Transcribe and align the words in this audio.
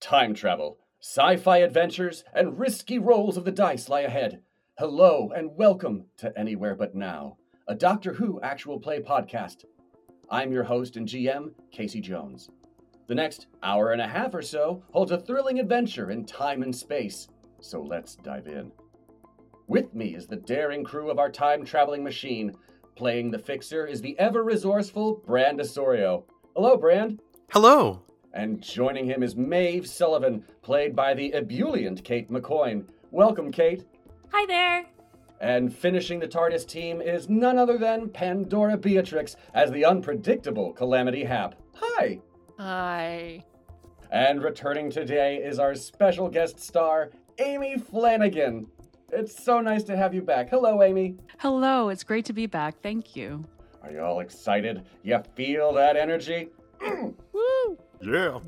Time 0.00 0.34
travel, 0.34 0.78
sci 1.00 1.36
fi 1.36 1.58
adventures, 1.58 2.24
and 2.34 2.58
risky 2.58 2.98
rolls 2.98 3.36
of 3.36 3.44
the 3.44 3.50
dice 3.50 3.88
lie 3.88 4.02
ahead. 4.02 4.42
Hello, 4.78 5.32
and 5.34 5.56
welcome 5.56 6.04
to 6.18 6.36
Anywhere 6.38 6.74
But 6.74 6.94
Now, 6.94 7.38
a 7.66 7.74
Doctor 7.74 8.12
Who 8.12 8.40
actual 8.42 8.78
play 8.78 9.00
podcast. 9.00 9.64
I'm 10.30 10.52
your 10.52 10.64
host 10.64 10.96
and 10.96 11.08
GM, 11.08 11.52
Casey 11.72 12.00
Jones. 12.00 12.50
The 13.06 13.14
next 13.14 13.46
hour 13.62 13.92
and 13.92 14.02
a 14.02 14.06
half 14.06 14.34
or 14.34 14.42
so 14.42 14.82
holds 14.92 15.10
a 15.12 15.18
thrilling 15.18 15.58
adventure 15.58 16.10
in 16.10 16.26
time 16.26 16.62
and 16.62 16.74
space, 16.74 17.28
so 17.60 17.82
let's 17.82 18.16
dive 18.16 18.46
in. 18.46 18.72
With 19.66 19.94
me 19.94 20.14
is 20.14 20.26
the 20.26 20.36
daring 20.36 20.84
crew 20.84 21.10
of 21.10 21.18
our 21.18 21.30
time 21.30 21.64
traveling 21.64 22.04
machine. 22.04 22.54
Playing 22.96 23.32
the 23.32 23.38
fixer 23.38 23.86
is 23.86 24.00
the 24.00 24.16
ever 24.20 24.44
resourceful 24.44 25.16
Brand 25.26 25.60
Osorio. 25.60 26.24
Hello, 26.54 26.76
Brand. 26.76 27.20
Hello. 27.50 28.02
And 28.32 28.62
joining 28.62 29.06
him 29.06 29.24
is 29.24 29.34
Maeve 29.34 29.88
Sullivan, 29.88 30.44
played 30.62 30.94
by 30.94 31.12
the 31.12 31.34
ebullient 31.34 32.04
Cate 32.04 32.30
MacCoyne. 32.30 32.86
Welcome, 33.10 33.50
Cate. 33.50 33.84
Hi 34.30 34.46
there. 34.46 34.84
And 35.40 35.74
finishing 35.74 36.20
the 36.20 36.28
TARDIS 36.28 36.68
team 36.68 37.00
is 37.00 37.28
none 37.28 37.58
other 37.58 37.78
than 37.78 38.10
Pandora 38.10 38.76
Beatrix 38.76 39.34
as 39.54 39.72
the 39.72 39.84
unpredictable 39.84 40.72
Calamity 40.72 41.24
Hap. 41.24 41.56
Hi. 41.74 42.20
Hi. 42.58 43.44
And 44.12 44.40
returning 44.40 44.88
today 44.88 45.38
is 45.38 45.58
our 45.58 45.74
special 45.74 46.28
guest 46.28 46.60
star, 46.60 47.10
Amy 47.38 47.76
Flanagan. 47.76 48.68
It's 49.16 49.44
so 49.44 49.60
nice 49.60 49.84
to 49.84 49.96
have 49.96 50.12
you 50.12 50.22
back. 50.22 50.50
Hello, 50.50 50.82
Amy. 50.82 51.16
Hello, 51.38 51.88
it's 51.88 52.02
great 52.02 52.24
to 52.24 52.32
be 52.32 52.46
back. 52.46 52.80
Thank 52.82 53.14
you. 53.14 53.44
Are 53.80 53.92
you 53.92 54.00
all 54.00 54.18
excited? 54.18 54.82
You 55.04 55.22
feel 55.36 55.72
that 55.74 55.96
energy? 55.96 56.48
Woo! 57.32 57.78
Yeah. 58.02 58.40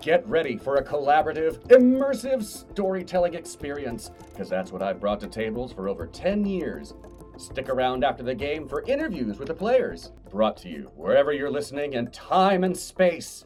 Get 0.00 0.26
ready 0.26 0.56
for 0.56 0.76
a 0.76 0.84
collaborative, 0.84 1.58
immersive 1.68 2.42
storytelling 2.42 3.34
experience, 3.34 4.10
because 4.30 4.48
that's 4.48 4.72
what 4.72 4.82
I've 4.82 4.98
brought 4.98 5.20
to 5.20 5.26
tables 5.26 5.74
for 5.74 5.88
over 5.88 6.06
10 6.06 6.46
years. 6.46 6.94
Stick 7.36 7.68
around 7.68 8.02
after 8.02 8.22
the 8.22 8.34
game 8.34 8.66
for 8.66 8.82
interviews 8.82 9.38
with 9.38 9.48
the 9.48 9.54
players, 9.54 10.12
brought 10.30 10.56
to 10.58 10.68
you 10.70 10.90
wherever 10.94 11.32
you're 11.32 11.50
listening 11.50 11.92
in 11.92 12.10
time 12.12 12.64
and 12.64 12.76
space. 12.76 13.44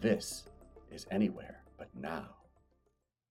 This 0.00 0.48
is 0.90 1.06
Anywhere 1.10 1.62
But 1.76 1.88
Now. 1.94 2.36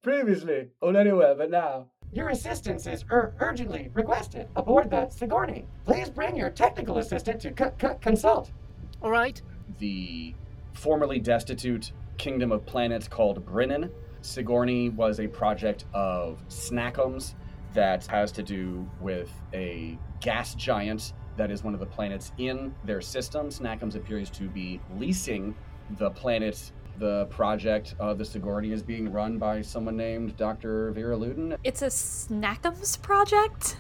Previously 0.04 0.68
on 0.82 0.96
Anywhere 0.96 1.34
But 1.36 1.50
Now. 1.50 1.88
Your 2.18 2.30
assistance 2.30 2.88
is 2.88 3.06
ur- 3.12 3.36
urgently 3.40 3.92
requested 3.94 4.48
aboard 4.56 4.90
the 4.90 5.08
Sigourney. 5.10 5.68
Please 5.86 6.10
bring 6.10 6.36
your 6.36 6.50
technical 6.50 6.98
assistant 6.98 7.40
to 7.42 7.50
c- 7.50 7.72
c- 7.80 7.94
consult. 8.02 8.50
All 9.04 9.12
right. 9.12 9.40
the 9.78 10.34
formerly 10.74 11.20
destitute 11.20 11.92
kingdom 12.18 12.52
of 12.52 12.66
planets 12.66 13.08
called 13.08 13.46
Brinnon. 13.46 13.92
Sigourney 14.22 14.90
was 14.90 15.20
a 15.20 15.28
project 15.28 15.86
of 15.94 16.40
Snackums 16.50 17.36
that 17.76 18.08
has 18.08 18.32
to 18.32 18.42
do 18.42 18.90
with 19.00 19.30
a 19.54 20.00
gas 20.20 20.56
giant 20.56 21.14
that 21.36 21.52
is 21.52 21.64
one 21.64 21.76
of 21.76 21.80
the 21.80 21.86
planets 21.86 22.32
in 22.40 22.74
their 22.84 23.00
system. 23.02 23.50
Snackums 23.50 23.94
appears 23.96 24.32
to 24.32 24.50
be 24.50 24.82
leasing 24.98 25.54
the 25.92 26.10
planet. 26.10 26.72
The 27.00 27.26
project 27.26 27.94
of 28.00 28.18
the 28.18 28.26
Sigourney 28.26 28.72
is 28.72 28.82
being 28.82 29.12
run 29.12 29.38
by 29.38 29.62
someone 29.62 29.96
named 29.96 30.36
Dr. 30.36 30.92
Vera 30.92 31.16
Luden. 31.16 31.56
It's 31.64 31.84
a 31.84 31.88
Snackums 31.88 33.00
project? 33.00 33.78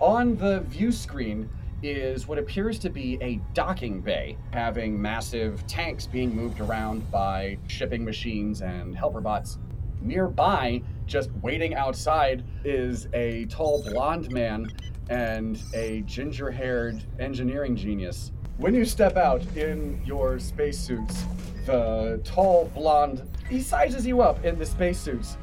On 0.00 0.34
the 0.34 0.60
view 0.60 0.90
screen 0.90 1.50
is 1.82 2.26
what 2.26 2.38
appears 2.38 2.78
to 2.78 2.88
be 2.88 3.18
a 3.20 3.38
docking 3.52 4.00
bay, 4.00 4.38
having 4.52 5.00
massive 5.00 5.66
tanks 5.66 6.06
being 6.06 6.34
moved 6.34 6.60
around 6.60 7.08
by 7.10 7.58
shipping 7.66 8.02
machines 8.02 8.62
and 8.62 8.96
helper 8.96 9.20
bots. 9.20 9.58
Nearby, 10.00 10.80
just 11.04 11.30
waiting 11.42 11.74
outside, 11.74 12.42
is 12.64 13.08
a 13.12 13.44
tall 13.46 13.82
blonde 13.82 14.30
man 14.30 14.70
and 15.10 15.60
a 15.74 16.00
ginger 16.06 16.50
haired 16.50 17.04
engineering 17.18 17.76
genius. 17.76 18.32
When 18.56 18.74
you 18.74 18.86
step 18.86 19.16
out 19.16 19.42
in 19.54 20.00
your 20.04 20.38
spacesuits, 20.38 21.24
the 21.68 22.18
tall 22.24 22.72
blonde 22.74 23.22
he 23.50 23.60
sizes 23.60 24.06
you 24.06 24.22
up 24.22 24.42
in 24.42 24.58
the 24.58 24.64
spacesuits. 24.64 25.36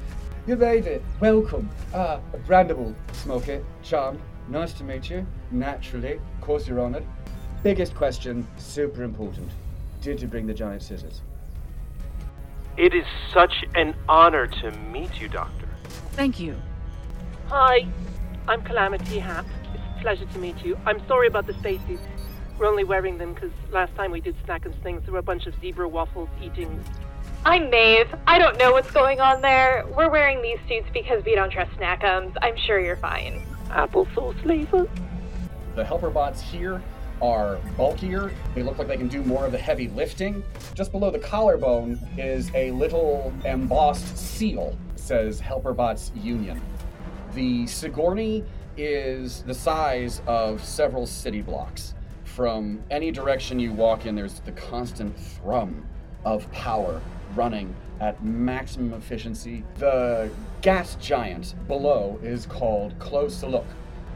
You 0.47 0.55
made 0.55 0.87
it. 0.87 1.03
Welcome. 1.19 1.69
Ah, 1.93 2.19
brandable. 2.47 2.95
Smoke 3.13 3.47
it. 3.47 3.63
Charmed. 3.83 4.19
Nice 4.49 4.73
to 4.73 4.83
meet 4.83 5.07
you. 5.09 5.25
Naturally. 5.51 6.13
Of 6.13 6.41
course 6.41 6.67
you're 6.67 6.79
honored. 6.79 7.05
Biggest 7.61 7.95
question, 7.95 8.47
super 8.57 9.03
important. 9.03 9.51
Did 10.01 10.19
you 10.19 10.27
bring 10.27 10.47
the 10.47 10.53
giant 10.53 10.81
scissors? 10.81 11.21
It 12.75 12.93
is 12.95 13.05
such 13.31 13.63
an 13.75 13.95
honor 14.09 14.47
to 14.47 14.71
meet 14.91 15.21
you, 15.21 15.27
Doctor. 15.29 15.67
Thank 16.13 16.39
you. 16.39 16.55
Hi, 17.47 17.87
I'm 18.47 18.63
Calamity 18.63 19.19
Hap. 19.19 19.45
It's 19.73 19.83
a 19.97 20.01
pleasure 20.01 20.25
to 20.25 20.39
meet 20.39 20.63
you. 20.65 20.77
I'm 20.87 21.05
sorry 21.07 21.27
about 21.27 21.45
the 21.45 21.53
spacesuits. 21.53 22.01
We're 22.57 22.67
only 22.67 22.85
wearing 22.85 23.17
them 23.17 23.33
because 23.33 23.51
last 23.71 23.93
time 23.95 24.11
we 24.11 24.21
did 24.21 24.35
snack 24.45 24.65
and 24.65 24.73
things, 24.81 25.03
there 25.03 25.13
were 25.13 25.19
a 25.19 25.23
bunch 25.23 25.45
of 25.45 25.59
zebra 25.59 25.87
waffles 25.87 26.29
eating. 26.41 26.83
I'm 27.45 27.69
Maeve. 27.69 28.07
I 28.27 28.39
don't 28.39 28.57
know 28.57 28.71
what's 28.71 28.91
going 28.91 29.19
on 29.19 29.41
there. 29.41 29.85
We're 29.95 30.09
wearing 30.09 30.41
these 30.41 30.59
suits 30.67 30.87
because 30.93 31.23
we 31.25 31.35
don't 31.35 31.51
trust 31.51 31.71
Snackums. 31.73 32.33
I'm 32.41 32.55
sure 32.55 32.79
you're 32.79 32.95
fine. 32.95 33.45
Applesauce 33.67 34.41
flavor. 34.41 34.87
The 35.75 35.83
helper 35.83 36.09
bots 36.09 36.41
here 36.41 36.81
are 37.21 37.57
bulkier. 37.75 38.31
They 38.53 38.63
look 38.63 38.77
like 38.77 38.87
they 38.87 38.97
can 38.97 39.09
do 39.09 39.21
more 39.21 39.45
of 39.45 39.51
the 39.51 39.57
heavy 39.57 39.89
lifting. 39.89 40.43
Just 40.73 40.93
below 40.93 41.11
the 41.11 41.19
collarbone 41.19 41.99
is 42.17 42.51
a 42.55 42.71
little 42.71 43.33
embossed 43.43 44.17
seal. 44.17 44.77
It 44.93 44.99
says 44.99 45.41
Helper 45.41 45.73
Bots 45.73 46.11
Union. 46.15 46.61
The 47.33 47.67
Sigourney 47.67 48.45
is 48.77 49.43
the 49.43 49.53
size 49.53 50.21
of 50.25 50.63
several 50.63 51.05
city 51.05 51.41
blocks. 51.41 51.94
From 52.35 52.83
any 52.91 53.11
direction 53.11 53.59
you 53.59 53.71
walk 53.71 54.05
in, 54.05 54.13
there's 54.13 54.41
the 54.41 54.51
constant 54.51 55.17
thrum 55.17 55.87
of 56.25 56.51
power 56.51 57.01
running 57.33 57.73
at 58.01 58.21
maximum 58.25 58.93
efficiency. 58.93 59.63
The 59.77 60.29
gas 60.61 60.95
giant 60.95 61.55
below 61.69 62.19
is 62.21 62.45
called 62.45 62.99
Close 62.99 63.39
to 63.39 63.47
Look. 63.47 63.65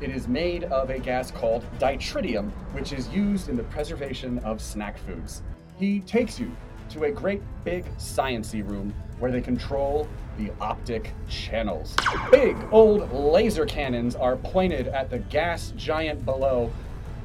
It 0.02 0.10
is 0.10 0.28
made 0.28 0.66
of 0.66 0.90
a 0.90 1.00
gas 1.00 1.32
called 1.32 1.64
ditritium, 1.80 2.52
which 2.74 2.92
is 2.92 3.08
used 3.08 3.48
in 3.48 3.56
the 3.56 3.64
preservation 3.64 4.40
of 4.40 4.62
snack 4.62 4.98
foods. 4.98 5.42
He 5.78 6.02
takes 6.02 6.38
you 6.38 6.52
to 6.90 7.06
a 7.06 7.12
great 7.12 7.42
big 7.64 7.86
sciency 7.96 8.70
room 8.70 8.94
where 9.20 9.32
they 9.32 9.40
control 9.40 10.10
the 10.38 10.52
optic 10.60 11.14
channels. 11.30 11.96
Big 12.32 12.58
old 12.72 13.14
laser 13.14 13.66
cannons 13.66 14.18
are 14.18 14.36
pointed 14.36 14.90
at 14.90 15.10
the 15.10 15.20
gas 15.20 15.72
giant 15.78 16.26
below. 16.26 16.70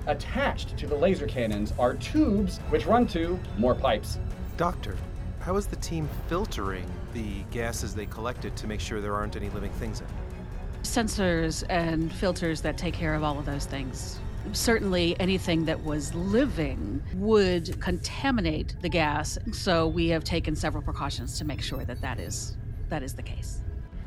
Attached 0.07 0.77
to 0.77 0.87
the 0.87 0.95
laser 0.95 1.27
cannons 1.27 1.73
are 1.79 1.95
tubes 1.95 2.59
which 2.69 2.85
run 2.85 3.07
to 3.09 3.39
more 3.57 3.75
pipes. 3.75 4.19
Doctor, 4.57 4.97
how 5.41 5.57
is 5.57 5.67
the 5.67 5.77
team 5.77 6.09
filtering 6.29 6.91
the 7.15 7.43
gases 7.51 7.95
they 7.95 8.07
collected 8.07 8.55
to 8.57 8.67
make 8.67 8.81
sure 8.81 9.01
there 9.01 9.15
aren't 9.15 9.37
any 9.37 9.49
living 9.51 9.73
things 9.73 10.01
in 10.01 10.07
it? 10.07 10.13
Sensors 10.83 11.65
and 11.71 12.13
filters 12.13 12.61
that 12.61 12.77
take 12.77 12.93
care 12.93 13.15
of 13.15 13.23
all 13.23 13.39
of 13.39 13.47
those 13.47 13.65
things. 13.65 14.19
Certainly, 14.53 15.19
anything 15.19 15.65
that 15.65 15.83
was 15.83 16.15
living 16.15 17.03
would 17.15 17.81
contaminate 17.81 18.77
the 18.83 18.91
gas, 18.91 19.39
so 19.53 19.89
we 19.89 20.09
have 20.09 20.23
taken 20.23 20.55
several 20.55 20.83
precautions 20.83 21.39
to 21.39 21.47
make 21.47 21.63
sure 21.63 21.87
that 21.87 22.03
that 22.03 22.21
is 22.21 22.57
that 22.91 23.03
is 23.03 23.15
the 23.15 23.23
case. 23.23 23.61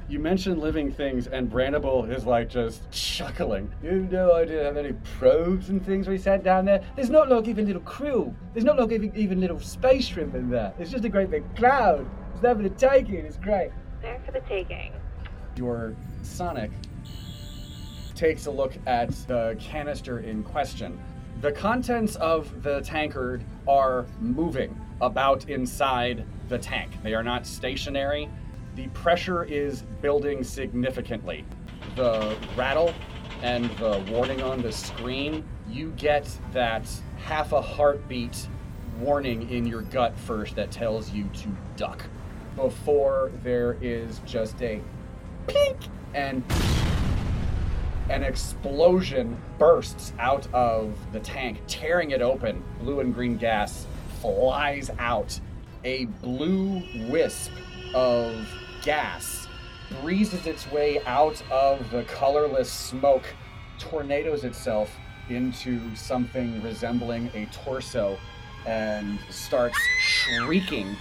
You 0.10 0.20
mentioned 0.20 0.62
living 0.62 0.90
things, 0.90 1.28
and 1.28 1.52
Brandable 1.52 2.10
is 2.10 2.26
like 2.26 2.48
just 2.48 2.90
chuckling. 2.92 3.70
You 3.84 4.08
know 4.10 4.32
I 4.32 4.46
didn't 4.46 4.64
have 4.64 4.78
any 4.78 4.94
probes 5.20 5.68
and 5.68 5.86
things 5.86 6.08
we 6.08 6.18
sent 6.18 6.46
down 6.46 6.64
there. 6.64 6.82
There's 6.96 7.10
not 7.10 7.28
like 7.28 7.46
even 7.50 7.66
little 7.66 7.82
krill. 7.82 8.34
There's 8.54 8.64
not 8.64 8.80
like 8.80 8.94
even, 8.94 9.14
even 9.18 9.42
little 9.42 9.60
space 9.60 10.06
shrimp 10.06 10.34
in 10.34 10.50
there. 10.50 10.74
It's 10.80 10.92
just 10.92 11.04
a 11.04 11.10
great 11.10 11.30
big 11.30 11.44
cloud. 11.58 12.10
It's 12.34 12.42
never 12.42 12.64
to 12.64 12.70
take 12.70 13.10
it. 13.10 13.26
It's 13.26 13.36
great. 13.36 13.72
There 14.02 14.18
for 14.26 14.32
the 14.32 14.40
taking. 14.42 14.94
Your 15.58 15.94
Sonic 16.24 16.72
takes 18.16 18.46
a 18.46 18.52
look 18.52 18.78
at 18.88 19.10
the 19.28 19.58
canister 19.60 20.20
in 20.20 20.42
question. 20.42 20.98
The 21.42 21.52
contents 21.52 22.16
of 22.16 22.64
the 22.64 22.80
tankard 22.80 23.44
are 23.68 24.06
moving 24.22 24.80
about 25.02 25.50
inside 25.50 26.24
the 26.48 26.58
tank. 26.58 26.92
They 27.04 27.14
are 27.14 27.24
not 27.24 27.46
stationary. 27.46 28.30
The 28.78 28.88
pressure 28.90 29.44
is 29.44 29.82
building 30.04 30.44
significantly. 30.44 31.44
The 31.96 32.38
rattle 32.56 32.94
and 33.42 33.66
the 33.78 34.06
warning 34.12 34.44
on 34.44 34.62
the 34.62 34.72
screen, 34.72 35.44
you 35.68 35.94
get 35.98 36.30
that 36.54 36.88
half 37.18 37.54
a 37.54 37.62
heartbeat 37.62 38.48
warning 39.00 39.50
in 39.50 39.66
your 39.66 39.82
gut 39.82 40.16
first 40.16 40.56
that 40.58 40.70
tells 40.70 41.10
you 41.10 41.24
to 41.24 41.50
duck 41.76 42.06
before 42.56 43.32
there 43.44 43.78
is 43.82 44.22
just 44.28 44.62
a 44.62 44.80
pink 45.48 45.78
and 46.14 46.44
An 48.10 48.24
explosion 48.24 49.38
bursts 49.58 50.14
out 50.18 50.48
of 50.54 50.96
the 51.12 51.20
tank, 51.20 51.60
tearing 51.68 52.12
it 52.12 52.22
open. 52.22 52.64
Blue 52.80 53.02
and 53.02 53.14
green 53.14 53.38
gas 53.38 53.86
flies 54.22 54.90
out. 54.98 55.38
A 55.84 56.06
blue 56.06 56.84
wisp 57.10 57.52
of 57.94 58.48
gas 58.88 59.50
breezes 60.00 60.48
its 60.48 60.72
way 60.72 61.04
out 61.04 61.44
of 61.52 61.92
the 61.92 62.04
colorless 62.04 62.72
smoke, 62.72 63.26
tornadoes 63.78 64.46
itself 64.46 64.90
into 65.28 65.94
something 65.94 66.64
resembling 66.64 67.30
a 67.34 67.46
torso, 67.48 68.18
and 68.66 69.20
starts 69.30 69.78
shrieking. 70.00 70.88
we 70.88 70.96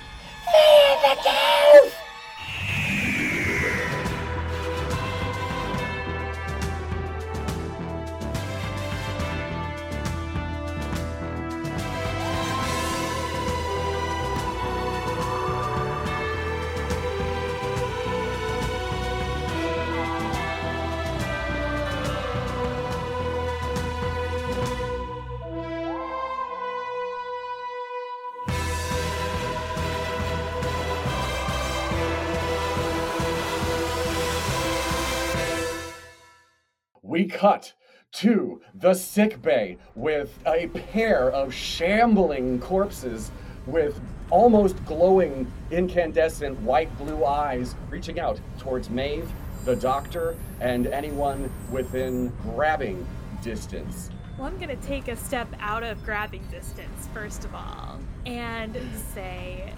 cut 37.37 37.75
to 38.12 38.62
the 38.75 38.94
sick 38.94 39.43
bay 39.43 39.77
with 39.94 40.38
a 40.47 40.69
pair 40.69 41.31
of 41.31 41.53
shambling 41.53 42.59
corpses 42.61 43.31
with 43.67 44.00
almost 44.31 44.83
glowing 44.87 45.50
incandescent 45.71 46.59
white 46.61 46.97
blue 46.99 47.25
eyes 47.27 47.75
reaching 47.91 48.19
out 48.19 48.41
towards 48.59 48.88
Maeve, 48.88 49.31
the 49.67 49.77
doctor, 49.77 50.35
and 50.61 50.87
anyone 50.87 51.53
within 51.71 52.33
grabbing 52.43 53.06
distance. 53.43 54.11
Well, 54.38 54.47
I'm 54.47 54.59
gonna 54.59 54.77
take 54.77 55.09
a 55.09 55.17
step 55.17 55.49
out 55.61 55.83
of 55.83 56.03
grabbing 56.03 56.44
distance, 56.50 57.09
first 57.12 57.44
of 57.44 57.55
all, 57.55 57.99
and 58.25 58.79
say, 59.12 59.73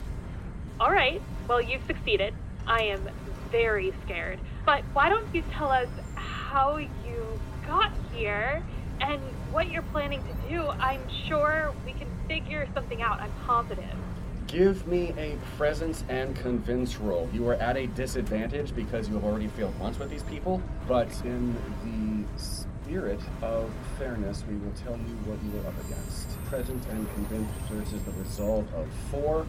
All 0.78 0.92
right, 0.92 1.20
well, 1.48 1.60
you've 1.60 1.84
succeeded. 1.86 2.34
I 2.66 2.82
am 2.82 3.08
very 3.50 3.92
scared. 4.04 4.38
But 4.64 4.84
why 4.92 5.08
don't 5.08 5.26
you 5.34 5.42
tell 5.50 5.70
us 5.70 5.88
how 6.14 6.76
you 6.76 7.40
got 7.68 7.92
here 8.14 8.62
and 9.00 9.20
what 9.52 9.70
you're 9.70 9.82
planning 9.82 10.22
to 10.22 10.48
do? 10.48 10.66
I'm 10.66 11.02
sure 11.26 11.72
we 11.84 11.92
can 11.92 12.08
figure 12.26 12.66
something 12.74 13.02
out. 13.02 13.20
I'm 13.20 13.32
positive. 13.46 13.84
Give 14.46 14.86
me 14.86 15.12
a 15.18 15.36
presence 15.58 16.02
and 16.08 16.34
convince 16.34 16.96
roll. 16.96 17.28
You 17.34 17.46
are 17.48 17.54
at 17.54 17.76
a 17.76 17.86
disadvantage 17.88 18.74
because 18.74 19.06
you 19.06 19.14
have 19.14 19.24
already 19.24 19.48
failed 19.48 19.78
once 19.78 19.98
with 19.98 20.08
these 20.08 20.22
people, 20.22 20.62
but 20.88 21.08
in 21.24 21.54
the 21.84 22.40
spirit 22.42 23.20
of 23.42 23.70
fairness, 23.98 24.42
we 24.48 24.56
will 24.56 24.72
tell 24.72 24.96
you 24.96 25.14
what 25.26 25.38
you 25.44 25.60
are 25.60 25.68
up 25.68 25.84
against. 25.84 26.28
Presence 26.46 26.86
and 26.86 27.06
convince 27.12 27.50
versus 27.70 28.02
the 28.04 28.12
result 28.12 28.66
of 28.74 28.86
four. 29.10 29.46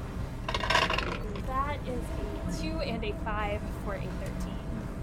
that 1.48 1.77
is 1.88 2.60
a 2.60 2.62
2 2.62 2.68
and 2.81 3.04
a 3.06 3.13
5 3.24 3.62
for 3.86 3.95
a 3.95 4.01
13. 4.01 4.59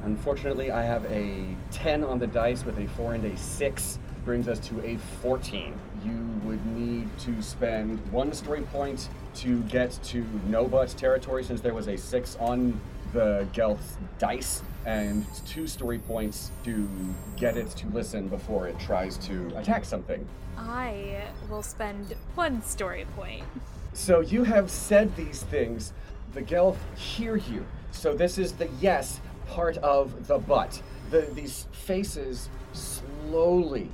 Unfortunately, 0.06 0.70
I 0.70 0.82
have 0.82 1.04
a 1.06 1.44
10 1.72 2.04
on 2.04 2.20
the 2.20 2.28
dice 2.28 2.64
with 2.64 2.78
a 2.78 2.86
4 2.90 3.14
and 3.14 3.24
a 3.24 3.36
6. 3.36 3.98
Brings 4.24 4.46
us 4.46 4.60
to 4.60 4.80
a 4.86 4.98
14. 5.20 5.74
You 6.04 6.40
would 6.44 6.64
need 6.64 7.08
to 7.18 7.42
spend 7.42 7.98
one 8.12 8.32
story 8.32 8.62
point 8.62 9.08
to 9.36 9.62
get 9.64 9.98
to 10.04 10.24
no 10.46 10.68
but 10.68 10.90
territory 10.90 11.42
since 11.42 11.60
there 11.60 11.74
was 11.74 11.88
a 11.88 11.96
6 11.96 12.36
on 12.38 12.80
the 13.12 13.48
Gelth's 13.52 13.96
dice, 14.18 14.62
and 14.84 15.26
two 15.44 15.66
story 15.66 15.98
points 15.98 16.52
to 16.64 16.88
get 17.36 17.56
it 17.56 17.70
to 17.70 17.88
listen 17.88 18.28
before 18.28 18.68
it 18.68 18.78
tries 18.78 19.16
to 19.18 19.48
attack 19.56 19.84
something. 19.84 20.24
I 20.56 21.24
will 21.50 21.64
spend 21.64 22.14
one 22.36 22.62
story 22.62 23.06
point. 23.16 23.44
So 23.92 24.20
you 24.20 24.44
have 24.44 24.70
said 24.70 25.16
these 25.16 25.42
things. 25.42 25.92
The 26.32 26.42
Gelth 26.42 26.76
hear 26.96 27.34
you. 27.34 27.66
So 27.90 28.14
this 28.14 28.38
is 28.38 28.52
the 28.52 28.68
yes 28.80 29.20
part 29.48 29.76
of 29.78 30.26
the 30.26 30.38
butt. 30.38 30.82
The, 31.10 31.22
these 31.32 31.66
faces 31.72 32.48
slowly 32.72 33.90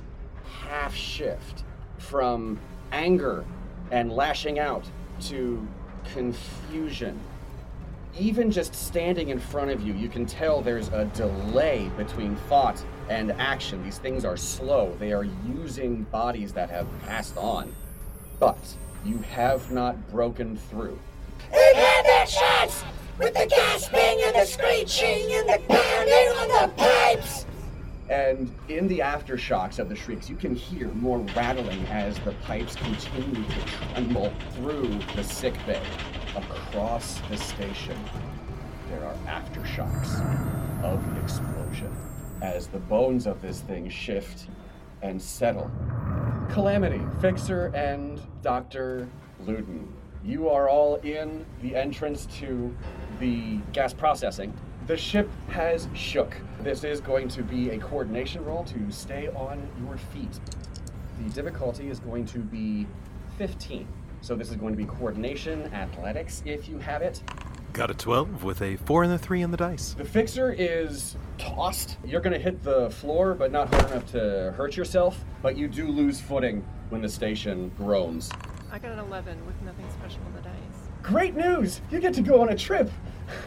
half 0.67 0.95
shift 0.95 1.63
from 1.97 2.59
anger 2.91 3.45
and 3.91 4.11
lashing 4.11 4.59
out 4.59 4.83
to 5.21 5.65
confusion. 6.13 7.19
Even 8.17 8.51
just 8.51 8.75
standing 8.75 9.29
in 9.29 9.39
front 9.39 9.71
of 9.71 9.81
you, 9.81 9.93
you 9.93 10.07
can 10.07 10.25
tell 10.25 10.61
there's 10.61 10.89
a 10.89 11.05
delay 11.15 11.89
between 11.97 12.35
thought 12.47 12.83
and 13.09 13.31
action. 13.33 13.83
These 13.83 13.97
things 13.97 14.23
are 14.23 14.37
slow. 14.37 14.95
They 14.99 15.13
are 15.13 15.23
using 15.23 16.03
bodies 16.03 16.53
that 16.53 16.69
have 16.69 16.87
passed 17.01 17.37
on. 17.37 17.73
But 18.39 18.59
you 19.03 19.17
have 19.19 19.71
not 19.71 20.11
broken 20.11 20.57
through. 20.57 20.99
Shots 22.27 22.83
with 23.17 23.33
the 23.33 23.45
gasping 23.47 24.21
and 24.23 24.35
the 24.35 24.45
screeching 24.45 25.33
and 25.33 25.49
the 25.49 25.61
pounding 25.67 26.29
on 26.37 26.47
the 26.47 26.73
pipes. 26.75 27.45
And 28.09 28.53
in 28.67 28.87
the 28.87 28.99
aftershocks 28.99 29.79
of 29.79 29.89
the 29.89 29.95
shrieks, 29.95 30.29
you 30.29 30.35
can 30.35 30.55
hear 30.55 30.87
more 30.89 31.19
rattling 31.35 31.85
as 31.87 32.19
the 32.19 32.33
pipes 32.43 32.75
continue 32.75 33.43
to 33.43 33.59
tremble 33.65 34.31
through 34.51 34.99
the 35.15 35.23
sick 35.23 35.53
bay. 35.65 35.81
Across 36.35 37.21
the 37.29 37.37
station, 37.37 37.97
there 38.89 39.05
are 39.05 39.15
aftershocks 39.25 40.19
of 40.83 41.03
the 41.13 41.21
explosion 41.21 41.95
as 42.41 42.67
the 42.67 42.79
bones 42.79 43.25
of 43.25 43.41
this 43.41 43.61
thing 43.61 43.89
shift 43.89 44.47
and 45.01 45.21
settle. 45.21 45.71
Calamity, 46.49 47.01
Fixer, 47.21 47.67
and 47.73 48.21
Dr. 48.41 49.07
Luden. 49.45 49.87
You 50.25 50.47
are 50.47 50.69
all 50.69 50.95
in 50.97 51.45
the 51.61 51.75
entrance 51.75 52.27
to 52.37 52.73
the 53.19 53.57
gas 53.73 53.93
processing. 53.93 54.53
The 54.87 54.95
ship 54.95 55.29
has 55.49 55.89
shook. 55.93 56.37
This 56.61 56.85
is 56.85 57.01
going 57.01 57.27
to 57.29 57.43
be 57.43 57.71
a 57.71 57.77
coordination 57.77 58.45
roll 58.45 58.63
to 58.65 58.89
stay 58.89 59.27
on 59.29 59.67
your 59.85 59.97
feet. 59.97 60.39
The 61.19 61.29
difficulty 61.33 61.89
is 61.89 61.99
going 61.99 62.25
to 62.27 62.39
be 62.39 62.87
15. 63.37 63.85
So 64.21 64.35
this 64.35 64.49
is 64.49 64.55
going 64.55 64.71
to 64.71 64.77
be 64.77 64.85
coordination, 64.85 65.65
athletics, 65.73 66.41
if 66.45 66.69
you 66.69 66.77
have 66.77 67.01
it. 67.01 67.21
Got 67.73 67.91
a 67.91 67.93
12 67.93 68.45
with 68.45 68.61
a 68.61 68.77
4 68.77 69.03
and 69.03 69.13
a 69.13 69.17
3 69.17 69.43
on 69.43 69.51
the 69.51 69.57
dice. 69.57 69.93
The 69.93 70.05
fixer 70.05 70.53
is 70.53 71.17
tossed. 71.37 71.97
You're 72.05 72.21
going 72.21 72.33
to 72.33 72.39
hit 72.39 72.63
the 72.63 72.89
floor, 72.91 73.33
but 73.33 73.51
not 73.51 73.73
hard 73.73 73.91
enough 73.91 74.05
to 74.11 74.53
hurt 74.55 74.77
yourself. 74.77 75.21
But 75.41 75.57
you 75.57 75.67
do 75.67 75.89
lose 75.89 76.21
footing 76.21 76.63
when 76.89 77.01
the 77.01 77.09
station 77.09 77.71
groans. 77.77 78.31
I 78.73 78.79
got 78.79 78.91
an 78.91 78.97
11 78.97 79.45
with 79.45 79.61
nothing 79.61 79.87
special 79.91 80.19
on 80.25 80.33
the 80.33 80.41
dice. 80.41 80.89
Great 81.03 81.35
news! 81.35 81.79
You 81.91 81.99
get 81.99 82.11
to 82.15 82.23
go 82.23 82.41
on 82.41 82.49
a 82.49 82.57
trip! 82.57 82.89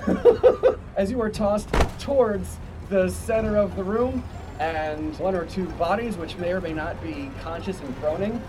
As 0.97 1.11
you 1.11 1.21
are 1.21 1.29
tossed 1.29 1.69
towards 1.99 2.59
the 2.91 3.09
center 3.09 3.57
of 3.57 3.75
the 3.75 3.83
room, 3.83 4.23
and 4.61 5.19
one 5.19 5.35
or 5.35 5.45
two 5.45 5.67
bodies, 5.71 6.17
which 6.17 6.37
may 6.37 6.53
or 6.53 6.61
may 6.61 6.73
not 6.73 7.03
be 7.03 7.29
conscious 7.43 7.81
and 7.81 8.01
groaning. 8.01 8.41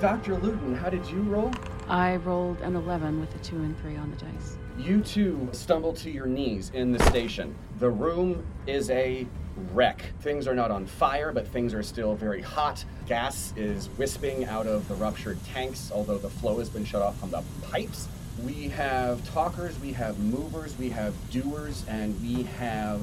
Dr. 0.00 0.34
Luden, 0.34 0.76
how 0.76 0.90
did 0.90 1.06
you 1.06 1.22
roll? 1.22 1.52
I 1.86 2.16
rolled 2.16 2.60
an 2.62 2.74
11 2.74 3.20
with 3.20 3.32
a 3.36 3.38
2 3.38 3.54
and 3.58 3.78
3 3.78 3.96
on 3.96 4.10
the 4.10 4.16
dice. 4.16 4.58
You 4.76 5.02
two 5.02 5.48
stumble 5.52 5.92
to 5.92 6.10
your 6.10 6.26
knees 6.26 6.72
in 6.74 6.90
the 6.90 6.98
station. 7.04 7.54
The 7.78 7.90
room 7.90 8.44
is 8.66 8.90
a 8.90 9.28
wreck. 9.72 10.04
Things 10.20 10.46
are 10.46 10.54
not 10.54 10.70
on 10.70 10.86
fire, 10.86 11.32
but 11.32 11.46
things 11.48 11.74
are 11.74 11.82
still 11.82 12.14
very 12.14 12.40
hot. 12.40 12.84
Gas 13.06 13.52
is 13.56 13.88
wisping 13.98 14.44
out 14.44 14.66
of 14.66 14.86
the 14.88 14.94
ruptured 14.94 15.42
tanks, 15.44 15.90
although 15.94 16.18
the 16.18 16.30
flow 16.30 16.58
has 16.58 16.68
been 16.68 16.84
shut 16.84 17.02
off 17.02 17.18
from 17.18 17.30
the 17.30 17.42
pipes. 17.62 18.08
We 18.44 18.68
have 18.68 19.24
talkers, 19.32 19.78
we 19.80 19.92
have 19.92 20.18
movers, 20.18 20.76
we 20.78 20.90
have 20.90 21.14
doers, 21.30 21.84
and 21.88 22.20
we 22.20 22.42
have 22.42 23.00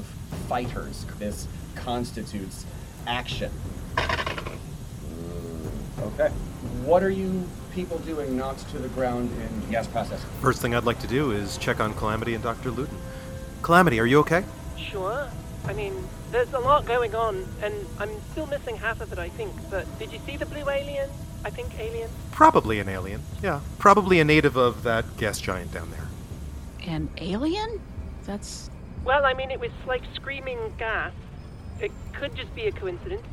fighters. 0.48 1.06
This 1.18 1.48
constitutes 1.76 2.66
action. 3.08 3.52
Okay. 6.00 6.30
What 6.86 7.02
are 7.02 7.10
you 7.10 7.48
people 7.74 7.98
doing 8.00 8.38
knocked 8.38 8.70
to 8.70 8.78
the 8.78 8.90
ground 8.90 9.32
in 9.32 9.72
gas 9.72 9.88
processing? 9.88 10.30
First 10.42 10.62
thing 10.62 10.76
I'd 10.76 10.84
like 10.84 11.00
to 11.00 11.08
do 11.08 11.32
is 11.32 11.58
check 11.58 11.80
on 11.80 11.94
Calamity 11.96 12.36
and 12.36 12.44
Dr. 12.44 12.72
Luden. 12.72 12.98
Calamity, 13.64 14.00
are 14.00 14.06
you 14.06 14.20
okay? 14.20 14.44
Sure. 14.78 15.30
I 15.66 15.74
mean, 15.74 16.08
there's 16.34 16.52
a 16.54 16.60
lot 16.60 16.86
going 16.86 17.14
on, 17.14 17.46
and 17.62 17.74
I'm 18.00 18.10
still 18.32 18.48
missing 18.48 18.76
half 18.76 19.00
of 19.02 19.14
it, 19.14 19.20
I 19.20 19.30
think. 19.30 19.54
But 19.70 19.86
did 20.00 20.12
you 20.12 20.20
see 20.26 20.36
the 20.36 20.48
blue 20.48 20.68
alien? 20.68 21.10
I 21.46 21.52
think 21.52 21.78
alien. 21.80 22.10
Probably 22.32 22.80
an 22.80 22.90
alien. 22.90 23.22
Yeah, 23.42 23.62
probably 23.78 24.20
a 24.20 24.26
native 24.26 24.58
of 24.58 24.84
that 24.84 25.06
gas 25.18 25.40
giant 25.40 25.72
down 25.72 25.92
there. 25.92 26.08
An 26.92 27.10
alien? 27.18 27.80
That's. 28.26 28.70
Well, 29.06 29.26
I 29.26 29.34
mean, 29.34 29.52
it 29.52 29.60
was 29.60 29.72
like 29.86 30.02
screaming 30.16 30.74
gas. 30.78 31.14
It 31.80 31.92
could 32.14 32.36
just 32.36 32.54
be 32.56 32.66
a 32.66 32.72
coincidence. 32.72 33.24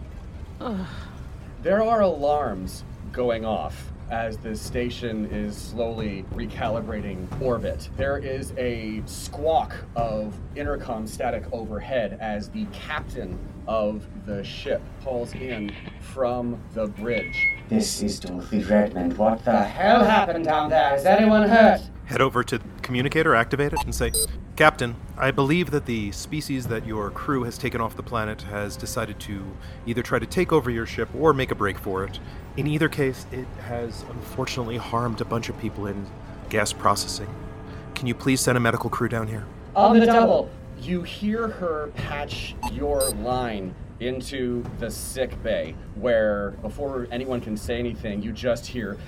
There 1.63 1.83
are 1.83 2.01
alarms 2.01 2.85
going 3.13 3.45
off 3.47 3.90
as 4.11 4.37
the 4.39 4.57
station 4.57 5.27
is 5.27 5.57
slowly 5.57 6.25
recalibrating 6.35 7.41
orbit. 7.41 7.89
There 7.97 8.19
is 8.19 8.53
a 8.57 9.03
squawk 9.07 9.75
of 9.95 10.37
intercom 10.57 11.07
static 11.07 11.45
overhead 11.53 12.19
as 12.21 12.49
the 12.51 12.67
captain 12.73 13.39
of 13.69 14.05
the 14.27 14.43
ship 14.43 14.83
calls 15.05 15.33
in 15.35 15.75
from 16.01 16.61
the 16.75 16.89
bridge. 16.89 17.47
This 17.69 18.03
is 18.03 18.19
Dorothy 18.19 18.65
Redmond. 18.65 19.17
What 19.17 19.45
the 19.45 19.63
hell 19.63 20.03
happened 20.03 20.45
down 20.45 20.71
there? 20.71 20.97
Is 20.97 21.05
anyone 21.05 21.49
hurt? 21.49 21.81
Head 22.07 22.21
over 22.21 22.43
to 22.43 22.59
the 22.59 22.65
communicator, 22.83 23.37
activate 23.37 23.73
it, 23.73 23.79
and 23.85 23.95
say, 23.95 24.11
Captain, 24.57 24.97
I 25.17 25.31
believe 25.31 25.71
that 25.71 25.87
the 25.87 26.11
species 26.11 26.67
that 26.67 26.85
your 26.85 27.11
crew 27.11 27.45
has 27.45 27.57
taken 27.57 27.81
off 27.81 27.97
the 27.97 28.03
planet 28.03 28.43
has 28.43 28.77
decided 28.77 29.21
to 29.21 29.45
either 29.87 30.03
try 30.03 30.19
to 30.19 30.27
take 30.27 30.53
over 30.53 30.71
your 30.71 30.87
ship 30.87 31.09
or 31.15 31.33
make 31.33 31.53
a 31.53 31.55
break 31.55 31.79
for 31.79 32.03
it. 32.05 32.19
In 32.61 32.67
either 32.67 32.91
case, 32.91 33.25
it 33.33 33.47
has 33.63 34.05
unfortunately 34.11 34.77
harmed 34.77 35.23
a 35.23 35.25
bunch 35.25 35.49
of 35.49 35.59
people 35.59 35.87
in 35.87 36.07
gas 36.51 36.75
processing. 36.75 37.27
Can 37.95 38.07
you 38.07 38.15
please 38.15 38.43
send 38.43 38.59
a 38.59 38.61
medical 38.61 38.91
crew 38.91 39.09
down 39.09 39.29
here? 39.29 39.47
On 39.75 39.99
the 39.99 40.05
double. 40.05 40.51
You 40.79 41.03
hear 41.03 41.49
her 41.49 41.91
patch 41.95 42.55
your 42.71 43.09
line 43.13 43.75
into 44.01 44.63
the 44.79 44.91
sick 44.91 45.43
bay, 45.43 45.75
where 45.95 46.51
before 46.61 47.09
anyone 47.11 47.41
can 47.41 47.57
say 47.57 47.79
anything, 47.79 48.21
you 48.21 48.31
just 48.31 48.67
hear 48.67 48.99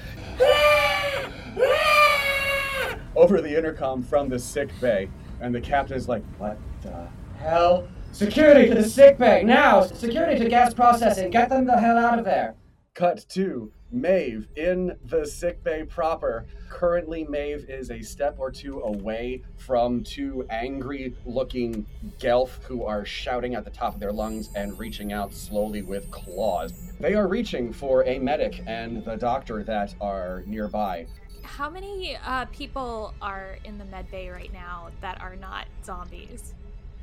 ah! 0.40 1.30
Ah! 1.58 2.96
over 3.14 3.42
the 3.42 3.54
intercom 3.54 4.02
from 4.02 4.30
the 4.30 4.38
sick 4.38 4.70
bay, 4.80 5.10
and 5.42 5.54
the 5.54 5.60
captain 5.60 5.98
is 5.98 6.08
like, 6.08 6.22
"What 6.38 6.56
the 6.80 7.06
Hell. 7.36 7.86
Security 8.12 8.70
to 8.70 8.76
the 8.76 8.88
sick 8.88 9.18
bay, 9.18 9.42
now! 9.44 9.82
Security 9.82 10.42
to 10.42 10.48
gas 10.48 10.72
processing. 10.72 11.30
Get 11.30 11.50
them 11.50 11.66
the 11.66 11.78
hell 11.78 11.98
out 11.98 12.18
of 12.18 12.24
there. 12.24 12.54
Cut 12.94 13.24
to 13.30 13.72
Maeve 13.90 14.48
in 14.54 14.98
the 15.06 15.24
sick 15.24 15.64
bay 15.64 15.82
proper. 15.82 16.44
Currently, 16.68 17.24
Maeve 17.24 17.64
is 17.70 17.90
a 17.90 18.02
step 18.02 18.36
or 18.38 18.50
two 18.50 18.80
away 18.80 19.42
from 19.56 20.04
two 20.04 20.46
angry 20.50 21.14
looking 21.24 21.86
Gelth 22.18 22.62
who 22.64 22.84
are 22.84 23.06
shouting 23.06 23.54
at 23.54 23.64
the 23.64 23.70
top 23.70 23.94
of 23.94 24.00
their 24.00 24.12
lungs 24.12 24.50
and 24.54 24.78
reaching 24.78 25.10
out 25.10 25.32
slowly 25.32 25.80
with 25.80 26.10
claws. 26.10 26.74
They 27.00 27.14
are 27.14 27.28
reaching 27.28 27.72
for 27.72 28.04
a 28.04 28.18
medic 28.18 28.62
and 28.66 29.02
the 29.02 29.16
doctor 29.16 29.62
that 29.64 29.94
are 29.98 30.42
nearby. 30.46 31.06
How 31.42 31.70
many 31.70 32.18
uh, 32.22 32.44
people 32.52 33.14
are 33.22 33.56
in 33.64 33.78
the 33.78 33.86
med 33.86 34.10
bay 34.10 34.28
right 34.28 34.52
now 34.52 34.90
that 35.00 35.18
are 35.18 35.36
not 35.36 35.66
zombies? 35.82 36.52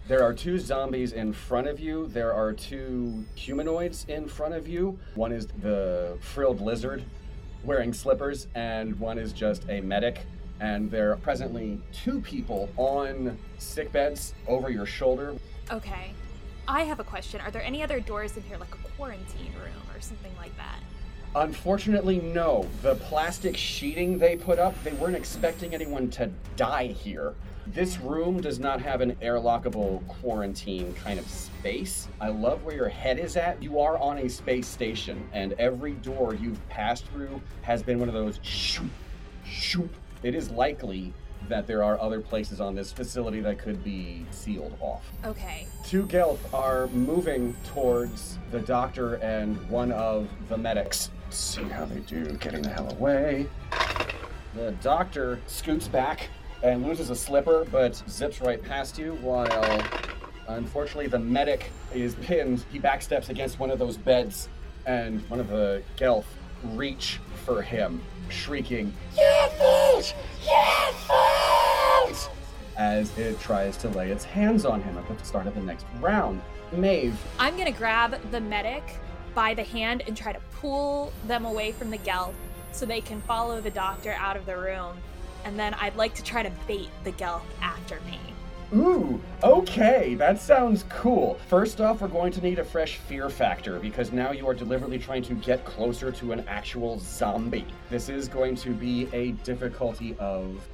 There 0.10 0.24
are 0.24 0.34
two 0.34 0.58
zombies 0.58 1.12
in 1.12 1.34
front 1.34 1.68
of 1.68 1.80
you. 1.80 2.08
There 2.08 2.34
are 2.34 2.51
two 2.51 3.24
humanoids 3.36 4.08
in 4.08 4.28
front 4.28 4.56
of 4.56 4.68
you. 4.68 4.98
One 5.13 5.32
is 5.32 5.46
the 5.62 6.18
frilled 6.20 6.62
lizard 6.62 7.04
wearing 7.63 7.94
slippers, 7.94 8.48
and 8.56 9.00
one 9.00 9.20
is 9.20 9.32
just 9.32 9.70
a 9.70 9.82
medic. 9.82 10.22
And 10.62 10.89
there 10.89 11.12
are 11.12 11.18
presently 11.18 11.80
two 11.94 12.22
people 12.22 12.72
on 12.75 13.38
sick 13.60 13.92
beds 13.92 14.34
over 14.48 14.72
your 14.72 14.88
shoulder. 14.88 15.36
Okay. 15.70 16.12
I 16.68 16.86
have 16.86 17.00
a 17.00 17.04
question. 17.04 17.39
Are 17.42 17.51
there 17.51 17.62
any 17.62 17.84
other 17.84 18.00
doors 18.00 18.36
in 18.36 18.42
here, 18.42 18.58
like 18.58 18.74
a 18.74 18.89
quarantine 18.98 19.54
room 19.63 19.96
or 19.96 20.01
something 20.01 20.36
like 20.38 20.58
that? 20.58 20.80
Unfortunately, 21.36 22.18
no. 22.18 22.68
The 22.82 22.96
plastic 22.96 23.56
sheeting 23.56 24.18
they 24.18 24.38
put 24.38 24.58
up, 24.58 24.74
they 24.84 24.94
weren't 24.94 25.16
expecting 25.16 25.75
anyone 25.75 26.10
to 26.12 26.32
die 26.56 26.88
here. 26.88 27.36
This 27.74 28.00
room 28.00 28.42
does 28.42 28.58
not 28.58 28.82
have 28.82 29.00
an 29.00 29.16
airlockable 29.22 30.06
quarantine 30.08 30.92
kind 30.96 31.20
of 31.20 31.28
space. 31.30 32.08
I 32.20 32.30
love 32.30 32.64
where 32.64 32.76
your 32.76 32.90
head 32.90 33.20
is 33.20 33.38
at. 33.38 33.62
You 33.62 33.80
are 33.80 33.96
on 34.00 34.18
a 34.18 34.28
space 34.28 34.68
station, 34.68 35.30
and 35.34 35.54
every 35.54 35.92
door 35.92 36.34
you've 36.34 36.68
passed 36.70 37.06
through 37.08 37.40
has 37.62 37.84
been 37.84 38.00
one 38.00 38.08
of 38.08 38.16
those 38.16 38.40
shoot, 38.42 38.90
shoot. 39.46 39.90
It 40.24 40.34
is 40.34 40.50
likely 40.50 41.14
that 41.48 41.68
there 41.68 41.84
are 41.84 42.02
other 42.02 42.22
places 42.22 42.60
on 42.60 42.74
this 42.74 42.92
facility 42.92 43.40
that 43.42 43.60
could 43.60 43.84
be 43.84 44.26
sealed 44.32 44.76
off. 44.82 45.04
Okay. 45.24 45.68
Two 45.86 46.08
Gelth 46.08 46.40
are 46.52 46.88
moving 46.88 47.56
towards 47.68 48.40
the 48.50 48.62
doctor 48.62 49.16
and 49.16 49.56
one 49.70 49.92
of 49.92 50.28
the 50.48 50.58
medics. 50.58 51.12
See 51.30 51.64
how 51.64 51.86
they 51.86 52.00
do 52.00 52.26
getting 52.38 52.64
the 52.64 52.70
hell 52.70 52.90
away. 52.94 53.48
The 54.56 54.72
doctor 54.82 55.40
scoots 55.46 55.88
back 55.88 56.30
and 56.63 56.86
loses 56.86 57.10
a 57.10 57.16
slipper, 57.16 57.66
but 57.72 58.01
zips 58.10 58.42
right 58.42 58.62
past 58.62 58.98
you, 58.98 59.13
while 59.22 59.82
unfortunately 60.48 61.08
the 61.08 61.20
medic 61.20 61.72
is 61.94 62.16
pinned. 62.16 62.66
He 62.72 62.80
backsteps 62.80 63.30
against 63.30 63.60
one 63.60 63.72
of 63.72 63.80
those 63.80 63.98
beds, 63.98 64.50
and 64.86 65.22
one 65.30 65.39
of 65.39 65.50
the 65.50 65.84
Gelth 65.98 66.25
reach 66.63 67.20
for 67.46 67.62
him, 67.62 68.01
shrieking, 68.30 68.94
YES! 69.16 70.13
Yes 70.44 71.08
Foot 71.08 72.30
as 72.80 73.16
it 73.18 73.38
tries 73.42 73.75
to 73.75 73.89
lay 73.89 74.10
its 74.10 74.24
hands 74.24 74.66
on 74.66 74.82
him 74.82 74.98
at 74.98 75.20
the 75.20 75.25
start 75.25 75.46
of 75.46 75.54
the 75.54 75.62
next 75.62 75.86
round. 76.00 76.42
Maeve, 76.72 77.20
I'm 77.38 77.58
gonna 77.58 77.72
grab 77.72 78.18
the 78.32 78.39
medic 78.39 78.84
by 79.36 79.54
the 79.54 79.63
hand 79.63 80.04
and 80.08 80.16
try 80.16 80.32
to 80.32 80.39
pull 80.56 81.12
them 81.28 81.46
away 81.46 81.74
from 81.74 81.92
the 81.92 81.98
Gelth 81.98 82.34
so 82.72 82.86
they 82.86 83.01
can 83.01 83.22
follow 83.22 83.60
the 83.60 83.70
doctor 83.70 84.13
out 84.13 84.38
of 84.38 84.46
the 84.46 84.58
room. 84.58 84.98
And 85.46 85.58
then 85.58 85.74
I'd 85.75 85.96
like 85.96 86.13
to 86.15 86.24
try 86.24 86.43
to 86.43 86.51
bait 86.67 86.89
the 87.03 87.12
Gelth 87.13 87.41
after 87.62 88.00
me. 88.01 88.19
Ooh, 88.75 89.19
okay, 89.41 90.13
that 90.13 90.39
sounds 90.39 90.86
cool. 90.89 91.39
First 91.48 91.81
off, 91.81 92.01
we're 92.01 92.08
going 92.08 92.31
to 92.34 92.41
need 92.41 92.60
a 92.60 92.63
fresh 92.63 92.98
fear 92.98 93.27
factor 93.27 93.79
because 93.79 94.12
now 94.12 94.31
you 94.31 94.48
are 94.48 94.53
deliberately 94.53 95.00
trying 95.00 95.24
to 95.24 95.34
get 95.34 95.65
closer 95.65 96.12
to 96.12 96.34
an 96.34 96.46
actual 96.48 97.00
zombie. 97.00 97.65
This 97.89 98.10
is 98.10 98.27
going 98.27 98.55
to 98.58 98.69
be 98.69 99.10
a 99.12 99.31
difficulty 99.43 100.15
of. 100.19 100.67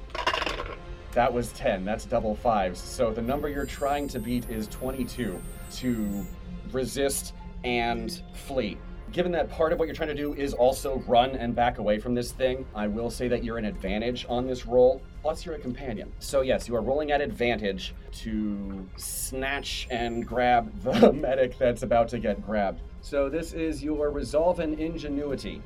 That 1.12 1.32
was 1.32 1.52
10, 1.52 1.86
that's 1.86 2.04
double 2.04 2.34
fives. 2.34 2.78
So 2.78 3.10
the 3.10 3.22
number 3.22 3.48
you're 3.48 3.64
trying 3.64 4.08
to 4.08 4.18
beat 4.18 4.50
is 4.50 4.66
22 4.68 5.40
to 5.76 6.26
resist 6.72 7.32
and 7.64 8.20
flee. 8.34 8.76
Given 9.12 9.32
that 9.32 9.50
part 9.50 9.72
of 9.72 9.78
what 9.78 9.86
you're 9.86 9.94
trying 9.94 10.08
to 10.08 10.14
do 10.14 10.34
is 10.34 10.52
also 10.52 10.98
run 11.06 11.30
and 11.30 11.54
back 11.54 11.78
away 11.78 11.98
from 11.98 12.14
this 12.14 12.32
thing, 12.32 12.66
I 12.74 12.86
will 12.86 13.08
say 13.08 13.28
that 13.28 13.44
you're 13.44 13.56
an 13.56 13.64
advantage 13.64 14.26
on 14.28 14.46
this 14.46 14.66
roll. 14.66 15.00
Plus, 15.22 15.46
you're 15.46 15.54
a 15.54 15.58
companion. 15.58 16.12
So, 16.18 16.42
yes, 16.42 16.68
you 16.68 16.74
are 16.76 16.82
rolling 16.82 17.12
at 17.12 17.20
advantage 17.20 17.94
to 18.18 18.86
snatch 18.96 19.86
and 19.90 20.26
grab 20.26 20.72
the 20.82 21.12
medic 21.12 21.56
that's 21.56 21.82
about 21.82 22.08
to 22.08 22.18
get 22.18 22.44
grabbed. 22.44 22.82
So, 23.00 23.28
this 23.28 23.52
is 23.52 23.82
your 23.82 24.10
resolve 24.10 24.58
and 24.60 24.78
ingenuity. 24.78 25.62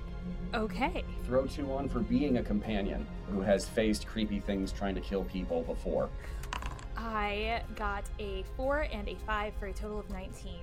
Okay. 0.54 1.04
Throw 1.24 1.46
two 1.46 1.72
on 1.72 1.88
for 1.88 2.00
being 2.00 2.38
a 2.38 2.42
companion 2.42 3.06
who 3.30 3.40
has 3.40 3.66
faced 3.66 4.06
creepy 4.06 4.40
things 4.40 4.70
trying 4.70 4.94
to 4.94 5.00
kill 5.00 5.24
people 5.24 5.62
before. 5.62 6.10
I 6.96 7.62
got 7.76 8.04
a 8.18 8.44
4 8.56 8.88
and 8.92 9.08
a 9.08 9.16
5 9.26 9.54
for 9.58 9.66
a 9.66 9.72
total 9.72 10.00
of 10.00 10.10
19. 10.10 10.60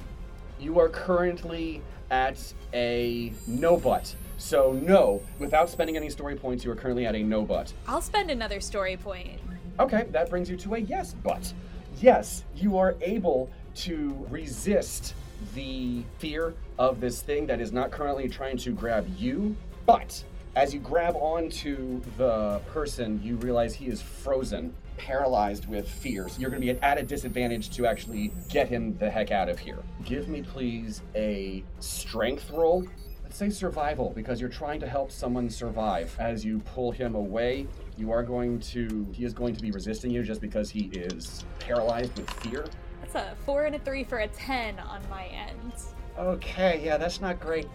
You 0.59 0.79
are 0.79 0.89
currently 0.89 1.81
at 2.09 2.53
a 2.73 3.33
no 3.45 3.77
but. 3.77 4.13
So, 4.37 4.73
no, 4.73 5.21
without 5.39 5.69
spending 5.69 5.97
any 5.97 6.09
story 6.09 6.35
points, 6.35 6.63
you 6.63 6.71
are 6.71 6.75
currently 6.75 7.05
at 7.05 7.15
a 7.15 7.23
no 7.23 7.43
but. 7.43 7.73
I'll 7.87 8.01
spend 8.01 8.29
another 8.29 8.59
story 8.61 8.97
point. 8.97 9.39
Okay, 9.79 10.07
that 10.11 10.29
brings 10.29 10.49
you 10.49 10.57
to 10.57 10.75
a 10.75 10.79
yes 10.79 11.15
but. 11.23 11.53
Yes, 11.99 12.43
you 12.55 12.77
are 12.77 12.95
able 13.01 13.49
to 13.75 14.25
resist 14.29 15.13
the 15.53 16.03
fear 16.17 16.53
of 16.79 16.99
this 16.99 17.21
thing 17.21 17.45
that 17.47 17.61
is 17.61 17.71
not 17.71 17.91
currently 17.91 18.27
trying 18.27 18.57
to 18.57 18.71
grab 18.71 19.07
you, 19.17 19.55
but 19.85 20.23
as 20.55 20.73
you 20.73 20.79
grab 20.79 21.15
onto 21.15 22.01
the 22.17 22.59
person, 22.67 23.21
you 23.23 23.35
realize 23.37 23.75
he 23.75 23.87
is 23.87 24.01
frozen, 24.01 24.73
paralyzed 24.97 25.67
with 25.67 25.87
fear. 25.87 26.27
So 26.27 26.39
you're 26.39 26.49
going 26.49 26.61
to 26.61 26.73
be 26.73 26.79
at 26.81 26.97
a 26.97 27.03
disadvantage 27.03 27.69
to 27.71 27.85
actually 27.85 28.33
get 28.49 28.67
him 28.67 28.97
the 28.97 29.09
heck 29.09 29.31
out 29.31 29.49
of 29.49 29.59
here. 29.59 29.77
Give 30.03 30.27
me, 30.27 30.41
please, 30.41 31.01
a 31.15 31.63
strength 31.79 32.49
roll. 32.51 32.85
Let's 33.23 33.37
say 33.37 33.49
survival, 33.49 34.11
because 34.15 34.39
you're 34.39 34.49
trying 34.49 34.79
to 34.79 34.87
help 34.87 35.11
someone 35.11 35.49
survive. 35.49 36.15
As 36.19 36.45
you 36.45 36.59
pull 36.59 36.91
him 36.91 37.15
away, 37.15 37.67
you 37.97 38.11
are 38.11 38.23
going 38.23 38.59
to, 38.59 39.07
he 39.13 39.25
is 39.25 39.33
going 39.33 39.55
to 39.55 39.61
be 39.61 39.71
resisting 39.71 40.11
you 40.11 40.23
just 40.23 40.41
because 40.41 40.69
he 40.69 40.85
is 40.93 41.45
paralyzed 41.59 42.17
with 42.17 42.29
fear. 42.41 42.65
That's 43.01 43.15
a 43.15 43.35
4 43.45 43.65
and 43.65 43.75
a 43.75 43.79
3 43.79 44.03
for 44.03 44.19
a 44.19 44.27
10 44.27 44.79
on 44.79 45.01
my 45.09 45.25
end. 45.27 45.73
Okay, 46.17 46.81
yeah, 46.83 46.97
that's 46.97 47.21
not 47.21 47.39
great. 47.39 47.67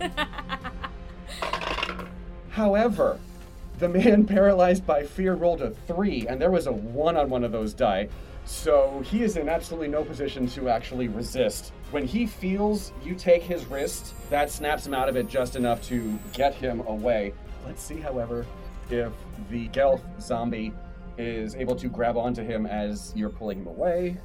However, 2.50 3.18
the 3.80 3.88
man 3.88 4.24
paralyzed 4.26 4.86
by 4.86 5.02
fear 5.02 5.34
rolled 5.34 5.62
a 5.62 5.70
three, 5.70 6.26
and 6.28 6.40
there 6.40 6.50
was 6.50 6.66
a 6.66 6.72
one 6.72 7.16
on 7.16 7.28
one 7.28 7.42
of 7.42 7.50
those 7.50 7.74
die. 7.74 8.08
So 8.44 9.02
he 9.04 9.22
is 9.22 9.36
in 9.36 9.48
absolutely 9.48 9.88
no 9.88 10.04
position 10.04 10.46
to 10.48 10.68
actually 10.68 11.08
resist. 11.08 11.72
When 11.90 12.06
he 12.06 12.26
feels 12.26 12.92
you 13.02 13.14
take 13.14 13.42
his 13.42 13.66
wrist, 13.66 14.14
that 14.30 14.50
snaps 14.50 14.86
him 14.86 14.94
out 14.94 15.08
of 15.08 15.16
it 15.16 15.28
just 15.28 15.56
enough 15.56 15.82
to 15.88 16.18
get 16.32 16.54
him 16.54 16.80
away. 16.86 17.32
Let's 17.66 17.82
see, 17.82 17.96
however, 18.00 18.46
if 18.88 19.12
the 19.50 19.68
Gelth 19.68 20.02
zombie 20.20 20.72
is 21.18 21.54
able 21.54 21.76
to 21.76 21.88
grab 21.88 22.16
onto 22.16 22.42
him 22.42 22.66
as 22.66 23.12
you're 23.14 23.30
pulling 23.30 23.60
him 23.60 23.66
away. 23.66 24.16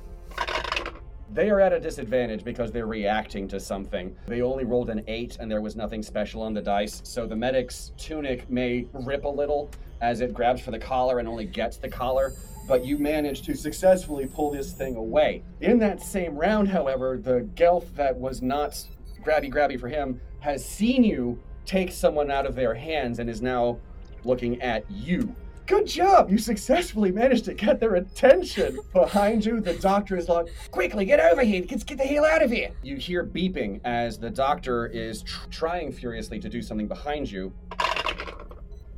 They 1.34 1.50
are 1.50 1.60
at 1.60 1.74
a 1.74 1.80
disadvantage 1.80 2.44
because 2.44 2.72
they're 2.72 2.86
reacting 2.86 3.48
to 3.50 3.60
something. 3.60 4.16
They 4.28 4.42
only 4.42 4.64
rolled 4.64 4.90
an 4.90 5.04
eight 5.08 5.38
and 5.40 5.50
there 5.50 5.62
was 5.62 5.76
nothing 5.76 6.04
special 6.04 6.42
on 6.44 6.54
the 6.54 6.62
dice, 6.62 7.02
so 7.04 7.26
the 7.26 7.36
medic's 7.36 7.92
tunic 7.98 8.50
may 8.50 8.88
rip 8.94 9.26
a 9.26 9.30
little 9.30 9.72
as 10.02 10.22
it 10.22 10.34
grabs 10.34 10.62
for 10.62 10.72
the 10.72 10.80
collar 10.80 11.20
and 11.20 11.28
only 11.28 11.46
gets 11.46 11.78
the 11.78 11.90
collar, 11.90 12.34
but 12.68 12.86
you 12.86 12.98
manage 12.98 13.42
to 13.44 13.56
successfully 13.56 14.28
pull 14.28 14.52
this 14.52 14.74
thing 14.74 14.96
away. 14.96 15.44
In 15.62 15.80
that 15.80 16.02
same 16.02 16.36
round, 16.36 16.68
however, 16.68 17.18
the 17.18 17.48
Gelth 17.56 17.94
that 17.96 18.16
was 18.16 18.42
not 18.42 18.84
grabby 19.24 19.52
grabby 19.52 19.80
for 19.80 19.90
him 19.90 20.22
has 20.40 20.64
seen 20.64 21.04
you 21.04 21.42
take 21.66 21.92
someone 21.92 22.30
out 22.30 22.46
of 22.46 22.56
their 22.56 22.76
hands 22.76 23.18
and 23.18 23.30
is 23.30 23.42
now 23.42 23.80
looking 24.24 24.62
at 24.62 24.90
you. 24.92 25.36
Good 25.68 25.88
job! 25.88 26.30
You 26.30 26.38
successfully 26.38 27.12
managed 27.12 27.46
to 27.46 27.56
get 27.56 27.80
their 27.80 27.96
attention. 27.96 28.80
Behind 28.94 29.44
you, 29.44 29.60
the 29.60 29.74
doctor 29.74 30.16
is 30.16 30.30
like, 30.30 30.46
Quickly, 30.70 31.06
get 31.06 31.20
over 31.20 31.42
here! 31.42 31.66
Let's 31.70 31.84
get 31.84 31.98
the 31.98 32.04
hell 32.04 32.24
out 32.24 32.44
of 32.44 32.52
here! 32.52 32.70
You 32.84 32.98
hear 32.98 33.26
beeping 33.26 33.82
as 33.84 34.20
the 34.20 34.30
doctor 34.30 34.86
is 34.86 35.24
tr- 35.24 35.50
trying 35.50 35.92
furiously 35.92 36.40
to 36.40 36.50
do 36.50 36.62
something 36.62 36.88
behind 36.88 37.32
you 37.32 37.52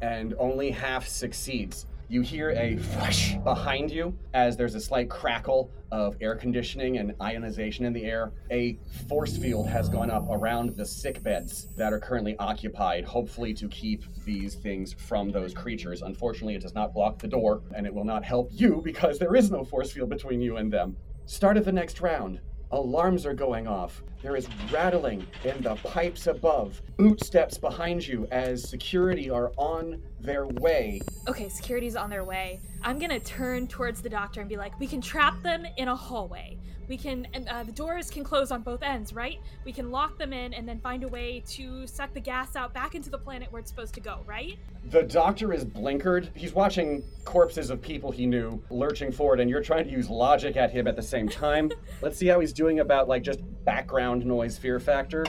and 0.01 0.33
only 0.38 0.71
half 0.71 1.07
succeeds. 1.07 1.86
You 2.09 2.21
hear 2.21 2.51
a 2.51 2.75
whoosh 2.75 3.35
behind 3.43 3.91
you 3.91 4.17
as 4.33 4.55
there's 4.55 4.75
a 4.75 4.79
slight 4.79 5.09
crackle 5.09 5.69
of 5.91 6.15
air 6.21 6.35
conditioning 6.35 6.99
and 6.99 7.13
ionization 7.21 7.83
in 7.83 7.91
the 7.91 8.05
air. 8.05 8.31
A 8.49 8.79
force 9.09 9.35
field 9.35 9.67
has 9.67 9.89
gone 9.89 10.09
up 10.09 10.25
around 10.29 10.69
the 10.77 10.85
sick 10.85 11.21
beds 11.21 11.67
that 11.75 11.91
are 11.91 11.99
currently 11.99 12.37
occupied, 12.37 13.03
hopefully 13.03 13.53
to 13.55 13.67
keep 13.67 14.05
these 14.23 14.55
things 14.55 14.93
from 14.93 15.31
those 15.31 15.53
creatures. 15.53 16.01
Unfortunately, 16.01 16.55
it 16.55 16.61
does 16.61 16.73
not 16.73 16.93
block 16.93 17.19
the 17.19 17.27
door, 17.27 17.61
and 17.75 17.85
it 17.85 17.93
will 17.93 18.05
not 18.05 18.23
help 18.23 18.51
you 18.53 18.81
because 18.85 19.19
there 19.19 19.35
is 19.35 19.51
no 19.51 19.65
force 19.65 19.91
field 19.91 20.09
between 20.09 20.39
you 20.39 20.55
and 20.55 20.71
them. 20.71 20.95
Start 21.25 21.57
of 21.57 21.65
the 21.65 21.73
next 21.73 21.99
round. 21.99 22.39
Alarms 22.71 23.25
are 23.25 23.33
going 23.33 23.65
off. 23.65 24.03
There 24.21 24.35
is 24.35 24.47
rattling 24.71 25.25
in 25.45 25.61
the 25.61 25.75
pipes 25.75 26.27
above. 26.27 26.81
Boot 26.97 27.23
steps 27.23 27.57
behind 27.57 28.05
you 28.05 28.27
as 28.31 28.67
security 28.67 29.29
are 29.29 29.51
on 29.57 30.01
their 30.19 30.47
way. 30.47 31.01
Okay, 31.27 31.50
security's 31.50 31.95
on 31.95 32.09
their 32.09 32.24
way. 32.24 32.59
I'm 32.81 33.00
gonna 33.00 33.19
turn 33.19 33.67
towards 33.67 34.01
the 34.01 34.09
doctor 34.09 34.41
and 34.41 34.50
be 34.50 34.57
like, 34.57 34.79
we 34.79 34.88
can 34.88 35.01
trap 35.01 35.41
them 35.43 35.65
in 35.77 35.88
a 35.88 35.95
hallway. 35.95 36.57
We 36.88 36.95
can, 36.95 37.27
and 37.33 37.50
uh, 37.50 37.63
the 37.63 37.71
doors 37.74 38.09
can 38.09 38.24
close 38.24 38.50
on 38.50 38.62
both 38.62 38.81
ends, 38.81 39.12
right? 39.12 39.39
We 39.65 39.74
can 39.74 39.91
lock 39.91 40.17
them 40.17 40.31
in 40.31 40.53
and 40.53 40.67
then 40.67 40.79
find 40.79 41.03
a 41.03 41.07
way 41.07 41.43
to 41.50 41.86
suck 41.86 42.13
the 42.13 42.21
gas 42.21 42.55
out 42.55 42.74
back 42.74 42.95
into 42.95 43.09
the 43.09 43.17
planet 43.17 43.51
where 43.51 43.59
it's 43.59 43.69
supposed 43.69 43.93
to 43.95 44.00
go, 44.00 44.21
right? 44.25 44.57
The 44.86 45.03
doctor 45.03 45.51
is 45.51 45.65
blinkered. 45.65 46.29
He's 46.33 46.53
watching 46.53 47.03
corpses 47.25 47.69
of 47.69 47.81
people 47.81 48.09
he 48.09 48.25
knew 48.25 48.62
lurching 48.69 49.12
forward, 49.12 49.41
and 49.41 49.50
you're 49.50 49.62
trying 49.62 49.83
to 49.83 49.91
use 49.91 50.09
logic 50.09 50.55
at 50.55 50.71
him 50.71 50.88
at 50.88 50.95
the 50.95 51.01
same 51.01 51.27
time. 51.27 51.71
Let's 52.01 52.17
see 52.17 52.27
how 52.27 52.39
he's 52.39 52.53
doing 52.53 52.79
about 52.79 53.09
like 53.09 53.21
just 53.21 53.41
background 53.65 54.25
noise 54.25 54.57
fear 54.57 54.79
factor. 54.79 55.25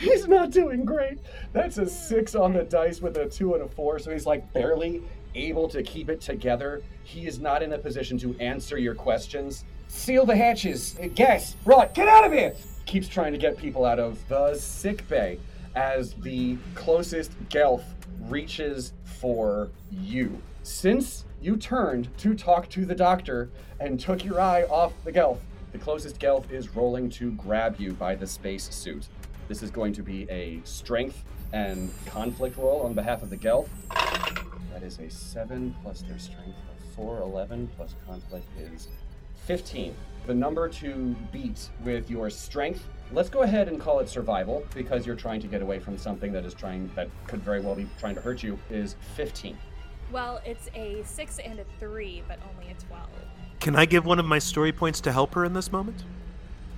He's 0.00 0.26
not 0.26 0.50
doing 0.50 0.86
great. 0.86 1.18
That's 1.52 1.76
a 1.76 1.86
six 1.86 2.34
on 2.34 2.54
the 2.54 2.64
dice 2.64 3.02
with 3.02 3.18
a 3.18 3.28
two 3.28 3.52
and 3.52 3.62
a 3.62 3.68
four, 3.68 3.98
so 3.98 4.10
he's 4.10 4.24
like 4.24 4.50
barely 4.54 5.02
able 5.34 5.68
to 5.68 5.82
keep 5.82 6.08
it 6.08 6.22
together. 6.22 6.82
He 7.04 7.26
is 7.26 7.38
not 7.38 7.62
in 7.62 7.74
a 7.74 7.78
position 7.78 8.16
to 8.20 8.34
answer 8.40 8.78
your 8.78 8.94
questions. 8.94 9.64
Seal 9.88 10.24
the 10.24 10.34
hatches. 10.34 10.96
Uh, 10.98 11.08
Gas. 11.14 11.54
Right, 11.66 11.92
get 11.94 12.08
out 12.08 12.24
of 12.24 12.32
here! 12.32 12.54
Keeps 12.86 13.08
trying 13.08 13.32
to 13.32 13.38
get 13.38 13.58
people 13.58 13.84
out 13.84 13.98
of 13.98 14.26
the 14.28 14.54
sick 14.54 15.06
bay 15.06 15.38
as 15.74 16.14
the 16.14 16.56
closest 16.74 17.32
Gelth 17.50 17.84
reaches 18.22 18.94
for 19.04 19.68
you. 19.90 20.40
Since 20.62 21.26
you 21.42 21.58
turned 21.58 22.16
to 22.18 22.34
talk 22.34 22.70
to 22.70 22.86
the 22.86 22.94
doctor 22.94 23.50
and 23.78 24.00
took 24.00 24.24
your 24.24 24.40
eye 24.40 24.62
off 24.64 24.94
the 25.04 25.12
Gelth, 25.12 25.40
the 25.72 25.78
closest 25.78 26.18
Gelth 26.18 26.50
is 26.50 26.74
rolling 26.74 27.10
to 27.10 27.32
grab 27.32 27.76
you 27.78 27.92
by 27.92 28.14
the 28.14 28.26
space 28.26 28.72
suit. 28.74 29.06
This 29.50 29.64
is 29.64 29.72
going 29.72 29.92
to 29.94 30.02
be 30.04 30.30
a 30.30 30.60
strength 30.62 31.24
and 31.52 31.90
conflict 32.06 32.56
roll 32.56 32.82
on 32.82 32.94
behalf 32.94 33.24
of 33.24 33.30
the 33.30 33.36
Gelth. 33.36 33.68
That 34.72 34.84
is 34.84 35.00
a 35.00 35.10
7 35.10 35.74
plus 35.82 36.02
their 36.02 36.20
strength 36.20 36.56
of 36.70 36.94
4, 36.94 37.22
11 37.22 37.68
plus 37.76 37.96
conflict 38.06 38.46
is 38.56 38.86
15. 39.46 39.92
The 40.28 40.34
number 40.34 40.68
to 40.68 41.16
beat 41.32 41.68
with 41.82 42.08
your 42.08 42.30
strength, 42.30 42.86
let's 43.10 43.28
go 43.28 43.42
ahead 43.42 43.66
and 43.66 43.80
call 43.80 43.98
it 43.98 44.08
survival 44.08 44.64
because 44.72 45.04
you're 45.04 45.16
trying 45.16 45.40
to 45.40 45.48
get 45.48 45.62
away 45.62 45.80
from 45.80 45.98
something 45.98 46.30
that 46.30 46.44
is 46.44 46.54
trying, 46.54 46.88
that 46.94 47.08
could 47.26 47.42
very 47.42 47.60
well 47.60 47.74
be 47.74 47.88
trying 47.98 48.14
to 48.14 48.20
hurt 48.20 48.44
you, 48.44 48.56
is 48.70 48.94
15. 49.16 49.58
Well, 50.12 50.40
it's 50.46 50.68
a 50.76 51.02
six 51.02 51.40
and 51.40 51.58
a 51.58 51.64
three, 51.80 52.22
but 52.28 52.38
only 52.54 52.70
a 52.70 52.74
12. 52.86 53.04
Can 53.58 53.74
I 53.74 53.84
give 53.84 54.06
one 54.06 54.20
of 54.20 54.26
my 54.26 54.38
story 54.38 54.70
points 54.70 55.00
to 55.00 55.10
help 55.10 55.34
her 55.34 55.44
in 55.44 55.54
this 55.54 55.72
moment? 55.72 56.04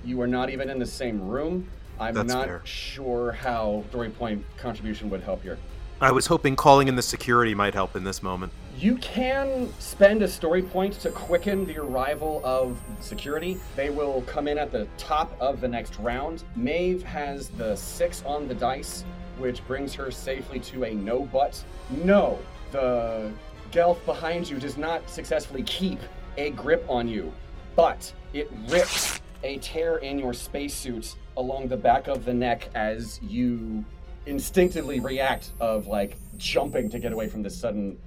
You 0.03 0.19
are 0.21 0.27
not 0.27 0.49
even 0.49 0.71
in 0.71 0.79
the 0.79 0.87
same 0.87 1.21
room. 1.21 1.67
I'm 1.99 2.13
That's 2.13 2.33
not 2.33 2.45
fair. 2.45 2.61
sure 2.65 3.31
how 3.31 3.83
story 3.89 4.09
point 4.09 4.43
contribution 4.57 5.09
would 5.09 5.21
help 5.21 5.43
here. 5.43 5.57
I 6.01 6.11
was 6.11 6.27
hoping 6.27 6.55
calling 6.55 6.87
in 6.89 6.95
the 6.95 7.01
security 7.01 7.55
might 7.55 7.73
help 7.73 7.95
in 7.95 8.03
this 8.03 8.21
moment. 8.21 8.51
You 8.77 8.97
can 8.97 9.71
spend 9.79 10.21
a 10.21 10.27
story 10.27 10.61
point 10.61 10.99
to 11.01 11.11
quicken 11.11 11.65
the 11.65 11.77
arrival 11.77 12.41
of 12.43 12.77
security. 12.99 13.57
They 13.75 13.89
will 13.89 14.23
come 14.23 14.47
in 14.47 14.57
at 14.57 14.71
the 14.71 14.87
top 14.97 15.33
of 15.39 15.61
the 15.61 15.67
next 15.67 15.97
round. 15.99 16.43
Maeve 16.55 17.03
has 17.03 17.49
the 17.49 17.75
six 17.75 18.21
on 18.25 18.47
the 18.47 18.55
dice, 18.55 19.05
which 19.37 19.65
brings 19.65 19.93
her 19.93 20.11
safely 20.11 20.59
to 20.59 20.83
a 20.83 20.93
no 20.93 21.21
but. 21.31 21.63
No, 22.03 22.39
the 22.71 23.31
Gelth 23.71 24.03
behind 24.05 24.49
you 24.49 24.59
does 24.59 24.77
not 24.77 25.09
successfully 25.09 25.63
keep 25.63 25.99
a 26.37 26.49
grip 26.51 26.83
on 26.89 27.07
you, 27.07 27.31
but 27.75 28.11
it 28.33 28.51
rips 28.67 29.21
a 29.43 29.57
tear 29.59 29.97
in 29.97 30.19
your 30.19 30.33
spacesuit 30.33 31.15
along 31.37 31.67
the 31.67 31.77
back 31.77 32.07
of 32.07 32.25
the 32.25 32.33
neck 32.33 32.69
as 32.75 33.19
you 33.21 33.83
instinctively 34.25 34.99
react 34.99 35.51
of 35.59 35.87
like 35.87 36.17
jumping 36.37 36.89
to 36.89 36.99
get 36.99 37.11
away 37.11 37.27
from 37.27 37.43
this 37.43 37.59
sudden 37.59 37.97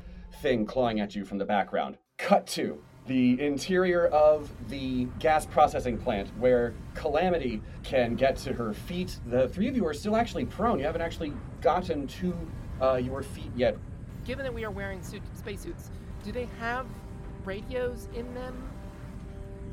thing 0.40 0.64
clawing 0.66 1.00
at 1.00 1.14
you 1.14 1.24
from 1.24 1.38
the 1.38 1.44
background. 1.44 1.98
Cut 2.18 2.46
to 2.48 2.82
the 3.06 3.40
interior 3.40 4.06
of 4.08 4.50
the 4.68 5.04
gas 5.20 5.46
processing 5.46 5.96
plant 5.96 6.28
where 6.38 6.74
Calamity 6.94 7.62
can 7.84 8.16
get 8.16 8.36
to 8.38 8.52
her 8.52 8.72
feet. 8.72 9.18
The 9.26 9.48
three 9.48 9.68
of 9.68 9.76
you 9.76 9.86
are 9.86 9.94
still 9.94 10.16
actually 10.16 10.46
prone. 10.46 10.78
You 10.78 10.86
haven't 10.86 11.02
actually 11.02 11.32
gotten 11.60 12.06
to 12.08 12.34
uh, 12.80 12.94
your 12.94 13.22
feet 13.22 13.50
yet. 13.54 13.76
Given 14.24 14.44
that 14.44 14.52
we 14.52 14.64
are 14.64 14.70
wearing 14.70 15.02
suit, 15.02 15.22
spacesuits, 15.34 15.90
do 16.24 16.32
they 16.32 16.48
have 16.58 16.86
radios 17.44 18.08
in 18.14 18.32
them 18.34 18.68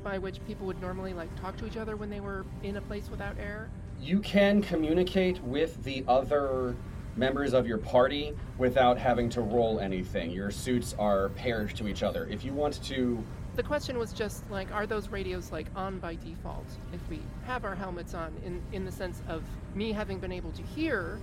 by 0.04 0.18
which 0.18 0.46
people 0.46 0.66
would 0.68 0.82
normally 0.82 1.14
like 1.14 1.34
talk 1.40 1.58
to 1.58 1.66
each 1.66 1.78
other 1.78 1.96
when 1.96 2.10
they 2.10 2.20
were 2.20 2.46
in 2.64 2.78
a 2.78 2.82
place 2.82 3.10
without 3.10 3.38
air? 3.40 3.70
You 4.00 4.20
can 4.20 4.62
communicate 4.62 5.42
with 5.44 5.82
the 5.84 6.04
other 6.08 6.76
members 7.16 7.54
of 7.54 7.68
your 7.68 7.78
party 7.78 8.34
without 8.58 8.98
having 8.98 9.30
to 9.30 9.42
roll 9.42 9.80
anything. 9.80 10.32
Your 10.32 10.52
suits 10.52 10.96
are 10.98 11.30
paired 11.30 11.76
to 11.76 11.88
each 11.88 12.04
other. 12.04 12.28
If 12.30 12.44
you 12.44 12.54
want 12.54 12.84
to 12.86 13.24
The 13.56 13.64
question 13.64 14.00
was 14.00 14.12
just 14.12 14.50
like, 14.50 14.72
are 14.72 14.88
those 14.88 15.10
radios 15.10 15.52
like 15.52 15.68
on 15.76 16.00
by 16.00 16.16
default 16.16 16.66
if 16.92 17.08
we 17.10 17.22
have 17.46 17.66
our 17.66 17.76
helmets 17.76 18.14
on? 18.14 18.34
In 18.44 18.62
in 18.72 18.84
the 18.84 18.92
sense 18.92 19.22
of 19.28 19.44
me 19.76 19.92
having 19.92 20.20
been 20.20 20.32
able 20.32 20.52
to 20.52 20.64
hear 20.64 21.20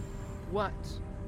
what 0.51 0.73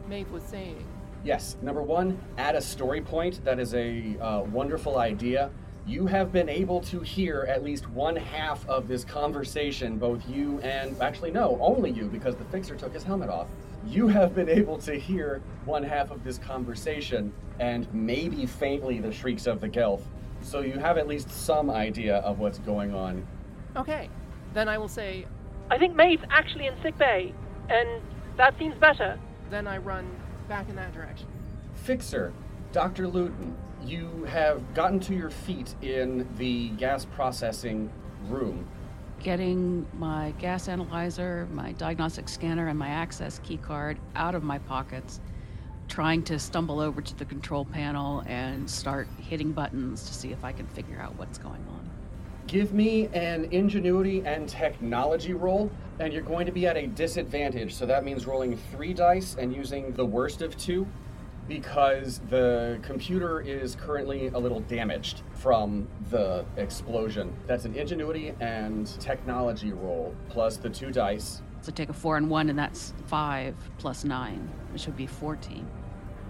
Maeve 0.09 0.31
was 0.31 0.43
saying. 0.45 0.85
Yes, 1.25 1.57
number 1.63 1.83
one, 1.83 2.19
add 2.37 2.57
a 2.57 2.61
story 2.61 3.01
point. 3.01 3.45
That 3.45 3.61
is 3.61 3.75
a 3.75 4.17
uh, 4.21 4.41
wonderful 4.43 4.99
idea. 4.99 5.51
You 5.85 6.07
have 6.07 6.33
been 6.33 6.49
able 6.49 6.81
to 6.83 7.01
hear 7.01 7.45
at 7.49 7.65
least 7.65 7.89
one 7.91 8.15
half 8.15 8.67
of 8.69 8.87
this 8.87 9.05
conversation, 9.05 9.99
both 9.99 10.27
you 10.29 10.61
and 10.61 11.01
actually, 11.03 11.33
no, 11.33 11.59
only 11.61 11.91
you, 11.91 12.05
because 12.05 12.37
the 12.37 12.45
fixer 12.45 12.77
took 12.77 12.95
his 12.95 13.03
helmet 13.03 13.29
off. 13.29 13.49
You 13.85 14.07
have 14.07 14.33
been 14.33 14.49
able 14.49 14.79
to 14.79 14.95
hear 14.95 15.43
one 15.65 15.83
half 15.83 16.13
of 16.13 16.23
this 16.23 16.39
conversation 16.39 17.33
and 17.59 17.93
maybe 17.93 18.47
faintly 18.47 19.01
the 19.01 19.11
shrieks 19.11 19.49
of 19.49 19.61
the 19.61 19.69
Gelth. 19.69 20.03
So 20.41 20.61
you 20.61 20.79
have 20.79 20.99
at 20.99 21.09
least 21.09 21.31
some 21.31 21.69
idea 21.69 22.19
of 22.19 22.39
what's 22.39 22.59
going 22.61 22.95
on. 22.95 23.27
Okay, 23.77 24.09
then 24.55 24.69
I 24.69 24.79
will 24.79 24.89
say, 24.89 25.27
I 25.69 25.79
think 25.79 25.97
Maeve's 25.97 26.23
actually 26.31 26.67
in 26.69 26.75
sick 26.83 26.97
bay, 26.97 27.35
and 27.69 28.01
that 28.37 28.57
seems 28.57 28.77
better. 28.77 29.19
Then 29.51 29.67
I 29.67 29.79
run 29.79 30.09
back 30.49 30.69
in 30.69 30.77
that 30.77 30.95
direction. 30.95 31.27
Fixer, 31.75 32.33
Dr. 32.71 33.09
Luden, 33.09 33.55
you 33.87 34.25
have 34.25 34.75
gotten 34.75 35.01
to 35.01 35.15
your 35.15 35.31
feet 35.31 35.75
in 35.83 36.29
the 36.37 36.71
gas 36.71 37.05
processing 37.05 37.91
room. 38.29 38.67
Getting 39.21 39.87
my 39.99 40.33
gas 40.39 40.69
analyzer, 40.69 41.49
my 41.53 41.73
diagnostic 41.73 42.29
scanner, 42.29 42.69
and 42.69 42.79
my 42.79 42.89
access 42.89 43.41
key 43.43 43.57
card 43.57 43.99
out 44.17 44.35
of 44.35 44.43
my 44.43 44.59
pockets, 44.59 45.21
trying 45.89 46.23
to 46.25 46.39
stumble 46.39 46.81
over 46.81 47.01
to 47.01 47.17
the 47.19 47.25
control 47.25 47.65
panel 47.65 48.25
and 48.27 48.69
start 48.69 49.07
hitting 49.21 49.53
buttons 49.53 50.05
to 50.05 50.15
see 50.15 50.33
if 50.33 50.43
I 50.45 50.53
can 50.53 50.67
figure 50.67 51.01
out 51.01 51.17
what's 51.17 51.39
going 51.39 51.65
on. 51.69 51.91
Give 52.47 52.73
me 52.75 53.09
an 53.13 53.47
ingenuity 53.53 54.23
and 54.27 54.49
technology 54.49 55.33
roll, 55.33 55.71
and 56.01 56.13
you're 56.13 56.23
going 56.23 56.47
to 56.47 56.53
be 56.53 56.67
at 56.67 56.77
a 56.77 56.87
disadvantage. 56.87 57.75
So 57.75 57.87
that 57.87 58.05
means 58.05 58.27
rolling 58.27 58.57
three 58.73 58.93
dice 58.93 59.37
and 59.39 59.55
using 59.55 59.93
the 59.93 60.05
worst 60.05 60.43
of 60.43 60.57
two. 60.57 60.87
Because 61.53 62.21
the 62.31 62.79
computer 62.83 63.41
is 63.43 63.75
currently 63.75 64.29
a 64.29 64.39
little 64.39 64.61
damaged 64.61 65.21
from 65.35 65.87
the 66.09 66.47
explosion. 66.57 67.31
That's 67.47 67.67
an 67.67 67.75
ingenuity 67.75 68.35
and 68.41 68.87
technology 69.01 69.73
roll 69.75 70.15
plus 70.31 70.57
the 70.57 70.71
two 70.71 70.91
dice. 70.91 71.43
So 71.61 71.71
take 71.71 71.91
a 71.91 71.93
four 71.93 72.17
and 72.17 72.31
one, 72.31 72.49
and 72.49 72.59
that's 72.59 72.95
five 73.07 73.55
plus 73.77 74.03
nine, 74.03 74.49
which 74.73 74.87
would 74.87 74.97
be 74.97 75.07
14. 75.07 75.67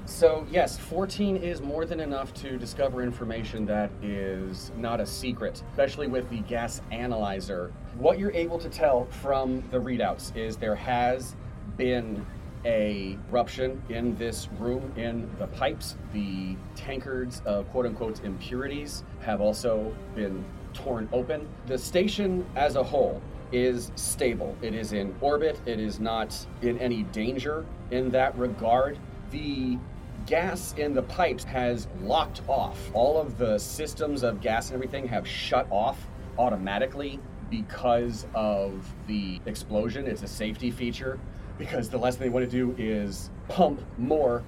So, 0.06 0.44
yes, 0.50 0.76
14 0.76 1.36
is 1.36 1.62
more 1.62 1.84
than 1.84 2.00
enough 2.00 2.34
to 2.34 2.58
discover 2.58 3.04
information 3.04 3.64
that 3.66 3.92
is 4.02 4.72
not 4.76 5.00
a 5.00 5.06
secret, 5.06 5.62
especially 5.70 6.08
with 6.08 6.28
the 6.28 6.40
gas 6.40 6.82
analyzer. 6.90 7.72
What 7.96 8.18
you're 8.18 8.32
able 8.32 8.58
to 8.58 8.68
tell 8.68 9.04
from 9.22 9.62
the 9.70 9.78
readouts 9.78 10.36
is 10.36 10.56
there 10.56 10.74
has 10.74 11.36
been 11.76 12.26
a 12.64 13.18
eruption 13.30 13.82
in 13.88 14.16
this 14.16 14.48
room 14.58 14.92
in 14.96 15.28
the 15.38 15.46
pipes. 15.48 15.96
The 16.12 16.56
tankards 16.76 17.42
of 17.44 17.68
quote 17.70 17.86
unquote 17.86 18.24
impurities 18.24 19.04
have 19.20 19.40
also 19.40 19.94
been 20.14 20.44
torn 20.74 21.08
open. 21.12 21.48
The 21.66 21.78
station 21.78 22.46
as 22.56 22.76
a 22.76 22.82
whole 22.82 23.20
is 23.52 23.92
stable. 23.96 24.56
It 24.62 24.74
is 24.74 24.92
in 24.92 25.14
orbit. 25.20 25.60
It 25.66 25.78
is 25.78 26.00
not 26.00 26.46
in 26.62 26.78
any 26.78 27.02
danger 27.04 27.66
in 27.90 28.10
that 28.10 28.36
regard. 28.38 28.98
The 29.30 29.78
gas 30.26 30.74
in 30.78 30.94
the 30.94 31.02
pipes 31.02 31.44
has 31.44 31.88
locked 32.00 32.42
off. 32.48 32.78
All 32.94 33.20
of 33.20 33.38
the 33.38 33.58
systems 33.58 34.22
of 34.22 34.40
gas 34.40 34.68
and 34.68 34.74
everything 34.74 35.06
have 35.08 35.26
shut 35.26 35.66
off 35.70 36.06
automatically 36.38 37.20
because 37.50 38.26
of 38.34 38.72
the 39.06 39.40
explosion. 39.44 40.06
It's 40.06 40.22
a 40.22 40.28
safety 40.28 40.70
feature 40.70 41.18
because 41.62 41.88
the 41.88 41.96
last 41.96 42.18
thing 42.18 42.26
they 42.26 42.32
want 42.32 42.44
to 42.44 42.50
do 42.50 42.74
is 42.76 43.30
pump 43.48 43.80
more 43.96 44.42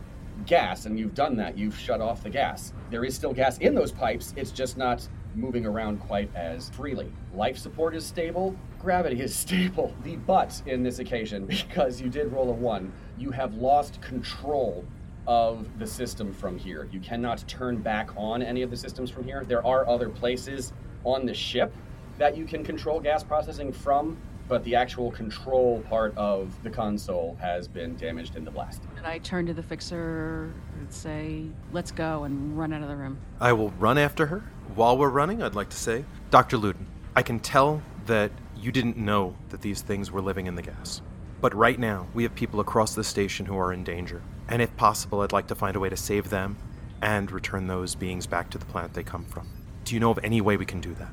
gas, 0.47 0.87
and 0.87 0.99
you've 0.99 1.15
done 1.15 1.37
that. 1.37 1.57
You've 1.57 1.79
shut 1.79 2.01
off 2.01 2.25
the 2.25 2.29
gas. 2.29 2.73
There 2.91 3.05
is 3.05 3.15
still 3.15 3.33
gas 3.33 3.59
in 3.59 3.73
those 3.73 3.93
pipes, 3.93 4.35
it's 4.37 4.51
just 4.51 4.77
not 4.77 5.07
moving 5.37 5.65
around 5.65 6.01
quite 6.01 6.29
as 6.35 6.71
freely. 6.71 7.13
Life 7.33 7.57
support 7.57 7.95
is 7.95 8.05
stable, 8.05 8.57
gravity 8.81 9.21
is 9.21 9.33
stable. 9.47 9.95
The 10.03 10.17
but 10.17 10.61
in 10.67 10.83
this 10.83 10.99
occasion, 10.99 11.47
because 11.47 12.01
you 12.01 12.09
did 12.09 12.33
roll 12.33 12.51
a 12.51 12.53
one, 12.53 12.93
you 13.17 13.31
have 13.31 13.55
lost 13.55 14.01
control 14.01 14.85
of 15.29 15.69
the 15.79 15.87
system 15.87 16.33
from 16.33 16.59
here. 16.59 16.89
You 16.91 16.99
cannot 16.99 17.47
turn 17.47 17.77
back 17.77 18.11
on 18.17 18.43
any 18.43 18.63
of 18.63 18.71
the 18.71 18.77
systems 18.77 19.09
from 19.09 19.23
here. 19.23 19.45
There 19.47 19.65
are 19.65 19.89
other 19.89 20.09
places 20.09 20.73
on 21.05 21.27
the 21.27 21.35
ship 21.35 21.73
that 22.19 22.37
you 22.37 22.45
can 22.45 22.65
control 22.65 22.99
gas 22.99 23.23
processing 23.23 23.73
from, 23.73 24.19
but 24.49 24.63
the 24.65 24.75
actual 24.75 25.11
control 25.11 25.83
part 25.89 26.17
of 26.17 26.51
the 26.63 26.71
console 26.71 27.37
has 27.41 27.67
been 27.67 27.97
damaged 27.97 28.37
in 28.37 28.45
the 28.45 28.51
blast. 28.51 28.83
And 28.97 29.07
I 29.07 29.19
turn 29.19 29.47
to 29.47 29.55
the 29.55 29.63
fixer 29.63 30.53
and 30.79 30.93
say, 30.93 31.45
let's 31.73 31.91
go, 31.91 32.25
and 32.25 32.57
run 32.59 32.73
out 32.73 32.83
of 32.83 32.89
the 32.89 32.97
room. 32.97 33.19
I 33.41 33.53
will 33.53 33.71
run 33.73 33.99
after 33.99 34.27
her. 34.27 34.45
While 34.75 34.99
we're 34.99 35.09
running, 35.09 35.43
I'd 35.43 35.55
like 35.55 35.71
to 35.71 35.77
say, 35.77 36.05
Dr. 36.31 36.59
Luden, 36.59 36.87
I 37.17 37.23
can 37.23 37.41
tell 37.41 37.83
that 38.07 38.31
you 38.57 38.73
didn't 38.73 38.97
know 38.97 39.37
that 39.51 39.63
these 39.63 39.83
things 39.83 40.11
were 40.11 40.23
living 40.23 40.47
in 40.47 40.55
the 40.55 40.63
gas. 40.63 41.01
But 41.41 41.55
right 41.55 41.79
now, 41.79 42.09
we 42.15 42.23
have 42.23 42.35
people 42.35 42.61
across 42.61 42.95
the 42.95 43.05
station 43.05 43.47
who 43.47 43.59
are 43.59 43.73
in 43.73 43.85
danger. 43.85 44.23
And 44.49 44.61
if 44.63 44.75
possible, 44.77 45.21
I'd 45.21 45.33
like 45.33 45.47
to 45.49 45.55
find 45.55 45.77
a 45.77 45.81
way 45.81 45.89
to 45.89 45.97
save 45.97 46.31
them 46.31 46.57
and 47.03 47.31
return 47.31 47.67
those 47.67 47.95
beings 47.95 48.27
back 48.27 48.51
to 48.51 48.59
the 48.59 48.65
planet 48.65 48.95
they 48.95 49.03
come 49.03 49.25
from. 49.25 49.49
Do 49.85 49.95
you 49.95 50.01
know 50.01 50.11
of 50.11 50.19
any 50.23 50.41
way 50.41 50.57
we 50.57 50.65
can 50.65 50.81
do 50.81 50.95
that? 50.95 51.11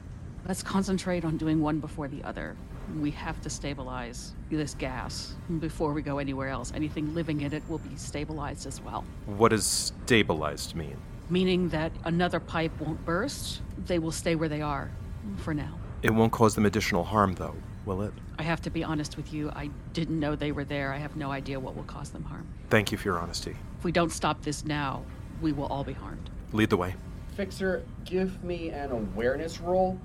Let's 0.47 0.63
concentrate 0.63 1.25
on 1.25 1.37
doing 1.37 1.61
one 1.61 1.79
before 1.79 2.07
the 2.07 2.23
other. 2.23 2.55
We 2.99 3.11
have 3.11 3.39
to 3.41 3.49
stabilize 3.49 4.33
this 4.49 4.73
gas 4.73 5.33
before 5.59 5.93
we 5.93 6.01
go 6.01 6.17
anywhere 6.17 6.49
else. 6.49 6.73
Anything 6.75 7.13
living 7.13 7.41
in 7.41 7.53
it 7.53 7.63
will 7.69 7.77
be 7.77 7.95
stabilized 7.95 8.67
as 8.67 8.81
well. 8.81 9.05
What 9.25 9.49
does 9.49 9.65
stabilized 9.65 10.75
mean? 10.75 10.97
Meaning 11.29 11.69
that 11.69 11.91
another 12.03 12.39
pipe 12.39 12.71
won't 12.79 13.03
burst, 13.05 13.61
they 13.85 13.99
will 13.99 14.11
stay 14.11 14.35
where 14.35 14.49
they 14.49 14.61
are 14.61 14.91
for 15.37 15.53
now. 15.53 15.79
It 16.03 16.11
won't 16.11 16.33
cause 16.33 16.55
them 16.55 16.65
additional 16.65 17.03
harm, 17.03 17.35
though, 17.35 17.55
will 17.85 18.01
it? 18.01 18.13
I 18.37 18.43
have 18.43 18.61
to 18.63 18.69
be 18.69 18.83
honest 18.83 19.15
with 19.15 19.31
you, 19.31 19.49
I 19.55 19.69
didn't 19.93 20.19
know 20.19 20.35
they 20.35 20.51
were 20.51 20.65
there. 20.65 20.91
I 20.91 20.97
have 20.97 21.15
no 21.15 21.31
idea 21.31 21.59
what 21.59 21.75
will 21.75 21.83
cause 21.83 22.09
them 22.09 22.23
harm. 22.23 22.47
Thank 22.69 22.91
you 22.91 22.97
for 22.97 23.07
your 23.07 23.19
honesty. 23.19 23.55
If 23.77 23.85
we 23.85 23.91
don't 23.91 24.11
stop 24.11 24.41
this 24.41 24.65
now, 24.65 25.03
we 25.41 25.53
will 25.53 25.67
all 25.67 25.83
be 25.83 25.93
harmed. 25.93 26.29
Lead 26.51 26.69
the 26.69 26.77
way. 26.77 26.95
Fixer, 27.35 27.83
give 28.03 28.43
me 28.43 28.69
an 28.69 28.91
awareness 28.91 29.61
roll 29.61 29.97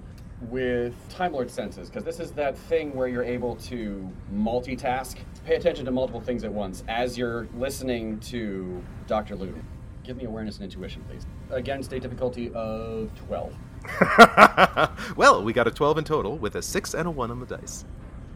with 0.43 0.95
Time 1.09 1.33
Lord 1.33 1.51
senses, 1.51 1.89
because 1.89 2.05
this 2.05 2.21
is 2.21 2.33
that 2.33 2.57
thing 2.57 2.95
where 2.95 3.09
you're 3.09 3.25
able 3.25 3.57
to 3.57 4.11
multitask. 4.35 5.17
Pay 5.45 5.55
attention 5.55 5.85
to 5.85 5.91
multiple 5.91 6.21
things 6.21 6.45
at 6.45 6.53
once 6.53 6.85
as 6.89 7.17
you're 7.17 7.49
listening 7.57 8.21
to 8.21 8.83
Dr. 9.07 9.37
Luden. 9.37 9.63
Give 10.05 10.17
me 10.17 10.25
awareness 10.25 10.57
and 10.57 10.65
intuition, 10.65 11.03
please. 11.09 11.27
Again, 11.51 11.83
state 11.83 12.03
difficulty 12.03 12.53
of 12.55 13.11
12. 13.27 13.55
well, 15.17 15.43
we 15.43 15.53
got 15.53 15.67
a 15.67 15.71
12 15.71 15.99
in 15.99 16.05
total 16.05 16.39
with 16.39 16.57
a 16.57 16.63
6 16.63 16.95
and 16.95 17.09
a 17.09 17.11
1 17.11 17.31
on 17.31 17.41
the 17.41 17.47
dice. 17.47 17.85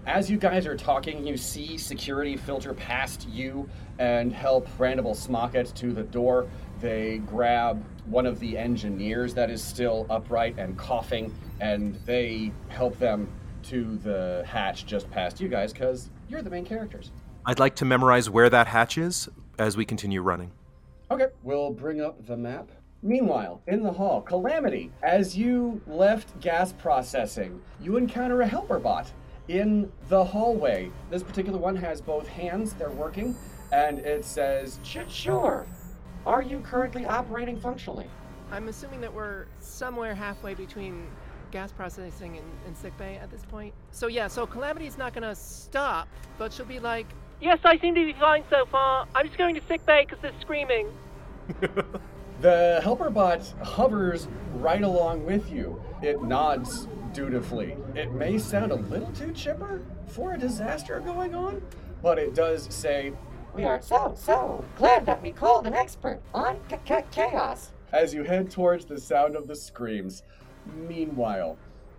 As 0.06 0.30
you 0.30 0.38
guys 0.38 0.66
are 0.66 0.76
talking, 0.76 1.26
you 1.26 1.36
see 1.36 1.76
security 1.76 2.36
filter 2.36 2.72
past 2.72 3.28
you 3.28 3.68
and 3.98 4.32
help 4.32 4.66
Brandable 4.78 5.14
Smocket 5.14 5.74
to 5.74 5.92
the 5.92 6.02
door. 6.02 6.48
They 6.80 7.18
grab 7.18 7.84
one 8.06 8.24
of 8.24 8.40
the 8.40 8.56
engineers 8.56 9.34
that 9.34 9.50
is 9.50 9.62
still 9.62 10.06
upright 10.08 10.58
and 10.58 10.76
coughing, 10.78 11.34
and 11.60 11.94
they 12.06 12.52
help 12.68 12.98
them 12.98 13.28
to 13.64 13.96
the 13.98 14.44
hatch 14.46 14.86
just 14.86 15.10
past 15.10 15.40
you 15.40 15.48
guys 15.48 15.72
because 15.72 16.10
you're 16.28 16.42
the 16.42 16.50
main 16.50 16.64
characters. 16.64 17.12
I'd 17.46 17.58
like 17.58 17.76
to 17.76 17.84
memorize 17.84 18.28
where 18.28 18.50
that 18.50 18.66
hatch 18.66 18.98
is 18.98 19.28
as 19.58 19.76
we 19.76 19.84
continue 19.84 20.22
running. 20.22 20.52
Okay, 21.10 21.26
we'll 21.42 21.70
bring 21.70 22.00
up 22.00 22.26
the 22.26 22.36
map. 22.36 22.70
Meanwhile, 23.02 23.62
in 23.66 23.82
the 23.82 23.92
hall, 23.92 24.20
Calamity, 24.20 24.92
as 25.02 25.36
you 25.36 25.80
left 25.86 26.38
gas 26.40 26.72
processing, 26.72 27.60
you 27.80 27.96
encounter 27.96 28.42
a 28.42 28.46
helper 28.46 28.78
bot 28.78 29.10
in 29.48 29.90
the 30.08 30.22
hallway. 30.22 30.90
This 31.10 31.22
particular 31.22 31.58
one 31.58 31.76
has 31.76 32.00
both 32.00 32.28
hands, 32.28 32.74
they're 32.74 32.90
working, 32.90 33.34
and 33.72 33.98
it 34.00 34.24
says, 34.24 34.78
Sure. 34.82 35.66
Are 36.26 36.42
you 36.42 36.60
currently 36.60 37.06
operating 37.06 37.58
functionally? 37.58 38.06
I'm 38.52 38.68
assuming 38.68 39.00
that 39.00 39.12
we're 39.12 39.46
somewhere 39.60 40.14
halfway 40.14 40.54
between 40.54 41.06
gas 41.50 41.72
processing 41.72 42.36
in, 42.36 42.44
and 42.66 42.76
sickbay 42.76 43.16
at 43.16 43.30
this 43.30 43.42
point. 43.44 43.74
So 43.90 44.06
yeah, 44.06 44.28
so 44.28 44.46
Calamity's 44.46 44.96
not 44.98 45.12
gonna 45.12 45.34
stop, 45.34 46.08
but 46.38 46.52
she'll 46.52 46.66
be 46.66 46.78
like, 46.80 47.06
Yes, 47.40 47.58
I 47.64 47.78
seem 47.78 47.94
to 47.94 48.04
be 48.04 48.12
fine 48.12 48.44
so 48.50 48.66
far. 48.66 49.06
I'm 49.14 49.24
just 49.26 49.38
going 49.38 49.54
to 49.54 49.62
sickbay 49.66 50.04
because 50.04 50.20
they're 50.20 50.38
screaming. 50.42 50.88
The 52.40 52.80
helper 52.82 53.10
bot 53.10 53.42
hovers 53.62 54.26
right 54.54 54.80
along 54.82 55.26
with 55.26 55.52
you. 55.52 55.78
It 56.00 56.22
nods 56.22 56.88
dutifully. 57.12 57.76
It 57.94 58.12
may 58.12 58.38
sound 58.38 58.72
a 58.72 58.76
little 58.76 59.12
too 59.12 59.32
chipper 59.32 59.82
for 60.06 60.32
a 60.32 60.38
disaster 60.38 61.00
going 61.00 61.34
on, 61.34 61.60
but 62.02 62.18
it 62.18 62.34
does 62.34 62.66
say, 62.74 63.12
We 63.54 63.64
are 63.64 63.82
so, 63.82 64.14
so 64.16 64.64
glad 64.78 65.04
that 65.04 65.22
we 65.22 65.32
called 65.32 65.66
an 65.66 65.74
expert 65.74 66.20
on 66.32 66.56
c- 66.70 66.76
c- 66.88 66.94
chaos. 67.10 67.72
as 67.92 68.14
you 68.14 68.22
head 68.22 68.50
towards 68.50 68.86
the 68.86 68.98
sound 68.98 69.36
of 69.36 69.46
the 69.46 69.54
screams. 69.54 70.22
Meanwhile, 70.74 71.56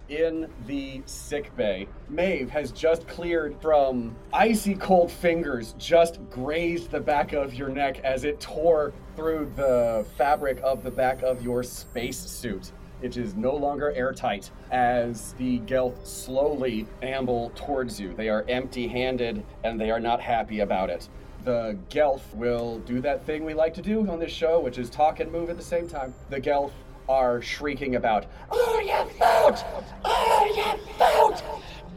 in 0.10 0.50
the 0.68 1.02
sick 1.06 1.56
bay, 1.56 1.88
Maeve 2.10 2.50
has 2.50 2.72
just 2.72 3.08
cleared 3.08 3.56
from 3.62 4.16
icy 4.34 4.76
cold 4.76 5.12
fingers, 5.12 5.74
just 5.78 6.20
grazed 6.30 6.92
the 6.92 7.00
back 7.00 7.34
of 7.34 7.54
your 7.54 7.70
neck 7.70 8.00
as 8.04 8.26
it 8.26 8.40
tore 8.40 8.94
through 9.16 9.52
the 9.56 10.06
fabric 10.18 10.60
of 10.64 10.84
the 10.84 10.92
back 10.92 11.22
of 11.24 11.42
your 11.42 11.64
space 11.64 12.20
suit. 12.20 12.72
It 13.02 13.18
is 13.18 13.36
no 13.36 13.56
longer 13.56 13.92
airtight 13.94 14.52
as 14.70 15.34
the 15.34 15.60
Gelth 15.62 16.06
slowly 16.06 16.86
amble 17.02 17.52
towards 17.56 18.00
you. 18.00 18.14
They 18.14 18.30
are 18.30 18.46
empty 18.48 18.88
handed 18.88 19.44
and 19.64 19.80
they 19.80 19.90
are 19.90 20.00
not 20.00 20.22
happy 20.22 20.60
about 20.60 20.90
it. 20.90 21.10
The 21.44 21.76
Gelth 21.90 22.36
will 22.36 22.78
do 22.80 23.02
that 23.02 23.26
thing 23.26 23.44
we 23.44 23.56
like 23.56 23.74
to 23.74 23.82
do 23.82 24.08
on 24.08 24.20
this 24.20 24.32
show, 24.32 24.60
which 24.60 24.78
is 24.78 24.92
talk 24.92 25.20
and 25.20 25.32
move 25.32 25.50
at 25.50 25.58
the 25.58 25.64
same 25.64 25.88
time. 25.88 26.14
The 26.30 26.40
Gelth 26.40 26.74
are 27.10 27.42
shrieking 27.42 27.96
about, 27.96 28.26
Oh, 28.52 28.80
you 28.80 29.20
vote! 29.20 29.64
Oh, 30.06 30.46
you 30.56 30.98
vote! 30.98 31.42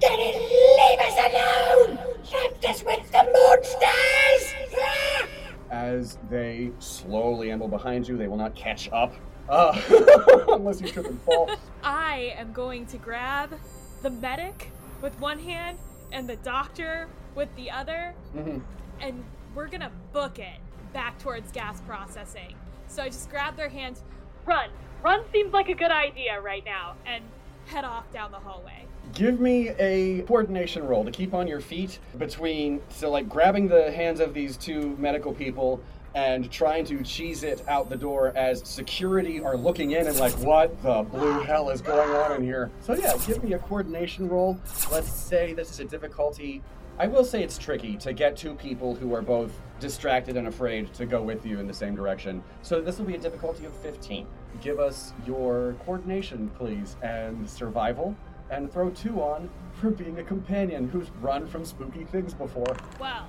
Get 0.00 0.18
it, 0.18 0.36
leave 0.40 1.00
us 1.00 1.18
alone! 1.18 1.98
Left 2.32 2.64
us 2.64 2.84
with 2.84 3.10
the 3.12 3.22
monsters! 3.32 4.54
Ah! 4.80 5.26
as 5.70 6.18
they 6.30 6.70
slowly 6.78 7.50
amble 7.50 7.66
behind 7.68 8.06
you. 8.06 8.16
They 8.16 8.28
will 8.28 8.36
not 8.36 8.54
catch 8.54 8.88
up. 8.92 9.12
Uh, 9.48 9.78
unless 10.48 10.80
you 10.80 10.88
trip 10.88 11.06
and 11.06 11.20
fall. 11.22 11.50
I 11.82 12.34
am 12.38 12.52
going 12.52 12.86
to 12.86 12.96
grab 12.96 13.58
the 14.02 14.10
medic 14.10 14.70
with 15.02 15.18
one 15.20 15.38
hand 15.38 15.78
and 16.12 16.28
the 16.28 16.36
doctor 16.36 17.08
with 17.34 17.54
the 17.56 17.70
other, 17.70 18.14
Mhm. 18.36 18.62
and 19.00 19.24
we're 19.54 19.66
gonna 19.66 19.90
book 20.12 20.38
it 20.38 20.58
back 20.92 21.18
towards 21.18 21.50
gas 21.50 21.80
processing. 21.82 22.54
So 22.86 23.02
I 23.02 23.08
just 23.08 23.28
grab 23.28 23.56
their 23.56 23.68
hands, 23.68 24.02
Run. 24.46 24.70
Run 25.04 25.20
seems 25.32 25.52
like 25.52 25.68
a 25.68 25.74
good 25.74 25.90
idea 25.90 26.40
right 26.40 26.64
now. 26.64 26.94
and 27.06 27.22
head 27.66 27.84
off 27.84 28.10
down 28.12 28.30
the 28.30 28.38
hallway. 28.38 28.84
Give 29.14 29.40
me 29.40 29.70
a 29.78 30.22
coordination 30.22 30.86
roll 30.86 31.04
to 31.04 31.10
keep 31.10 31.34
on 31.34 31.46
your 31.46 31.60
feet 31.60 31.98
between, 32.18 32.82
so 32.90 33.10
like 33.10 33.28
grabbing 33.28 33.68
the 33.68 33.90
hands 33.92 34.20
of 34.20 34.34
these 34.34 34.56
two 34.56 34.96
medical 34.98 35.32
people 35.32 35.80
and 36.14 36.50
trying 36.50 36.84
to 36.86 37.02
cheese 37.02 37.42
it 37.42 37.66
out 37.68 37.90
the 37.90 37.96
door 37.96 38.32
as 38.36 38.66
security 38.68 39.40
are 39.40 39.56
looking 39.56 39.92
in 39.92 40.06
and 40.06 40.18
like, 40.18 40.32
what 40.40 40.80
the 40.82 41.02
blue 41.02 41.40
hell 41.40 41.70
is 41.70 41.80
going 41.80 42.10
on 42.10 42.36
in 42.36 42.42
here? 42.42 42.70
So 42.80 42.94
yeah, 42.94 43.16
give 43.26 43.42
me 43.42 43.54
a 43.54 43.58
coordination 43.58 44.28
roll. 44.28 44.58
Let's 44.92 45.10
say 45.10 45.54
this 45.54 45.70
is 45.70 45.80
a 45.80 45.84
difficulty. 45.84 46.62
I 46.96 47.08
will 47.08 47.24
say 47.24 47.42
it's 47.42 47.58
tricky 47.58 47.96
to 47.98 48.12
get 48.12 48.36
two 48.36 48.54
people 48.54 48.94
who 48.94 49.14
are 49.14 49.22
both 49.22 49.50
distracted 49.80 50.36
and 50.36 50.46
afraid 50.46 50.94
to 50.94 51.06
go 51.06 51.20
with 51.20 51.44
you 51.44 51.58
in 51.58 51.66
the 51.66 51.74
same 51.74 51.96
direction. 51.96 52.42
So 52.62 52.80
this 52.80 52.98
will 52.98 53.06
be 53.06 53.16
a 53.16 53.18
difficulty 53.18 53.64
of 53.64 53.76
15. 53.78 54.28
Give 54.62 54.78
us 54.78 55.12
your 55.26 55.74
coordination, 55.84 56.50
please, 56.56 56.96
and 57.02 57.50
survival, 57.50 58.14
and 58.48 58.72
throw 58.72 58.90
two 58.90 59.20
on 59.20 59.50
for 59.72 59.90
being 59.90 60.20
a 60.20 60.22
companion 60.22 60.88
who's 60.88 61.10
run 61.20 61.48
from 61.48 61.64
spooky 61.64 62.04
things 62.04 62.32
before. 62.32 62.76
Well, 63.00 63.26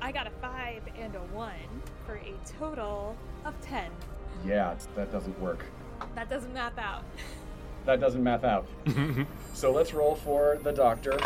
I 0.00 0.12
got 0.12 0.28
a 0.28 0.32
five 0.40 0.82
and 0.96 1.12
a 1.16 1.34
one 1.34 1.82
for 2.06 2.14
a 2.14 2.34
total 2.58 3.16
of 3.44 3.60
ten. 3.60 3.90
Yeah, 4.46 4.76
that 4.94 5.10
doesn't 5.10 5.38
work. 5.40 5.64
That 6.14 6.30
doesn't 6.30 6.54
map 6.54 6.78
out. 6.78 7.02
That 7.84 7.98
doesn't 7.98 8.22
math 8.22 8.44
out. 8.44 8.68
so 9.54 9.72
let's 9.72 9.92
roll 9.92 10.14
for 10.14 10.60
the 10.62 10.70
doctor. 10.70 11.18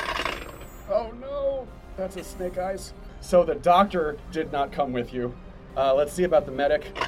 Oh 0.88 1.12
no, 1.20 1.66
that's 1.96 2.16
a 2.16 2.24
snake 2.24 2.58
eyes. 2.58 2.92
So 3.20 3.44
the 3.44 3.56
doctor 3.56 4.16
did 4.30 4.52
not 4.52 4.72
come 4.72 4.92
with 4.92 5.12
you. 5.12 5.34
Uh, 5.76 5.94
let's 5.94 6.12
see 6.12 6.24
about 6.24 6.46
the 6.46 6.52
medic. 6.52 6.96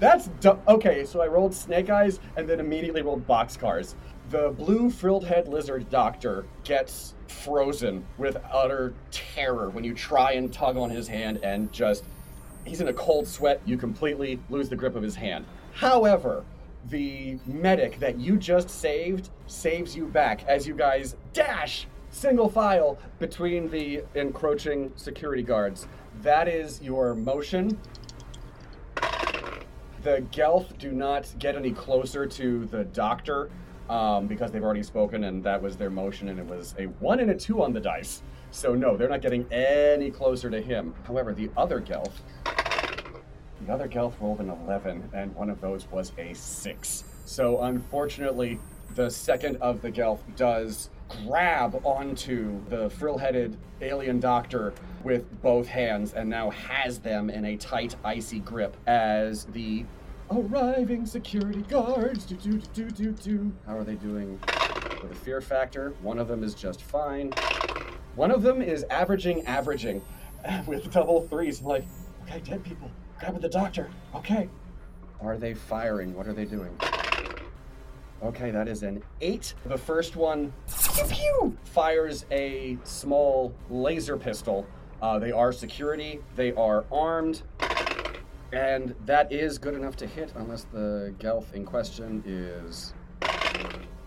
That's 0.00 0.28
du- 0.40 0.58
okay. 0.66 1.04
So 1.04 1.20
I 1.20 1.26
rolled 1.26 1.54
snake 1.54 1.90
eyes 1.90 2.18
and 2.36 2.48
then 2.48 2.58
immediately 2.58 3.02
rolled 3.02 3.26
boxcars. 3.26 3.94
The 4.30 4.50
blue 4.50 4.90
frilled 4.90 5.26
head 5.26 5.46
lizard 5.46 5.90
doctor 5.90 6.46
gets 6.64 7.14
frozen 7.28 8.04
with 8.16 8.38
utter 8.50 8.94
terror 9.10 9.68
when 9.70 9.84
you 9.84 9.94
try 9.94 10.32
and 10.32 10.52
tug 10.52 10.76
on 10.76 10.90
his 10.90 11.06
hand 11.06 11.38
and 11.42 11.70
just 11.72 12.04
he's 12.64 12.80
in 12.80 12.88
a 12.88 12.92
cold 12.92 13.28
sweat. 13.28 13.60
You 13.66 13.76
completely 13.76 14.40
lose 14.48 14.70
the 14.70 14.76
grip 14.76 14.96
of 14.96 15.02
his 15.02 15.16
hand. 15.16 15.44
However, 15.74 16.44
the 16.90 17.38
medic 17.46 17.98
that 17.98 18.18
you 18.18 18.36
just 18.36 18.68
saved 18.68 19.30
saves 19.46 19.96
you 19.96 20.06
back 20.06 20.44
as 20.46 20.66
you 20.66 20.74
guys 20.74 21.16
dash 21.32 21.86
single 22.10 22.48
file 22.48 22.98
between 23.18 23.68
the 23.70 24.04
encroaching 24.14 24.92
security 24.96 25.42
guards. 25.42 25.88
That 26.22 26.48
is 26.48 26.80
your 26.80 27.14
motion. 27.14 27.78
The 30.02 30.22
Gelth 30.32 30.76
do 30.78 30.92
not 30.92 31.32
get 31.38 31.56
any 31.56 31.72
closer 31.72 32.26
to 32.26 32.66
the 32.66 32.84
doctor 32.84 33.50
um, 33.88 34.26
because 34.26 34.50
they've 34.52 34.62
already 34.62 34.82
spoken 34.82 35.24
and 35.24 35.42
that 35.44 35.60
was 35.60 35.76
their 35.76 35.90
motion 35.90 36.28
and 36.28 36.38
it 36.38 36.46
was 36.46 36.74
a 36.78 36.84
one 36.84 37.20
and 37.20 37.30
a 37.30 37.34
two 37.34 37.62
on 37.62 37.72
the 37.72 37.80
dice. 37.80 38.22
So 38.50 38.74
no, 38.74 38.96
they're 38.96 39.08
not 39.08 39.22
getting 39.22 39.50
any 39.52 40.10
closer 40.10 40.50
to 40.50 40.60
him. 40.60 40.94
However, 41.06 41.32
the 41.34 41.50
other 41.56 41.80
Gelth, 41.80 42.12
the 43.64 43.72
other 43.72 43.88
Gelth 43.88 44.14
rolled 44.20 44.40
an 44.40 44.50
11 44.50 45.10
and 45.14 45.34
one 45.34 45.48
of 45.48 45.60
those 45.60 45.90
was 45.90 46.12
a 46.18 46.34
6. 46.34 47.04
So 47.24 47.62
unfortunately, 47.62 48.58
the 48.94 49.10
second 49.10 49.56
of 49.56 49.80
the 49.80 49.90
Gelth 49.90 50.20
does 50.36 50.90
grab 51.26 51.80
onto 51.84 52.60
the 52.68 52.90
frill-headed 52.90 53.56
alien 53.80 54.20
doctor 54.20 54.74
with 55.02 55.42
both 55.42 55.66
hands 55.66 56.12
and 56.12 56.28
now 56.28 56.50
has 56.50 56.98
them 56.98 57.30
in 57.30 57.44
a 57.44 57.56
tight 57.56 57.96
icy 58.04 58.40
grip 58.40 58.76
as 58.86 59.44
the 59.46 59.84
arriving 60.30 61.06
security 61.06 61.62
guards. 61.62 62.24
Do 62.24 62.36
do 62.36 62.58
do 62.72 62.90
do 62.90 63.12
do 63.12 63.52
how 63.66 63.76
are 63.76 63.84
they 63.84 63.94
doing 63.94 64.40
with 65.02 65.12
a 65.12 65.14
fear 65.14 65.40
factor? 65.40 65.94
One 66.02 66.18
of 66.18 66.28
them 66.28 66.42
is 66.42 66.54
just 66.54 66.82
fine. 66.82 67.32
One 68.14 68.30
of 68.30 68.42
them 68.42 68.62
is 68.62 68.84
averaging 68.84 69.46
averaging 69.46 70.02
with 70.66 70.90
double 70.90 71.26
threes. 71.28 71.60
I'm 71.60 71.66
like 71.66 71.84
okay 72.22 72.40
dead 72.40 72.64
people 72.64 72.90
grabbing 73.24 73.40
the 73.40 73.48
doctor 73.48 73.88
okay 74.14 74.50
are 75.22 75.38
they 75.38 75.54
firing 75.54 76.14
what 76.14 76.26
are 76.26 76.34
they 76.34 76.44
doing 76.44 76.76
Okay, 78.22 78.50
that 78.52 78.68
is 78.68 78.82
an 78.84 79.02
eight. 79.20 79.52
The 79.66 79.76
first 79.76 80.16
one 80.16 80.50
pew, 80.94 81.04
pew, 81.10 81.58
fires 81.64 82.24
a 82.30 82.78
small 82.82 83.52
laser 83.68 84.16
pistol. 84.16 84.66
Uh, 85.02 85.18
they 85.18 85.30
are 85.30 85.52
security, 85.52 86.20
they 86.34 86.54
are 86.54 86.86
armed, 86.90 87.42
and 88.54 88.94
that 89.04 89.30
is 89.30 89.58
good 89.58 89.74
enough 89.74 89.96
to 89.96 90.06
hit 90.06 90.32
unless 90.36 90.64
the 90.72 91.14
Gelth 91.18 91.52
in 91.52 91.66
question 91.66 92.22
is. 92.24 92.94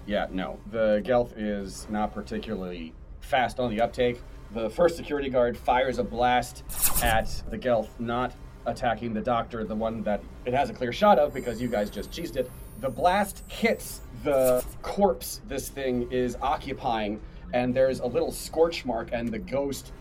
Yeah, 0.08 0.26
no. 0.32 0.58
The 0.72 1.04
Gelth 1.06 1.34
is 1.38 1.86
not 1.92 2.12
particularly 2.12 2.96
fast 3.20 3.60
on 3.60 3.70
the 3.70 3.82
uptake. 3.82 4.20
The 4.56 4.68
first 4.72 4.96
security 4.96 5.30
guard 5.30 5.56
fires 5.56 6.00
a 6.00 6.04
blast 6.04 6.64
at 7.04 7.44
the 7.52 7.58
Gelth, 7.58 7.90
not 8.00 8.34
attacking 8.68 9.14
the 9.14 9.22
doctor, 9.22 9.64
the 9.64 9.76
one 9.76 10.04
that 10.04 10.22
it 10.46 10.54
has 10.54 10.70
a 10.70 10.74
clear 10.74 10.94
shot 10.94 11.18
of 11.18 11.34
because 11.34 11.60
you 11.60 11.68
guys 11.68 11.90
just 11.90 12.12
cheesed 12.12 12.36
it. 12.36 12.52
The 12.80 12.90
blast 12.90 13.44
hits 13.48 14.02
the 14.24 14.64
corpse 14.84 15.42
this 15.48 15.70
thing 15.70 16.12
is 16.12 16.38
occupying, 16.42 17.20
and 17.54 17.74
there's 17.74 18.00
a 18.00 18.06
little 18.06 18.32
scorch 18.32 18.86
mark, 18.86 19.10
and 19.12 19.30
the 19.30 19.40
ghost 19.40 19.94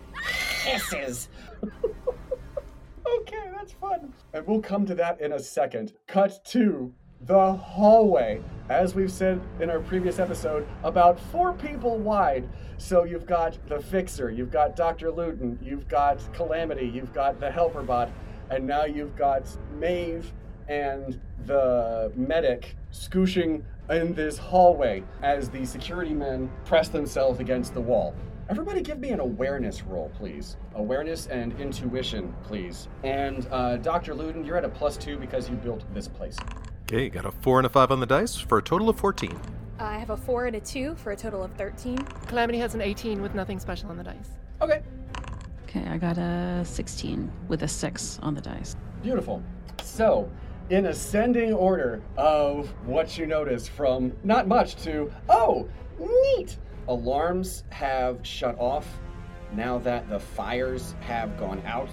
hisses. 0.62 1.28
okay, 1.62 3.50
that's 3.54 3.72
fun. 3.72 4.12
And 4.34 4.46
we'll 4.46 4.60
come 4.60 4.84
to 4.86 4.94
that 4.96 5.20
in 5.20 5.32
a 5.32 5.38
second. 5.38 5.94
Cut 6.06 6.44
to 6.46 6.92
the 7.22 7.52
hallway. 7.54 8.42
As 8.68 8.94
we've 8.94 9.12
said 9.12 9.40
in 9.60 9.70
our 9.70 9.80
previous 9.80 10.18
episode, 10.18 10.66
about 10.82 11.18
four 11.18 11.52
people 11.54 11.98
wide. 11.98 12.48
So 12.78 13.04
you've 13.04 13.26
got 13.26 13.56
the 13.68 13.80
Fixer, 13.80 14.30
you've 14.30 14.50
got 14.50 14.76
Dr. 14.76 15.10
Luden, 15.10 15.56
you've 15.62 15.88
got 15.88 16.20
Calamity, 16.34 16.86
you've 16.86 17.14
got 17.14 17.40
the 17.40 17.50
Helper 17.50 17.82
Bot, 17.82 18.10
and 18.50 18.66
now 18.66 18.84
you've 18.84 19.16
got 19.16 19.48
Maeve 19.78 20.32
and 20.68 21.20
the 21.46 22.12
medic 22.16 22.76
scooshing 22.90 23.62
in 23.90 24.14
this 24.14 24.36
hallway 24.36 25.02
as 25.22 25.48
the 25.48 25.64
security 25.64 26.14
men 26.14 26.50
press 26.64 26.88
themselves 26.88 27.40
against 27.40 27.74
the 27.74 27.80
wall. 27.80 28.14
Everybody 28.48 28.80
give 28.80 29.00
me 29.00 29.10
an 29.10 29.18
awareness 29.18 29.82
roll, 29.82 30.10
please. 30.16 30.56
Awareness 30.76 31.26
and 31.26 31.58
intuition, 31.60 32.32
please. 32.44 32.88
And 33.02 33.46
uh, 33.50 33.76
Dr. 33.78 34.14
Luden, 34.14 34.46
you're 34.46 34.56
at 34.56 34.64
a 34.64 34.68
plus 34.68 34.96
two 34.96 35.18
because 35.18 35.50
you 35.50 35.56
built 35.56 35.84
this 35.92 36.06
place. 36.06 36.36
Okay, 36.82 37.08
got 37.08 37.26
a 37.26 37.32
four 37.32 37.58
and 37.58 37.66
a 37.66 37.68
five 37.68 37.90
on 37.90 37.98
the 37.98 38.06
dice 38.06 38.36
for 38.36 38.58
a 38.58 38.62
total 38.62 38.88
of 38.88 38.96
14. 38.98 39.36
I 39.80 39.98
have 39.98 40.10
a 40.10 40.16
four 40.16 40.46
and 40.46 40.54
a 40.54 40.60
two 40.60 40.94
for 40.94 41.10
a 41.10 41.16
total 41.16 41.42
of 41.42 41.52
13. 41.54 41.98
Calamity 42.28 42.58
has 42.58 42.74
an 42.74 42.80
18 42.80 43.20
with 43.20 43.34
nothing 43.34 43.58
special 43.58 43.90
on 43.90 43.96
the 43.96 44.04
dice. 44.04 44.30
Okay, 44.62 44.82
Okay, 45.76 45.90
I 45.90 45.98
got 45.98 46.16
a 46.16 46.64
16 46.64 47.30
with 47.48 47.62
a 47.62 47.68
6 47.68 48.18
on 48.22 48.34
the 48.34 48.40
dice. 48.40 48.76
beautiful. 49.02 49.42
So, 49.82 50.30
in 50.70 50.86
ascending 50.86 51.52
order 51.52 52.02
of 52.16 52.68
what 52.86 53.18
you 53.18 53.26
notice 53.26 53.68
from 53.68 54.12
not 54.24 54.48
much 54.48 54.76
to, 54.84 55.12
oh, 55.28 55.68
neat! 55.98 56.56
Alarms 56.88 57.64
have 57.70 58.20
shut 58.22 58.58
off 58.58 58.86
now 59.52 59.78
that 59.78 60.08
the 60.08 60.18
fires 60.18 60.94
have 61.00 61.36
gone 61.38 61.62
out. 61.66 61.90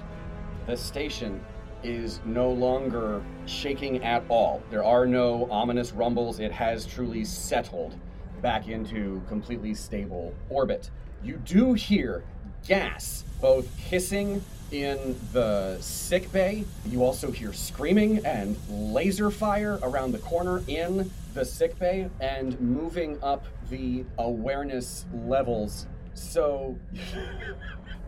The 0.66 0.78
station 0.78 1.44
is 1.84 2.22
no 2.24 2.50
longer 2.52 3.22
shaking 3.46 4.02
at 4.04 4.24
all. 4.30 4.64
There 4.70 4.84
are 4.84 5.06
no 5.06 5.48
ominous 5.52 5.92
rumbles. 5.92 6.40
It 6.40 6.54
has 6.54 6.86
truly 6.86 7.26
settled 7.26 7.96
back 8.42 8.70
into 8.70 9.22
completely 9.28 9.74
stable 9.74 10.34
orbit. 10.50 10.90
You 11.22 11.38
do 11.38 11.74
hear 11.74 12.24
gas 12.68 13.24
both 13.42 13.74
hissing 13.78 14.44
in 14.72 15.16
the 15.34 15.78
sick 15.82 16.32
bay. 16.32 16.64
You 16.86 17.04
also 17.04 17.30
hear 17.32 17.54
screaming 17.54 18.26
and 18.26 18.58
laser 18.70 19.30
fire 19.30 19.80
around 19.84 20.14
the 20.14 20.20
corner 20.20 20.64
in 20.68 21.12
the 21.34 21.44
sick 21.46 21.78
bay 21.78 22.10
and 22.20 22.60
moving 22.60 23.22
up 23.22 23.46
the 23.70 24.06
awareness 24.18 25.06
levels. 25.14 25.88
So, 26.16 26.78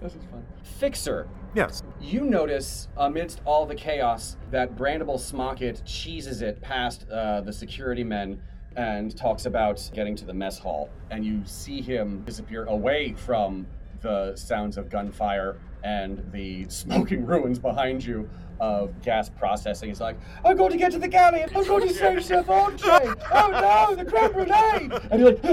this 0.02 0.16
is 0.16 0.24
fun. 0.32 0.46
Fixer, 0.64 1.28
Yes. 1.54 1.84
you 2.02 2.22
notice 2.22 2.88
amidst 2.98 3.42
all 3.46 3.66
the 3.66 3.76
chaos 3.76 4.36
that 4.52 4.76
Brandable 4.76 5.18
Smocket 5.20 5.82
cheeses 5.86 6.42
it 6.42 6.62
past 6.62 7.10
uh, 7.10 7.42
the 7.42 7.54
security 7.54 8.04
men 8.04 8.42
and 8.76 9.16
talks 9.16 9.46
about 9.46 9.90
getting 9.94 10.16
to 10.18 10.26
the 10.26 10.34
mess 10.34 10.58
hall. 10.60 10.90
And 11.12 11.26
you 11.26 11.42
see 11.46 11.82
him 11.82 12.22
disappear 12.26 12.66
away 12.66 13.14
from 13.14 13.66
the 14.06 14.36
sounds 14.36 14.78
of 14.78 14.88
gunfire 14.88 15.58
and 15.84 16.24
the 16.32 16.70
smoking 16.70 17.26
ruins 17.26 17.58
behind 17.58 18.06
you 18.06 18.30
of 18.60 19.02
gas 19.02 19.30
processing. 19.30 19.90
He's 19.90 20.00
like, 20.00 20.16
I'm 20.46 20.56
going 20.56 20.72
to 20.72 20.78
get 20.78 20.92
to 20.92 21.00
the 21.00 21.08
galley. 21.08 21.44
I'm 21.44 21.66
going 21.66 21.88
to 21.88 21.94
save 21.94 22.24
Chef 22.24 22.48
Andre. 22.48 23.16
Oh 23.34 23.50
no, 23.52 23.96
the 23.96 24.06
creme 24.06 24.32
brulee. 24.32 24.92
And 25.10 25.20
you're 25.20 25.32
like, 25.32 25.44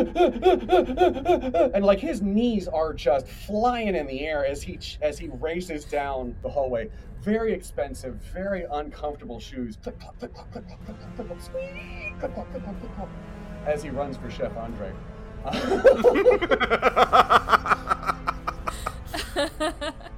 and 1.74 1.82
like 1.84 1.98
his 1.98 2.20
knees 2.20 2.68
are 2.68 2.92
just 2.92 3.26
flying 3.26 3.96
in 3.96 4.06
the 4.06 4.20
air 4.20 4.44
as 4.44 4.62
he 4.62 4.78
as 5.00 5.18
he 5.18 5.28
races 5.40 5.86
down 5.86 6.36
the 6.42 6.50
hallway. 6.50 6.90
Very 7.22 7.54
expensive, 7.54 8.16
very 8.34 8.66
uncomfortable 8.70 9.40
shoes. 9.40 9.78
As 13.66 13.82
he 13.82 13.88
runs 13.90 14.18
for 14.18 14.30
Chef 14.30 14.54
Andre. 14.56 14.92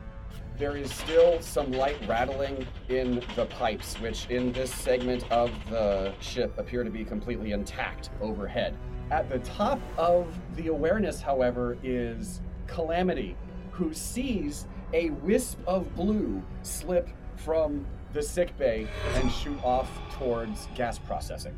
There 0.57 0.77
is 0.77 0.93
still 0.95 1.41
some 1.41 1.73
light 1.73 1.97
rattling 2.07 2.65
in 2.89 3.21
the 3.35 3.47
pipes, 3.47 3.97
which 3.97 4.31
in 4.31 4.53
this 4.53 4.73
segment 4.73 5.29
of 5.33 5.51
the 5.69 6.15
ship 6.21 6.57
appear 6.59 6.85
to 6.85 6.91
be 6.91 7.05
completely 7.05 7.51
intact 7.51 8.11
overhead. 8.21 8.77
At 9.11 9.29
the 9.29 9.41
top 9.41 9.81
of 9.99 10.33
the 10.55 10.69
awareness, 10.69 11.21
however, 11.21 11.77
is 11.83 12.41
Calamity, 12.69 13.37
who 13.73 13.93
sees 13.93 14.69
a 14.93 15.11
wisp 15.11 15.59
of 15.67 15.93
blue 15.97 16.41
slip 16.63 17.09
from 17.35 17.85
the 18.13 18.23
sick 18.23 18.57
bay 18.57 18.87
and 19.15 19.33
shoot 19.33 19.59
off 19.65 19.91
towards 20.13 20.69
gas 20.77 21.01
processing. 21.01 21.55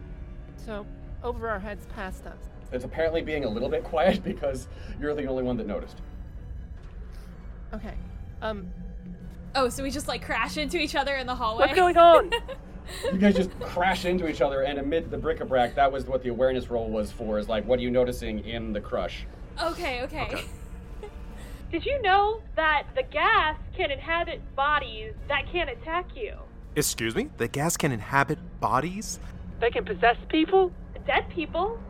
So, 0.57 0.87
over 1.23 1.51
our 1.51 1.61
heads, 1.61 1.87
past 1.95 2.25
us. 2.27 2.39
It's 2.73 2.87
apparently 2.87 3.21
being 3.21 3.45
a 3.45 3.49
little 3.49 3.69
bit 3.69 3.85
quiet 3.85 4.25
because 4.25 4.69
you're 4.99 5.15
the 5.15 5.27
only 5.27 5.43
one 5.43 5.59
that 5.59 5.67
noticed. 5.67 6.01
Okay. 7.77 7.95
Um, 8.43 8.69
Oh, 9.57 9.71
so 9.71 9.83
we 9.83 9.91
just 9.91 10.07
like 10.07 10.23
crash 10.23 10.59
into 10.59 10.77
each 10.77 10.95
other 10.95 11.17
in 11.17 11.27
the 11.27 11.35
hallway? 11.35 11.67
What's 11.67 11.75
going 11.79 11.97
on? 11.97 12.31
You 13.13 13.19
guys 13.19 13.35
just 13.35 13.51
crash 13.59 14.05
into 14.05 14.29
each 14.29 14.41
other, 14.41 14.63
and 14.63 14.79
amid 14.79 15.11
the 15.11 15.19
bric-a-brac, 15.19 15.75
that 15.75 15.91
was 15.91 16.07
what 16.07 16.23
the 16.23 16.29
awareness 16.29 16.71
roll 16.71 16.89
was 16.89 17.11
for. 17.11 17.37
Is 17.37 17.49
like, 17.49 17.67
what 17.67 17.81
are 17.81 17.83
you 17.83 17.91
noticing 17.91 18.47
in 18.47 18.73
the 18.73 18.81
crush? 18.81 19.27
okay, 19.61 20.03
okay. 20.03 20.29
Okay. 20.33 20.45
Did 21.73 21.85
you 21.85 22.01
know 22.01 22.43
that 22.55 22.85
the 22.95 23.03
gas 23.03 23.59
can 23.77 23.91
inhabit 23.91 24.41
bodies 24.55 25.15
that 25.27 25.51
can't 25.51 25.69
attack 25.69 26.17
you? 26.17 26.37
Excuse 26.77 27.17
me? 27.17 27.29
The 27.39 27.49
gas 27.49 27.77
can 27.77 27.91
inhabit 27.91 28.39
bodies? 28.61 29.19
They 29.59 29.71
can 29.71 29.85
possess 29.85 30.17
people? 30.29 30.71
Dead 31.09 31.29
people? 31.29 31.81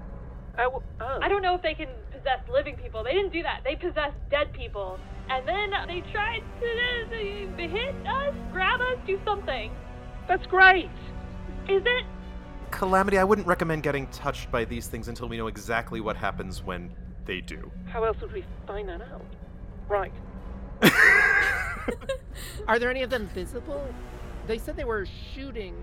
I 0.56 0.62
w- 0.62 0.82
oh. 1.02 1.18
I 1.20 1.28
don't 1.28 1.42
know 1.42 1.54
if 1.54 1.60
they 1.60 1.74
can 1.74 1.88
possess 2.26 2.48
living 2.52 2.76
people. 2.76 3.04
They 3.04 3.12
didn't 3.12 3.32
do 3.32 3.42
that. 3.42 3.60
They 3.64 3.76
possessed 3.76 4.16
dead 4.30 4.52
people. 4.52 4.98
And 5.28 5.46
then 5.46 5.70
they 5.86 6.02
tried 6.12 6.42
to 6.60 7.54
uh, 7.54 7.68
hit 7.68 7.94
us, 8.06 8.34
grab 8.52 8.80
us, 8.80 8.98
do 9.06 9.18
something. 9.24 9.72
That's 10.28 10.46
great. 10.46 10.90
Is 11.68 11.82
it? 11.84 12.04
Calamity, 12.70 13.18
I 13.18 13.24
wouldn't 13.24 13.46
recommend 13.46 13.82
getting 13.82 14.06
touched 14.08 14.50
by 14.50 14.64
these 14.64 14.88
things 14.88 15.08
until 15.08 15.28
we 15.28 15.36
know 15.36 15.46
exactly 15.46 16.00
what 16.00 16.16
happens 16.16 16.62
when 16.62 16.90
they 17.24 17.40
do. 17.40 17.70
How 17.86 18.04
else 18.04 18.20
would 18.20 18.32
we 18.32 18.44
find 18.66 18.88
that 18.88 19.02
out? 19.02 19.24
Right. 19.88 20.12
are 22.68 22.78
there 22.78 22.90
any 22.90 23.02
of 23.02 23.10
them 23.10 23.28
visible? 23.34 23.86
They 24.46 24.58
said 24.58 24.76
they 24.76 24.84
were 24.84 25.06
shooting. 25.34 25.74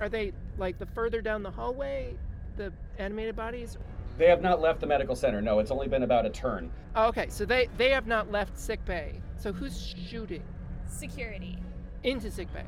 Are 0.00 0.08
they 0.08 0.32
like 0.58 0.78
the 0.78 0.86
further 0.86 1.20
down 1.20 1.42
the 1.42 1.50
hallway? 1.50 2.16
The 2.56 2.72
animated 2.98 3.36
bodies? 3.36 3.78
They 4.18 4.26
have 4.28 4.42
not 4.42 4.60
left 4.60 4.80
the 4.80 4.86
medical 4.86 5.16
center. 5.16 5.40
No, 5.40 5.58
it's 5.58 5.70
only 5.70 5.88
been 5.88 6.02
about 6.02 6.26
a 6.26 6.30
turn. 6.30 6.70
Oh, 6.94 7.06
okay, 7.08 7.26
so 7.28 7.44
they 7.44 7.68
they 7.78 7.90
have 7.90 8.06
not 8.06 8.30
left 8.30 8.58
sick 8.58 8.84
bay. 8.84 9.20
So 9.38 9.52
who's 9.52 9.94
shooting 10.08 10.42
Security. 10.86 11.58
into 12.04 12.30
sick 12.30 12.52
bay? 12.52 12.64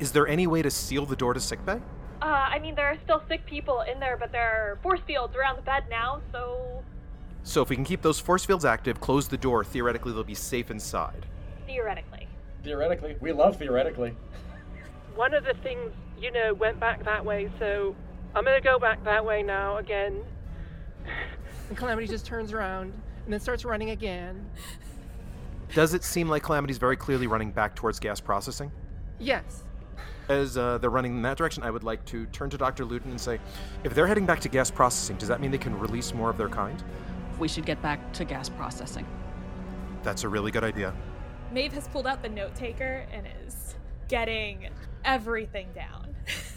Is 0.00 0.12
there 0.12 0.26
any 0.26 0.46
way 0.46 0.60
to 0.62 0.70
seal 0.70 1.06
the 1.06 1.16
door 1.16 1.32
to 1.34 1.40
sickbay? 1.40 1.80
Uh, 2.20 2.24
I 2.26 2.58
mean, 2.58 2.74
there 2.74 2.86
are 2.88 2.98
still 3.04 3.22
sick 3.28 3.46
people 3.46 3.82
in 3.82 4.00
there, 4.00 4.16
but 4.16 4.32
there 4.32 4.42
are 4.72 4.78
force 4.82 5.00
fields 5.06 5.36
around 5.36 5.56
the 5.56 5.62
bed 5.62 5.84
now, 5.88 6.20
so 6.32 6.82
So 7.44 7.62
if 7.62 7.68
we 7.68 7.76
can 7.76 7.84
keep 7.84 8.02
those 8.02 8.18
force 8.18 8.44
fields 8.44 8.64
active, 8.64 9.00
close 9.00 9.28
the 9.28 9.36
door, 9.36 9.62
theoretically 9.64 10.12
they'll 10.12 10.24
be 10.24 10.34
safe 10.34 10.70
inside. 10.70 11.26
theoretically. 11.66 12.26
Theoretically, 12.64 13.16
we 13.20 13.32
love 13.32 13.56
theoretically. 13.58 14.16
One 15.14 15.32
of 15.34 15.44
the 15.44 15.54
things, 15.62 15.92
you 16.18 16.30
know, 16.32 16.54
went 16.54 16.80
back 16.80 17.04
that 17.04 17.24
way, 17.24 17.50
so 17.58 17.94
I'm 18.34 18.44
gonna 18.44 18.60
go 18.60 18.78
back 18.78 19.04
that 19.04 19.24
way 19.24 19.42
now 19.42 19.76
again. 19.76 20.24
And 21.68 21.78
Calamity 21.78 22.06
just 22.06 22.26
turns 22.26 22.52
around 22.52 22.92
and 23.24 23.32
then 23.32 23.40
starts 23.40 23.64
running 23.64 23.90
again. 23.90 24.44
Does 25.72 25.94
it 25.94 26.04
seem 26.04 26.28
like 26.28 26.42
Calamity's 26.42 26.78
very 26.78 26.96
clearly 26.96 27.26
running 27.26 27.50
back 27.50 27.74
towards 27.74 27.98
gas 27.98 28.20
processing? 28.20 28.70
Yes. 29.18 29.64
As 30.28 30.56
uh, 30.56 30.78
they're 30.78 30.90
running 30.90 31.16
in 31.16 31.22
that 31.22 31.36
direction, 31.36 31.62
I 31.62 31.70
would 31.70 31.82
like 31.82 32.04
to 32.06 32.26
turn 32.26 32.50
to 32.50 32.58
Dr. 32.58 32.84
Luden 32.84 33.06
and 33.06 33.20
say, 33.20 33.40
if 33.82 33.94
they're 33.94 34.06
heading 34.06 34.26
back 34.26 34.40
to 34.40 34.48
gas 34.48 34.70
processing, 34.70 35.16
does 35.16 35.28
that 35.28 35.40
mean 35.40 35.50
they 35.50 35.58
can 35.58 35.78
release 35.78 36.14
more 36.14 36.30
of 36.30 36.36
their 36.36 36.48
kind? 36.48 36.82
We 37.38 37.48
should 37.48 37.66
get 37.66 37.80
back 37.82 38.12
to 38.14 38.24
gas 38.24 38.48
processing. 38.48 39.06
That's 40.02 40.24
a 40.24 40.28
really 40.28 40.50
good 40.50 40.64
idea. 40.64 40.94
Maeve 41.50 41.72
has 41.72 41.88
pulled 41.88 42.06
out 42.06 42.22
the 42.22 42.28
note 42.28 42.54
taker 42.54 43.06
and 43.10 43.26
is 43.46 43.74
getting 44.08 44.68
everything 45.04 45.68
down. 45.74 46.14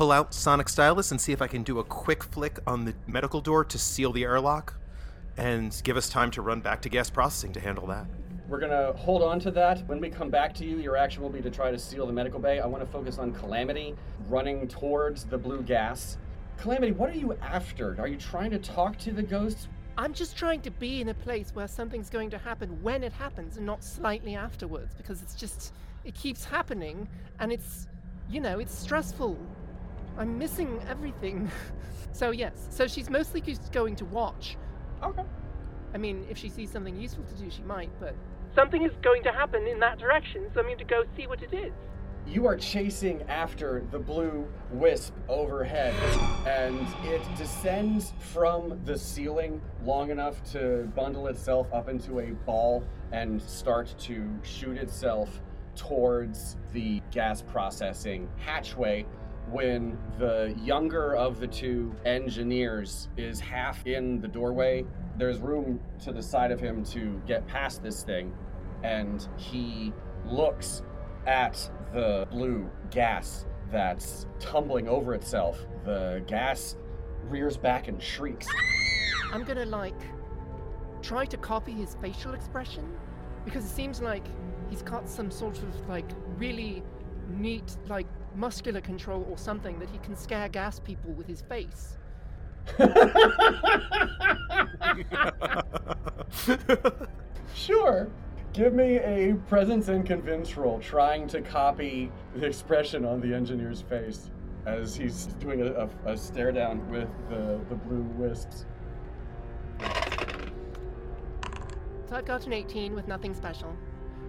Pull 0.00 0.12
out 0.12 0.32
Sonic 0.32 0.70
Stylus 0.70 1.10
and 1.10 1.20
see 1.20 1.30
if 1.30 1.42
I 1.42 1.46
can 1.46 1.62
do 1.62 1.78
a 1.78 1.84
quick 1.84 2.24
flick 2.24 2.58
on 2.66 2.86
the 2.86 2.94
medical 3.06 3.42
door 3.42 3.66
to 3.66 3.78
seal 3.78 4.12
the 4.12 4.24
airlock 4.24 4.72
and 5.36 5.78
give 5.84 5.98
us 5.98 6.08
time 6.08 6.30
to 6.30 6.40
run 6.40 6.62
back 6.62 6.80
to 6.80 6.88
gas 6.88 7.10
processing 7.10 7.52
to 7.52 7.60
handle 7.60 7.86
that. 7.88 8.06
We're 8.48 8.60
gonna 8.60 8.94
hold 8.94 9.22
on 9.22 9.38
to 9.40 9.50
that. 9.50 9.86
When 9.88 10.00
we 10.00 10.08
come 10.08 10.30
back 10.30 10.54
to 10.54 10.64
you, 10.64 10.78
your 10.78 10.96
action 10.96 11.22
will 11.22 11.28
be 11.28 11.42
to 11.42 11.50
try 11.50 11.70
to 11.70 11.78
seal 11.78 12.06
the 12.06 12.14
medical 12.14 12.40
bay. 12.40 12.60
I 12.60 12.66
want 12.66 12.82
to 12.82 12.90
focus 12.90 13.18
on 13.18 13.32
Calamity 13.32 13.94
running 14.30 14.66
towards 14.68 15.24
the 15.24 15.36
blue 15.36 15.60
gas. 15.60 16.16
Calamity, 16.56 16.92
what 16.92 17.10
are 17.10 17.18
you 17.18 17.34
after? 17.42 17.94
Are 17.98 18.08
you 18.08 18.16
trying 18.16 18.52
to 18.52 18.58
talk 18.58 18.96
to 19.00 19.12
the 19.12 19.22
ghosts? 19.22 19.68
I'm 19.98 20.14
just 20.14 20.34
trying 20.34 20.62
to 20.62 20.70
be 20.70 21.02
in 21.02 21.10
a 21.10 21.14
place 21.14 21.50
where 21.52 21.68
something's 21.68 22.08
going 22.08 22.30
to 22.30 22.38
happen 22.38 22.82
when 22.82 23.04
it 23.04 23.12
happens 23.12 23.58
and 23.58 23.66
not 23.66 23.84
slightly 23.84 24.34
afterwards 24.34 24.94
because 24.94 25.20
it's 25.20 25.34
just 25.34 25.74
it 26.04 26.14
keeps 26.14 26.42
happening 26.42 27.06
and 27.38 27.52
it's 27.52 27.86
you 28.30 28.40
know, 28.40 28.60
it's 28.60 28.76
stressful. 28.78 29.36
I'm 30.18 30.38
missing 30.38 30.80
everything. 30.88 31.50
so 32.12 32.30
yes, 32.30 32.68
so 32.70 32.86
she's 32.86 33.10
mostly 33.10 33.40
just 33.40 33.72
going 33.72 33.96
to 33.96 34.04
watch. 34.06 34.56
Okay. 35.02 35.24
I 35.94 35.98
mean, 35.98 36.26
if 36.30 36.38
she 36.38 36.48
sees 36.48 36.70
something 36.70 36.96
useful 36.96 37.24
to 37.24 37.34
do, 37.34 37.50
she 37.50 37.62
might, 37.62 37.90
but 37.98 38.14
Something 38.54 38.82
is 38.82 38.90
going 39.02 39.22
to 39.22 39.32
happen 39.32 39.66
in 39.68 39.78
that 39.78 39.98
direction, 39.98 40.50
so 40.52 40.60
I'm 40.60 40.66
going 40.66 40.78
to 40.78 40.84
go 40.84 41.04
see 41.16 41.28
what 41.28 41.40
it 41.42 41.54
is. 41.54 41.72
You 42.26 42.46
are 42.46 42.56
chasing 42.56 43.22
after 43.28 43.84
the 43.92 43.98
blue 43.98 44.46
wisp 44.72 45.14
overhead, 45.28 45.94
and 46.46 46.86
it 47.04 47.22
descends 47.36 48.12
from 48.18 48.80
the 48.84 48.98
ceiling 48.98 49.60
long 49.84 50.10
enough 50.10 50.42
to 50.52 50.90
bundle 50.96 51.28
itself 51.28 51.72
up 51.72 51.88
into 51.88 52.18
a 52.18 52.32
ball 52.44 52.84
and 53.12 53.40
start 53.40 53.94
to 54.00 54.28
shoot 54.42 54.76
itself 54.76 55.40
towards 55.76 56.56
the 56.72 57.00
gas 57.12 57.42
processing 57.42 58.28
hatchway 58.36 59.06
when 59.48 59.98
the 60.18 60.54
younger 60.62 61.14
of 61.16 61.40
the 61.40 61.46
two 61.46 61.94
engineers 62.04 63.08
is 63.16 63.40
half 63.40 63.86
in 63.86 64.20
the 64.20 64.28
doorway. 64.28 64.84
There's 65.16 65.38
room 65.38 65.80
to 66.04 66.12
the 66.12 66.22
side 66.22 66.50
of 66.50 66.60
him 66.60 66.84
to 66.86 67.20
get 67.26 67.46
past 67.46 67.82
this 67.82 68.02
thing, 68.02 68.32
and 68.82 69.26
he 69.36 69.92
looks 70.24 70.82
at 71.26 71.70
the 71.92 72.26
blue 72.30 72.70
gas 72.90 73.46
that's 73.70 74.26
tumbling 74.38 74.88
over 74.88 75.14
itself. 75.14 75.66
The 75.84 76.22
gas 76.26 76.76
rears 77.28 77.56
back 77.56 77.88
and 77.88 78.02
shrieks. 78.02 78.46
I'm 79.32 79.44
gonna 79.44 79.66
like 79.66 80.00
try 81.02 81.24
to 81.26 81.36
copy 81.36 81.72
his 81.72 81.96
facial 82.00 82.34
expression 82.34 82.86
because 83.44 83.64
it 83.64 83.70
seems 83.70 84.00
like 84.00 84.24
he's 84.68 84.82
got 84.82 85.08
some 85.08 85.30
sort 85.30 85.58
of 85.58 85.88
like 85.88 86.06
really 86.36 86.82
neat 87.28 87.76
like 87.88 88.06
muscular 88.34 88.80
control 88.80 89.26
or 89.30 89.38
something 89.38 89.78
that 89.78 89.90
he 89.90 89.98
can 89.98 90.16
scare 90.16 90.48
gas 90.48 90.80
people 90.80 91.12
with 91.12 91.26
his 91.26 91.42
face. 91.42 91.96
Sure. 97.54 98.08
Give 98.52 98.72
me 98.72 98.96
a 98.96 99.34
presence 99.48 99.88
and 99.88 100.04
convince 100.04 100.56
roll, 100.56 100.80
trying 100.80 101.28
to 101.28 101.40
copy 101.40 102.10
the 102.34 102.46
expression 102.46 103.04
on 103.04 103.20
the 103.20 103.34
engineer's 103.34 103.82
face 103.82 104.30
as 104.66 104.96
he's 104.96 105.26
doing 105.38 105.62
a, 105.62 105.66
a, 105.66 105.88
a 106.06 106.16
stare 106.16 106.52
down 106.52 106.88
with 106.90 107.08
the, 107.28 107.60
the 107.68 107.74
blue 107.74 108.02
wisps. 108.16 108.66
So 112.08 112.16
I've 112.16 112.24
got 112.24 112.46
an 112.46 112.52
18 112.52 112.94
with 112.94 113.06
nothing 113.06 113.34
special. 113.34 113.76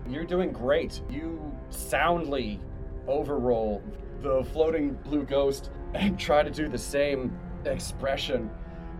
You're 0.07 0.25
doing 0.25 0.51
great. 0.51 1.01
You 1.09 1.55
soundly 1.69 2.59
overroll 3.07 3.83
the 4.21 4.43
floating 4.45 4.93
blue 4.93 5.23
ghost 5.23 5.71
and 5.93 6.19
try 6.19 6.43
to 6.43 6.51
do 6.51 6.67
the 6.67 6.77
same 6.77 7.37
expression. 7.65 8.49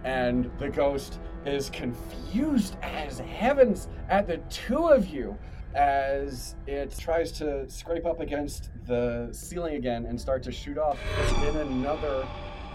And 0.04 0.52
the 0.58 0.70
ghost 0.70 1.20
is 1.46 1.70
confused 1.70 2.76
as 2.82 3.20
heavens 3.20 3.88
at 4.10 4.28
the 4.28 4.38
two 4.50 4.88
of 4.88 5.08
you 5.08 5.38
as 5.74 6.56
it 6.68 6.98
tries 6.98 7.32
to 7.32 7.70
scrape 7.70 8.06
up 8.06 8.20
against 8.20 8.70
the 8.88 9.30
ceiling 9.32 9.76
again 9.76 10.06
and 10.06 10.20
start 10.20 10.44
to 10.44 10.52
shoot 10.52 10.78
off 10.78 11.00
in 11.48 11.56
another 11.58 12.28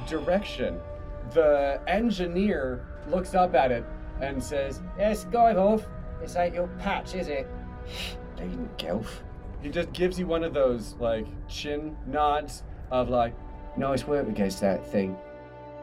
direction. 0.09 0.78
The 1.32 1.80
engineer 1.86 2.86
looks 3.09 3.34
up 3.34 3.55
at 3.55 3.70
it 3.70 3.84
and 4.20 4.42
says, 4.42 4.80
Yes, 4.98 5.24
Skyhoof, 5.24 5.84
this 6.20 6.36
ain't 6.36 6.55
your 6.55 6.68
patch, 6.78 7.14
is 7.14 7.28
it? 7.28 7.46
Bleeding 8.36 8.68
Gelth. 8.78 9.22
He 9.66 9.72
just 9.72 9.92
gives 9.92 10.16
you 10.16 10.28
one 10.28 10.44
of 10.44 10.54
those, 10.54 10.94
like, 11.00 11.26
chin 11.48 11.96
nods 12.06 12.62
of, 12.92 13.08
like, 13.08 13.34
nice 13.76 14.06
work 14.06 14.28
against 14.28 14.60
that 14.60 14.86
thing. 14.86 15.16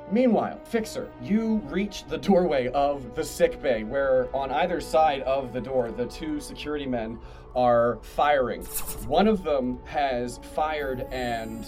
Meanwhile, 0.09 0.61
Fixer, 0.63 1.11
you 1.21 1.55
reach 1.65 2.05
the 2.05 2.17
doorway 2.17 2.69
of 2.69 3.13
the 3.13 3.25
sick 3.25 3.61
bay 3.61 3.83
where 3.83 4.33
on 4.33 4.51
either 4.51 4.79
side 4.79 5.21
of 5.23 5.51
the 5.51 5.59
door, 5.59 5.91
the 5.91 6.05
two 6.05 6.39
security 6.39 6.85
men 6.85 7.19
are 7.57 7.99
firing. 8.03 8.61
One 9.05 9.27
of 9.27 9.43
them 9.43 9.79
has 9.83 10.39
fired 10.53 11.01
and 11.11 11.65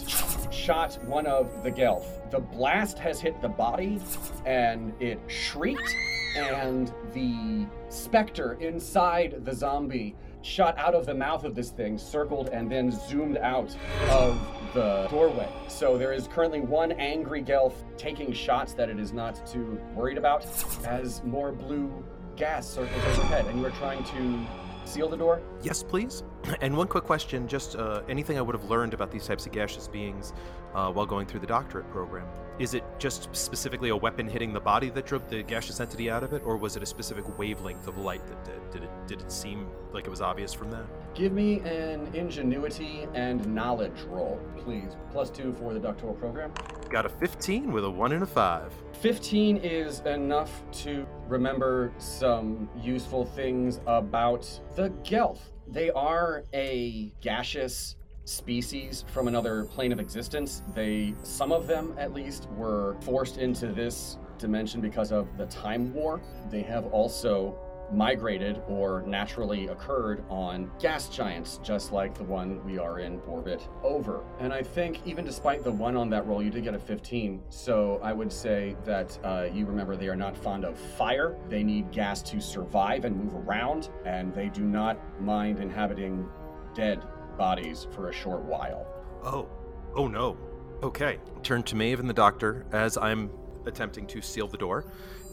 shot 0.50 0.98
one 1.04 1.26
of 1.26 1.62
the 1.62 1.70
Gelth. 1.70 2.30
The 2.30 2.40
blast 2.40 2.98
has 2.98 3.20
hit 3.20 3.42
the 3.42 3.50
body 3.50 4.00
and 4.46 4.94
it 5.02 5.20
shrieked, 5.26 5.94
and 6.34 6.90
the 7.12 7.66
specter 7.90 8.54
inside 8.54 9.44
the 9.44 9.54
zombie 9.54 10.16
shot 10.46 10.78
out 10.78 10.94
of 10.94 11.06
the 11.06 11.14
mouth 11.14 11.44
of 11.44 11.54
this 11.54 11.70
thing, 11.70 11.98
circled, 11.98 12.48
and 12.50 12.70
then 12.70 12.90
zoomed 12.90 13.36
out 13.38 13.76
of 14.10 14.40
the 14.74 15.06
doorway. 15.10 15.48
So 15.68 15.98
there 15.98 16.12
is 16.12 16.28
currently 16.28 16.60
one 16.60 16.92
angry 16.92 17.42
Gelth 17.42 17.74
taking 17.98 18.32
shots 18.32 18.72
that 18.74 18.88
it 18.88 19.00
is 19.00 19.12
not 19.12 19.44
too 19.46 19.80
worried 19.94 20.18
about 20.18 20.46
as 20.86 21.22
more 21.24 21.50
blue 21.52 22.04
gas 22.36 22.68
circles 22.68 23.02
overhead, 23.18 23.46
and 23.46 23.58
you 23.58 23.66
are 23.66 23.70
trying 23.72 24.04
to 24.04 24.46
seal 24.84 25.08
the 25.08 25.16
door. 25.16 25.42
Yes, 25.62 25.82
please. 25.82 26.22
And 26.60 26.76
one 26.76 26.86
quick 26.86 27.02
question 27.02 27.48
just 27.48 27.74
uh, 27.74 28.02
anything 28.08 28.38
I 28.38 28.40
would 28.40 28.54
have 28.54 28.70
learned 28.70 28.94
about 28.94 29.10
these 29.10 29.26
types 29.26 29.46
of 29.46 29.52
gaseous 29.52 29.88
beings 29.88 30.32
uh, 30.74 30.92
while 30.92 31.06
going 31.06 31.26
through 31.26 31.40
the 31.40 31.46
doctorate 31.46 31.90
program? 31.90 32.28
Is 32.58 32.72
it 32.72 32.84
just 32.98 33.28
specifically 33.34 33.90
a 33.90 33.96
weapon 33.96 34.26
hitting 34.26 34.54
the 34.54 34.60
body 34.60 34.88
that 34.90 35.04
drove 35.04 35.28
the 35.28 35.42
gaseous 35.42 35.78
entity 35.78 36.10
out 36.10 36.22
of 36.22 36.32
it, 36.32 36.42
or 36.42 36.56
was 36.56 36.74
it 36.74 36.82
a 36.82 36.86
specific 36.86 37.38
wavelength 37.38 37.86
of 37.86 37.98
light 37.98 38.26
that 38.28 38.44
did? 38.44 38.70
Did 38.70 38.84
it, 38.84 38.90
did 39.06 39.20
it 39.20 39.30
seem 39.30 39.68
like 39.92 40.06
it 40.06 40.10
was 40.10 40.22
obvious 40.22 40.54
from 40.54 40.70
that? 40.70 40.86
Give 41.14 41.32
me 41.32 41.60
an 41.60 42.08
ingenuity 42.14 43.06
and 43.12 43.46
knowledge 43.54 44.00
roll, 44.08 44.40
please. 44.56 44.96
Plus 45.12 45.28
two 45.28 45.52
for 45.52 45.74
the 45.74 45.80
doctoral 45.80 46.14
program. 46.14 46.50
Got 46.88 47.04
a 47.04 47.10
15 47.10 47.72
with 47.72 47.84
a 47.84 47.90
1 47.90 48.12
and 48.12 48.22
a 48.22 48.26
5. 48.26 48.72
15 49.02 49.58
is 49.58 50.00
enough 50.00 50.62
to 50.72 51.06
remember 51.28 51.92
some 51.98 52.70
useful 52.80 53.26
things 53.26 53.80
about 53.86 54.48
the 54.76 54.88
Gelth. 55.02 55.40
They 55.68 55.90
are 55.90 56.44
a 56.54 57.12
gaseous 57.20 57.96
species 58.26 59.04
from 59.12 59.28
another 59.28 59.64
plane 59.64 59.92
of 59.92 60.00
existence. 60.00 60.62
They, 60.74 61.14
some 61.22 61.52
of 61.52 61.66
them 61.66 61.94
at 61.96 62.12
least, 62.12 62.48
were 62.50 62.96
forced 63.00 63.38
into 63.38 63.68
this 63.68 64.18
dimension 64.38 64.80
because 64.80 65.12
of 65.12 65.36
the 65.38 65.46
Time 65.46 65.94
War. 65.94 66.20
They 66.50 66.62
have 66.62 66.86
also 66.86 67.56
migrated 67.92 68.60
or 68.66 69.02
naturally 69.06 69.68
occurred 69.68 70.24
on 70.28 70.68
gas 70.80 71.08
giants, 71.08 71.60
just 71.62 71.92
like 71.92 72.18
the 72.18 72.24
one 72.24 72.64
we 72.64 72.78
are 72.78 72.98
in 72.98 73.20
orbit 73.28 73.68
over. 73.84 74.24
And 74.40 74.52
I 74.52 74.60
think 74.60 75.00
even 75.06 75.24
despite 75.24 75.62
the 75.62 75.70
one 75.70 75.96
on 75.96 76.10
that 76.10 76.26
roll, 76.26 76.42
you 76.42 76.50
did 76.50 76.64
get 76.64 76.74
a 76.74 76.80
15. 76.80 77.44
So 77.48 78.00
I 78.02 78.12
would 78.12 78.32
say 78.32 78.76
that 78.84 79.16
uh, 79.22 79.46
you 79.52 79.66
remember 79.66 79.96
they 79.96 80.08
are 80.08 80.16
not 80.16 80.36
fond 80.36 80.64
of 80.64 80.76
fire. 80.76 81.36
They 81.48 81.62
need 81.62 81.92
gas 81.92 82.22
to 82.22 82.40
survive 82.40 83.04
and 83.04 83.16
move 83.16 83.34
around, 83.46 83.90
and 84.04 84.34
they 84.34 84.48
do 84.48 84.62
not 84.62 84.98
mind 85.20 85.60
inhabiting 85.60 86.28
dead 86.74 87.02
bodies 87.36 87.86
for 87.94 88.08
a 88.08 88.12
short 88.12 88.42
while. 88.42 88.86
Oh, 89.22 89.48
oh 89.94 90.08
no. 90.08 90.36
Okay. 90.82 91.18
Turn 91.42 91.62
to 91.64 91.76
Maeve 91.76 92.00
and 92.00 92.08
the 92.08 92.14
doctor 92.14 92.66
as 92.72 92.96
I'm 92.96 93.30
attempting 93.66 94.06
to 94.08 94.22
seal 94.22 94.48
the 94.48 94.58
door 94.58 94.84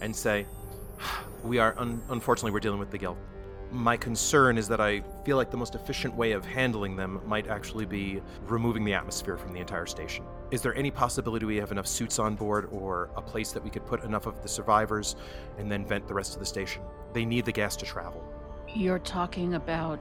and 0.01 0.15
say, 0.15 0.45
We 1.43 1.59
are, 1.59 1.75
un- 1.77 2.01
unfortunately, 2.09 2.51
we're 2.51 2.61
dealing 2.61 2.79
with 2.79 2.91
the 2.91 2.97
Gelth. 2.97 3.17
My 3.71 3.97
concern 3.97 4.57
is 4.57 4.67
that 4.67 4.79
I 4.79 5.01
feel 5.25 5.35
like 5.35 5.49
the 5.49 5.57
most 5.57 5.73
efficient 5.73 6.15
way 6.15 6.33
of 6.33 6.45
handling 6.45 6.95
them 6.95 7.19
might 7.25 7.47
actually 7.47 7.85
be 7.85 8.21
removing 8.45 8.85
the 8.85 8.93
atmosphere 8.93 9.35
from 9.35 9.51
the 9.51 9.59
entire 9.59 9.87
station. 9.87 10.23
Is 10.51 10.61
there 10.61 10.75
any 10.75 10.91
possibility 10.91 11.45
we 11.45 11.57
have 11.57 11.71
enough 11.71 11.87
suits 11.87 12.19
on 12.19 12.35
board 12.35 12.69
or 12.71 13.09
a 13.17 13.21
place 13.21 13.51
that 13.51 13.63
we 13.63 13.71
could 13.71 13.85
put 13.85 14.03
enough 14.03 14.27
of 14.27 14.43
the 14.43 14.47
survivors 14.47 15.15
and 15.57 15.71
then 15.71 15.85
vent 15.85 16.07
the 16.07 16.13
rest 16.13 16.33
of 16.33 16.39
the 16.39 16.45
station? 16.45 16.83
They 17.13 17.25
need 17.25 17.45
the 17.45 17.51
gas 17.51 17.75
to 17.77 17.85
travel. 17.85 18.23
You're 18.75 18.99
talking 18.99 19.55
about 19.55 19.99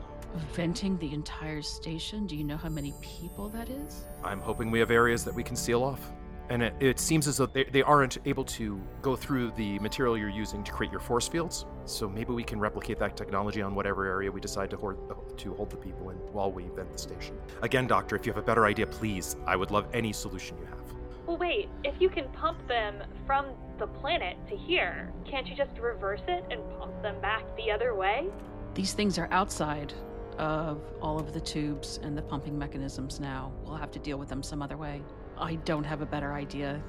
venting 0.54 0.98
the 0.98 1.12
entire 1.12 1.62
station? 1.62 2.26
Do 2.26 2.36
you 2.36 2.44
know 2.44 2.56
how 2.56 2.68
many 2.68 2.94
people 3.00 3.48
that 3.50 3.68
is? 3.68 4.06
I'm 4.24 4.40
hoping 4.40 4.70
we 4.70 4.78
have 4.78 4.90
areas 4.90 5.24
that 5.24 5.34
we 5.34 5.42
can 5.42 5.56
seal 5.56 5.82
off. 5.82 6.00
And 6.48 6.62
it, 6.62 6.74
it 6.80 6.98
seems 6.98 7.28
as 7.28 7.38
though 7.38 7.46
they, 7.46 7.64
they 7.64 7.82
aren't 7.82 8.18
able 8.26 8.44
to 8.44 8.80
go 9.00 9.16
through 9.16 9.52
the 9.52 9.78
material 9.78 10.18
you're 10.18 10.28
using 10.28 10.62
to 10.64 10.72
create 10.72 10.90
your 10.90 11.00
force 11.00 11.28
fields. 11.28 11.66
So 11.84 12.08
maybe 12.08 12.32
we 12.32 12.42
can 12.42 12.60
replicate 12.60 12.98
that 12.98 13.16
technology 13.16 13.62
on 13.62 13.74
whatever 13.74 14.06
area 14.06 14.30
we 14.30 14.40
decide 14.40 14.70
to, 14.70 14.76
hoard, 14.76 14.98
to 15.38 15.54
hold 15.54 15.70
the 15.70 15.76
people 15.76 16.10
in 16.10 16.16
while 16.32 16.52
we 16.52 16.64
vent 16.74 16.92
the 16.92 16.98
station. 16.98 17.36
Again, 17.62 17.86
Doctor, 17.86 18.16
if 18.16 18.26
you 18.26 18.32
have 18.32 18.42
a 18.42 18.44
better 18.44 18.66
idea, 18.66 18.86
please. 18.86 19.36
I 19.46 19.56
would 19.56 19.70
love 19.70 19.86
any 19.94 20.12
solution 20.12 20.58
you 20.58 20.66
have. 20.66 20.78
Well, 21.26 21.36
wait, 21.36 21.68
if 21.84 21.94
you 22.00 22.10
can 22.10 22.28
pump 22.30 22.66
them 22.66 22.96
from 23.26 23.46
the 23.78 23.86
planet 23.86 24.36
to 24.48 24.56
here, 24.56 25.12
can't 25.24 25.46
you 25.46 25.54
just 25.54 25.78
reverse 25.78 26.22
it 26.26 26.44
and 26.50 26.60
pump 26.78 27.00
them 27.00 27.20
back 27.20 27.44
the 27.56 27.70
other 27.70 27.94
way? 27.94 28.26
These 28.74 28.92
things 28.92 29.18
are 29.18 29.28
outside 29.30 29.94
of 30.38 30.80
all 31.00 31.18
of 31.18 31.32
the 31.32 31.40
tubes 31.40 31.98
and 32.02 32.16
the 32.16 32.22
pumping 32.22 32.58
mechanisms 32.58 33.20
now. 33.20 33.52
We'll 33.64 33.76
have 33.76 33.90
to 33.92 33.98
deal 33.98 34.18
with 34.18 34.28
them 34.28 34.42
some 34.42 34.62
other 34.62 34.76
way. 34.76 35.02
I 35.38 35.56
don't 35.56 35.84
have 35.84 36.02
a 36.02 36.06
better 36.06 36.32
idea. 36.32 36.82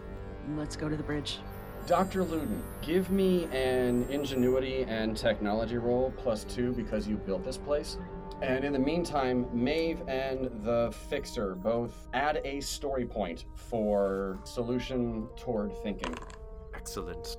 Let's 0.56 0.76
go 0.76 0.90
to 0.90 0.96
the 0.96 1.04
bridge. 1.04 1.40
Dr. 1.86 2.24
Luden, 2.24 2.62
give 2.82 3.12
me 3.12 3.46
an 3.52 4.06
ingenuity 4.10 4.84
and 4.84 5.18
technology 5.18 5.78
roll 5.78 6.14
plus 6.16 6.46
two 6.46 6.72
because 6.74 7.08
you 7.08 7.18
built 7.18 7.44
this 7.44 7.58
place. 7.58 7.98
And 8.42 8.64
in 8.64 8.74
the 8.74 8.80
meantime, 8.80 9.48
Maeve 9.54 10.02
and 10.08 10.50
the 10.64 10.94
Fixer 11.10 11.56
both 11.56 12.08
add 12.14 12.42
a 12.44 12.62
story 12.62 13.06
point 13.06 13.46
for 13.56 14.40
solution 14.44 15.28
toward 15.36 15.76
thinking. 15.84 16.14
Excellent. 16.74 17.38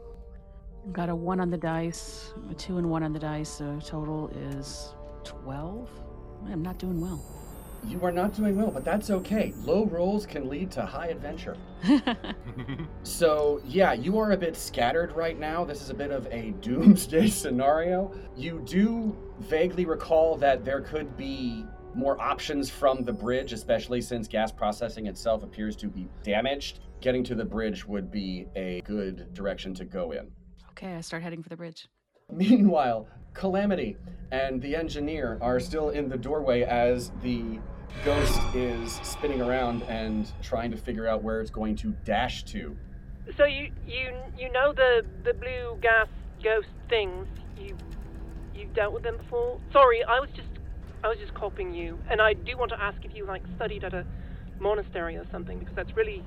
Got 0.92 1.08
a 1.08 1.14
one 1.14 1.40
on 1.40 1.50
the 1.50 1.56
dice, 1.56 2.32
a 2.50 2.54
two 2.54 2.76
and 2.78 2.90
one 2.90 3.02
on 3.02 3.12
the 3.12 3.18
dice, 3.18 3.48
so 3.48 3.78
total 3.82 4.28
is 4.28 4.94
12. 5.24 5.88
I'm 6.50 6.62
not 6.62 6.78
doing 6.78 7.00
well. 7.00 7.24
You 7.86 8.02
are 8.02 8.12
not 8.12 8.34
doing 8.34 8.56
well, 8.56 8.70
but 8.70 8.84
that's 8.84 9.10
okay. 9.10 9.52
Low 9.64 9.84
rolls 9.84 10.24
can 10.24 10.48
lead 10.48 10.70
to 10.72 10.82
high 10.86 11.08
adventure. 11.08 11.56
So, 13.02 13.60
yeah, 13.66 13.92
you 13.92 14.18
are 14.18 14.32
a 14.32 14.36
bit 14.36 14.56
scattered 14.56 15.12
right 15.12 15.38
now. 15.38 15.64
This 15.64 15.82
is 15.82 15.90
a 15.90 15.94
bit 15.94 16.10
of 16.10 16.26
a 16.28 16.50
doomsday 16.60 17.28
scenario. 17.28 18.12
You 18.36 18.62
do 18.64 19.14
vaguely 19.40 19.84
recall 19.84 20.36
that 20.38 20.64
there 20.64 20.80
could 20.80 21.16
be 21.16 21.66
more 21.94 22.20
options 22.20 22.70
from 22.70 23.04
the 23.04 23.12
bridge, 23.12 23.52
especially 23.52 24.00
since 24.00 24.26
gas 24.28 24.50
processing 24.50 25.06
itself 25.06 25.42
appears 25.42 25.76
to 25.76 25.86
be 25.88 26.08
damaged. 26.22 26.80
Getting 27.00 27.22
to 27.24 27.34
the 27.34 27.44
bridge 27.44 27.86
would 27.86 28.10
be 28.10 28.46
a 28.56 28.80
good 28.82 29.32
direction 29.34 29.74
to 29.74 29.84
go 29.84 30.12
in. 30.12 30.30
okay, 30.70 30.94
I 30.94 31.00
start 31.02 31.22
heading 31.22 31.42
for 31.42 31.50
the 31.50 31.56
bridge. 31.56 31.88
Meanwhile, 32.32 33.06
Calamity 33.34 33.96
and 34.30 34.62
the 34.62 34.74
engineer 34.74 35.38
are 35.40 35.60
still 35.60 35.90
in 35.90 36.08
the 36.08 36.16
doorway 36.16 36.62
as 36.62 37.10
the 37.22 37.58
ghost 38.04 38.40
is 38.54 39.00
spinning 39.02 39.40
around 39.40 39.82
and 39.84 40.32
trying 40.42 40.70
to 40.70 40.76
figure 40.76 41.06
out 41.06 41.22
where 41.22 41.40
it's 41.40 41.50
going 41.50 41.76
to 41.76 41.94
dash 42.04 42.44
to. 42.44 42.76
So 43.36 43.44
you 43.44 43.70
you 43.86 44.12
you 44.38 44.52
know 44.52 44.72
the 44.72 45.04
the 45.24 45.34
blue 45.34 45.78
gas 45.80 46.08
ghost 46.42 46.68
things. 46.88 47.26
You 47.58 47.76
you've 48.54 48.74
dealt 48.74 48.92
with 48.92 49.02
them 49.02 49.16
before. 49.18 49.60
Sorry, 49.72 50.02
I 50.04 50.20
was 50.20 50.30
just 50.34 50.48
I 51.02 51.08
was 51.08 51.18
just 51.18 51.34
copying 51.34 51.74
you, 51.74 51.98
and 52.10 52.20
I 52.20 52.34
do 52.34 52.56
want 52.56 52.70
to 52.70 52.80
ask 52.80 53.04
if 53.04 53.14
you 53.14 53.26
like 53.26 53.42
studied 53.56 53.84
at 53.84 53.94
a 53.94 54.04
monastery 54.60 55.16
or 55.16 55.26
something 55.30 55.58
because 55.58 55.74
that's 55.74 55.96
really 55.96 56.24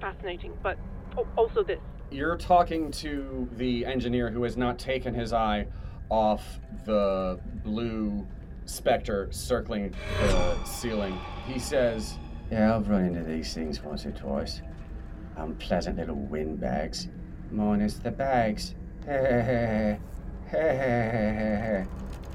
fascinating. 0.00 0.52
But 0.62 0.78
oh, 1.16 1.26
also 1.36 1.62
this. 1.62 1.80
You're 2.10 2.36
talking 2.36 2.90
to 2.92 3.48
the 3.56 3.84
engineer 3.84 4.30
who 4.30 4.44
has 4.44 4.56
not 4.56 4.78
taken 4.78 5.12
his 5.12 5.32
eye 5.32 5.66
off 6.08 6.60
the 6.84 7.38
blue 7.64 8.26
specter 8.64 9.28
circling 9.30 9.94
the 10.20 10.64
ceiling. 10.64 11.18
He 11.46 11.58
says, 11.58 12.18
Yeah, 12.50 12.76
I've 12.76 12.88
run 12.88 13.04
into 13.04 13.22
these 13.22 13.52
things 13.54 13.82
once 13.82 14.06
or 14.06 14.12
twice. 14.12 14.62
Unpleasant 15.36 15.98
little 15.98 16.16
windbags. 16.16 17.08
Minus 17.50 17.94
the 17.94 18.10
bags. 18.10 18.74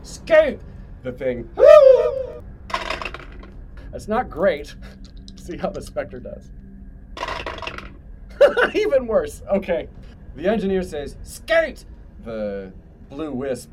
Scoot! 0.04 0.60
The 1.04 1.12
thing. 1.12 1.50
That's 3.92 4.08
not 4.08 4.30
great. 4.30 4.76
See 5.36 5.58
how 5.58 5.70
the 5.70 5.82
specter 5.82 6.20
does. 6.20 6.52
Even 8.74 9.08
worse. 9.08 9.42
Okay. 9.52 9.88
The 10.36 10.48
engineer 10.48 10.84
says, 10.84 11.18
Skate! 11.24 11.86
The 12.24 12.72
blue 13.12 13.34
wisp 13.34 13.70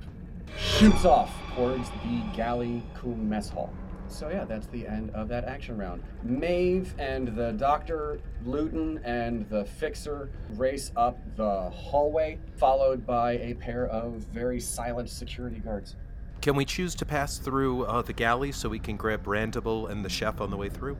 shoots 0.59 1.05
off 1.05 1.33
towards 1.55 1.89
the 1.89 2.23
galley 2.37 2.83
Coon 2.95 3.29
mess 3.29 3.49
hall. 3.49 3.73
So 4.09 4.29
yeah, 4.29 4.45
that's 4.45 4.67
the 4.67 4.87
end 4.87 5.11
of 5.11 5.29
that 5.29 5.45
action 5.45 5.79
round. 5.79 6.03
Maeve 6.25 6.93
and 6.99 7.29
the 7.37 7.53
Doctor, 7.53 8.21
Luden, 8.45 9.01
and 9.05 9.49
the 9.49 9.65
Fixer 9.65 10.29
race 10.57 10.91
up 10.97 11.19
the 11.37 11.71
hallway, 11.71 12.39
followed 12.57 13.07
by 13.07 13.33
a 13.33 13.55
pair 13.55 13.87
of 13.87 14.15
very 14.33 14.61
silent 14.61 15.09
security 15.09 15.61
guards. 15.61 15.95
Can 16.41 16.57
we 16.57 16.65
choose 16.65 16.95
to 16.97 17.05
pass 17.05 17.39
through 17.39 17.85
uh, 17.85 18.03
the 18.03 18.13
galley 18.13 18.51
so 18.51 18.69
we 18.69 18.79
can 18.79 18.97
grab 18.97 19.25
Brandable 19.25 19.91
and 19.91 20.05
the 20.05 20.09
chef 20.09 20.41
on 20.41 20.51
the 20.51 20.57
way 20.57 20.69
through? 20.69 20.97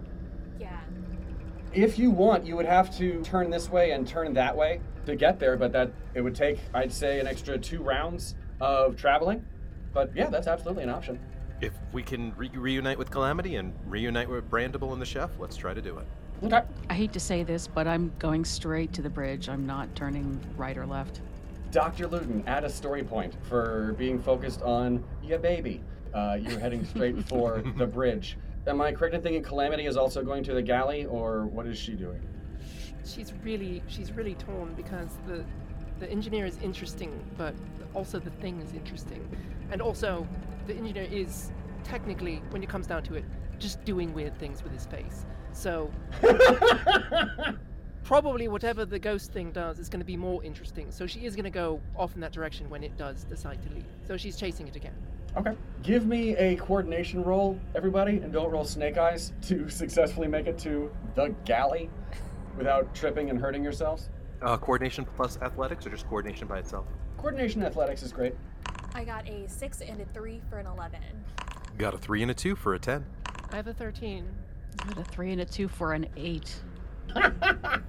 Yeah. 1.73 1.85
If 1.85 1.99
you 1.99 2.11
want, 2.11 2.47
you 2.47 2.57
would 2.57 2.67
have 2.67 2.97
to 2.99 3.23
turn 3.23 3.51
this 3.51 3.71
way 3.71 3.93
and 3.93 4.07
turn 4.07 4.35
that 4.35 4.57
way 4.57 4.81
to 5.07 5.17
get 5.17 5.39
there, 5.39 5.57
but 5.57 5.73
that 5.73 5.91
it 6.15 6.21
would 6.21 6.35
take, 6.35 6.59
I'd 6.75 6.93
say, 6.93 7.21
an 7.21 7.27
extra 7.27 7.59
two 7.59 7.83
rounds 7.83 8.35
of 8.61 8.97
traveling. 8.97 9.45
But 9.93 10.15
yeah, 10.15 10.29
that's 10.29 10.47
absolutely 10.47 10.85
an 10.85 10.91
option. 10.91 11.19
If 11.61 11.73
we 11.93 12.03
can 12.03 12.35
re- 12.37 12.51
reunite 12.55 12.99
with 12.99 13.11
Calamity 13.11 13.57
and 13.57 13.73
reunite 13.87 14.29
with 14.29 14.49
Brandable 14.51 14.93
and 14.93 15.03
the 15.03 15.07
chef, 15.07 15.31
let's 15.39 15.57
try 15.57 15.75
to 15.75 15.83
do 15.83 15.99
it. 15.99 16.07
Okay. 16.45 16.63
I 16.89 16.95
hate 16.95 17.13
to 17.15 17.21
say 17.21 17.43
this, 17.43 17.67
but 17.67 17.89
I'm 17.89 18.13
going 18.21 18.45
straight 18.45 18.93
to 18.93 19.03
the 19.03 19.11
bridge. 19.11 19.49
I'm 19.49 19.67
not 19.67 19.93
turning 19.97 20.39
right 20.57 20.77
or 20.77 20.87
left. 20.87 21.21
Dr. 21.73 22.07
Luden, 22.07 22.47
add 22.47 22.65
a 22.65 22.71
story 22.71 23.03
point 23.03 23.35
for 23.49 23.95
being 23.99 24.23
focused 24.23 24.63
on 24.63 25.03
your 25.23 25.39
baby. 25.39 25.83
Uh, 26.15 26.39
you're 26.41 26.61
heading 26.61 26.85
straight 26.85 27.23
for 27.29 27.63
the 27.77 27.87
bridge. 27.87 28.37
Am 28.69 28.81
I 28.81 28.93
correct 28.93 29.15
in 29.15 29.23
thinking 29.23 29.43
Calamity 29.43 29.87
is 29.87 29.97
also 29.97 30.23
going 30.23 30.45
to 30.45 30.55
the 30.55 30.63
galley, 30.63 31.07
or 31.07 31.47
what 31.47 31.67
is 31.67 31.79
she 31.79 31.95
doing? 31.95 32.21
She's 33.05 33.33
really 33.43 33.83
she's 33.89 34.13
really 34.13 34.35
torn 34.35 34.75
because 34.75 35.17
the 35.27 35.45
the 35.99 36.11
engineer 36.11 36.47
is 36.47 36.59
interesting, 36.63 37.19
but 37.37 37.55
also 37.95 38.19
the 38.19 38.31
thing 38.31 38.61
is 38.61 38.73
interesting, 38.75 39.27
and 39.73 39.81
also 39.81 40.27
the 40.67 40.75
engineer 40.75 41.09
is 41.11 41.51
technically, 41.83 42.43
when 42.51 42.63
it 42.63 42.69
comes 42.69 42.87
down 42.87 43.03
to 43.05 43.15
it, 43.15 43.25
just 43.59 43.83
doing 43.85 44.13
weird 44.13 44.39
things 44.39 44.63
with 44.63 44.73
his 44.73 44.87
face. 44.87 45.25
So 45.53 45.91
probably 48.05 48.49
whatever 48.49 48.85
the 48.85 48.99
ghost 48.99 49.33
thing 49.33 49.51
does 49.51 49.79
is 49.79 49.89
going 49.89 50.01
to 50.01 50.07
be 50.07 50.17
more 50.17 50.45
interesting. 50.45 50.91
So 50.91 51.07
she 51.07 51.25
is 51.25 51.35
going 51.35 51.45
to 51.45 51.51
go 51.51 51.81
off 51.97 52.15
in 52.15 52.21
that 52.21 52.33
direction 52.33 52.69
when 52.71 52.85
it 52.85 52.97
does 52.97 53.25
decide 53.25 53.63
to 53.63 53.75
leave. 53.75 53.87
So 54.07 54.17
she's 54.17 54.37
chasing 54.37 54.69
it 54.69 54.77
again. 54.77 54.95
Okay. 55.39 55.53
Give 55.85 56.05
me 56.05 56.37
a 56.37 56.57
coordination 56.57 57.23
roll, 57.23 57.61
everybody, 57.77 58.17
and 58.17 58.33
don't 58.33 58.51
roll 58.51 58.65
snake 58.65 58.99
eyes 58.99 59.33
to 59.43 59.69
successfully 59.71 60.27
make 60.27 60.49
it 60.49 60.59
to 60.59 60.91
the 61.15 61.33
galley 61.45 61.89
without 62.57 62.93
tripping 62.93 63.31
and 63.31 63.41
hurting 63.41 63.63
yourselves. 63.63 64.11
Uh, 64.43 64.57
coordination 64.57 65.05
plus 65.17 65.39
athletics, 65.41 65.87
or 65.87 65.91
just 65.91 66.09
coordination 66.09 66.49
by 66.49 66.59
itself? 66.59 66.87
Coordination 67.17 67.63
athletics 67.63 68.03
is 68.03 68.13
great. 68.13 68.35
I 68.95 69.05
got 69.05 69.29
a 69.29 69.49
six 69.49 69.81
and 69.81 70.01
a 70.01 70.05
three 70.07 70.41
for 70.51 70.59
an 70.59 70.67
eleven. 70.67 71.03
Got 71.77 71.95
a 71.95 71.99
three 71.99 72.23
and 72.23 72.33
a 72.33 72.35
two 72.35 72.57
for 72.57 72.75
a 72.75 72.79
ten. 72.79 73.07
I 73.51 73.57
have 73.57 73.69
a 73.69 73.73
13. 73.73 74.27
I 74.83 74.89
got 74.89 74.99
a 74.99 75.05
three 75.05 75.33
and 75.33 75.41
a 75.41 75.45
two 75.45 75.69
for 75.69 75.93
an 75.93 76.07
eight. 76.17 76.55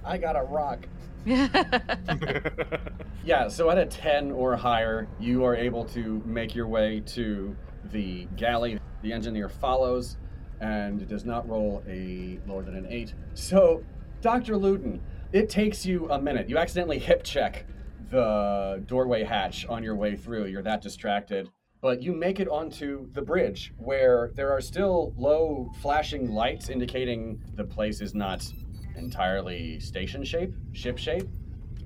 I 0.04 0.16
got 0.16 0.36
a 0.36 0.42
rock. 0.42 0.86
Yeah, 3.22 3.48
so 3.48 3.68
at 3.70 3.76
a 3.76 3.84
10 3.84 4.32
or 4.32 4.56
higher, 4.56 5.06
you 5.20 5.44
are 5.44 5.54
able 5.54 5.84
to 5.86 6.22
make 6.24 6.54
your 6.54 6.66
way 6.66 7.00
to 7.08 7.54
the 7.92 8.26
galley. 8.36 8.80
The 9.02 9.12
engineer 9.12 9.50
follows 9.50 10.16
and 10.60 11.06
does 11.06 11.26
not 11.26 11.46
roll 11.46 11.82
a 11.86 12.38
lower 12.46 12.62
than 12.62 12.76
an 12.76 12.86
8. 12.88 13.12
So, 13.34 13.84
Dr. 14.22 14.54
Luden, 14.54 15.00
it 15.32 15.50
takes 15.50 15.84
you 15.84 16.10
a 16.10 16.20
minute. 16.20 16.48
You 16.48 16.56
accidentally 16.56 16.98
hip 16.98 17.22
check 17.22 17.66
the 18.10 18.82
doorway 18.86 19.22
hatch 19.22 19.66
on 19.66 19.82
your 19.82 19.96
way 19.96 20.16
through. 20.16 20.46
You're 20.46 20.62
that 20.62 20.80
distracted. 20.80 21.50
But 21.82 22.02
you 22.02 22.12
make 22.12 22.40
it 22.40 22.48
onto 22.48 23.10
the 23.12 23.22
bridge 23.22 23.72
where 23.76 24.30
there 24.34 24.50
are 24.50 24.60
still 24.60 25.14
low 25.16 25.70
flashing 25.80 26.30
lights 26.30 26.70
indicating 26.70 27.42
the 27.54 27.64
place 27.64 28.00
is 28.00 28.14
not 28.14 28.44
entirely 28.96 29.80
station 29.80 30.24
shape, 30.24 30.54
ship 30.72 30.98
shape 30.98 31.28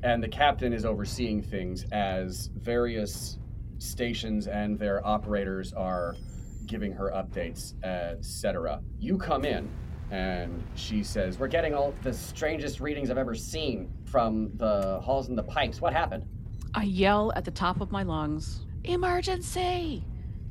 and 0.04 0.22
the 0.22 0.28
captain 0.28 0.74
is 0.74 0.84
overseeing 0.84 1.42
things 1.42 1.86
as 1.90 2.50
various 2.58 3.38
stations 3.78 4.46
and 4.46 4.78
their 4.78 5.04
operators 5.04 5.72
are 5.72 6.14
giving 6.66 6.92
her 6.92 7.10
updates, 7.10 7.72
etc. 7.82 8.82
You 8.98 9.16
come 9.16 9.46
in, 9.46 9.68
and 10.10 10.62
she 10.74 11.02
says, 11.02 11.38
"We're 11.38 11.48
getting 11.48 11.74
all 11.74 11.94
the 12.02 12.12
strangest 12.12 12.80
readings 12.80 13.10
I've 13.10 13.18
ever 13.18 13.34
seen 13.34 13.90
from 14.04 14.50
the 14.56 15.00
halls 15.00 15.28
and 15.28 15.38
the 15.38 15.42
pipes. 15.42 15.80
What 15.80 15.94
happened?" 15.94 16.26
I 16.74 16.84
yell 16.84 17.32
at 17.34 17.44
the 17.44 17.50
top 17.50 17.80
of 17.80 17.90
my 17.90 18.02
lungs 18.02 18.60
Emergency! 18.84 20.04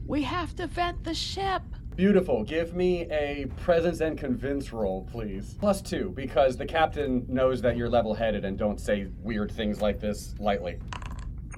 We 0.08 0.24
have 0.24 0.56
to 0.56 0.66
vent 0.66 1.04
the 1.04 1.14
ship! 1.14 1.62
Beautiful. 1.96 2.44
Give 2.44 2.76
me 2.76 3.04
a 3.12 3.46
presence 3.58 4.02
and 4.02 4.18
convince 4.18 4.74
roll, 4.74 5.08
please. 5.12 5.56
Plus 5.60 5.82
two, 5.82 6.12
because 6.16 6.58
the 6.58 6.66
captain 6.66 7.26
knows 7.28 7.62
that 7.62 7.78
you're 7.78 7.90
level 7.90 8.14
headed 8.16 8.46
and 8.46 8.58
don't 8.58 8.80
say 8.80 9.08
weird 9.22 9.52
things 9.52 9.82
like 9.82 10.00
this 10.00 10.34
lightly. 10.40 10.80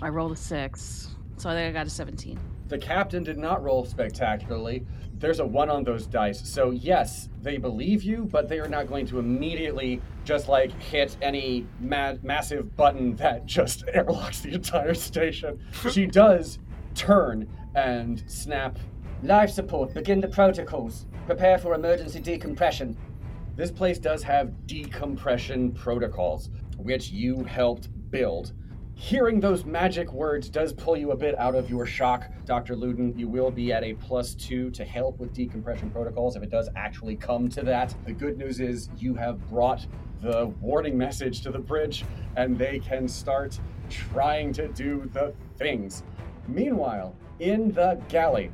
I 0.01 0.09
rolled 0.09 0.33
a 0.33 0.35
six, 0.35 1.15
so 1.37 1.49
I 1.49 1.53
think 1.53 1.69
I 1.69 1.79
got 1.79 1.87
a 1.87 1.89
17. 1.89 2.37
The 2.67 2.77
captain 2.77 3.23
did 3.23 3.37
not 3.37 3.63
roll 3.63 3.85
spectacularly. 3.85 4.85
There's 5.17 5.39
a 5.39 5.45
one 5.45 5.69
on 5.69 5.85
those 5.85 6.05
dice. 6.05 6.45
So, 6.49 6.71
yes, 6.71 7.29
they 7.41 7.57
believe 7.57 8.03
you, 8.03 8.25
but 8.25 8.49
they 8.49 8.59
are 8.59 8.67
not 8.67 8.87
going 8.87 9.05
to 9.07 9.19
immediately 9.19 10.01
just 10.25 10.49
like 10.49 10.71
hit 10.81 11.15
any 11.21 11.65
ma- 11.79 12.15
massive 12.23 12.75
button 12.75 13.15
that 13.17 13.45
just 13.45 13.85
airlocks 13.93 14.41
the 14.41 14.53
entire 14.53 14.93
station. 14.95 15.59
she 15.91 16.05
does 16.05 16.59
turn 16.93 17.47
and 17.75 18.23
snap 18.27 18.77
Life 19.25 19.49
support, 19.49 19.91
begin 19.91 20.21
the 20.21 20.27
protocols. 20.27 21.07
Prepare 21.25 21.57
for 21.57 21.73
emergency 21.73 22.19
decompression. 22.19 22.95
This 23.55 23.71
place 23.71 23.97
does 23.97 24.21
have 24.21 24.67
decompression 24.67 25.71
protocols, 25.71 26.51
which 26.77 27.09
you 27.09 27.43
helped 27.43 27.89
build. 28.11 28.53
Hearing 28.93 29.39
those 29.39 29.65
magic 29.65 30.13
words 30.13 30.47
does 30.47 30.73
pull 30.73 30.95
you 30.95 31.09
a 31.09 31.17
bit 31.17 31.35
out 31.39 31.55
of 31.55 31.71
your 31.71 31.87
shock, 31.87 32.29
Dr. 32.45 32.75
Luden. 32.75 33.17
You 33.17 33.27
will 33.27 33.49
be 33.49 33.73
at 33.73 33.83
a 33.83 33.95
plus 33.95 34.35
two 34.35 34.69
to 34.69 34.85
help 34.85 35.17
with 35.17 35.33
decompression 35.33 35.89
protocols 35.89 36.35
if 36.35 36.43
it 36.43 36.51
does 36.51 36.69
actually 36.75 37.15
come 37.15 37.49
to 37.49 37.63
that. 37.63 37.95
The 38.05 38.13
good 38.13 38.37
news 38.37 38.59
is 38.59 38.91
you 38.95 39.15
have 39.15 39.49
brought 39.49 39.87
the 40.21 40.53
warning 40.61 40.95
message 40.95 41.41
to 41.41 41.51
the 41.51 41.57
bridge, 41.57 42.05
and 42.35 42.59
they 42.59 42.77
can 42.77 43.07
start 43.07 43.59
trying 43.89 44.53
to 44.53 44.67
do 44.67 45.09
the 45.13 45.33
things. 45.57 46.03
Meanwhile, 46.47 47.15
in 47.39 47.71
the 47.71 47.99
galley, 48.07 48.51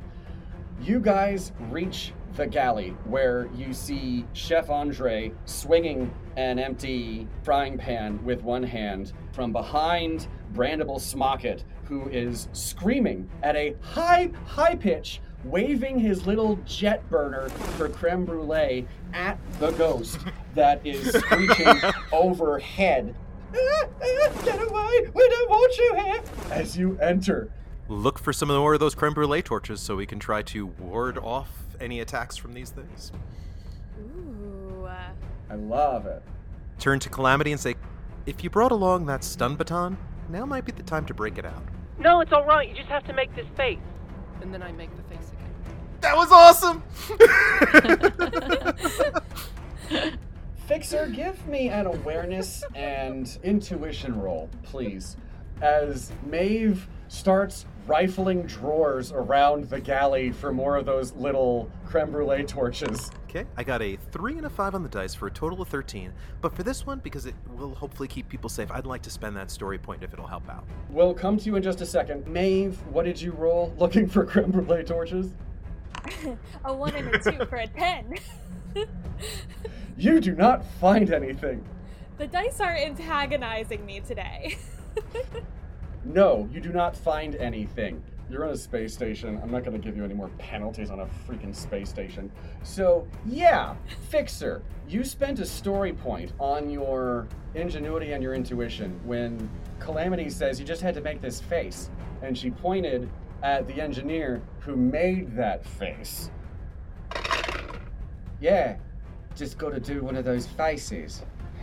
you 0.82 0.98
guys 1.00 1.52
reach 1.70 2.12
the 2.34 2.46
galley 2.46 2.90
where 3.04 3.48
you 3.54 3.72
see 3.72 4.26
Chef 4.32 4.70
Andre 4.70 5.32
swinging 5.44 6.12
an 6.36 6.58
empty 6.58 7.28
frying 7.44 7.76
pan 7.76 8.22
with 8.24 8.42
one 8.42 8.62
hand 8.62 9.12
from 9.32 9.52
behind 9.52 10.26
Brandable 10.54 10.98
Smocket, 10.98 11.62
who 11.84 12.08
is 12.08 12.48
screaming 12.52 13.28
at 13.42 13.54
a 13.54 13.76
high, 13.80 14.30
high 14.46 14.74
pitch, 14.74 15.20
waving 15.44 15.98
his 15.98 16.26
little 16.26 16.56
jet 16.64 17.08
burner 17.10 17.48
for 17.76 17.88
creme 17.88 18.24
brulee 18.24 18.86
at 19.12 19.38
the 19.58 19.70
ghost 19.72 20.18
that 20.54 20.84
is 20.86 21.12
screeching 21.12 21.80
overhead. 22.12 23.14
"Ah, 23.54 23.84
ah, 24.02 24.42
Get 24.44 24.56
away! 24.62 25.10
We 25.14 25.28
don't 25.28 25.50
want 25.50 25.76
you 25.78 25.94
here! 25.96 26.22
As 26.50 26.76
you 26.76 26.96
enter, 26.98 27.50
Look 27.88 28.18
for 28.18 28.32
some 28.32 28.48
more 28.48 28.74
of 28.74 28.80
those 28.80 28.94
creme 28.94 29.12
brulee 29.12 29.42
torches 29.42 29.80
so 29.80 29.96
we 29.96 30.06
can 30.06 30.18
try 30.18 30.42
to 30.42 30.66
ward 30.66 31.18
off 31.18 31.50
any 31.80 32.00
attacks 32.00 32.36
from 32.36 32.52
these 32.52 32.70
things. 32.70 33.12
Ooh. 34.00 34.84
uh, 34.84 35.10
I 35.50 35.54
love 35.54 36.06
it. 36.06 36.22
Turn 36.78 36.98
to 37.00 37.08
Calamity 37.08 37.52
and 37.52 37.60
say, 37.60 37.74
If 38.26 38.42
you 38.44 38.50
brought 38.50 38.72
along 38.72 39.06
that 39.06 39.24
stun 39.24 39.56
baton, 39.56 39.98
now 40.28 40.46
might 40.46 40.64
be 40.64 40.72
the 40.72 40.82
time 40.82 41.04
to 41.06 41.14
break 41.14 41.38
it 41.38 41.44
out. 41.44 41.62
No, 41.98 42.20
it's 42.20 42.32
all 42.32 42.44
right. 42.44 42.68
You 42.68 42.74
just 42.74 42.88
have 42.88 43.04
to 43.04 43.12
make 43.12 43.34
this 43.34 43.46
face. 43.56 43.78
And 44.40 44.52
then 44.52 44.62
I 44.62 44.72
make 44.72 44.90
the 44.96 45.02
face 45.02 45.30
again. 45.32 45.50
That 46.00 46.16
was 46.16 46.32
awesome! 46.32 46.82
Fixer, 50.66 51.06
give 51.08 51.46
me 51.46 51.68
an 51.68 51.86
awareness 51.86 52.64
and 52.74 53.38
intuition 53.42 54.20
roll, 54.20 54.48
please. 54.62 55.16
As 55.60 56.10
Maeve 56.26 56.88
starts 57.12 57.66
rifling 57.86 58.42
drawers 58.44 59.12
around 59.12 59.68
the 59.68 59.78
galley 59.78 60.30
for 60.30 60.50
more 60.50 60.76
of 60.76 60.86
those 60.86 61.12
little 61.12 61.70
creme 61.84 62.10
brulee 62.10 62.42
torches. 62.42 63.10
Okay, 63.28 63.44
I 63.56 63.64
got 63.64 63.82
a 63.82 63.96
3 64.12 64.38
and 64.38 64.46
a 64.46 64.50
5 64.50 64.74
on 64.74 64.82
the 64.82 64.88
dice 64.88 65.14
for 65.14 65.26
a 65.26 65.30
total 65.30 65.60
of 65.60 65.68
13. 65.68 66.12
But 66.40 66.54
for 66.56 66.62
this 66.62 66.86
one, 66.86 67.00
because 67.00 67.26
it 67.26 67.34
will 67.54 67.74
hopefully 67.74 68.08
keep 68.08 68.28
people 68.30 68.48
safe, 68.48 68.70
I'd 68.70 68.86
like 68.86 69.02
to 69.02 69.10
spend 69.10 69.36
that 69.36 69.50
story 69.50 69.78
point 69.78 70.02
if 70.02 70.12
it'll 70.14 70.26
help 70.26 70.48
out. 70.48 70.64
We'll 70.88 71.12
come 71.12 71.36
to 71.36 71.44
you 71.44 71.56
in 71.56 71.62
just 71.62 71.82
a 71.82 71.86
second. 71.86 72.26
Maeve, 72.26 72.78
what 72.90 73.04
did 73.04 73.20
you 73.20 73.32
roll 73.32 73.74
looking 73.78 74.08
for 74.08 74.24
creme 74.24 74.50
brulee 74.50 74.82
torches? 74.82 75.32
a 76.64 76.74
one 76.74 76.94
and 76.94 77.14
a 77.14 77.18
two 77.18 77.44
for 77.46 77.56
a 77.56 77.66
ten. 77.66 78.16
You 79.98 80.18
do 80.20 80.34
not 80.34 80.64
find 80.80 81.12
anything. 81.12 81.62
the 82.16 82.26
dice 82.26 82.60
are 82.60 82.74
antagonizing 82.74 83.84
me 83.84 84.00
today. 84.00 84.56
No, 86.04 86.48
you 86.52 86.60
do 86.60 86.70
not 86.72 86.96
find 86.96 87.36
anything. 87.36 88.02
You're 88.30 88.44
on 88.44 88.50
a 88.50 88.56
space 88.56 88.94
station. 88.94 89.38
I'm 89.42 89.50
not 89.50 89.62
going 89.64 89.78
to 89.78 89.84
give 89.84 89.96
you 89.96 90.04
any 90.04 90.14
more 90.14 90.28
penalties 90.38 90.90
on 90.90 91.00
a 91.00 91.06
freaking 91.28 91.54
space 91.54 91.88
station. 91.88 92.30
So, 92.62 93.06
yeah, 93.26 93.74
Fixer, 94.08 94.62
you 94.88 95.04
spent 95.04 95.38
a 95.38 95.46
story 95.46 95.92
point 95.92 96.32
on 96.38 96.70
your 96.70 97.26
ingenuity 97.54 98.12
and 98.12 98.22
your 98.22 98.34
intuition 98.34 98.98
when 99.04 99.50
Calamity 99.80 100.30
says 100.30 100.58
you 100.58 100.64
just 100.64 100.80
had 100.80 100.94
to 100.94 101.00
make 101.02 101.20
this 101.20 101.40
face. 101.40 101.90
And 102.22 102.36
she 102.36 102.50
pointed 102.50 103.10
at 103.42 103.66
the 103.66 103.80
engineer 103.80 104.40
who 104.60 104.76
made 104.76 105.36
that 105.36 105.64
face. 105.64 106.30
Yeah, 108.40 108.76
Just 109.36 109.58
gotta 109.58 109.78
do 109.80 110.02
one 110.02 110.16
of 110.16 110.24
those 110.24 110.46
faces. 110.46 111.22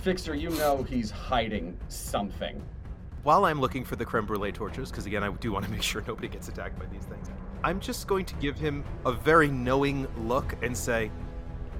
Fixer, 0.00 0.34
you 0.34 0.48
know 0.50 0.82
he's 0.82 1.10
hiding 1.10 1.76
something. 1.88 2.62
While 3.22 3.44
I'm 3.44 3.60
looking 3.60 3.84
for 3.84 3.96
the 3.96 4.04
creme 4.04 4.24
brulee 4.24 4.50
torches, 4.50 4.90
because 4.90 5.04
again, 5.04 5.22
I 5.22 5.30
do 5.30 5.52
want 5.52 5.66
to 5.66 5.70
make 5.70 5.82
sure 5.90 6.02
nobody 6.06 6.28
gets 6.28 6.48
attacked 6.48 6.78
by 6.78 6.86
these 6.86 7.04
things, 7.04 7.30
I'm 7.62 7.80
just 7.80 8.06
going 8.06 8.24
to 8.24 8.34
give 8.36 8.58
him 8.58 8.82
a 9.04 9.12
very 9.12 9.48
knowing 9.48 10.08
look 10.26 10.56
and 10.62 10.74
say, 10.74 11.10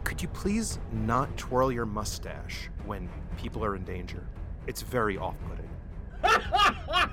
Could 0.05 0.21
you 0.21 0.29
please 0.29 0.79
not 0.93 1.35
twirl 1.39 1.73
your 1.73 1.87
mustache 1.87 2.69
when 2.85 3.09
people 3.39 3.65
are 3.65 3.75
in 3.75 3.85
danger? 3.85 4.27
It's 4.67 4.83
very 4.83 5.17
off 5.17 5.37
putting. 5.49 5.71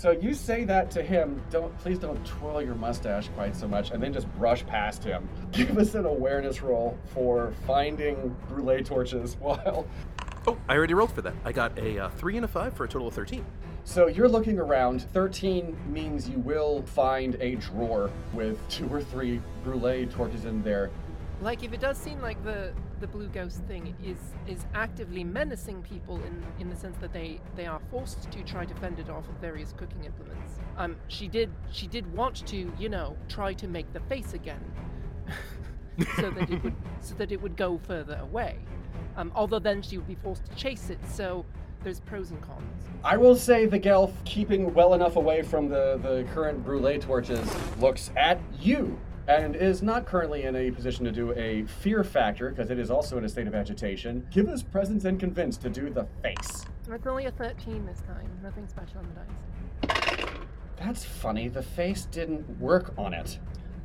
So 0.00 0.12
you 0.12 0.32
say 0.32 0.64
that 0.64 0.90
to 0.92 1.02
him, 1.02 1.42
don't 1.50 1.76
please 1.80 1.98
don't 1.98 2.24
twirl 2.24 2.62
your 2.62 2.74
mustache 2.74 3.28
quite 3.36 3.54
so 3.54 3.68
much, 3.68 3.90
and 3.90 4.02
then 4.02 4.14
just 4.14 4.34
brush 4.38 4.64
past 4.64 5.04
him. 5.04 5.28
Give 5.52 5.78
us 5.78 5.94
an 5.94 6.06
awareness 6.06 6.62
roll 6.62 6.96
for 7.06 7.52
finding 7.66 8.36
brulee 8.48 8.82
torches 8.82 9.36
while 9.40 9.86
Oh, 10.46 10.56
I 10.68 10.76
already 10.76 10.94
rolled 10.94 11.12
for 11.12 11.20
that. 11.22 11.34
I 11.44 11.52
got 11.52 11.78
a 11.78 11.98
uh, 11.98 12.08
3 12.10 12.36
and 12.36 12.44
a 12.46 12.48
5 12.48 12.72
for 12.72 12.84
a 12.84 12.88
total 12.88 13.08
of 13.08 13.14
13. 13.14 13.44
So 13.84 14.06
you're 14.06 14.28
looking 14.28 14.58
around. 14.58 15.02
13 15.12 15.76
means 15.92 16.28
you 16.28 16.38
will 16.38 16.82
find 16.82 17.36
a 17.40 17.56
drawer 17.56 18.10
with 18.32 18.58
two 18.68 18.88
or 18.88 19.02
three 19.02 19.42
brulee 19.62 20.06
torches 20.06 20.46
in 20.46 20.62
there. 20.62 20.90
Like 21.42 21.62
if 21.62 21.72
it 21.72 21.80
does 21.80 21.98
seem 21.98 22.20
like 22.20 22.42
the 22.44 22.72
the 23.00 23.06
blue 23.06 23.28
ghost 23.28 23.62
thing 23.62 23.94
is 24.04 24.18
is 24.46 24.66
actively 24.74 25.24
menacing 25.24 25.82
people 25.82 26.16
in 26.22 26.44
in 26.58 26.68
the 26.68 26.76
sense 26.76 26.98
that 26.98 27.14
they 27.14 27.40
they 27.56 27.66
are 27.66 27.80
forced 27.90 28.30
to 28.30 28.42
try 28.42 28.66
to 28.66 28.74
fend 28.74 28.98
it 28.98 29.08
off 29.08 29.26
with 29.26 29.38
various 29.40 29.72
cooking 29.72 30.04
implements. 30.04 30.52
Um, 30.76 30.96
she 31.08 31.26
did 31.28 31.50
she 31.70 31.86
did 31.86 32.12
want 32.14 32.46
to 32.46 32.70
you 32.78 32.90
know 32.90 33.16
try 33.28 33.54
to 33.54 33.66
make 33.66 33.90
the 33.94 34.00
face 34.00 34.34
again, 34.34 34.62
so 36.16 36.30
that 36.30 36.50
it 36.50 36.62
would 36.62 36.74
so 37.00 37.14
that 37.14 37.32
it 37.32 37.40
would 37.40 37.56
go 37.56 37.78
further 37.86 38.18
away. 38.22 38.58
Um, 39.16 39.32
although 39.34 39.58
then 39.58 39.82
she 39.82 39.98
would 39.98 40.08
be 40.08 40.14
forced 40.14 40.44
to 40.46 40.54
chase 40.54 40.90
it. 40.90 40.98
So 41.10 41.44
there's 41.82 42.00
pros 42.00 42.30
and 42.30 42.40
cons. 42.42 42.84
I 43.02 43.16
will 43.16 43.36
say 43.36 43.66
the 43.66 43.78
Gelth, 43.78 44.12
keeping 44.24 44.72
well 44.74 44.94
enough 44.94 45.16
away 45.16 45.42
from 45.42 45.68
the, 45.68 45.98
the 46.02 46.26
current 46.34 46.64
brulee 46.64 46.98
torches, 46.98 47.48
looks 47.78 48.10
at 48.16 48.40
you 48.60 48.98
and 49.28 49.54
is 49.54 49.80
not 49.80 50.06
currently 50.06 50.42
in 50.42 50.56
a 50.56 50.70
position 50.70 51.04
to 51.04 51.12
do 51.12 51.32
a 51.34 51.62
fear 51.64 52.02
factor 52.02 52.50
because 52.50 52.70
it 52.70 52.78
is 52.78 52.90
also 52.90 53.16
in 53.16 53.24
a 53.24 53.28
state 53.28 53.46
of 53.46 53.54
agitation. 53.54 54.26
Give 54.30 54.48
us 54.48 54.62
presence 54.62 55.04
and 55.04 55.20
convince 55.20 55.56
to 55.58 55.70
do 55.70 55.88
the 55.88 56.06
face. 56.22 56.66
It's 56.88 57.06
only 57.06 57.26
a 57.26 57.30
13 57.30 57.86
this 57.86 58.00
time. 58.00 58.28
Nothing 58.42 58.66
special 58.66 58.98
on 58.98 59.08
the 59.14 59.86
dice. 59.86 60.26
That's 60.76 61.04
funny. 61.04 61.48
The 61.48 61.62
face 61.62 62.06
didn't 62.06 62.58
work 62.58 62.92
on 62.98 63.14
it. 63.14 63.38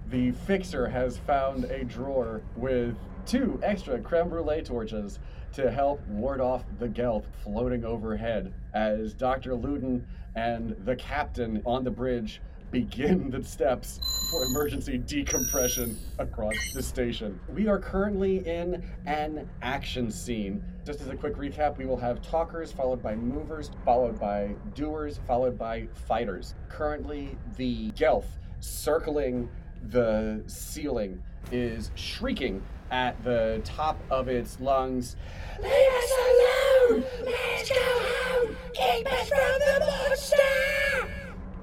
The 0.09 0.31
fixer 0.31 0.87
has 0.87 1.17
found 1.17 1.63
a 1.65 1.83
drawer 1.83 2.41
with 2.55 2.95
two 3.25 3.59
extra 3.63 3.99
creme 3.99 4.29
brulee 4.29 4.61
torches 4.61 5.17
to 5.53 5.71
help 5.71 6.05
ward 6.07 6.39
off 6.39 6.63
the 6.77 6.87
Gelth 6.87 7.25
floating 7.43 7.83
overhead 7.83 8.53
as 8.75 9.15
Dr. 9.15 9.55
Luden 9.55 10.03
and 10.35 10.75
the 10.85 10.95
captain 10.95 11.61
on 11.65 11.83
the 11.83 11.89
bridge 11.89 12.39
begin 12.69 13.31
the 13.31 13.43
steps 13.43 13.99
for 14.29 14.43
emergency 14.43 14.99
decompression 14.99 15.97
across 16.19 16.55
the 16.75 16.83
station. 16.83 17.39
We 17.49 17.67
are 17.67 17.79
currently 17.79 18.45
in 18.47 18.83
an 19.07 19.49
action 19.63 20.11
scene. 20.11 20.63
Just 20.85 21.01
as 21.01 21.07
a 21.07 21.15
quick 21.15 21.35
recap, 21.35 21.77
we 21.77 21.85
will 21.85 21.97
have 21.97 22.21
talkers 22.21 22.71
followed 22.71 23.01
by 23.01 23.15
movers, 23.15 23.71
followed 23.83 24.19
by 24.19 24.55
doers, 24.75 25.19
followed 25.25 25.57
by 25.57 25.87
fighters. 26.07 26.53
Currently, 26.69 27.37
the 27.55 27.91
Gelth 27.91 28.27
circling 28.59 29.49
the 29.91 30.43
ceiling 30.47 31.21
is 31.51 31.91
shrieking 31.95 32.61
at 32.91 33.21
the 33.23 33.61
top 33.63 33.99
of 34.09 34.27
its 34.27 34.59
lungs. 34.59 35.15
Leave 35.59 35.71
us 35.71 36.11
alone! 36.11 37.03
Let's 37.23 37.69
go 37.69 37.75
home! 37.77 38.55
Keep 38.73 39.11
us 39.11 39.29
from 39.29 39.59
the 39.59 39.85
monster! 39.85 40.65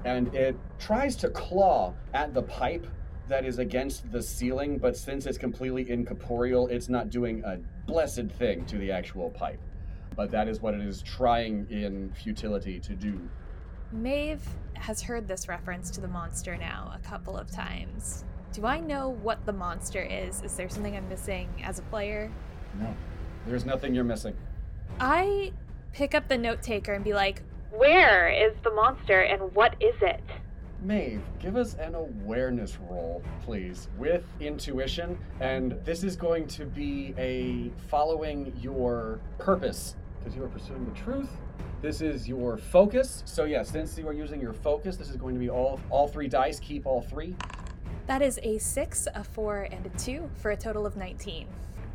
and 0.05 0.33
it 0.35 0.55
tries 0.79 1.15
to 1.15 1.29
claw 1.29 1.93
at 2.13 2.33
the 2.33 2.43
pipe 2.43 2.87
that 3.27 3.45
is 3.45 3.59
against 3.59 4.11
the 4.11 4.21
ceiling, 4.21 4.77
but 4.77 4.97
since 4.97 5.25
it's 5.25 5.37
completely 5.37 5.89
incorporeal, 5.89 6.67
it's 6.67 6.89
not 6.89 7.09
doing 7.09 7.43
a 7.45 7.57
blessed 7.87 8.29
thing 8.37 8.65
to 8.65 8.77
the 8.77 8.91
actual 8.91 9.29
pipe. 9.29 9.59
But 10.15 10.29
that 10.31 10.47
is 10.47 10.61
what 10.61 10.73
it 10.73 10.81
is 10.81 11.01
trying 11.01 11.65
in 11.69 12.11
futility 12.13 12.79
to 12.81 12.95
do. 12.95 13.19
Maeve 13.93 14.41
has 14.73 15.01
heard 15.01 15.27
this 15.27 15.47
reference 15.47 15.91
to 15.91 16.01
the 16.01 16.07
monster 16.07 16.57
now 16.57 16.91
a 16.95 17.07
couple 17.07 17.37
of 17.37 17.51
times. 17.51 18.25
Do 18.51 18.65
I 18.65 18.79
know 18.79 19.09
what 19.09 19.45
the 19.45 19.53
monster 19.53 20.01
is? 20.01 20.41
Is 20.41 20.55
there 20.55 20.67
something 20.67 20.97
I'm 20.97 21.07
missing 21.09 21.47
as 21.63 21.79
a 21.79 21.83
player? 21.83 22.31
No, 22.79 22.93
there's 23.45 23.65
nothing 23.65 23.93
you're 23.93 24.03
missing. 24.03 24.35
I 24.99 25.53
pick 25.91 26.15
up 26.15 26.27
the 26.27 26.37
note 26.37 26.61
taker 26.63 26.93
and 26.93 27.03
be 27.03 27.13
like, 27.13 27.43
Where 27.71 28.27
is 28.29 28.53
the 28.63 28.71
monster 28.71 29.21
and 29.21 29.53
what 29.53 29.75
is 29.79 29.95
it? 30.01 30.23
Maeve, 30.81 31.21
give 31.39 31.55
us 31.55 31.75
an 31.75 31.95
awareness 31.95 32.77
roll, 32.89 33.23
please, 33.43 33.87
with 33.97 34.23
intuition. 34.41 35.17
And 35.39 35.73
this 35.85 36.03
is 36.03 36.15
going 36.15 36.47
to 36.47 36.65
be 36.65 37.13
a 37.17 37.71
following 37.89 38.53
your 38.59 39.19
purpose, 39.37 39.95
because 40.19 40.35
you 40.35 40.43
are 40.43 40.49
pursuing 40.49 40.83
the 40.85 40.99
truth. 40.99 41.29
This 41.83 41.99
is 41.99 42.29
your 42.29 42.55
focus. 42.55 43.23
So 43.25 43.43
yes, 43.43 43.69
since 43.69 43.97
you 43.97 44.07
are 44.07 44.13
using 44.13 44.39
your 44.39 44.53
focus, 44.53 44.95
this 44.95 45.09
is 45.09 45.17
going 45.17 45.33
to 45.35 45.39
be 45.39 45.49
all 45.49 45.81
all 45.89 46.07
three 46.07 46.29
dice. 46.29 46.57
Keep 46.57 46.85
all 46.85 47.01
three. 47.01 47.35
that 48.07 48.21
is 48.21 48.39
a 48.41 48.57
six, 48.57 49.05
a 49.13 49.21
four, 49.21 49.67
and 49.69 49.85
a 49.85 49.89
two 49.97 50.29
for 50.35 50.51
a 50.51 50.55
total 50.55 50.85
of 50.85 50.95
19. 50.95 51.45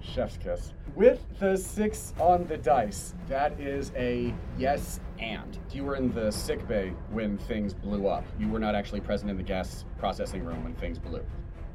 Chef's 0.03 0.37
kiss. 0.37 0.75
With 0.95 1.25
the 1.39 1.57
six 1.57 2.13
on 2.21 2.47
the 2.49 2.59
dice, 2.59 3.15
that 3.29 3.59
is 3.59 3.91
a 3.97 4.35
yes 4.59 5.01
and. 5.19 5.59
You 5.73 5.85
were 5.85 5.97
in 5.97 6.13
the 6.13 6.31
sick 6.31 6.69
bay 6.69 6.93
when 7.11 7.39
things 7.39 7.73
blew 7.73 8.09
up. 8.09 8.25
You 8.39 8.49
were 8.49 8.61
not 8.61 8.75
actually 8.75 9.01
present 9.01 9.31
in 9.31 9.39
the 9.39 9.43
gas 9.43 9.87
processing 9.97 10.45
room 10.45 10.65
when 10.65 10.75
things 10.75 10.99
blew. 10.99 11.25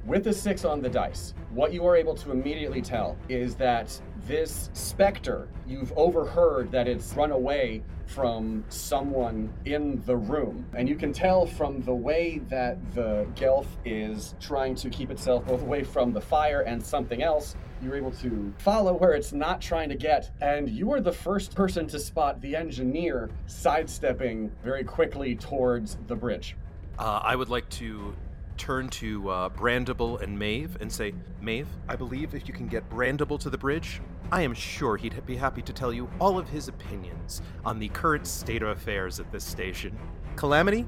With 0.05 0.25
the 0.25 0.33
six 0.33 0.65
on 0.65 0.81
the 0.81 0.89
dice, 0.89 1.33
what 1.51 1.71
you 1.71 1.85
are 1.85 1.95
able 1.95 2.13
to 2.15 2.31
immediately 2.31 2.81
tell 2.81 3.17
is 3.29 3.55
that 3.55 4.01
this 4.27 4.69
specter, 4.73 5.47
you've 5.65 5.93
overheard 5.97 6.71
that 6.71 6.89
it's 6.89 7.13
run 7.13 7.31
away 7.31 7.83
from 8.05 8.65
someone 8.67 9.53
in 9.63 10.03
the 10.05 10.17
room. 10.17 10.65
And 10.75 10.89
you 10.89 10.97
can 10.97 11.13
tell 11.13 11.45
from 11.45 11.81
the 11.83 11.93
way 11.93 12.39
that 12.49 12.77
the 12.93 13.25
Gelf 13.35 13.65
is 13.85 14.35
trying 14.41 14.75
to 14.75 14.89
keep 14.89 15.09
itself 15.09 15.45
both 15.45 15.61
away 15.61 15.85
from 15.85 16.11
the 16.11 16.19
fire 16.21 16.61
and 16.63 16.83
something 16.83 17.23
else, 17.23 17.55
you're 17.81 17.95
able 17.95 18.11
to 18.11 18.53
follow 18.57 18.93
where 18.95 19.13
it's 19.13 19.31
not 19.31 19.61
trying 19.61 19.87
to 19.87 19.95
get. 19.95 20.31
And 20.41 20.69
you 20.69 20.91
are 20.91 20.99
the 20.99 21.13
first 21.13 21.55
person 21.55 21.87
to 21.87 21.97
spot 21.97 22.41
the 22.41 22.57
engineer 22.57 23.29
sidestepping 23.45 24.51
very 24.65 24.83
quickly 24.83 25.33
towards 25.35 25.97
the 26.07 26.15
bridge. 26.15 26.57
Uh, 26.99 27.21
I 27.23 27.37
would 27.37 27.49
like 27.49 27.69
to 27.69 28.13
turn 28.57 28.89
to 28.89 29.29
uh, 29.29 29.49
Brandable 29.49 30.21
and 30.21 30.37
Maeve 30.37 30.77
and 30.81 30.91
say, 30.91 31.13
Maeve, 31.41 31.67
I 31.87 31.95
believe 31.95 32.33
if 32.33 32.47
you 32.47 32.53
can 32.53 32.67
get 32.67 32.89
Brandable 32.89 33.39
to 33.39 33.49
the 33.49 33.57
bridge, 33.57 34.01
I 34.31 34.41
am 34.41 34.53
sure 34.53 34.97
he'd 34.97 35.25
be 35.25 35.35
happy 35.35 35.61
to 35.61 35.73
tell 35.73 35.93
you 35.93 36.09
all 36.19 36.37
of 36.37 36.49
his 36.49 36.67
opinions 36.67 37.41
on 37.65 37.79
the 37.79 37.89
current 37.89 38.25
state 38.25 38.61
of 38.61 38.69
affairs 38.69 39.19
at 39.19 39.31
this 39.31 39.43
station. 39.43 39.97
Calamity? 40.35 40.85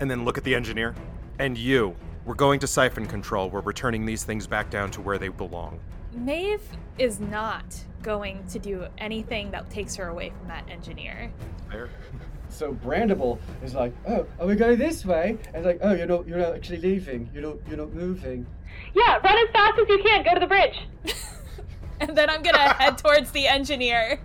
And 0.00 0.10
then 0.10 0.24
look 0.24 0.38
at 0.38 0.44
the 0.44 0.54
engineer. 0.54 0.94
And 1.38 1.56
you. 1.56 1.96
We're 2.24 2.34
going 2.34 2.60
to 2.60 2.66
siphon 2.66 3.06
control. 3.06 3.50
We're 3.50 3.60
returning 3.60 4.04
these 4.04 4.24
things 4.24 4.46
back 4.46 4.70
down 4.70 4.90
to 4.92 5.00
where 5.00 5.18
they 5.18 5.28
belong. 5.28 5.80
Maeve 6.12 6.62
is 6.98 7.18
not 7.18 7.64
going 8.02 8.46
to 8.48 8.58
do 8.58 8.86
anything 8.98 9.50
that 9.52 9.70
takes 9.70 9.94
her 9.96 10.08
away 10.08 10.32
from 10.38 10.48
that 10.48 10.68
engineer. 10.68 11.32
There. 11.70 11.88
So 12.50 12.74
Brandable 12.74 13.38
is 13.62 13.74
like, 13.74 13.92
oh, 14.06 14.26
are 14.38 14.46
we 14.46 14.56
going 14.56 14.78
this 14.78 15.04
way? 15.04 15.38
And 15.48 15.56
it's 15.56 15.66
like, 15.66 15.78
oh, 15.82 15.92
you're 15.92 16.06
not, 16.06 16.26
you're 16.26 16.38
not 16.38 16.54
actually 16.54 16.78
leaving. 16.78 17.30
You're 17.32 17.42
not, 17.42 17.56
you're 17.68 17.78
not 17.78 17.92
moving. 17.92 18.46
Yeah, 18.94 19.18
run 19.18 19.38
as 19.38 19.52
fast 19.52 19.78
as 19.78 19.88
you 19.88 20.02
can. 20.02 20.24
Go 20.24 20.34
to 20.34 20.40
the 20.40 20.46
bridge. 20.46 20.76
And 22.00 22.16
then 22.16 22.30
I'm 22.30 22.42
gonna 22.42 22.72
head 22.74 22.96
towards 22.96 23.30
the 23.30 23.46
engineer. 23.46 24.20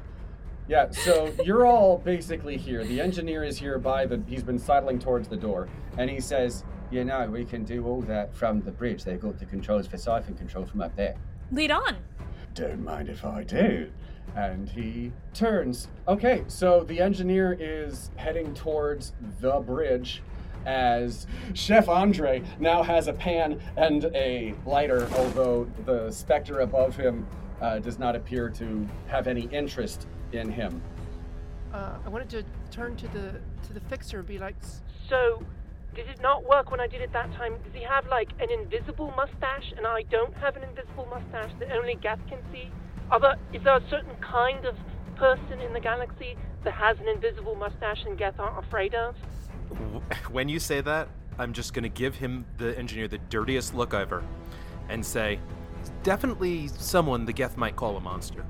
Yeah. 0.67 0.89
So 0.91 1.31
you're 1.43 1.67
all 1.67 1.97
basically 1.97 2.57
here. 2.57 2.83
The 2.83 3.01
engineer 3.01 3.43
is 3.43 3.57
here 3.57 3.77
by 3.77 4.05
the. 4.05 4.23
He's 4.27 4.43
been 4.43 4.57
sidling 4.57 4.97
towards 4.97 5.27
the 5.27 5.35
door, 5.35 5.67
and 5.97 6.09
he 6.09 6.21
says, 6.21 6.63
you 6.89 7.03
know, 7.03 7.29
we 7.29 7.43
can 7.43 7.63
do 7.65 7.85
all 7.85 8.01
that 8.03 8.33
from 8.33 8.61
the 8.61 8.71
bridge. 8.71 9.03
They've 9.03 9.19
got 9.19 9.37
the 9.37 9.45
controls 9.45 9.87
for 9.87 9.97
siphon 9.97 10.35
control 10.35 10.65
from 10.65 10.81
up 10.81 10.95
there. 10.95 11.15
Lead 11.51 11.71
on. 11.71 11.97
Don't 12.53 12.83
mind 12.83 13.09
if 13.09 13.25
I 13.25 13.43
do. 13.43 13.91
And 14.35 14.67
he 14.69 15.11
turns. 15.33 15.87
Okay, 16.07 16.43
so 16.47 16.83
the 16.83 16.99
engineer 16.99 17.55
is 17.59 18.11
heading 18.17 18.53
towards 18.53 19.13
the 19.39 19.59
bridge 19.61 20.21
as 20.65 21.27
Chef 21.53 21.87
Andre 21.87 22.41
now 22.59 22.83
has 22.83 23.07
a 23.07 23.13
pan 23.13 23.61
and 23.77 24.05
a 24.15 24.53
lighter, 24.65 25.07
although 25.15 25.67
the 25.85 26.11
specter 26.11 26.61
above 26.61 26.95
him 26.95 27.25
uh, 27.61 27.79
does 27.79 27.99
not 27.99 28.15
appear 28.15 28.49
to 28.49 28.87
have 29.07 29.27
any 29.27 29.43
interest 29.51 30.07
in 30.31 30.51
him. 30.51 30.81
Uh, 31.73 31.97
I 32.05 32.09
wanted 32.09 32.29
to 32.29 32.43
turn 32.71 32.95
to 32.97 33.07
the 33.09 33.39
to 33.67 33.73
the 33.73 33.79
fixer 33.81 34.19
and 34.19 34.27
be 34.27 34.37
like, 34.37 34.55
So, 35.09 35.43
did 35.93 36.07
it 36.07 36.21
not 36.21 36.43
work 36.47 36.71
when 36.71 36.79
I 36.79 36.87
did 36.87 37.01
it 37.01 37.11
that 37.13 37.31
time? 37.33 37.55
Does 37.63 37.73
he 37.73 37.83
have 37.83 38.07
like 38.07 38.29
an 38.39 38.49
invisible 38.51 39.13
mustache 39.15 39.73
and 39.77 39.85
I 39.85 40.03
don't 40.03 40.33
have 40.35 40.55
an 40.55 40.63
invisible 40.63 41.07
mustache 41.09 41.51
that 41.59 41.71
only 41.71 41.95
Gelth 41.95 42.25
can 42.27 42.39
see? 42.51 42.69
Are 43.11 43.19
there, 43.19 43.35
is 43.53 43.63
there 43.63 43.77
a 43.77 43.89
certain 43.89 44.15
kind 44.19 44.65
of 44.65 44.75
person 45.15 45.59
in 45.61 45.73
the 45.73 45.79
galaxy 45.79 46.35
that 46.63 46.73
has 46.73 46.97
an 46.99 47.07
invisible 47.07 47.55
mustache 47.55 48.03
and 48.05 48.17
Gelth 48.17 48.39
aren't 48.39 48.65
afraid 48.65 48.95
of? 48.95 49.15
When 50.31 50.49
you 50.49 50.59
say 50.59 50.81
that, 50.81 51.07
I'm 51.37 51.53
just 51.53 51.73
going 51.73 51.83
to 51.83 51.89
give 51.89 52.15
him, 52.15 52.45
the 52.57 52.77
engineer, 52.77 53.07
the 53.07 53.17
dirtiest 53.29 53.73
look 53.75 53.93
ever 53.93 54.23
and 54.89 55.05
say, 55.05 55.39
definitely 56.03 56.67
someone 56.67 57.25
the 57.25 57.33
Gelth 57.33 57.57
might 57.57 57.75
call 57.75 57.97
a 57.97 57.99
monster. 57.99 58.45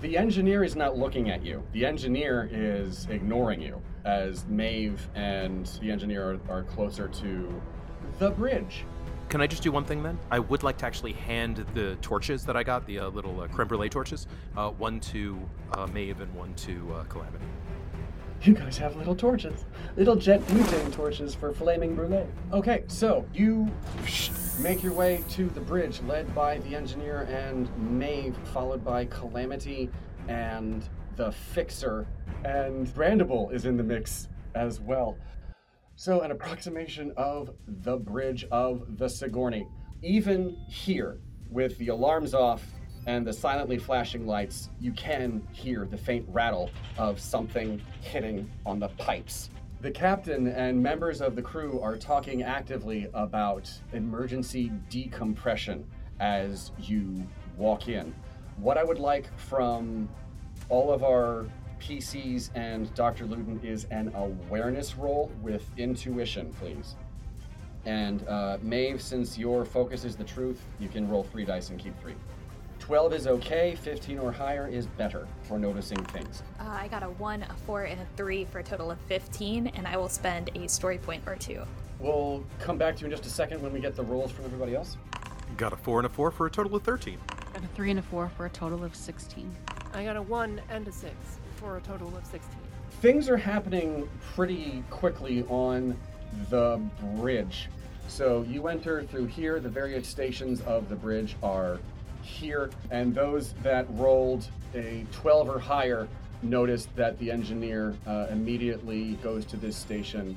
The 0.00 0.16
engineer 0.16 0.64
is 0.64 0.76
not 0.76 0.96
looking 0.96 1.30
at 1.30 1.44
you. 1.44 1.62
The 1.72 1.84
engineer 1.84 2.48
is 2.50 3.06
ignoring 3.10 3.60
you 3.60 3.80
as 4.04 4.46
Maeve 4.46 5.06
and 5.14 5.66
the 5.80 5.90
engineer 5.90 6.40
are, 6.48 6.58
are 6.58 6.62
closer 6.64 7.08
to 7.08 7.62
the 8.18 8.30
bridge. 8.30 8.84
Can 9.30 9.40
I 9.40 9.46
just 9.46 9.62
do 9.62 9.70
one 9.70 9.84
thing 9.84 10.02
then? 10.02 10.18
I 10.32 10.40
would 10.40 10.64
like 10.64 10.76
to 10.78 10.86
actually 10.86 11.12
hand 11.12 11.64
the 11.72 11.96
torches 12.02 12.44
that 12.46 12.56
I 12.56 12.64
got, 12.64 12.84
the 12.84 12.98
uh, 12.98 13.08
little 13.10 13.40
uh, 13.40 13.46
creme 13.46 13.68
brulee 13.68 13.88
torches, 13.88 14.26
uh, 14.56 14.70
one 14.70 14.98
to 15.00 15.38
uh, 15.72 15.86
Maeve 15.86 16.20
and 16.20 16.34
one 16.34 16.52
to 16.54 16.92
uh, 16.92 17.04
Calamity. 17.04 17.44
You 18.42 18.54
guys 18.54 18.76
have 18.78 18.96
little 18.96 19.14
torches. 19.14 19.66
Little 19.96 20.16
jet 20.16 20.40
butane 20.48 20.92
torches 20.92 21.32
for 21.32 21.52
flaming 21.52 21.94
brulee. 21.94 22.26
Okay, 22.52 22.82
so 22.88 23.24
you 23.32 23.70
make 24.58 24.82
your 24.82 24.94
way 24.94 25.22
to 25.30 25.48
the 25.50 25.60
bridge 25.60 26.00
led 26.08 26.34
by 26.34 26.58
the 26.58 26.74
engineer 26.74 27.28
and 27.30 27.70
Maeve, 27.78 28.36
followed 28.52 28.84
by 28.84 29.04
Calamity 29.04 29.90
and 30.26 30.88
the 31.14 31.30
Fixer. 31.30 32.04
And 32.44 32.88
Brandable 32.88 33.52
is 33.52 33.64
in 33.64 33.76
the 33.76 33.84
mix 33.84 34.26
as 34.56 34.80
well. 34.80 35.16
So, 36.00 36.22
an 36.22 36.30
approximation 36.30 37.12
of 37.18 37.50
the 37.68 37.98
bridge 37.98 38.46
of 38.50 38.96
the 38.96 39.06
Sigourney. 39.06 39.66
Even 40.00 40.56
here, 40.66 41.18
with 41.50 41.76
the 41.76 41.88
alarms 41.88 42.32
off 42.32 42.64
and 43.04 43.26
the 43.26 43.34
silently 43.34 43.76
flashing 43.76 44.26
lights, 44.26 44.70
you 44.80 44.92
can 44.92 45.46
hear 45.52 45.84
the 45.84 45.98
faint 45.98 46.24
rattle 46.30 46.70
of 46.96 47.20
something 47.20 47.82
hitting 48.00 48.50
on 48.64 48.78
the 48.78 48.88
pipes. 48.88 49.50
The 49.82 49.90
captain 49.90 50.46
and 50.46 50.82
members 50.82 51.20
of 51.20 51.36
the 51.36 51.42
crew 51.42 51.82
are 51.82 51.98
talking 51.98 52.44
actively 52.44 53.10
about 53.12 53.70
emergency 53.92 54.72
decompression 54.88 55.86
as 56.18 56.70
you 56.78 57.26
walk 57.58 57.88
in. 57.88 58.14
What 58.56 58.78
I 58.78 58.84
would 58.84 59.00
like 59.00 59.28
from 59.38 60.08
all 60.70 60.94
of 60.94 61.04
our 61.04 61.44
PCs 61.80 62.50
and 62.54 62.92
Dr. 62.94 63.24
Luden 63.26 63.62
is 63.64 63.84
an 63.90 64.12
awareness 64.14 64.96
roll 64.96 65.30
with 65.42 65.68
intuition, 65.76 66.54
please. 66.60 66.94
And 67.86 68.26
uh, 68.28 68.58
Maeve, 68.62 69.00
since 69.00 69.38
your 69.38 69.64
focus 69.64 70.04
is 70.04 70.14
the 70.14 70.24
truth, 70.24 70.60
you 70.78 70.88
can 70.88 71.08
roll 71.08 71.24
three 71.24 71.44
dice 71.44 71.70
and 71.70 71.78
keep 71.78 71.98
three. 72.00 72.14
12 72.78 73.12
is 73.12 73.26
okay, 73.26 73.76
15 73.82 74.18
or 74.18 74.32
higher 74.32 74.66
is 74.66 74.86
better 74.86 75.26
for 75.42 75.58
noticing 75.58 76.02
things. 76.06 76.42
Uh, 76.58 76.64
I 76.68 76.88
got 76.88 77.02
a 77.02 77.10
1, 77.10 77.42
a 77.42 77.54
4, 77.66 77.84
and 77.84 78.00
a 78.00 78.06
3 78.16 78.44
for 78.46 78.58
a 78.58 78.62
total 78.64 78.90
of 78.90 78.98
15, 79.02 79.68
and 79.68 79.86
I 79.86 79.96
will 79.96 80.08
spend 80.08 80.50
a 80.54 80.68
story 80.68 80.98
point 80.98 81.22
or 81.26 81.36
two. 81.36 81.62
We'll 81.98 82.44
come 82.58 82.78
back 82.78 82.96
to 82.96 83.00
you 83.00 83.06
in 83.06 83.10
just 83.10 83.26
a 83.26 83.30
second 83.30 83.62
when 83.62 83.72
we 83.72 83.80
get 83.80 83.94
the 83.94 84.02
rolls 84.02 84.30
from 84.32 84.46
everybody 84.46 84.74
else. 84.74 84.96
Got 85.56 85.72
a 85.72 85.76
four 85.76 85.98
and 85.98 86.06
a 86.06 86.08
four 86.08 86.30
for 86.30 86.46
a 86.46 86.50
total 86.50 86.74
of 86.76 86.82
13. 86.82 87.18
Got 87.52 87.64
a 87.64 87.66
three 87.68 87.90
and 87.90 87.98
a 87.98 88.02
four 88.02 88.30
for 88.36 88.46
a 88.46 88.50
total 88.50 88.82
of 88.82 88.94
16. 88.94 89.54
I 89.92 90.04
got 90.04 90.16
a 90.16 90.22
1 90.22 90.60
and 90.70 90.88
a 90.88 90.92
6 90.92 91.39
for 91.60 91.76
a 91.76 91.80
total 91.82 92.08
of 92.16 92.24
16. 92.24 92.40
Things 93.02 93.28
are 93.28 93.36
happening 93.36 94.08
pretty 94.34 94.82
quickly 94.90 95.44
on 95.44 95.96
the 96.48 96.80
bridge. 97.16 97.68
So 98.08 98.42
you 98.48 98.66
enter 98.68 99.04
through 99.04 99.26
here. 99.26 99.60
The 99.60 99.68
various 99.68 100.08
stations 100.08 100.62
of 100.62 100.88
the 100.88 100.96
bridge 100.96 101.36
are 101.42 101.78
here, 102.22 102.70
and 102.90 103.14
those 103.14 103.52
that 103.62 103.86
rolled 103.90 104.48
a 104.74 105.06
12 105.12 105.48
or 105.48 105.58
higher 105.58 106.08
noticed 106.42 106.94
that 106.96 107.18
the 107.18 107.30
engineer 107.30 107.94
uh, 108.06 108.26
immediately 108.30 109.14
goes 109.22 109.44
to 109.46 109.56
this 109.56 109.76
station 109.76 110.36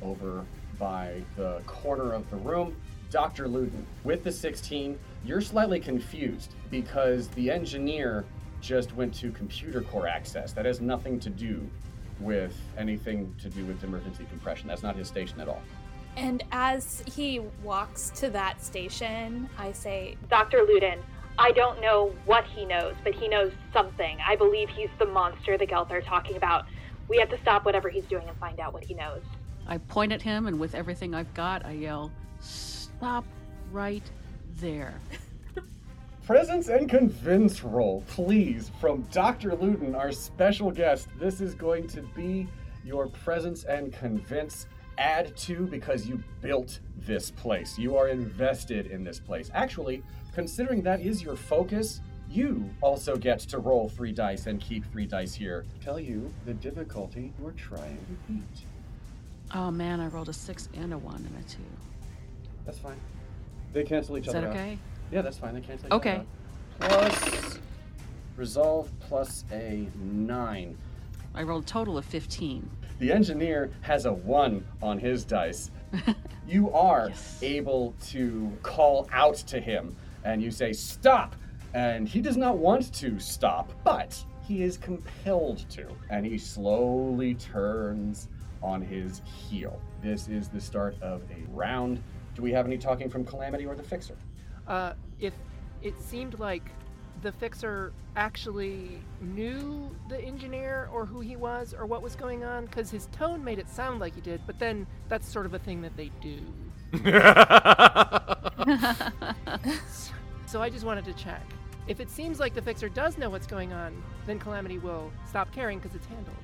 over 0.00 0.44
by 0.78 1.22
the 1.36 1.60
corner 1.66 2.12
of 2.12 2.28
the 2.30 2.36
room. 2.36 2.74
Dr. 3.10 3.46
Luden, 3.46 3.84
with 4.04 4.24
the 4.24 4.32
16, 4.32 4.98
you're 5.24 5.42
slightly 5.42 5.78
confused 5.78 6.54
because 6.70 7.28
the 7.28 7.50
engineer 7.50 8.24
just 8.62 8.94
went 8.94 9.12
to 9.14 9.30
computer 9.32 9.82
core 9.82 10.06
access. 10.06 10.52
That 10.52 10.64
has 10.64 10.80
nothing 10.80 11.20
to 11.20 11.28
do 11.28 11.68
with 12.20 12.56
anything 12.78 13.34
to 13.42 13.50
do 13.50 13.66
with 13.66 13.82
emergency 13.84 14.24
compression. 14.30 14.68
That's 14.68 14.82
not 14.82 14.96
his 14.96 15.08
station 15.08 15.40
at 15.40 15.48
all. 15.48 15.60
And 16.16 16.44
as 16.52 17.02
he 17.06 17.40
walks 17.62 18.10
to 18.16 18.30
that 18.30 18.62
station, 18.62 19.48
I 19.58 19.72
say, 19.72 20.16
Dr. 20.30 20.58
Luden, 20.58 20.98
I 21.38 21.52
don't 21.52 21.80
know 21.80 22.14
what 22.24 22.44
he 22.44 22.64
knows, 22.64 22.94
but 23.02 23.14
he 23.14 23.28
knows 23.28 23.50
something. 23.72 24.18
I 24.24 24.36
believe 24.36 24.68
he's 24.68 24.90
the 24.98 25.06
monster 25.06 25.58
the 25.58 25.66
Gelth 25.66 25.90
are 25.90 26.02
talking 26.02 26.36
about. 26.36 26.66
We 27.08 27.18
have 27.18 27.30
to 27.30 27.40
stop 27.40 27.64
whatever 27.64 27.88
he's 27.88 28.04
doing 28.04 28.28
and 28.28 28.36
find 28.38 28.60
out 28.60 28.72
what 28.72 28.84
he 28.84 28.94
knows. 28.94 29.22
I 29.66 29.78
point 29.78 30.12
at 30.12 30.22
him, 30.22 30.46
and 30.46 30.60
with 30.60 30.74
everything 30.74 31.14
I've 31.14 31.32
got, 31.34 31.64
I 31.64 31.72
yell, 31.72 32.12
Stop 32.40 33.24
right 33.70 34.08
there. 34.56 34.94
Presence 36.24 36.68
and 36.68 36.88
convince 36.88 37.64
roll, 37.64 38.04
please, 38.06 38.70
from 38.80 39.02
Dr. 39.10 39.50
Luden, 39.50 39.96
our 39.96 40.12
special 40.12 40.70
guest. 40.70 41.08
This 41.18 41.40
is 41.40 41.52
going 41.52 41.88
to 41.88 42.02
be 42.02 42.46
your 42.84 43.08
presence 43.08 43.64
and 43.64 43.92
convince 43.92 44.66
add 44.98 45.36
to 45.36 45.66
because 45.66 46.06
you 46.06 46.22
built 46.40 46.78
this 46.96 47.32
place. 47.32 47.76
You 47.76 47.96
are 47.96 48.06
invested 48.06 48.86
in 48.86 49.02
this 49.02 49.18
place. 49.18 49.50
Actually, 49.52 50.04
considering 50.32 50.80
that 50.82 51.00
is 51.00 51.24
your 51.24 51.34
focus, 51.34 52.00
you 52.30 52.70
also 52.82 53.16
get 53.16 53.40
to 53.40 53.58
roll 53.58 53.88
three 53.88 54.12
dice 54.12 54.46
and 54.46 54.60
keep 54.60 54.90
three 54.92 55.06
dice 55.06 55.34
here. 55.34 55.64
Tell 55.82 55.98
you 55.98 56.32
the 56.46 56.54
difficulty 56.54 57.32
you're 57.40 57.50
trying 57.52 57.98
to 57.98 58.32
beat. 58.32 58.66
Oh 59.54 59.72
man, 59.72 59.98
I 59.98 60.06
rolled 60.06 60.28
a 60.28 60.32
six 60.32 60.68
and 60.74 60.92
a 60.92 60.98
one 60.98 61.16
and 61.16 61.44
a 61.44 61.48
two. 61.48 61.58
That's 62.64 62.78
fine. 62.78 63.00
They 63.72 63.82
cancel 63.82 64.16
each 64.16 64.28
other. 64.28 64.38
Is 64.38 64.44
other 64.44 64.54
that 64.54 64.60
out. 64.60 64.78
Yeah, 65.12 65.22
that's 65.22 65.36
fine. 65.38 65.54
They 65.54 65.60
cancel 65.60 65.86
each 65.88 65.92
Okay. 65.92 66.16
out. 66.16 66.26
Plus 66.80 67.58
resolve 68.36 68.90
plus 69.00 69.44
a 69.52 69.86
nine. 70.02 70.76
I 71.34 71.42
rolled 71.42 71.64
a 71.64 71.66
total 71.66 71.98
of 71.98 72.04
15. 72.04 72.68
The 72.98 73.12
engineer 73.12 73.70
has 73.82 74.06
a 74.06 74.12
one 74.12 74.64
on 74.82 74.98
his 74.98 75.24
dice. 75.24 75.70
you 76.48 76.70
are 76.72 77.10
able 77.42 77.94
to 78.06 78.50
call 78.62 79.08
out 79.12 79.36
to 79.36 79.60
him 79.60 79.94
and 80.24 80.42
you 80.42 80.50
say, 80.50 80.72
Stop! 80.72 81.36
And 81.74 82.08
he 82.08 82.20
does 82.20 82.36
not 82.36 82.58
want 82.58 82.92
to 82.94 83.18
stop, 83.18 83.72
but 83.84 84.22
he 84.46 84.62
is 84.62 84.76
compelled 84.76 85.68
to. 85.70 85.86
And 86.10 86.24
he 86.26 86.36
slowly 86.38 87.34
turns 87.34 88.28
on 88.62 88.82
his 88.82 89.22
heel. 89.24 89.80
This 90.02 90.28
is 90.28 90.48
the 90.48 90.60
start 90.60 90.96
of 91.02 91.22
a 91.30 91.50
round. 91.50 92.02
Do 92.34 92.42
we 92.42 92.52
have 92.52 92.66
any 92.66 92.78
talking 92.78 93.08
from 93.10 93.24
Calamity 93.24 93.66
or 93.66 93.74
the 93.74 93.82
Fixer? 93.82 94.16
Uh, 94.66 94.94
if 95.20 95.34
it 95.82 96.00
seemed 96.00 96.38
like 96.38 96.70
the 97.22 97.32
fixer 97.32 97.92
actually 98.16 99.00
knew 99.20 99.94
the 100.08 100.20
engineer 100.20 100.88
or 100.92 101.06
who 101.06 101.20
he 101.20 101.36
was 101.36 101.74
or 101.74 101.86
what 101.86 102.02
was 102.02 102.16
going 102.16 102.44
on, 102.44 102.66
because 102.66 102.90
his 102.90 103.06
tone 103.06 103.42
made 103.44 103.58
it 103.58 103.68
sound 103.68 104.00
like 104.00 104.14
he 104.14 104.20
did, 104.20 104.40
but 104.46 104.58
then 104.58 104.86
that's 105.08 105.28
sort 105.28 105.46
of 105.46 105.54
a 105.54 105.58
thing 105.58 105.82
that 105.82 105.96
they 105.96 106.10
do. 106.20 106.38
So 110.52 110.60
I 110.60 110.68
just 110.68 110.84
wanted 110.84 111.06
to 111.06 111.14
check. 111.14 111.40
If 111.88 111.98
it 111.98 112.10
seems 112.10 112.38
like 112.38 112.52
the 112.52 112.60
fixer 112.60 112.90
does 112.90 113.16
know 113.16 113.30
what's 113.30 113.46
going 113.46 113.72
on, 113.72 114.02
then 114.26 114.38
Calamity 114.38 114.78
will 114.78 115.10
stop 115.26 115.50
caring 115.50 115.78
because 115.78 115.96
it's 115.96 116.04
handled. 116.04 116.36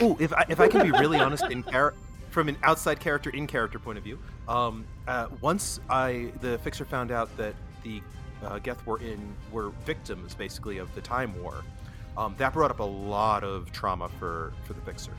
Oh, 0.00 0.16
if 0.18 0.32
I, 0.32 0.44
if 0.48 0.58
I 0.58 0.66
can 0.66 0.82
be 0.82 0.90
really 0.90 1.18
honest 1.18 1.44
in 1.44 1.62
char- 1.62 1.94
from 2.32 2.48
an 2.48 2.56
outside 2.62 2.98
character 2.98 3.30
in 3.30 3.46
character 3.46 3.78
point 3.78 3.98
of 3.98 4.04
view, 4.04 4.18
um, 4.48 4.84
uh, 5.06 5.28
once 5.40 5.80
I 5.88 6.32
the 6.40 6.58
fixer 6.58 6.84
found 6.84 7.12
out 7.12 7.34
that 7.36 7.54
the 7.84 8.02
uh, 8.42 8.58
Gelth 8.58 8.84
were 8.86 8.98
in 8.98 9.34
were 9.52 9.70
victims 9.84 10.34
basically 10.34 10.78
of 10.78 10.92
the 10.94 11.00
time 11.00 11.40
war, 11.42 11.62
um, 12.16 12.34
that 12.38 12.54
brought 12.54 12.70
up 12.70 12.80
a 12.80 12.84
lot 12.84 13.44
of 13.44 13.70
trauma 13.70 14.08
for 14.18 14.52
for 14.64 14.72
the 14.72 14.80
fixer, 14.80 15.12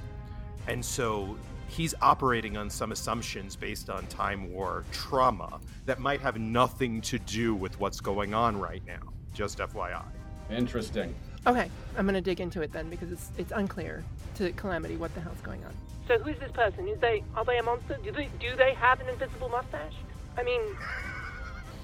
and 0.68 0.84
so 0.84 1.38
he's 1.68 1.94
operating 2.02 2.58
on 2.58 2.70
some 2.70 2.92
assumptions 2.92 3.56
based 3.56 3.90
on 3.90 4.06
time 4.08 4.52
war 4.52 4.84
trauma 4.92 5.60
that 5.86 6.00
might 6.00 6.20
have 6.20 6.40
nothing 6.40 7.00
to 7.02 7.20
do 7.20 7.56
with 7.56 7.80
what's 7.80 8.02
going 8.02 8.34
on 8.34 8.60
right 8.60 8.84
now. 8.88 9.14
Just 9.34 9.60
FYI. 9.60 10.04
Interesting. 10.50 11.14
Okay, 11.46 11.70
I'm 11.96 12.06
gonna 12.08 12.22
dig 12.22 12.42
into 12.42 12.62
it 12.62 12.72
then 12.72 12.90
because 12.90 13.12
it's 13.12 13.30
it's 13.38 13.52
unclear 13.52 14.04
to 14.36 14.52
Calamity 14.54 14.96
what 14.96 15.14
the 15.14 15.22
hell's 15.22 15.42
going 15.42 15.64
on. 15.64 15.74
So 16.08 16.20
who's 16.20 16.38
this 16.40 16.52
person? 16.52 16.88
Is 16.88 17.00
they 17.00 17.24
are 17.36 17.46
they 17.46 17.58
a 17.58 17.64
monster? 17.64 17.98
Do 18.04 18.12
they 18.12 18.30
do 18.40 18.56
they 18.56 18.74
have 18.74 19.00
an 19.00 19.10
invisible 19.10 19.50
mustache? 19.50 19.96
I 20.38 20.44
mean, 20.44 20.62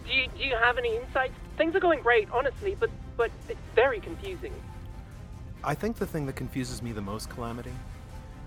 do 0.05 0.13
you 0.13 0.27
do 0.37 0.43
you 0.43 0.55
have 0.55 0.77
any 0.77 0.95
insights? 0.95 1.33
Things 1.57 1.75
are 1.75 1.79
going 1.79 2.01
great, 2.01 2.29
honestly, 2.31 2.75
but 2.79 2.89
but 3.17 3.31
it's 3.47 3.59
very 3.75 3.99
confusing. 3.99 4.53
I 5.63 5.73
think 5.73 5.97
the 5.97 6.07
thing 6.07 6.25
that 6.27 6.37
confuses 6.37 6.81
me 6.81 6.93
the 6.93 7.01
most, 7.01 7.29
Calamity, 7.29 7.73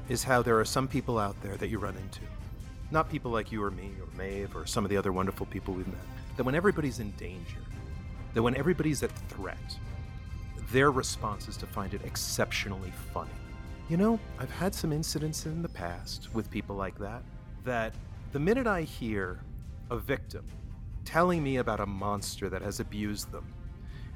is 0.09 0.25
how 0.25 0.41
there 0.43 0.59
are 0.59 0.65
some 0.65 0.89
people 0.89 1.19
out 1.19 1.41
there 1.43 1.57
that 1.57 1.69
you 1.69 1.79
run 1.79 1.95
into 1.97 2.23
not 2.93 3.09
people 3.09 3.31
like 3.31 3.51
you 3.51 3.63
or 3.63 3.71
me 3.71 3.91
or 4.01 4.17
Maeve 4.17 4.55
or 4.55 4.67
some 4.67 4.85
of 4.85 4.91
the 4.91 4.97
other 4.97 5.13
wonderful 5.13 5.47
people 5.47 5.75
we've 5.75 5.89
met, 5.89 6.05
that 6.37 6.45
when 6.45 6.55
everybody's 6.55 7.01
in 7.01 7.11
danger, 7.13 7.63
that 8.35 8.43
when 8.43 8.55
everybody's 8.55 9.03
at 9.03 9.11
threat, 9.29 9.57
their 10.71 10.91
response 10.91 11.49
is 11.49 11.57
to 11.57 11.67
find 11.67 11.95
it 11.95 12.03
exceptionally 12.05 12.93
funny. 13.13 13.31
You 13.93 13.99
know, 13.99 14.19
I've 14.39 14.51
had 14.51 14.75
some 14.75 14.91
incidents 14.91 15.45
in 15.45 15.61
the 15.61 15.69
past 15.69 16.31
with 16.33 16.51
people 16.51 16.75
like 16.75 16.99
that, 16.99 17.23
that 17.67 17.95
the 18.33 18.41
minute 18.41 18.67
I 18.67 18.85
hear 18.85 19.41
a 19.91 19.99
victim 19.99 20.47
telling 21.05 21.43
me 21.43 21.59
about 21.59 21.79
a 21.79 21.85
monster 21.85 22.49
that 22.49 22.63
has 22.63 22.81
abused 22.81 23.31
them, 23.31 23.45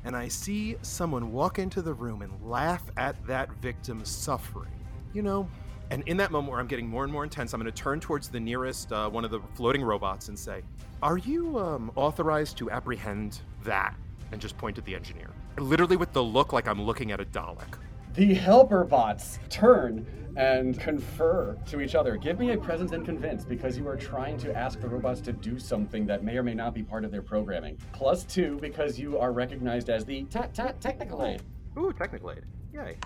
and 0.05 0.17
I 0.17 0.29
see 0.29 0.77
someone 0.81 1.31
walk 1.31 1.59
into 1.59 1.83
the 1.83 1.93
room 1.93 2.23
and 2.23 2.33
laugh 2.43 2.85
at 2.97 3.23
that 3.27 3.53
victim's 3.61 4.09
suffering, 4.09 4.73
you 5.13 5.21
know, 5.21 5.47
and 5.91 6.03
in 6.07 6.17
that 6.17 6.31
moment 6.31 6.53
where 6.53 6.61
I'm 6.61 6.69
getting 6.69 6.89
more 6.89 7.05
and 7.05 7.13
more 7.13 7.25
intense, 7.25 7.53
I'm 7.53 7.61
going 7.61 7.71
to 7.71 7.83
turn 7.83 8.01
towards 8.01 8.29
the 8.29 8.41
nearest 8.41 8.91
uh, 8.93 9.11
one 9.11 9.27
of 9.27 9.31
the 9.31 9.41
floating 9.57 9.83
robots 9.83 10.29
and 10.29 10.39
say, 10.39 10.63
Are 11.03 11.19
you 11.19 11.59
um, 11.59 11.93
authorized 11.97 12.57
to 12.57 12.71
apprehend 12.71 13.43
that? 13.65 13.95
And 14.33 14.41
just 14.41 14.57
point 14.57 14.79
at 14.79 14.87
the 14.87 14.95
engineer. 14.95 15.29
Literally 15.59 15.97
with 15.97 16.15
the 16.15 16.25
look 16.25 16.55
like 16.55 16.67
I'm 16.67 16.81
looking 16.81 17.13
at 17.13 17.21
a 17.21 17.27
Dalek. 17.27 17.77
The 18.17 18.33
helper 18.33 18.83
bots 18.85 19.39
turn 19.51 20.07
and 20.37 20.79
confer 20.81 21.55
to 21.67 21.81
each 21.83 21.95
other. 21.95 22.17
Give 22.17 22.39
me 22.39 22.53
a 22.53 22.57
presence 22.57 22.93
and 22.93 23.05
convince 23.05 23.45
because 23.45 23.77
you 23.77 23.87
are 23.89 23.97
trying 23.97 24.39
to 24.39 24.57
ask 24.57 24.81
the 24.81 24.89
robots 24.89 25.21
to 25.23 25.33
do 25.35 25.59
something 25.59 26.07
that 26.07 26.25
may 26.25 26.39
or 26.39 26.43
may 26.43 26.55
not 26.55 26.73
be 26.73 26.83
part 26.83 27.05
of 27.05 27.11
their 27.11 27.21
programming. 27.21 27.77
Plus 27.93 28.25
two 28.25 28.59
because 28.63 28.99
you 28.99 29.19
are 29.19 29.33
recognized 29.33 29.91
as 29.91 30.07
the 30.07 30.25
ta- 30.25 30.49
ta- 30.55 30.73
technical 30.81 31.27
aid. 31.27 31.43
Ooh, 31.79 31.93
technical 31.93 32.31
aid. 32.31 32.45
Yay. 32.73 32.97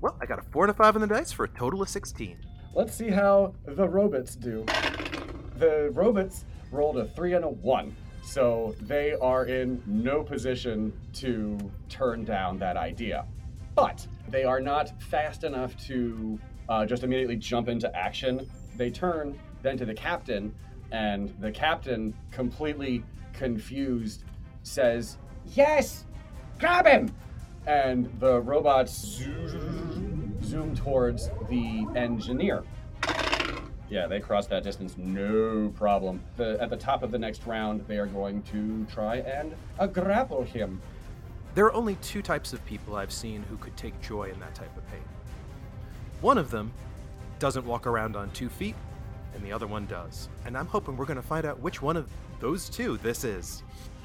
Well, 0.00 0.16
I 0.22 0.26
got 0.26 0.38
a 0.38 0.42
four 0.50 0.64
and 0.64 0.70
a 0.70 0.74
five 0.74 0.94
on 0.94 1.02
the 1.02 1.06
dice 1.06 1.32
for 1.32 1.44
a 1.44 1.48
total 1.48 1.82
of 1.82 1.90
16. 1.90 2.38
Let's 2.74 2.94
see 2.94 3.10
how 3.10 3.52
the 3.66 3.86
robots 3.86 4.36
do. 4.36 4.64
The 5.56 5.90
robots 5.92 6.46
rolled 6.70 6.96
a 6.96 7.04
three 7.08 7.34
and 7.34 7.44
a 7.44 7.48
one, 7.48 7.94
so 8.22 8.74
they 8.80 9.12
are 9.12 9.44
in 9.44 9.82
no 9.86 10.22
position 10.22 10.94
to 11.14 11.58
turn 11.90 12.24
down 12.24 12.58
that 12.58 12.78
idea. 12.78 13.26
But 13.76 14.06
they 14.30 14.42
are 14.44 14.60
not 14.60 15.00
fast 15.02 15.44
enough 15.44 15.76
to 15.86 16.40
uh, 16.68 16.86
just 16.86 17.04
immediately 17.04 17.36
jump 17.36 17.68
into 17.68 17.94
action. 17.94 18.50
They 18.76 18.90
turn 18.90 19.38
then 19.62 19.76
to 19.76 19.84
the 19.84 19.94
captain, 19.94 20.52
and 20.90 21.32
the 21.40 21.52
captain, 21.52 22.14
completely 22.30 23.04
confused, 23.34 24.24
says, 24.62 25.18
Yes! 25.54 26.06
Grab 26.58 26.86
him! 26.86 27.14
And 27.66 28.10
the 28.18 28.40
robots 28.40 28.92
zoom, 30.42 30.74
towards 30.74 31.28
the 31.50 31.86
engineer. 31.94 32.64
Yeah, 33.88 34.06
they 34.06 34.20
cross 34.20 34.46
that 34.46 34.64
distance, 34.64 34.96
no 34.96 35.72
problem. 35.76 36.22
The, 36.36 36.56
at 36.60 36.70
the 36.70 36.76
top 36.76 37.02
of 37.02 37.10
the 37.10 37.18
next 37.18 37.46
round, 37.46 37.84
they 37.86 37.98
are 37.98 38.06
going 38.06 38.42
to 38.44 38.84
try 38.86 39.16
and 39.18 39.54
uh, 39.78 39.86
grapple 39.86 40.42
him. 40.42 40.80
There 41.56 41.64
are 41.64 41.72
only 41.72 41.94
two 42.02 42.20
types 42.20 42.52
of 42.52 42.62
people 42.66 42.96
I've 42.96 43.10
seen 43.10 43.42
who 43.44 43.56
could 43.56 43.74
take 43.78 43.98
joy 44.02 44.24
in 44.24 44.38
that 44.40 44.54
type 44.54 44.76
of 44.76 44.86
pain. 44.90 45.00
One 46.20 46.36
of 46.36 46.50
them 46.50 46.70
doesn't 47.38 47.64
walk 47.64 47.86
around 47.86 48.14
on 48.14 48.30
two 48.32 48.50
feet, 48.50 48.74
and 49.34 49.42
the 49.42 49.52
other 49.52 49.66
one 49.66 49.86
does. 49.86 50.28
And 50.44 50.54
I'm 50.54 50.66
hoping 50.66 50.98
we're 50.98 51.06
going 51.06 51.16
to 51.16 51.26
find 51.26 51.46
out 51.46 51.58
which 51.60 51.80
one 51.80 51.96
of 51.96 52.10
those 52.40 52.68
two 52.68 52.98
this 52.98 53.24
is. 53.24 53.62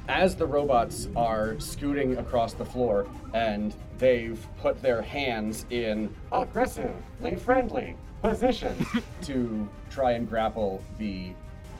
As 0.07 0.33
the 0.33 0.47
robots 0.47 1.09
are 1.13 1.59
scooting 1.59 2.15
across 2.19 2.53
the 2.53 2.63
floor 2.63 3.05
and 3.33 3.75
they've 3.97 4.39
put 4.61 4.81
their 4.81 5.01
hands 5.01 5.65
in 5.71 6.15
aggressively 6.31 7.35
friendly 7.35 7.97
positions 8.21 8.87
to 9.23 9.67
try 9.89 10.13
and 10.13 10.29
grapple 10.29 10.81
the 10.97 11.33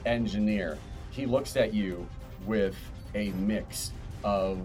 engineer, 0.04 0.76
he 1.08 1.24
looks 1.24 1.56
at 1.56 1.72
you 1.72 2.06
with 2.44 2.76
a 3.14 3.30
mix 3.30 3.92
of 4.22 4.60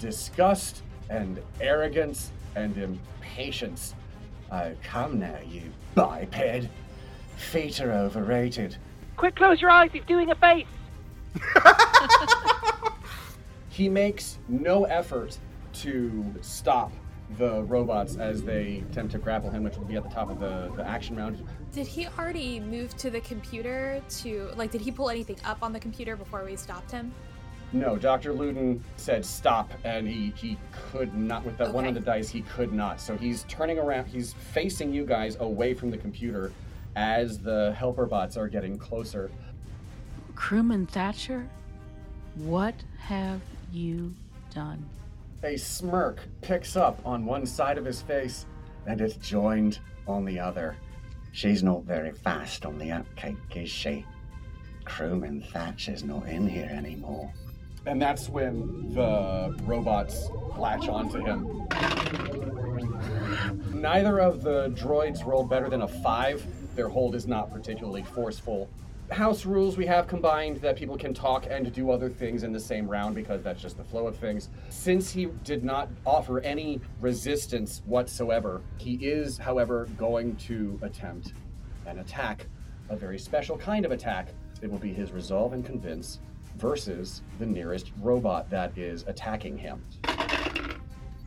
disgust 0.00 0.82
and 1.08 1.40
arrogance 1.60 2.32
and 2.56 2.76
impatience. 2.76 3.94
Oh, 4.50 4.72
come 4.82 5.20
now, 5.20 5.38
you 5.46 5.62
biped. 5.94 6.68
Feet 7.36 7.80
are 7.80 7.92
overrated. 7.92 8.76
Quick, 9.16 9.36
close 9.36 9.60
your 9.60 9.70
eyes. 9.70 9.90
He's 9.92 10.04
doing 10.04 10.30
a 10.30 10.34
face. 10.34 10.66
He 13.70 13.88
makes 13.88 14.36
no 14.46 14.84
effort 14.84 15.38
to 15.74 16.34
stop 16.42 16.92
the 17.38 17.62
robots 17.62 18.16
as 18.16 18.42
they 18.42 18.84
attempt 18.90 19.12
to 19.12 19.18
grapple 19.18 19.48
him, 19.48 19.62
which 19.62 19.78
will 19.78 19.86
be 19.86 19.96
at 19.96 20.02
the 20.02 20.10
top 20.10 20.28
of 20.28 20.38
the, 20.38 20.70
the 20.76 20.86
action 20.86 21.16
round. 21.16 21.42
Did 21.72 21.86
he 21.86 22.06
already 22.18 22.60
move 22.60 22.94
to 22.98 23.08
the 23.08 23.20
computer 23.22 24.02
to 24.18 24.50
like? 24.56 24.70
Did 24.72 24.82
he 24.82 24.90
pull 24.90 25.08
anything 25.08 25.36
up 25.46 25.62
on 25.62 25.72
the 25.72 25.80
computer 25.80 26.14
before 26.14 26.44
we 26.44 26.56
stopped 26.56 26.90
him? 26.90 27.14
No, 27.72 27.96
Dr. 27.96 28.32
Luden 28.32 28.80
said 28.96 29.24
stop, 29.24 29.70
and 29.84 30.08
he, 30.08 30.32
he 30.36 30.58
could 30.90 31.14
not, 31.14 31.44
with 31.44 31.56
that 31.58 31.72
one 31.72 31.86
on 31.86 31.94
the 31.94 32.00
dice, 32.00 32.28
he 32.28 32.42
could 32.42 32.72
not. 32.72 33.00
So 33.00 33.16
he's 33.16 33.44
turning 33.44 33.78
around, 33.78 34.06
he's 34.06 34.32
facing 34.32 34.92
you 34.92 35.06
guys 35.06 35.36
away 35.38 35.74
from 35.74 35.90
the 35.90 35.98
computer 35.98 36.52
as 36.96 37.38
the 37.38 37.72
helper 37.78 38.06
bots 38.06 38.36
are 38.36 38.48
getting 38.48 38.76
closer. 38.76 39.30
Crewman 40.34 40.86
Thatcher, 40.86 41.48
what 42.34 42.74
have 42.98 43.40
you 43.72 44.14
done? 44.52 44.84
A 45.44 45.56
smirk 45.56 46.20
picks 46.40 46.76
up 46.76 47.00
on 47.04 47.24
one 47.24 47.46
side 47.46 47.78
of 47.78 47.84
his 47.84 48.02
face, 48.02 48.46
and 48.86 49.00
it's 49.00 49.16
joined 49.16 49.78
on 50.08 50.24
the 50.24 50.40
other. 50.40 50.76
She's 51.32 51.62
not 51.62 51.84
very 51.84 52.10
fast 52.10 52.66
on 52.66 52.78
the 52.78 52.90
uptake, 52.90 53.36
is 53.54 53.70
she? 53.70 54.04
Crewman 54.84 55.40
Thatcher's 55.52 56.02
not 56.02 56.28
in 56.28 56.48
here 56.48 56.68
anymore. 56.72 57.32
And 57.86 58.00
that's 58.00 58.28
when 58.28 58.92
the 58.94 59.56
robots 59.62 60.28
latch 60.56 60.88
onto 60.88 61.24
him. 61.24 61.66
Neither 63.72 64.20
of 64.20 64.42
the 64.42 64.70
droids 64.70 65.24
roll 65.24 65.44
better 65.44 65.68
than 65.70 65.82
a 65.82 65.88
five. 65.88 66.44
Their 66.76 66.88
hold 66.88 67.14
is 67.14 67.26
not 67.26 67.50
particularly 67.50 68.02
forceful. 68.02 68.68
House 69.10 69.44
rules 69.44 69.76
we 69.76 69.86
have 69.86 70.06
combined 70.06 70.58
that 70.58 70.76
people 70.76 70.96
can 70.96 71.12
talk 71.12 71.46
and 71.50 71.72
do 71.72 71.90
other 71.90 72.08
things 72.08 72.44
in 72.44 72.52
the 72.52 72.60
same 72.60 72.86
round 72.88 73.16
because 73.16 73.42
that's 73.42 73.60
just 73.60 73.76
the 73.76 73.82
flow 73.82 74.06
of 74.06 74.16
things. 74.16 74.50
Since 74.68 75.10
he 75.10 75.26
did 75.42 75.64
not 75.64 75.88
offer 76.06 76.38
any 76.40 76.80
resistance 77.00 77.82
whatsoever, 77.86 78.60
he 78.78 78.94
is, 78.94 79.36
however, 79.36 79.88
going 79.96 80.36
to 80.36 80.78
attempt 80.82 81.32
an 81.86 81.98
attack, 81.98 82.46
a 82.88 82.94
very 82.94 83.18
special 83.18 83.58
kind 83.58 83.84
of 83.84 83.90
attack. 83.90 84.28
It 84.62 84.70
will 84.70 84.78
be 84.78 84.92
his 84.92 85.10
resolve 85.10 85.54
and 85.54 85.64
convince 85.64 86.20
versus 86.56 87.22
the 87.38 87.46
nearest 87.46 87.92
robot 88.00 88.50
that 88.50 88.76
is 88.76 89.04
attacking 89.06 89.56
him. 89.56 89.84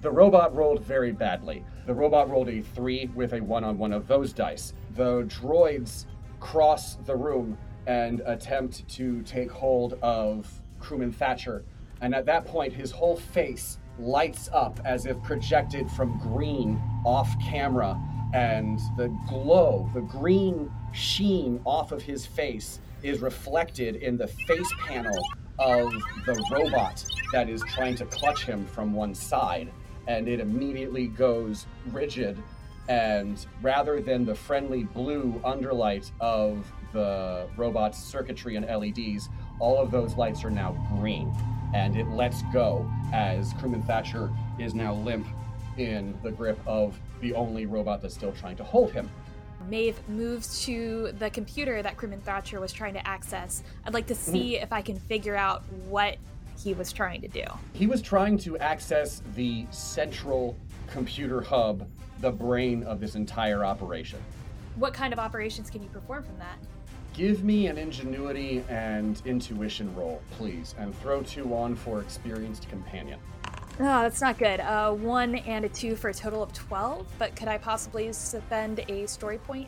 The 0.01 0.11
robot 0.11 0.53
rolled 0.53 0.83
very 0.83 1.11
badly. 1.13 1.63
The 1.85 1.93
robot 1.93 2.29
rolled 2.29 2.49
a 2.49 2.61
three 2.61 3.09
with 3.15 3.33
a 3.33 3.39
one 3.39 3.63
on 3.63 3.77
one 3.77 3.93
of 3.93 4.07
those 4.07 4.33
dice. 4.33 4.73
The 4.95 5.23
droids 5.23 6.05
cross 6.41 6.95
the 7.05 7.15
room 7.15 7.57
and 7.87 8.21
attempt 8.25 8.87
to 8.95 9.21
take 9.21 9.49
hold 9.49 9.93
of 10.01 10.61
crewman 10.79 11.11
Thatcher. 11.11 11.63
And 12.01 12.13
at 12.13 12.25
that 12.25 12.45
point, 12.45 12.73
his 12.73 12.91
whole 12.91 13.15
face 13.15 13.79
lights 13.97 14.49
up 14.51 14.79
as 14.83 15.05
if 15.05 15.21
projected 15.23 15.89
from 15.91 16.19
green 16.19 16.81
off 17.05 17.33
camera. 17.41 17.97
And 18.33 18.79
the 18.97 19.07
glow, 19.29 19.89
the 19.93 20.01
green 20.01 20.69
sheen 20.91 21.61
off 21.65 21.91
of 21.93 22.01
his 22.01 22.25
face 22.25 22.81
is 23.03 23.19
reflected 23.19 23.97
in 23.97 24.17
the 24.17 24.27
face 24.27 24.71
panel 24.79 25.21
of 25.59 25.91
the 26.25 26.43
robot 26.51 27.05
that 27.31 27.49
is 27.49 27.61
trying 27.73 27.95
to 27.95 28.05
clutch 28.05 28.45
him 28.45 28.65
from 28.65 28.93
one 28.93 29.13
side. 29.13 29.71
And 30.07 30.27
it 30.27 30.39
immediately 30.39 31.07
goes 31.07 31.67
rigid. 31.91 32.41
And 32.89 33.45
rather 33.61 34.01
than 34.01 34.25
the 34.25 34.35
friendly 34.35 34.83
blue 34.83 35.39
underlight 35.45 36.11
of 36.19 36.69
the 36.91 37.47
robot's 37.55 38.03
circuitry 38.03 38.55
and 38.55 38.65
LEDs, 38.65 39.29
all 39.59 39.77
of 39.77 39.91
those 39.91 40.15
lights 40.15 40.43
are 40.43 40.49
now 40.49 40.71
green. 40.97 41.33
And 41.73 41.95
it 41.95 42.07
lets 42.09 42.41
go 42.53 42.89
as 43.13 43.53
crewman 43.53 43.83
Thatcher 43.83 44.31
is 44.59 44.73
now 44.73 44.93
limp 44.93 45.27
in 45.77 46.17
the 46.21 46.31
grip 46.31 46.59
of 46.67 46.99
the 47.21 47.33
only 47.33 47.65
robot 47.65 48.01
that's 48.01 48.13
still 48.13 48.33
trying 48.33 48.57
to 48.57 48.63
hold 48.63 48.91
him. 48.91 49.09
Maeve 49.69 49.97
moves 50.09 50.63
to 50.65 51.11
the 51.19 51.29
computer 51.29 51.81
that 51.81 51.97
Crewman 51.97 52.21
Thatcher 52.21 52.59
was 52.59 52.71
trying 52.73 52.93
to 52.93 53.07
access. 53.07 53.63
I'd 53.85 53.93
like 53.93 54.07
to 54.07 54.13
mhm. 54.13 54.31
see 54.31 54.57
if 54.57 54.71
I 54.71 54.81
can 54.81 54.97
figure 54.97 55.35
out 55.35 55.63
what 55.87 56.17
he 56.61 56.73
was 56.73 56.91
trying 56.91 57.21
to 57.21 57.27
do. 57.27 57.43
He 57.73 57.87
was 57.87 58.01
trying 58.01 58.37
to 58.39 58.57
access 58.59 59.21
the 59.35 59.65
central 59.71 60.55
computer 60.87 61.41
hub, 61.41 61.87
the 62.19 62.31
brain 62.31 62.83
of 62.83 62.99
this 62.99 63.15
entire 63.15 63.65
operation. 63.65 64.19
What 64.75 64.93
kind 64.93 65.13
of 65.13 65.19
operations 65.19 65.69
can 65.69 65.83
you 65.83 65.89
perform 65.89 66.23
from 66.23 66.37
that? 66.39 66.57
Give 67.13 67.43
me 67.43 67.67
an 67.67 67.77
ingenuity 67.77 68.63
and 68.69 69.21
intuition 69.25 69.93
roll, 69.95 70.21
please, 70.31 70.73
and 70.79 70.97
throw 70.99 71.21
two 71.21 71.53
on 71.53 71.75
for 71.75 72.01
experienced 72.01 72.69
companion. 72.69 73.19
Oh, 73.79 74.03
that's 74.03 74.21
not 74.21 74.37
good. 74.37 74.59
Uh, 74.59 74.91
one 74.91 75.35
and 75.35 75.65
a 75.65 75.69
two 75.69 75.95
for 75.95 76.09
a 76.09 76.13
total 76.13 76.43
of 76.43 76.53
12, 76.53 77.07
but 77.17 77.35
could 77.35 77.47
I 77.47 77.57
possibly 77.57 78.13
spend 78.13 78.85
a 78.87 79.07
story 79.07 79.39
point? 79.39 79.67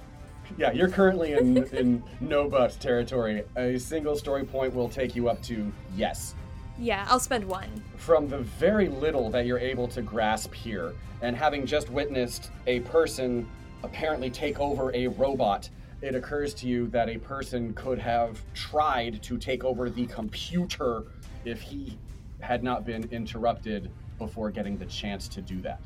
Yeah, 0.58 0.72
you're 0.72 0.89
currently 0.89 1.34
in 1.34 1.64
in 1.74 2.03
no 2.20 2.47
but 2.47 2.78
territory. 2.80 3.43
A 3.56 3.80
single 3.80 4.16
story 4.16 4.43
point 4.43 4.76
will 4.76 4.89
take 4.89 5.16
you 5.16 5.28
up 5.28 5.41
to 5.43 5.72
yes. 5.95 6.36
Yeah, 6.78 7.06
I'll 7.10 7.20
spend 7.20 7.45
one. 7.45 7.70
From 7.97 8.28
the 8.28 8.39
very 8.39 8.89
little 8.89 9.30
that 9.32 9.47
you're 9.47 9.60
able 9.60 9.88
to 9.88 10.03
grasp 10.03 10.53
here, 10.53 10.93
and 11.22 11.36
having 11.36 11.66
just 11.66 11.89
witnessed 11.89 12.51
a 12.68 12.82
person 12.82 13.49
apparently 13.84 14.30
take 14.30 14.60
over 14.60 14.93
a 14.93 15.08
robot, 15.08 15.70
it 16.01 16.14
occurs 16.14 16.53
to 16.56 16.68
you 16.68 16.88
that 16.88 17.10
a 17.10 17.18
person 17.18 17.74
could 17.74 17.97
have 17.97 18.39
tried 18.53 19.24
to 19.24 19.38
take 19.38 19.64
over 19.64 19.89
the 19.89 20.06
computer 20.08 21.06
if 21.43 21.62
he 21.62 21.97
had 22.46 22.64
not 22.64 22.86
been 22.86 23.04
interrupted 23.12 23.91
before 24.20 24.52
getting 24.52 24.78
the 24.78 24.86
chance 24.86 25.28
to 25.28 25.41
do 25.41 25.62
that. 25.62 25.82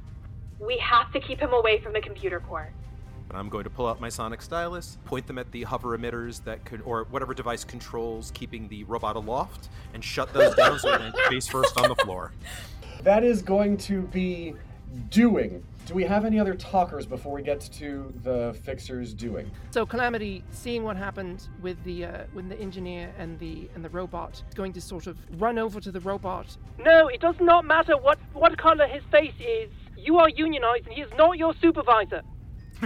We 0.59 0.77
have 0.79 1.11
to 1.13 1.19
keep 1.19 1.39
him 1.39 1.53
away 1.53 1.79
from 1.79 1.93
the 1.93 2.01
computer 2.01 2.41
core. 2.41 2.69
And 3.29 3.37
I'm 3.37 3.47
going 3.47 3.63
to 3.63 3.69
pull 3.69 3.87
out 3.87 4.01
my 4.01 4.09
sonic 4.09 4.41
stylus, 4.41 4.97
point 5.05 5.25
them 5.25 5.37
at 5.37 5.51
the 5.51 5.63
hover 5.63 5.97
emitters 5.97 6.43
that 6.43 6.65
could, 6.65 6.81
or 6.81 7.05
whatever 7.05 7.33
device 7.33 7.63
controls 7.63 8.31
keeping 8.33 8.67
the 8.67 8.83
robot 8.85 9.15
aloft, 9.15 9.69
and 9.93 10.03
shut 10.03 10.33
those 10.33 10.53
down 10.55 10.79
so 10.79 10.93
it 10.93 10.99
lands 10.99 11.17
face 11.29 11.47
first 11.47 11.77
on 11.77 11.87
the 11.89 11.95
floor. 11.95 12.33
That 13.03 13.23
is 13.23 13.41
going 13.41 13.77
to 13.77 14.01
be 14.01 14.55
doing. 15.09 15.63
Do 15.89 15.95
we 15.95 16.03
have 16.03 16.23
any 16.23 16.39
other 16.39 16.53
talkers 16.53 17.07
before 17.07 17.33
we 17.33 17.41
get 17.41 17.61
to 17.61 18.13
the 18.21 18.55
fixers 18.61 19.11
doing? 19.11 19.49
So 19.71 19.87
Calamity, 19.87 20.43
seeing 20.51 20.83
what 20.83 20.95
happened 20.95 21.47
with 21.63 21.83
the 21.83 22.05
uh, 22.05 22.23
with 22.31 22.47
the 22.47 22.59
engineer 22.59 23.11
and 23.17 23.39
the 23.39 23.67
and 23.73 23.83
the 23.83 23.89
robot, 23.89 24.43
is 24.47 24.53
going 24.53 24.71
to 24.73 24.81
sort 24.81 25.07
of 25.07 25.17
run 25.41 25.57
over 25.57 25.81
to 25.81 25.91
the 25.91 25.99
robot. 26.01 26.55
No, 26.77 27.07
it 27.07 27.21
does 27.21 27.33
not 27.41 27.65
matter 27.65 27.97
what 27.97 28.19
what 28.33 28.55
color 28.59 28.85
his 28.85 29.01
face 29.09 29.33
is. 29.39 29.71
You 29.97 30.19
are 30.19 30.29
unionized, 30.29 30.85
and 30.85 30.93
he 30.93 31.01
is 31.01 31.09
not 31.17 31.39
your 31.39 31.55
supervisor. 31.59 32.21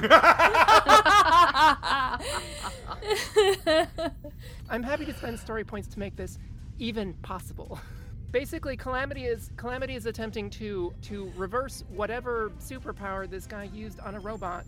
I'm 4.70 4.82
happy 4.82 5.04
to 5.04 5.14
spend 5.14 5.38
story 5.40 5.66
points 5.66 5.90
to 5.90 6.00
make 6.00 6.16
this 6.16 6.40
even 6.80 7.16
possible. 7.16 7.82
Basically, 8.34 8.76
Calamity 8.76 9.26
is 9.26 9.52
Calamity 9.58 9.94
is 9.94 10.08
attempting 10.08 10.50
to 10.50 10.92
to 11.04 11.32
reverse 11.38 11.84
whatever 11.90 12.52
superpower 12.60 13.30
this 13.30 13.46
guy 13.46 13.66
used 13.66 14.00
on 14.00 14.16
a 14.16 14.20
robot 14.20 14.66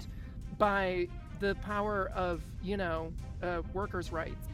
by 0.60 1.08
the 1.40 1.56
power 1.56 2.12
of 2.14 2.44
you 2.62 2.78
know 2.78 3.12
uh, 3.42 3.64
workers' 3.74 4.12
rights. 4.12 4.48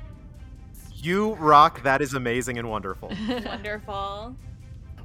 You 0.96 1.34
rock. 1.34 1.84
That 1.84 2.02
is 2.02 2.14
amazing 2.14 2.58
and 2.58 2.70
wonderful. 2.70 3.12
Wonderful. 3.46 4.34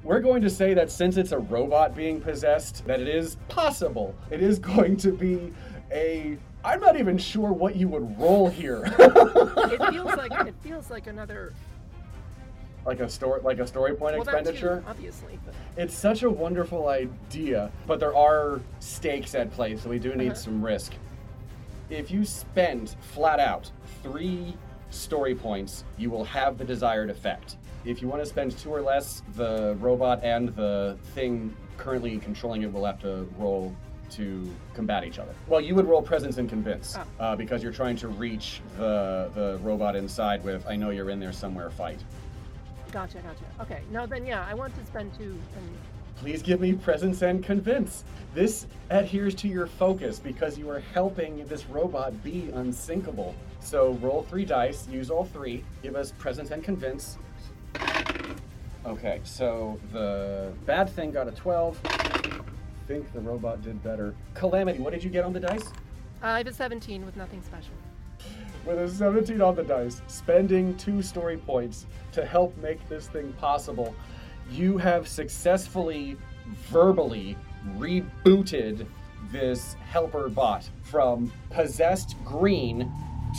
We're 0.04 0.20
going 0.20 0.42
to 0.42 0.50
say 0.50 0.72
that 0.72 0.92
since 0.92 1.16
it's 1.16 1.32
a 1.32 1.38
robot 1.38 1.96
being 1.96 2.20
possessed, 2.20 2.86
that 2.86 3.00
it 3.00 3.08
is 3.08 3.38
possible. 3.48 4.14
It 4.30 4.40
is 4.40 4.60
going 4.60 4.98
to 4.98 5.10
be 5.10 5.52
a. 5.90 6.38
I'm 6.64 6.78
not 6.78 6.96
even 6.96 7.18
sure 7.18 7.50
what 7.52 7.74
you 7.74 7.88
would 7.88 8.16
roll 8.20 8.48
here. 8.48 8.84
It 9.68 9.82
feels 9.90 10.16
like 10.16 10.32
it 10.46 10.54
feels 10.62 10.90
like 10.90 11.08
another 11.08 11.52
like 12.86 13.00
a 13.00 13.08
story, 13.08 13.40
like 13.42 13.58
a 13.58 13.66
story 13.66 13.94
point 13.94 14.14
well, 14.16 14.24
that 14.24 14.30
too, 14.32 14.36
expenditure. 14.38 14.84
obviously. 14.86 15.38
But 15.44 15.54
It's 15.76 15.94
such 15.94 16.22
a 16.22 16.30
wonderful 16.30 16.88
idea, 16.88 17.70
but 17.86 17.98
there 18.00 18.16
are 18.16 18.60
stakes 18.78 19.34
at 19.34 19.50
play, 19.50 19.76
so 19.76 19.90
we 19.90 19.98
do 19.98 20.14
need 20.14 20.28
Uh-huh. 20.28 20.34
some 20.36 20.64
risk. 20.64 20.94
If 21.90 22.10
you 22.10 22.24
spend 22.24 22.96
flat 23.00 23.40
out 23.40 23.70
three 24.02 24.54
story 24.90 25.34
points, 25.34 25.84
you 25.98 26.10
will 26.10 26.24
have 26.24 26.58
the 26.58 26.64
desired 26.64 27.10
effect. 27.10 27.56
If 27.84 28.00
you 28.02 28.08
want 28.08 28.22
to 28.22 28.26
spend 28.26 28.56
two 28.56 28.70
or 28.70 28.80
less, 28.80 29.22
the 29.36 29.76
robot 29.80 30.22
and 30.22 30.48
the 30.50 30.96
thing 31.14 31.54
currently 31.76 32.18
controlling 32.18 32.62
it 32.62 32.72
will 32.72 32.84
have 32.84 33.00
to 33.02 33.28
roll 33.38 33.74
to 34.10 34.48
combat 34.74 35.04
each 35.04 35.18
other. 35.18 35.32
Well, 35.48 35.60
you 35.60 35.74
would 35.74 35.86
roll 35.86 36.00
presence 36.00 36.38
and 36.38 36.48
convince 36.48 36.96
Oh. 36.96 37.02
uh, 37.18 37.36
because 37.36 37.62
you're 37.62 37.72
trying 37.72 37.96
to 37.96 38.08
reach 38.08 38.60
the 38.78 39.30
the 39.34 39.58
robot 39.62 39.96
inside 39.96 40.44
with 40.44 40.64
"I 40.68 40.76
know 40.76 40.90
you're 40.90 41.10
in 41.10 41.18
there 41.18 41.32
somewhere." 41.32 41.70
Fight. 41.70 41.98
Gotcha, 42.92 43.18
gotcha. 43.18 43.44
Okay, 43.60 43.82
no, 43.90 44.06
then 44.06 44.26
yeah, 44.26 44.46
I 44.48 44.54
want 44.54 44.74
to 44.78 44.86
spend 44.86 45.12
two 45.18 45.38
and 45.56 45.78
Please 46.16 46.42
give 46.42 46.60
me 46.60 46.72
presence 46.72 47.20
and 47.20 47.44
convince. 47.44 48.02
This 48.34 48.66
adheres 48.88 49.34
to 49.36 49.48
your 49.48 49.66
focus 49.66 50.18
because 50.18 50.58
you 50.58 50.70
are 50.70 50.80
helping 50.80 51.44
this 51.46 51.66
robot 51.66 52.24
be 52.24 52.50
unsinkable. 52.54 53.34
So 53.60 53.92
roll 54.00 54.22
three 54.22 54.46
dice, 54.46 54.88
use 54.88 55.10
all 55.10 55.24
three, 55.24 55.62
give 55.82 55.94
us 55.94 56.12
presence 56.12 56.50
and 56.50 56.64
convince. 56.64 57.18
Okay, 58.86 59.20
so 59.24 59.78
the 59.92 60.52
bad 60.64 60.88
thing 60.88 61.10
got 61.10 61.28
a 61.28 61.32
12. 61.32 61.78
I 61.84 62.40
think 62.86 63.12
the 63.12 63.20
robot 63.20 63.62
did 63.62 63.82
better. 63.82 64.14
Calamity, 64.34 64.78
what 64.78 64.92
did 64.92 65.04
you 65.04 65.10
get 65.10 65.24
on 65.24 65.32
the 65.32 65.40
dice? 65.40 65.70
I 66.22 66.38
have 66.38 66.46
a 66.46 66.52
17 66.52 67.04
with 67.04 67.16
nothing 67.16 67.42
special. 67.42 67.74
With 68.66 68.80
a 68.80 68.88
17 68.88 69.40
on 69.40 69.54
the 69.54 69.62
dice, 69.62 70.02
spending 70.08 70.76
two 70.76 71.00
story 71.00 71.36
points 71.36 71.86
to 72.10 72.24
help 72.26 72.56
make 72.56 72.88
this 72.88 73.06
thing 73.06 73.32
possible, 73.34 73.94
you 74.50 74.76
have 74.76 75.06
successfully 75.06 76.16
verbally 76.68 77.36
rebooted 77.76 78.84
this 79.30 79.74
helper 79.88 80.28
bot 80.28 80.68
from 80.82 81.32
possessed 81.50 82.16
green 82.24 82.92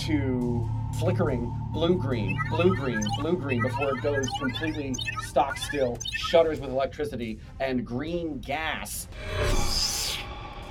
to 0.05 0.65
flickering 0.97 1.53
blue 1.73 1.97
green, 1.97 2.39
blue 2.49 2.73
green, 2.77 3.03
blue 3.19 3.35
green 3.35 3.61
before 3.61 3.97
it 3.97 4.01
goes 4.01 4.29
completely 4.39 4.95
stock 5.25 5.57
still, 5.57 5.97
shudders 6.13 6.61
with 6.61 6.69
electricity, 6.69 7.37
and 7.59 7.85
green 7.85 8.39
gas 8.39 9.09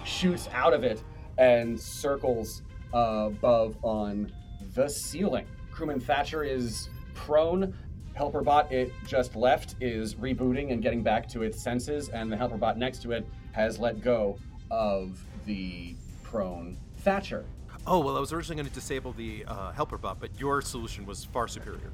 shoots 0.06 0.48
out 0.54 0.72
of 0.72 0.82
it 0.82 1.02
and 1.36 1.78
circles 1.78 2.62
above 2.94 3.76
on 3.82 4.32
the 4.76 4.88
ceiling. 4.88 5.46
Crewman 5.72 5.98
Thatcher 5.98 6.44
is 6.44 6.88
prone. 7.14 7.74
Helper 8.14 8.42
bot 8.42 8.70
it 8.72 8.92
just 9.06 9.34
left 9.34 9.74
is 9.80 10.14
rebooting 10.14 10.72
and 10.72 10.80
getting 10.82 11.02
back 11.02 11.28
to 11.30 11.42
its 11.42 11.60
senses, 11.60 12.08
and 12.10 12.30
the 12.30 12.36
helper 12.36 12.56
bot 12.56 12.78
next 12.78 13.02
to 13.02 13.12
it 13.12 13.26
has 13.52 13.78
let 13.78 14.00
go 14.02 14.38
of 14.70 15.20
the 15.46 15.94
prone 16.22 16.76
Thatcher. 16.98 17.44
Oh 17.86 17.98
well, 18.00 18.16
I 18.16 18.20
was 18.20 18.32
originally 18.32 18.56
going 18.56 18.68
to 18.68 18.74
disable 18.74 19.12
the 19.12 19.44
uh, 19.46 19.72
helper 19.72 19.98
bot, 19.98 20.18
but 20.20 20.30
your 20.38 20.62
solution 20.62 21.04
was 21.06 21.24
far 21.24 21.48
superior. 21.48 21.90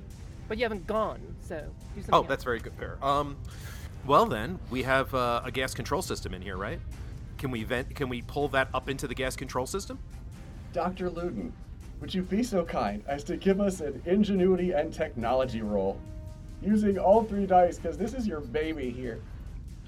But 0.48 0.58
you 0.58 0.64
haven't 0.64 0.86
gone, 0.86 1.20
so 1.40 1.64
Oh, 2.12 2.18
else. 2.18 2.28
that's 2.28 2.44
very 2.44 2.58
good, 2.60 2.74
fair. 2.74 2.98
Um, 3.02 3.36
well 4.06 4.26
then, 4.26 4.58
we 4.70 4.82
have 4.82 5.14
uh, 5.14 5.42
a 5.44 5.50
gas 5.50 5.74
control 5.74 6.02
system 6.02 6.34
in 6.34 6.42
here, 6.42 6.56
right? 6.56 6.80
Can 7.38 7.50
we 7.50 7.64
vent? 7.64 7.94
Can 7.94 8.08
we 8.08 8.22
pull 8.22 8.48
that 8.48 8.68
up 8.74 8.88
into 8.88 9.06
the 9.08 9.14
gas 9.14 9.34
control 9.36 9.66
system? 9.66 9.98
Dr. 10.72 11.10
Luden, 11.10 11.52
would 12.02 12.12
you 12.12 12.22
be 12.22 12.42
so 12.42 12.64
kind 12.64 13.00
as 13.06 13.22
to 13.22 13.36
give 13.36 13.60
us 13.60 13.80
an 13.80 14.02
ingenuity 14.06 14.72
and 14.72 14.92
technology 14.92 15.62
roll? 15.62 16.00
Using 16.60 16.98
all 16.98 17.22
three 17.22 17.46
dice, 17.46 17.76
because 17.76 17.96
this 17.96 18.12
is 18.12 18.26
your 18.26 18.40
baby 18.40 18.90
here. 18.90 19.20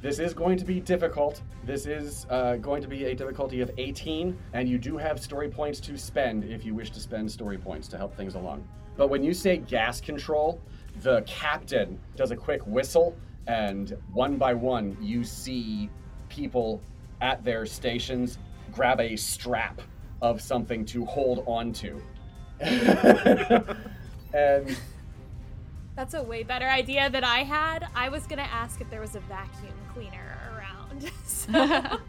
This 0.00 0.20
is 0.20 0.32
going 0.32 0.56
to 0.58 0.64
be 0.64 0.78
difficult. 0.78 1.42
This 1.64 1.86
is 1.86 2.26
uh, 2.30 2.54
going 2.56 2.82
to 2.82 2.88
be 2.88 3.06
a 3.06 3.16
difficulty 3.16 3.62
of 3.62 3.72
18, 3.78 4.38
and 4.52 4.68
you 4.68 4.78
do 4.78 4.96
have 4.96 5.20
story 5.20 5.48
points 5.48 5.80
to 5.80 5.98
spend 5.98 6.44
if 6.44 6.64
you 6.64 6.72
wish 6.72 6.90
to 6.90 7.00
spend 7.00 7.28
story 7.28 7.58
points 7.58 7.88
to 7.88 7.98
help 7.98 8.16
things 8.16 8.36
along. 8.36 8.64
But 8.96 9.08
when 9.08 9.24
you 9.24 9.34
say 9.34 9.56
gas 9.56 10.00
control, 10.00 10.60
the 11.00 11.22
captain 11.22 11.98
does 12.14 12.30
a 12.30 12.36
quick 12.36 12.64
whistle, 12.64 13.16
and 13.48 13.96
one 14.12 14.36
by 14.36 14.54
one, 14.54 14.96
you 15.00 15.24
see 15.24 15.90
people 16.28 16.80
at 17.20 17.42
their 17.42 17.66
stations 17.66 18.38
grab 18.72 19.00
a 19.00 19.16
strap 19.16 19.80
of 20.24 20.40
something 20.40 20.86
to 20.86 21.04
hold 21.04 21.44
on 21.46 21.70
to. 21.74 22.00
and 24.32 24.76
That's 25.96 26.14
a 26.14 26.22
way 26.22 26.42
better 26.42 26.66
idea 26.66 27.10
than 27.10 27.24
I 27.24 27.40
had. 27.44 27.86
I 27.94 28.08
was 28.08 28.26
gonna 28.26 28.40
ask 28.42 28.80
if 28.80 28.88
there 28.88 29.02
was 29.02 29.16
a 29.16 29.20
vacuum 29.20 29.74
cleaner 29.92 30.38
around. 30.56 31.10
So 31.26 31.52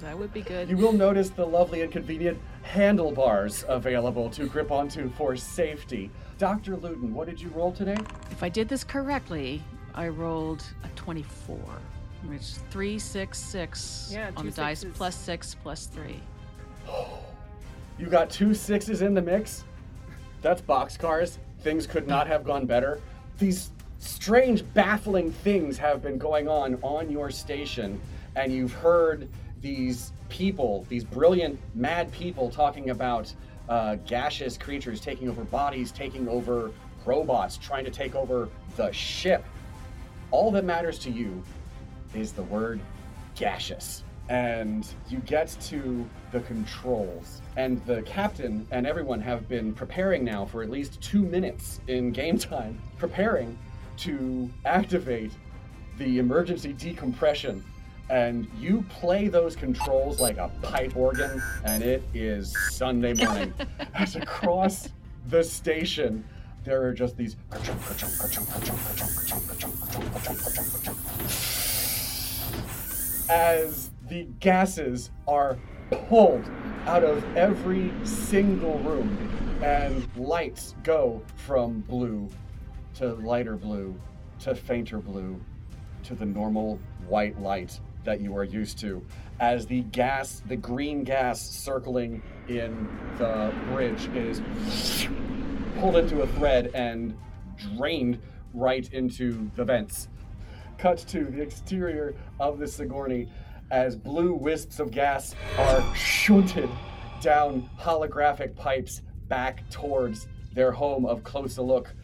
That 0.00 0.18
would 0.18 0.32
be 0.32 0.42
good. 0.42 0.68
you 0.68 0.76
will 0.76 0.92
notice 0.92 1.30
the 1.30 1.46
lovely 1.46 1.82
and 1.82 1.90
convenient 1.90 2.38
handlebars 2.62 3.64
available 3.68 4.28
to 4.30 4.46
grip 4.46 4.70
onto 4.70 5.10
for 5.10 5.36
safety. 5.36 6.10
Dr. 6.38 6.76
Luden, 6.76 7.10
what 7.10 7.28
did 7.28 7.40
you 7.40 7.48
roll 7.50 7.72
today? 7.72 7.96
If 8.30 8.42
I 8.42 8.48
did 8.48 8.68
this 8.68 8.82
correctly, 8.84 9.62
I 9.94 10.08
rolled 10.08 10.64
a 10.84 10.88
24, 10.96 11.58
which 12.28 12.40
is 12.40 12.58
3, 12.70 12.98
6, 12.98 13.38
6 13.38 14.10
Yeah, 14.12 14.30
on 14.36 14.44
two 14.44 14.50
the 14.50 14.56
dice, 14.56 14.80
sixes. 14.80 14.96
plus 14.96 15.16
6, 15.16 15.56
plus 15.62 15.86
3. 15.86 16.20
You 17.96 18.06
got 18.06 18.28
two 18.28 18.54
sixes 18.54 19.02
in 19.02 19.14
the 19.14 19.22
mix? 19.22 19.62
That's 20.42 20.60
boxcars. 20.60 21.38
Things 21.60 21.86
could 21.86 22.08
not 22.08 22.26
have 22.26 22.42
gone 22.44 22.66
better. 22.66 23.00
These 23.38 23.70
strange, 24.00 24.64
baffling 24.74 25.30
things 25.30 25.78
have 25.78 26.02
been 26.02 26.18
going 26.18 26.48
on 26.48 26.74
on 26.82 27.08
your 27.08 27.30
station, 27.30 28.00
and 28.34 28.52
you've 28.52 28.72
heard 28.72 29.28
these 29.60 30.12
people, 30.28 30.84
these 30.88 31.04
brilliant, 31.04 31.58
mad 31.76 32.10
people, 32.10 32.50
talking 32.50 32.90
about 32.90 33.32
uh, 33.68 33.94
gaseous 34.06 34.58
creatures 34.58 35.00
taking 35.00 35.28
over 35.28 35.44
bodies, 35.44 35.92
taking 35.92 36.28
over 36.28 36.72
robots, 37.06 37.56
trying 37.58 37.84
to 37.84 37.92
take 37.92 38.16
over 38.16 38.48
the 38.76 38.90
ship. 38.90 39.44
All 40.32 40.50
that 40.50 40.64
matters 40.64 40.98
to 40.98 41.10
you 41.10 41.44
is 42.16 42.32
the 42.32 42.42
word 42.44 42.80
gaseous. 43.34 44.02
and 44.30 44.86
you 45.10 45.18
get 45.26 45.54
to 45.60 46.08
the 46.32 46.40
controls. 46.40 47.42
And 47.58 47.84
the 47.84 48.00
captain 48.02 48.66
and 48.70 48.86
everyone 48.86 49.20
have 49.20 49.48
been 49.50 49.74
preparing 49.74 50.24
now 50.24 50.46
for 50.46 50.62
at 50.62 50.70
least 50.70 50.98
two 51.02 51.22
minutes 51.22 51.80
in 51.88 52.10
game 52.10 52.38
time, 52.38 52.80
preparing 52.96 53.58
to 53.98 54.50
activate 54.64 55.32
the 55.98 56.18
emergency 56.18 56.72
decompression. 56.72 57.62
And 58.08 58.48
you 58.58 58.82
play 58.88 59.28
those 59.28 59.56
controls 59.56 60.20
like 60.20 60.38
a 60.38 60.50
pipe 60.62 60.96
organ, 60.96 61.42
and 61.64 61.82
it 61.82 62.02
is 62.14 62.54
Sunday 62.70 63.12
morning. 63.14 63.52
As 63.94 64.16
across 64.16 64.88
the 65.28 65.44
station, 65.44 66.24
there 66.64 66.82
are 66.82 66.94
just 66.94 67.16
these 67.18 67.36
as 73.28 73.90
the 74.08 74.24
gases 74.40 75.10
are 75.26 75.58
pulled 76.08 76.44
out 76.86 77.02
of 77.02 77.24
every 77.36 77.92
single 78.04 78.78
room 78.80 79.60
and 79.62 80.06
lights 80.16 80.74
go 80.82 81.22
from 81.36 81.80
blue 81.80 82.28
to 82.94 83.14
lighter 83.14 83.56
blue 83.56 83.98
to 84.38 84.54
fainter 84.54 84.98
blue 84.98 85.40
to 86.02 86.14
the 86.14 86.24
normal 86.24 86.78
white 87.08 87.40
light 87.40 87.80
that 88.04 88.20
you 88.20 88.36
are 88.36 88.44
used 88.44 88.78
to 88.78 89.04
as 89.40 89.66
the 89.66 89.80
gas 89.84 90.42
the 90.48 90.56
green 90.56 91.02
gas 91.02 91.40
circling 91.40 92.22
in 92.48 92.88
the 93.18 93.52
bridge 93.72 94.06
is 94.14 94.42
pulled 95.78 95.96
into 95.96 96.20
a 96.20 96.26
thread 96.28 96.70
and 96.74 97.16
drained 97.76 98.18
right 98.52 98.92
into 98.92 99.50
the 99.56 99.64
vents 99.64 100.08
cut 100.84 100.98
to 100.98 101.24
the 101.24 101.40
exterior 101.40 102.14
of 102.38 102.58
the 102.58 102.68
Sigourney 102.68 103.26
as 103.70 103.96
blue 103.96 104.34
wisps 104.34 104.80
of 104.80 104.90
gas 104.90 105.34
are 105.56 105.94
shunted 105.94 106.68
down 107.22 107.66
holographic 107.80 108.54
pipes 108.54 109.00
back 109.26 109.66
towards 109.70 110.28
their 110.52 110.70
home 110.70 111.06
of 111.06 111.24
close 111.24 111.56
a 111.56 111.62
look 111.62 111.94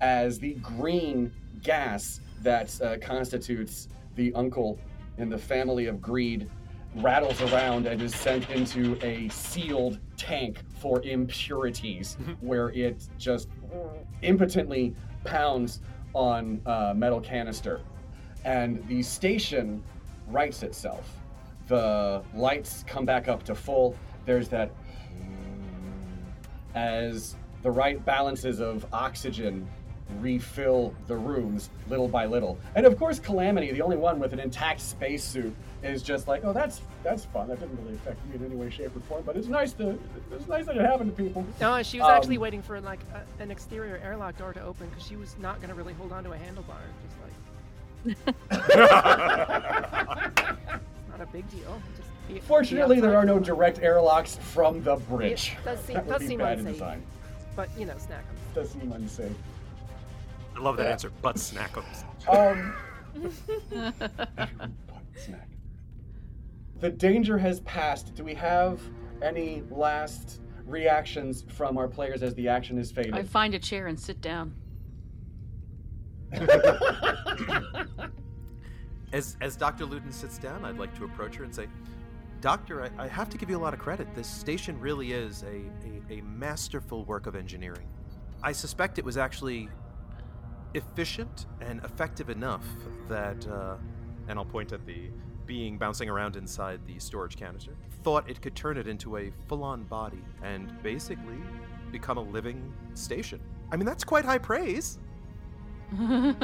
as 0.00 0.38
the 0.38 0.54
green 0.54 1.30
gas 1.62 2.22
that 2.40 2.80
uh, 2.80 2.96
constitutes 3.02 3.88
the 4.14 4.32
uncle 4.32 4.78
in 5.18 5.28
the 5.28 5.36
family 5.36 5.84
of 5.84 6.00
greed 6.00 6.48
rattles 6.96 7.42
around 7.42 7.86
and 7.86 8.00
is 8.00 8.14
sent 8.14 8.48
into 8.48 8.96
a 9.04 9.28
sealed 9.28 9.98
tank 10.16 10.62
for 10.78 11.02
impurities 11.02 12.16
where 12.40 12.70
it 12.70 13.06
just 13.18 13.50
impotently 14.22 14.96
pounds 15.24 15.82
on 16.14 16.62
a 16.64 16.94
metal 16.94 17.20
canister 17.20 17.82
and 18.44 18.86
the 18.88 19.02
station 19.02 19.82
rights 20.28 20.62
itself. 20.62 21.16
The 21.68 22.22
lights 22.34 22.84
come 22.86 23.04
back 23.04 23.28
up 23.28 23.42
to 23.44 23.54
full. 23.54 23.94
There's 24.26 24.48
that 24.48 24.70
as 26.74 27.36
the 27.62 27.70
right 27.70 28.04
balances 28.04 28.60
of 28.60 28.86
oxygen 28.92 29.68
refill 30.18 30.92
the 31.06 31.16
rooms 31.16 31.70
little 31.88 32.08
by 32.08 32.26
little. 32.26 32.58
And 32.74 32.84
of 32.84 32.98
course, 32.98 33.20
Calamity, 33.20 33.70
the 33.72 33.82
only 33.82 33.96
one 33.96 34.18
with 34.18 34.32
an 34.32 34.40
intact 34.40 34.80
spacesuit, 34.80 35.54
is 35.82 36.02
just 36.02 36.26
like, 36.28 36.44
oh, 36.44 36.52
that's 36.52 36.80
that's 37.02 37.24
fun. 37.26 37.48
That 37.48 37.60
didn't 37.60 37.80
really 37.82 37.94
affect 37.94 38.18
me 38.26 38.36
in 38.36 38.44
any 38.44 38.56
way, 38.56 38.70
shape, 38.70 38.94
or 38.96 39.00
form. 39.00 39.22
But 39.24 39.36
it's 39.36 39.46
nice 39.46 39.72
to 39.74 39.98
it's 40.32 40.48
nice 40.48 40.66
that 40.66 40.76
it 40.76 40.82
happened 40.82 41.16
to 41.16 41.22
people. 41.22 41.46
No, 41.60 41.82
she 41.82 42.00
was 42.00 42.08
Um, 42.08 42.16
actually 42.16 42.38
waiting 42.38 42.62
for 42.62 42.80
like 42.80 43.00
a, 43.14 43.42
an 43.42 43.50
exterior 43.50 44.00
airlock 44.04 44.36
door 44.36 44.52
to 44.52 44.60
open 44.62 44.88
because 44.88 45.06
she 45.06 45.16
was 45.16 45.36
not 45.38 45.56
going 45.56 45.68
to 45.68 45.74
really 45.74 45.94
hold 45.94 46.12
on 46.12 46.24
to 46.24 46.32
a 46.32 46.36
handlebar. 46.36 46.82
Just 47.06 47.20
like. 47.22 47.32
It's 48.04 48.18
not 51.08 51.20
a 51.20 51.26
big 51.32 51.48
deal. 51.50 51.80
Just 51.96 52.08
be, 52.28 52.34
be 52.34 52.40
Fortunately, 52.40 53.00
there 53.00 53.16
are 53.16 53.24
no 53.24 53.38
direct 53.38 53.78
airlocks 53.80 54.36
from 54.36 54.82
the 54.82 54.96
bridge. 54.96 55.56
It 55.58 55.64
does 55.64 55.80
seem, 55.80 55.94
that 55.94 56.06
would 56.06 56.12
does 56.12 56.20
be 56.22 56.28
seem 56.28 56.38
bad 56.38 56.58
unsafe. 56.58 56.72
design. 56.74 57.02
But 57.56 57.68
you 57.78 57.86
know, 57.86 57.94
Snackums. 57.94 58.54
Does 58.54 58.70
seem 58.70 58.92
unsafe. 58.92 59.32
I 60.56 60.60
love 60.60 60.76
that 60.76 60.84
Yeah. 60.86 60.90
answer. 60.92 61.10
But 61.22 61.36
snackums. 61.36 62.04
Um, 62.28 62.74
snack. 65.16 65.48
The 66.80 66.88
danger 66.90 67.36
has 67.36 67.60
passed. 67.60 68.14
Do 68.14 68.24
we 68.24 68.32
have 68.36 68.80
any 69.20 69.62
last 69.70 70.40
reactions 70.64 71.44
from 71.46 71.76
our 71.76 71.86
players 71.88 72.22
as 72.22 72.34
the 72.36 72.48
action 72.48 72.78
is 72.78 72.90
fading? 72.90 73.12
I 73.12 73.22
find 73.22 73.54
a 73.54 73.58
chair 73.58 73.86
and 73.88 74.00
sit 74.00 74.22
down. 74.22 74.54
As 79.12 79.36
as 79.40 79.56
Dr. 79.56 79.86
Luden 79.86 80.12
sits 80.12 80.38
down, 80.38 80.64
I'd 80.64 80.78
like 80.78 80.96
to 80.96 81.04
approach 81.04 81.34
her 81.34 81.44
and 81.44 81.52
say, 81.52 81.66
Doctor, 82.40 82.84
I, 82.84 82.90
I 83.04 83.08
have 83.08 83.28
to 83.30 83.38
give 83.38 83.50
you 83.50 83.56
a 83.56 83.58
lot 83.58 83.74
of 83.74 83.80
credit. 83.80 84.06
This 84.14 84.28
station 84.28 84.78
really 84.78 85.12
is 85.12 85.42
a, 85.42 85.62
a, 86.12 86.20
a 86.20 86.22
masterful 86.22 87.04
work 87.04 87.26
of 87.26 87.34
engineering. 87.34 87.88
I 88.42 88.52
suspect 88.52 88.98
it 88.98 89.04
was 89.04 89.16
actually 89.16 89.68
efficient 90.74 91.46
and 91.60 91.84
effective 91.84 92.30
enough 92.30 92.64
that, 93.08 93.46
uh, 93.48 93.76
and 94.28 94.38
I'll 94.38 94.44
point 94.44 94.72
at 94.72 94.86
the 94.86 95.10
being 95.44 95.76
bouncing 95.76 96.08
around 96.08 96.36
inside 96.36 96.80
the 96.86 96.98
storage 97.00 97.36
canister, 97.36 97.72
thought 98.04 98.30
it 98.30 98.40
could 98.40 98.54
turn 98.54 98.76
it 98.78 98.86
into 98.86 99.16
a 99.16 99.32
full 99.48 99.64
on 99.64 99.82
body 99.82 100.22
and 100.42 100.80
basically 100.82 101.38
become 101.90 102.16
a 102.18 102.22
living 102.22 102.72
station. 102.94 103.40
I 103.72 103.76
mean, 103.76 103.86
that's 103.86 104.04
quite 104.04 104.24
high 104.24 104.38
praise. 104.38 104.98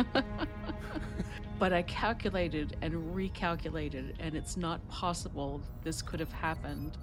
but 1.58 1.72
I 1.72 1.82
calculated 1.82 2.76
and 2.82 2.94
recalculated, 3.14 4.14
and 4.18 4.34
it's 4.34 4.56
not 4.56 4.86
possible 4.88 5.60
this 5.82 6.02
could 6.02 6.20
have 6.20 6.32
happened. 6.32 6.96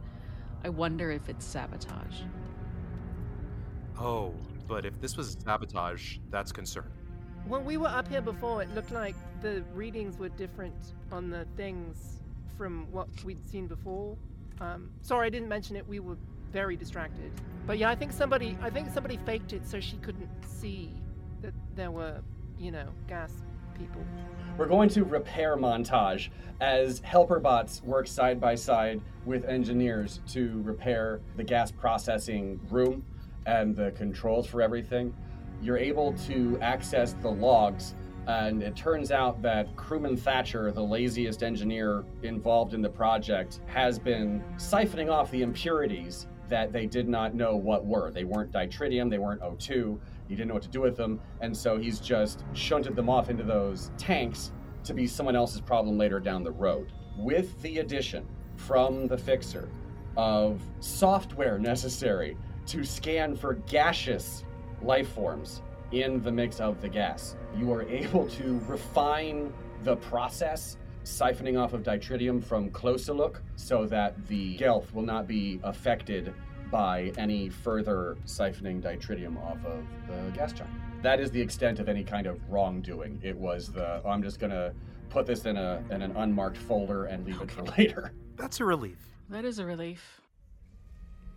I 0.63 0.69
wonder 0.69 1.11
if 1.11 1.29
it's 1.29 1.45
sabotage. 1.45 2.21
Oh, 3.99 4.33
but 4.67 4.85
if 4.85 4.99
this 4.99 5.17
was 5.17 5.37
sabotage, 5.43 6.17
that's 6.29 6.51
concerning. 6.51 6.91
When 7.47 7.65
we 7.65 7.77
were 7.77 7.87
up 7.87 8.07
here 8.07 8.21
before, 8.21 8.61
it 8.61 8.73
looked 8.73 8.91
like 8.91 9.15
the 9.41 9.63
readings 9.73 10.17
were 10.17 10.29
different 10.29 10.93
on 11.11 11.29
the 11.29 11.45
things 11.57 12.21
from 12.57 12.89
what 12.91 13.07
we'd 13.25 13.45
seen 13.49 13.67
before. 13.67 14.17
Um, 14.61 14.89
sorry, 15.01 15.27
I 15.27 15.29
didn't 15.29 15.49
mention 15.49 15.75
it. 15.75 15.87
We 15.87 15.99
were 15.99 16.17
very 16.51 16.77
distracted. 16.77 17.31
But 17.67 17.77
yeah, 17.77 17.89
I 17.89 17.95
think 17.95 18.13
somebody, 18.13 18.57
I 18.61 18.69
think 18.69 18.93
somebody 18.93 19.17
faked 19.25 19.51
it 19.53 19.67
so 19.67 19.79
she 19.79 19.97
couldn't 19.97 20.29
see 20.47 20.91
that 21.43 21.53
there 21.75 21.91
were, 21.91 22.21
you 22.57 22.71
know, 22.71 22.87
gas 23.07 23.31
people. 23.77 24.01
We're 24.57 24.67
going 24.67 24.89
to 24.89 25.03
repair 25.03 25.57
montage 25.57 26.29
as 26.61 26.99
helper 26.99 27.39
bots 27.39 27.83
work 27.83 28.07
side 28.07 28.39
by 28.39 28.55
side 28.55 29.01
with 29.25 29.45
engineers 29.45 30.21
to 30.29 30.61
repair 30.63 31.19
the 31.35 31.43
gas 31.43 31.71
processing 31.71 32.59
room 32.69 33.05
and 33.45 33.75
the 33.75 33.91
controls 33.91 34.47
for 34.47 34.61
everything. 34.61 35.13
You're 35.61 35.77
able 35.77 36.13
to 36.27 36.57
access 36.61 37.13
the 37.13 37.29
logs, 37.29 37.95
and 38.27 38.63
it 38.63 38.75
turns 38.75 39.11
out 39.11 39.41
that 39.41 39.75
crewman 39.75 40.15
Thatcher, 40.15 40.71
the 40.71 40.83
laziest 40.83 41.43
engineer 41.43 42.05
involved 42.21 42.73
in 42.73 42.81
the 42.81 42.89
project, 42.89 43.59
has 43.65 43.99
been 43.99 44.41
siphoning 44.55 45.11
off 45.11 45.29
the 45.31 45.41
impurities 45.41 46.27
that 46.47 46.71
they 46.71 46.85
did 46.85 47.09
not 47.09 47.33
know 47.33 47.55
what 47.55 47.85
were. 47.85 48.11
They 48.11 48.23
weren't 48.23 48.51
ditritium, 48.51 49.09
they 49.09 49.17
weren't 49.17 49.41
O2, 49.41 49.99
he 50.27 50.35
didn't 50.35 50.47
know 50.47 50.53
what 50.53 50.63
to 50.63 50.69
do 50.69 50.81
with 50.81 50.95
them, 50.95 51.19
and 51.41 51.55
so 51.55 51.77
he's 51.77 51.99
just 51.99 52.43
shunted 52.53 52.95
them 52.95 53.09
off 53.09 53.29
into 53.29 53.43
those 53.43 53.91
tanks 53.97 54.51
to 54.83 54.93
be 54.93 55.07
someone 55.07 55.35
else's 55.35 55.61
problem 55.61 55.97
later 55.97 56.19
down 56.19 56.43
the 56.43 56.51
road. 56.51 56.91
With 57.17 57.61
the 57.61 57.79
addition 57.79 58.25
from 58.55 59.07
the 59.07 59.17
fixer 59.17 59.69
of 60.17 60.61
software 60.79 61.57
necessary 61.57 62.37
to 62.67 62.83
scan 62.83 63.35
for 63.35 63.55
gaseous 63.67 64.43
life 64.81 65.09
forms 65.09 65.61
in 65.91 66.21
the 66.21 66.31
mix 66.31 66.59
of 66.59 66.81
the 66.81 66.89
gas, 66.89 67.35
you 67.55 67.71
are 67.71 67.83
able 67.83 68.27
to 68.27 68.59
refine 68.67 69.53
the 69.83 69.95
process 69.97 70.77
siphoning 71.03 71.59
off 71.59 71.73
of 71.73 71.83
ditritium 71.83 72.41
from 72.43 72.69
close 72.69 73.09
a 73.09 73.13
look 73.13 73.41
so 73.55 73.85
that 73.85 74.27
the 74.27 74.57
Gelth 74.57 74.93
will 74.93 75.03
not 75.03 75.27
be 75.27 75.59
affected 75.63 76.33
by 76.73 77.13
any 77.19 77.49
further 77.49 78.17
siphoning 78.25 78.81
ditritium 78.81 79.37
off 79.45 79.63
of 79.63 79.85
the 80.07 80.31
gas 80.35 80.51
giant. 80.51 80.73
That 81.03 81.19
is 81.19 81.29
the 81.29 81.39
extent 81.39 81.79
of 81.79 81.87
any 81.87 82.03
kind 82.03 82.25
of 82.25 82.39
wrongdoing. 82.49 83.19
It 83.21 83.37
was 83.37 83.71
the 83.71 84.01
oh, 84.03 84.09
I'm 84.09 84.23
just 84.23 84.39
gonna 84.39 84.73
put 85.11 85.27
this 85.27 85.45
in 85.45 85.55
a 85.55 85.83
in 85.91 86.01
an 86.01 86.15
unmarked 86.17 86.57
folder 86.57 87.05
and 87.05 87.23
leave 87.27 87.39
it 87.41 87.51
for 87.51 87.61
later. 87.77 88.11
That's 88.37 88.59
a 88.59 88.65
relief. 88.65 88.97
That 89.29 89.45
is 89.45 89.59
a 89.59 89.65
relief. 89.65 90.19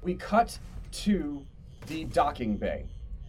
We 0.02 0.14
cut 0.14 0.58
to 0.92 1.44
the 1.86 2.04
docking 2.04 2.56
bay. 2.56 2.86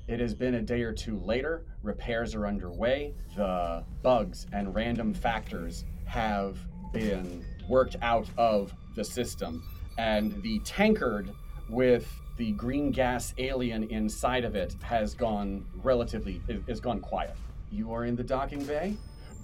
It 0.08 0.22
has 0.22 0.34
been 0.34 0.56
a 0.56 0.62
day 0.62 0.84
or 0.84 0.94
two 0.94 1.20
later. 1.20 1.66
Repairs 1.84 2.34
are 2.36 2.48
underway. 2.48 3.16
The 3.36 3.84
bugs 4.02 4.48
and 4.54 4.74
random 4.74 5.14
factors 5.14 5.84
have 6.06 6.58
been 6.94 7.44
worked 7.68 7.98
out 8.02 8.30
of 8.38 8.74
the 8.96 9.04
system. 9.04 9.62
And 9.98 10.42
the 10.42 10.60
tankard 10.60 11.34
with 11.70 12.08
the 12.38 12.52
green 12.52 12.92
gas 12.92 13.34
alien 13.38 13.84
inside 13.86 14.46
of 14.46 14.56
it 14.56 14.76
has 14.84 15.16
gone 15.16 15.66
relatively, 15.84 16.42
has 16.68 16.80
gone 16.80 17.00
quiet. 17.00 17.36
You 17.72 17.92
are 17.94 18.06
in 18.06 18.16
the 18.16 18.24
docking 18.24 18.64
bay. 18.64 18.96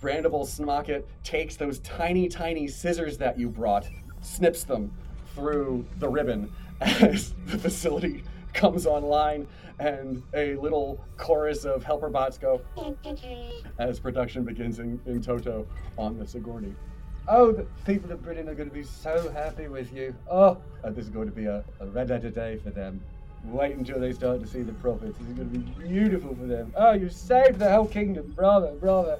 Brandable 0.01 0.45
Smocket 0.45 1.05
takes 1.23 1.55
those 1.55 1.79
tiny, 1.79 2.27
tiny 2.27 2.67
scissors 2.67 3.17
that 3.17 3.39
you 3.39 3.49
brought, 3.49 3.87
snips 4.21 4.63
them 4.63 4.93
through 5.33 5.85
the 5.99 6.07
ribbon 6.07 6.51
as 6.81 7.33
the 7.45 7.57
facility 7.57 8.23
comes 8.53 8.85
online 8.85 9.47
and 9.79 10.21
a 10.35 10.55
little 10.57 11.03
chorus 11.17 11.65
of 11.65 11.83
helper 11.83 12.09
bots 12.09 12.37
go 12.37 12.61
as 13.79 13.99
production 13.99 14.43
begins 14.43 14.79
in, 14.79 14.99
in 15.05 15.21
Toto 15.21 15.65
on 15.97 16.17
the 16.17 16.27
Sigourney. 16.27 16.75
Oh, 17.27 17.51
the 17.53 17.65
people 17.85 18.11
of 18.11 18.21
Britain 18.21 18.49
are 18.49 18.55
going 18.55 18.69
to 18.69 18.73
be 18.73 18.83
so 18.83 19.31
happy 19.31 19.67
with 19.67 19.93
you. 19.93 20.13
Oh, 20.29 20.57
uh, 20.83 20.89
this 20.89 21.05
is 21.05 21.09
going 21.09 21.27
to 21.29 21.35
be 21.35 21.45
a, 21.45 21.63
a 21.79 21.85
red 21.87 22.09
letter 22.09 22.29
day 22.29 22.57
for 22.57 22.69
them. 22.69 23.01
Wait 23.45 23.75
until 23.75 23.99
they 23.99 24.11
start 24.11 24.41
to 24.41 24.47
see 24.47 24.61
the 24.61 24.73
profits. 24.73 25.17
This 25.17 25.29
is 25.29 25.33
going 25.33 25.51
to 25.51 25.57
be 25.59 25.87
beautiful 25.87 26.35
for 26.35 26.45
them. 26.45 26.73
Oh, 26.75 26.91
you 26.91 27.09
saved 27.09 27.59
the 27.59 27.71
whole 27.71 27.87
kingdom. 27.87 28.33
Bravo, 28.35 28.75
bravo. 28.75 29.19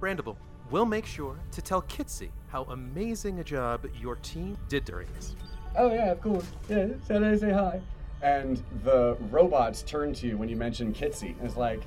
Brandable, 0.00 0.36
we'll 0.70 0.84
make 0.84 1.06
sure 1.06 1.36
to 1.52 1.62
tell 1.62 1.82
Kitsy 1.82 2.30
how 2.48 2.64
amazing 2.64 3.38
a 3.38 3.44
job 3.44 3.86
your 4.00 4.16
team 4.16 4.58
did 4.68 4.84
during 4.84 5.06
this. 5.14 5.36
Oh, 5.76 5.92
yeah, 5.92 6.10
of 6.10 6.20
course. 6.20 6.46
Yeah, 6.68 6.88
so 7.06 7.20
they 7.20 7.38
say 7.38 7.50
hi. 7.50 7.80
And 8.20 8.62
the 8.84 9.16
robots 9.30 9.82
turn 9.82 10.12
to 10.14 10.26
you 10.26 10.36
when 10.36 10.48
you 10.48 10.56
mention 10.56 10.92
Kitsy. 10.92 11.36
And 11.38 11.46
it's 11.46 11.56
like, 11.56 11.82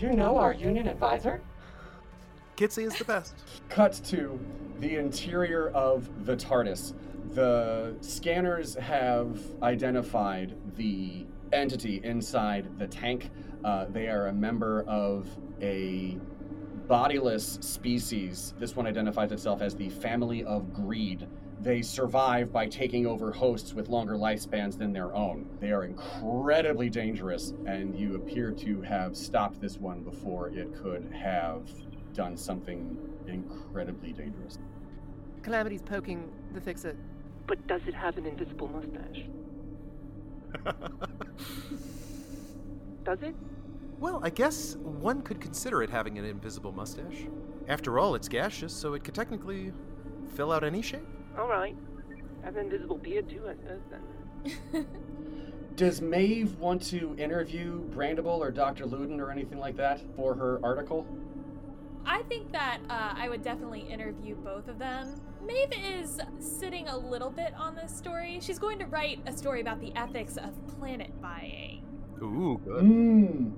You 0.00 0.10
know 0.12 0.36
our 0.36 0.52
union 0.52 0.88
advisor? 0.88 1.40
Kitsy 2.58 2.86
is 2.86 2.94
the 2.96 3.04
best. 3.04 3.36
cut 3.68 4.00
to 4.06 4.36
the 4.80 4.96
interior 4.96 5.68
of 5.68 6.26
the 6.26 6.34
TARDIS. 6.34 6.92
The 7.34 7.94
scanners 8.00 8.74
have 8.74 9.38
identified 9.62 10.56
the 10.76 11.24
entity 11.52 12.00
inside 12.02 12.76
the 12.76 12.88
tank. 12.88 13.30
Uh, 13.62 13.84
they 13.90 14.08
are 14.08 14.26
a 14.26 14.32
member 14.32 14.82
of 14.88 15.28
a 15.62 16.18
bodiless 16.88 17.58
species. 17.60 18.54
This 18.58 18.74
one 18.74 18.88
identifies 18.88 19.30
itself 19.30 19.62
as 19.62 19.76
the 19.76 19.90
family 19.90 20.42
of 20.42 20.74
greed. 20.74 21.28
They 21.60 21.80
survive 21.80 22.52
by 22.52 22.66
taking 22.66 23.06
over 23.06 23.30
hosts 23.30 23.72
with 23.72 23.88
longer 23.88 24.14
lifespans 24.14 24.76
than 24.76 24.92
their 24.92 25.14
own. 25.14 25.46
They 25.60 25.70
are 25.70 25.84
incredibly 25.84 26.90
dangerous, 26.90 27.52
and 27.66 27.94
you 27.94 28.16
appear 28.16 28.50
to 28.50 28.82
have 28.82 29.16
stopped 29.16 29.60
this 29.60 29.78
one 29.78 30.02
before 30.02 30.48
it 30.48 30.74
could 30.82 31.08
have 31.12 31.68
done 32.18 32.36
something 32.36 32.98
incredibly 33.28 34.12
dangerous. 34.12 34.58
Calamity's 35.44 35.82
poking 35.82 36.28
the 36.52 36.60
fix-it. 36.60 36.96
But 37.46 37.64
does 37.68 37.80
it 37.86 37.94
have 37.94 38.18
an 38.18 38.26
invisible 38.26 38.66
mustache? 38.66 39.24
Does 43.04 43.22
it? 43.22 43.36
Well, 44.00 44.20
I 44.22 44.30
guess 44.30 44.74
one 44.76 45.22
could 45.22 45.40
consider 45.40 45.82
it 45.82 45.90
having 45.90 46.18
an 46.18 46.24
invisible 46.24 46.72
mustache. 46.72 47.26
After 47.68 48.00
all, 48.00 48.16
it's 48.16 48.28
gaseous, 48.28 48.72
so 48.72 48.94
it 48.94 49.04
could 49.04 49.14
technically 49.14 49.72
fill 50.34 50.50
out 50.50 50.64
any 50.64 50.82
shape. 50.82 51.06
All 51.38 51.48
right. 51.48 51.76
Have 52.42 52.56
an 52.56 52.64
invisible 52.64 52.98
beard 52.98 53.28
too, 53.28 53.44
I 53.48 53.52
suppose. 53.52 53.80
Then. 54.72 54.86
Does 55.76 56.02
Maeve 56.02 56.58
want 56.58 56.82
to 56.88 57.14
interview 57.16 57.88
Brandable 57.90 58.38
or 58.38 58.50
Dr. 58.50 58.86
Luden 58.86 59.20
or 59.20 59.30
anything 59.30 59.58
like 59.58 59.76
that 59.76 60.00
for 60.16 60.34
her 60.34 60.58
article? 60.64 61.06
I 62.08 62.22
think 62.22 62.52
that 62.52 62.78
uh, 62.88 63.12
I 63.16 63.28
would 63.28 63.42
definitely 63.42 63.80
interview 63.80 64.34
both 64.36 64.66
of 64.68 64.78
them. 64.78 65.20
Maeve 65.44 65.74
is 66.00 66.20
sitting 66.40 66.88
a 66.88 66.96
little 66.96 67.30
bit 67.30 67.52
on 67.54 67.74
this 67.74 67.94
story. 67.94 68.38
She's 68.40 68.58
going 68.58 68.78
to 68.78 68.86
write 68.86 69.20
a 69.26 69.32
story 69.36 69.60
about 69.60 69.78
the 69.78 69.94
ethics 69.94 70.38
of 70.38 70.54
planet 70.78 71.20
buying, 71.20 71.84
Ooh, 72.22 72.60
good. 72.64 72.82
Mmm. 72.82 73.52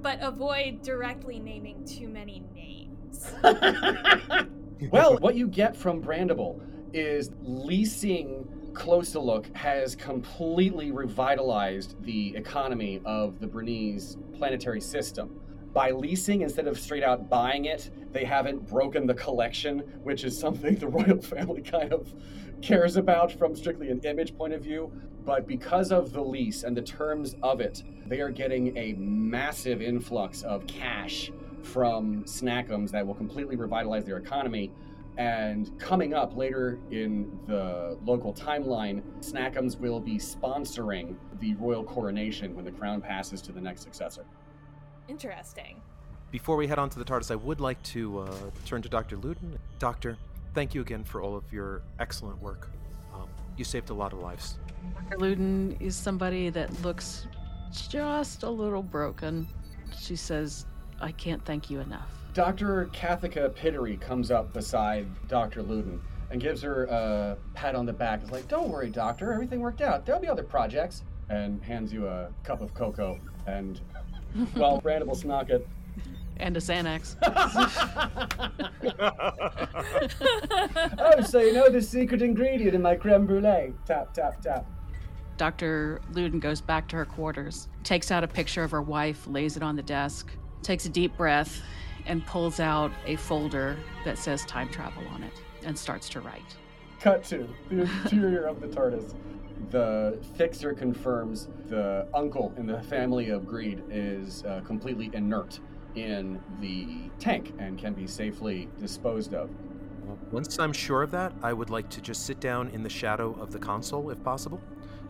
but 0.00 0.18
avoid 0.22 0.82
directly 0.82 1.38
naming 1.38 1.84
too 1.84 2.08
many 2.08 2.42
names. 2.54 3.30
Well, 4.90 5.18
what 5.18 5.34
you 5.34 5.46
get 5.48 5.76
from 5.76 6.02
Brandable 6.02 6.60
is 6.92 7.30
leasing 7.40 8.46
Close 8.74 9.12
to 9.12 9.20
Look 9.20 9.56
has 9.56 9.94
completely 9.94 10.90
revitalized 10.90 12.02
the 12.02 12.34
economy 12.36 13.00
of 13.04 13.38
the 13.38 13.46
Bernese 13.46 14.16
planetary 14.36 14.80
system. 14.80 15.40
By 15.74 15.90
leasing 15.90 16.42
instead 16.42 16.68
of 16.68 16.78
straight 16.78 17.02
out 17.02 17.28
buying 17.28 17.64
it, 17.64 17.90
they 18.12 18.24
haven't 18.24 18.68
broken 18.68 19.08
the 19.08 19.14
collection, 19.14 19.80
which 20.04 20.22
is 20.22 20.38
something 20.38 20.76
the 20.78 20.86
royal 20.86 21.20
family 21.20 21.62
kind 21.62 21.92
of 21.92 22.14
cares 22.62 22.96
about 22.96 23.32
from 23.32 23.56
strictly 23.56 23.90
an 23.90 24.00
image 24.04 24.36
point 24.36 24.52
of 24.54 24.62
view. 24.62 24.92
But 25.24 25.48
because 25.48 25.90
of 25.90 26.12
the 26.12 26.20
lease 26.22 26.62
and 26.62 26.76
the 26.76 26.82
terms 26.82 27.34
of 27.42 27.60
it, 27.60 27.82
they 28.06 28.20
are 28.20 28.30
getting 28.30 28.76
a 28.76 28.92
massive 28.92 29.82
influx 29.82 30.42
of 30.42 30.64
cash 30.68 31.32
from 31.64 32.22
Snackums 32.24 32.92
that 32.92 33.04
will 33.04 33.14
completely 33.14 33.56
revitalize 33.56 34.04
their 34.04 34.18
economy. 34.18 34.70
And 35.16 35.76
coming 35.80 36.14
up 36.14 36.36
later 36.36 36.78
in 36.92 37.36
the 37.46 37.98
local 38.04 38.32
timeline, 38.32 39.02
Snackums 39.20 39.78
will 39.78 39.98
be 39.98 40.18
sponsoring 40.18 41.16
the 41.40 41.54
royal 41.54 41.82
coronation 41.82 42.54
when 42.54 42.64
the 42.64 42.72
crown 42.72 43.00
passes 43.00 43.42
to 43.42 43.52
the 43.52 43.60
next 43.60 43.82
successor. 43.82 44.24
Interesting. 45.08 45.80
Before 46.30 46.56
we 46.56 46.66
head 46.66 46.78
on 46.78 46.90
to 46.90 46.98
the 46.98 47.04
TARDIS, 47.04 47.30
I 47.30 47.36
would 47.36 47.60
like 47.60 47.82
to 47.84 48.20
uh, 48.20 48.34
turn 48.64 48.82
to 48.82 48.88
Dr. 48.88 49.16
Luden. 49.16 49.56
Doctor, 49.78 50.16
thank 50.54 50.74
you 50.74 50.80
again 50.80 51.04
for 51.04 51.22
all 51.22 51.36
of 51.36 51.52
your 51.52 51.82
excellent 52.00 52.40
work. 52.42 52.70
Um, 53.14 53.28
you 53.56 53.64
saved 53.64 53.90
a 53.90 53.94
lot 53.94 54.12
of 54.12 54.18
lives. 54.20 54.58
Dr. 55.10 55.18
Luden 55.18 55.80
is 55.80 55.94
somebody 55.94 56.50
that 56.50 56.82
looks 56.82 57.26
just 57.88 58.42
a 58.42 58.50
little 58.50 58.82
broken. 58.82 59.46
She 59.98 60.16
says, 60.16 60.66
I 61.00 61.12
can't 61.12 61.44
thank 61.44 61.70
you 61.70 61.80
enough. 61.80 62.08
Dr. 62.32 62.90
Kathika 62.92 63.50
Pittery 63.54 64.00
comes 64.00 64.30
up 64.30 64.52
beside 64.52 65.06
Dr. 65.28 65.62
Luden 65.62 66.00
and 66.30 66.40
gives 66.40 66.62
her 66.62 66.86
a 66.86 67.36
pat 67.54 67.76
on 67.76 67.86
the 67.86 67.92
back. 67.92 68.22
It's 68.22 68.32
like, 68.32 68.48
don't 68.48 68.68
worry, 68.70 68.90
doctor, 68.90 69.32
everything 69.32 69.60
worked 69.60 69.82
out. 69.82 70.04
There'll 70.04 70.20
be 70.20 70.28
other 70.28 70.42
projects. 70.42 71.02
And 71.30 71.62
hands 71.62 71.92
you 71.92 72.06
a 72.06 72.28
cup 72.42 72.60
of 72.60 72.74
cocoa. 72.74 73.18
And, 73.46 73.80
well, 74.56 74.80
Brandable 74.80 75.16
Snocket. 75.16 75.64
And 76.38 76.56
a 76.56 76.60
Xanax. 76.60 77.16
oh, 80.98 81.22
so 81.22 81.38
you 81.40 81.52
know 81.52 81.68
the 81.70 81.80
secret 81.80 82.22
ingredient 82.22 82.74
in 82.74 82.82
my 82.82 82.96
creme 82.96 83.26
brulee. 83.26 83.72
Tap, 83.86 84.12
tap, 84.12 84.40
tap. 84.42 84.66
Dr. 85.36 86.00
Luden 86.12 86.40
goes 86.40 86.60
back 86.60 86.88
to 86.88 86.96
her 86.96 87.04
quarters, 87.04 87.68
takes 87.82 88.10
out 88.10 88.24
a 88.24 88.28
picture 88.28 88.64
of 88.64 88.70
her 88.72 88.82
wife, 88.82 89.26
lays 89.26 89.56
it 89.56 89.62
on 89.62 89.76
the 89.76 89.82
desk, 89.82 90.30
takes 90.62 90.86
a 90.86 90.88
deep 90.88 91.16
breath, 91.16 91.62
and 92.06 92.24
pulls 92.26 92.60
out 92.60 92.90
a 93.06 93.16
folder 93.16 93.76
that 94.04 94.18
says 94.18 94.44
time 94.44 94.68
travel 94.68 95.02
on 95.08 95.22
it 95.22 95.32
and 95.64 95.78
starts 95.78 96.08
to 96.10 96.20
write. 96.20 96.56
Cut 97.00 97.24
to 97.24 97.48
the 97.68 97.82
interior 97.82 98.44
of 98.44 98.60
the 98.60 98.68
TARDIS. 98.68 99.14
The 99.70 100.18
fixer 100.36 100.72
confirms 100.74 101.48
the 101.68 102.06
uncle 102.14 102.52
in 102.56 102.66
the 102.66 102.82
family 102.82 103.30
of 103.30 103.46
greed 103.46 103.82
is 103.90 104.44
uh, 104.44 104.60
completely 104.64 105.10
inert 105.12 105.60
in 105.94 106.40
the 106.60 107.10
tank 107.18 107.54
and 107.58 107.78
can 107.78 107.94
be 107.94 108.06
safely 108.06 108.68
disposed 108.78 109.32
of. 109.34 109.50
Once 110.32 110.58
I'm 110.58 110.72
sure 110.72 111.02
of 111.02 111.10
that, 111.12 111.32
I 111.42 111.52
would 111.52 111.70
like 111.70 111.88
to 111.90 112.00
just 112.00 112.26
sit 112.26 112.40
down 112.40 112.68
in 112.70 112.82
the 112.82 112.90
shadow 112.90 113.32
of 113.40 113.52
the 113.52 113.58
console, 113.58 114.10
if 114.10 114.22
possible, 114.22 114.60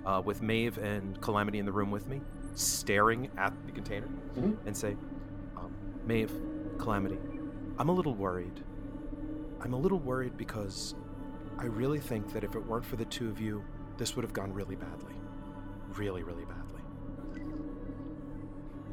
uh, 0.06 0.20
with 0.24 0.43
Maeve 0.43 0.78
and 0.78 1.20
Calamity 1.20 1.59
in 1.59 1.66
the 1.66 1.72
room 1.72 1.90
with 1.90 2.06
me, 2.09 2.20
staring 2.55 3.31
at 3.36 3.52
the 3.66 3.72
container, 3.72 4.09
Mhm. 4.36 4.56
and 4.66 4.76
say, 4.76 4.97
um, 5.56 5.72
Maeve, 6.06 6.32
Calamity, 6.78 7.18
I'm 7.78 7.89
a 7.89 7.93
little 7.93 8.14
worried. 8.14 8.62
I'm 9.60 9.72
a 9.72 9.78
little 9.78 9.98
worried 9.98 10.36
because 10.36 10.94
I 11.59 11.64
really 11.66 11.98
think 11.98 12.32
that 12.35 12.44
if 12.44 12.55
it 12.55 12.66
weren't 12.66 12.85
for 12.85 12.97
the 12.97 13.05
two 13.06 13.28
of 13.31 13.40
you, 13.40 13.64
this 13.97 14.16
would 14.16 14.25
have 14.25 14.33
gone 14.33 14.53
really 14.53 14.77
badly. 14.77 15.15
Really, 15.95 16.23
really 16.23 16.45
badly. 16.45 16.83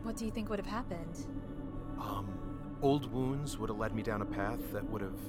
What 0.04 0.16
do 0.16 0.26
you 0.26 0.32
think 0.32 0.50
would 0.50 0.60
have 0.60 0.68
happened? 0.68 1.26
Um, 2.00 2.28
old 2.82 3.12
wounds 3.12 3.58
would 3.58 3.70
have 3.70 3.78
led 3.78 3.94
me 3.94 4.02
down 4.04 4.22
a 4.22 4.26
path 4.26 4.72
that 4.74 4.88
would 4.90 5.02
have 5.02 5.20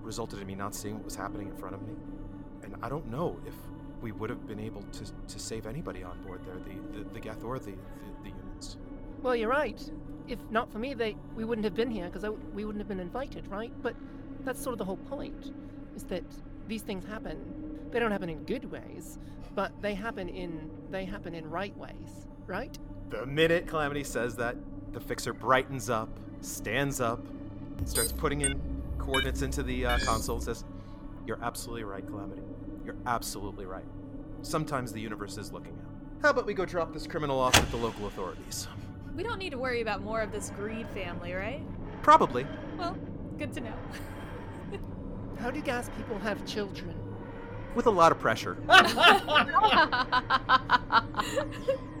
resulted 0.00 0.40
in 0.40 0.46
me 0.46 0.54
not 0.54 0.74
seeing 0.74 0.94
what 0.96 1.04
was 1.04 1.14
happening 1.14 1.48
in 1.48 1.56
front 1.56 1.74
of 1.74 1.82
me. 1.82 1.94
And 2.62 2.76
I 2.82 2.88
don't 2.88 3.10
know 3.10 3.38
if 3.46 3.54
we 4.00 4.12
would 4.12 4.30
have 4.30 4.46
been 4.46 4.60
able 4.60 4.82
to, 4.82 5.04
to 5.04 5.38
save 5.38 5.66
anybody 5.66 6.02
on 6.02 6.20
board 6.22 6.40
there, 6.44 6.56
the, 6.56 6.98
the, 6.98 7.04
the 7.10 7.20
Gelth 7.20 7.44
or 7.44 7.58
the, 7.58 7.66
the, 7.66 7.76
the 8.24 8.30
humans. 8.30 8.76
Well, 9.22 9.36
you're 9.36 9.48
right. 9.48 9.80
If 10.28 10.38
not 10.50 10.72
for 10.72 10.78
me, 10.78 10.94
they 10.94 11.16
we 11.34 11.44
wouldn't 11.44 11.64
have 11.64 11.74
been 11.74 11.90
here 11.90 12.06
because 12.08 12.28
we 12.52 12.64
wouldn't 12.64 12.80
have 12.80 12.88
been 12.88 13.00
invited, 13.00 13.46
right? 13.48 13.72
But 13.82 13.94
that's 14.44 14.60
sort 14.62 14.72
of 14.72 14.78
the 14.78 14.84
whole 14.84 14.96
point, 14.96 15.52
is 15.94 16.04
that 16.04 16.24
these 16.66 16.82
things 16.82 17.04
happen. 17.04 17.38
They 17.92 18.00
don't 18.00 18.10
happen 18.10 18.30
in 18.30 18.44
good 18.44 18.70
ways, 18.70 19.18
but 19.54 19.70
they 19.82 19.94
happen 19.94 20.28
in 20.28 20.70
they 20.90 21.04
happen 21.04 21.34
in 21.34 21.48
right 21.48 21.76
ways, 21.76 22.26
right? 22.46 22.76
The 23.10 23.26
minute 23.26 23.66
Calamity 23.66 24.02
says 24.02 24.34
that, 24.36 24.56
the 24.92 25.00
fixer 25.00 25.34
brightens 25.34 25.90
up, 25.90 26.08
stands 26.40 27.00
up, 27.00 27.20
starts 27.84 28.10
putting 28.10 28.40
in 28.40 28.58
coordinates 28.98 29.42
into 29.42 29.62
the 29.62 29.84
uh, 29.84 29.98
console, 29.98 30.36
and 30.36 30.44
says, 30.44 30.64
You're 31.26 31.42
absolutely 31.42 31.84
right, 31.84 32.06
Calamity. 32.06 32.42
You're 32.84 32.96
absolutely 33.06 33.66
right. 33.66 33.84
Sometimes 34.40 34.92
the 34.92 35.00
universe 35.00 35.36
is 35.36 35.52
looking 35.52 35.72
out. 35.72 36.22
How 36.22 36.30
about 36.30 36.46
we 36.46 36.54
go 36.54 36.64
drop 36.64 36.92
this 36.94 37.06
criminal 37.06 37.38
off 37.38 37.54
with 37.60 37.70
the 37.70 37.76
local 37.76 38.06
authorities? 38.06 38.68
We 39.14 39.22
don't 39.22 39.38
need 39.38 39.50
to 39.50 39.58
worry 39.58 39.82
about 39.82 40.02
more 40.02 40.22
of 40.22 40.32
this 40.32 40.50
greed 40.56 40.88
family, 40.94 41.34
right? 41.34 41.60
Probably. 42.02 42.46
Well, 42.78 42.96
good 43.36 43.52
to 43.52 43.60
know. 43.60 43.74
How 45.38 45.50
do 45.50 45.60
gas 45.60 45.90
people 45.98 46.18
have 46.20 46.44
children? 46.46 47.01
With 47.74 47.86
a 47.86 47.90
lot 47.90 48.12
of 48.12 48.18
pressure. 48.18 48.58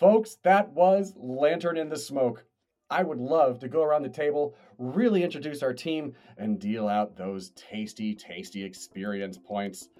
Folks, 0.00 0.38
that 0.44 0.70
was 0.70 1.12
Lantern 1.14 1.76
in 1.76 1.90
the 1.90 1.98
Smoke. 1.98 2.46
I 2.90 3.04
would 3.04 3.18
love 3.18 3.60
to 3.60 3.68
go 3.68 3.82
around 3.82 4.02
the 4.02 4.08
table, 4.08 4.56
really 4.78 5.22
introduce 5.22 5.62
our 5.62 5.72
team, 5.72 6.14
and 6.38 6.58
deal 6.58 6.88
out 6.88 7.16
those 7.16 7.50
tasty, 7.50 8.14
tasty 8.14 8.64
experience 8.64 9.38
points. 9.38 9.90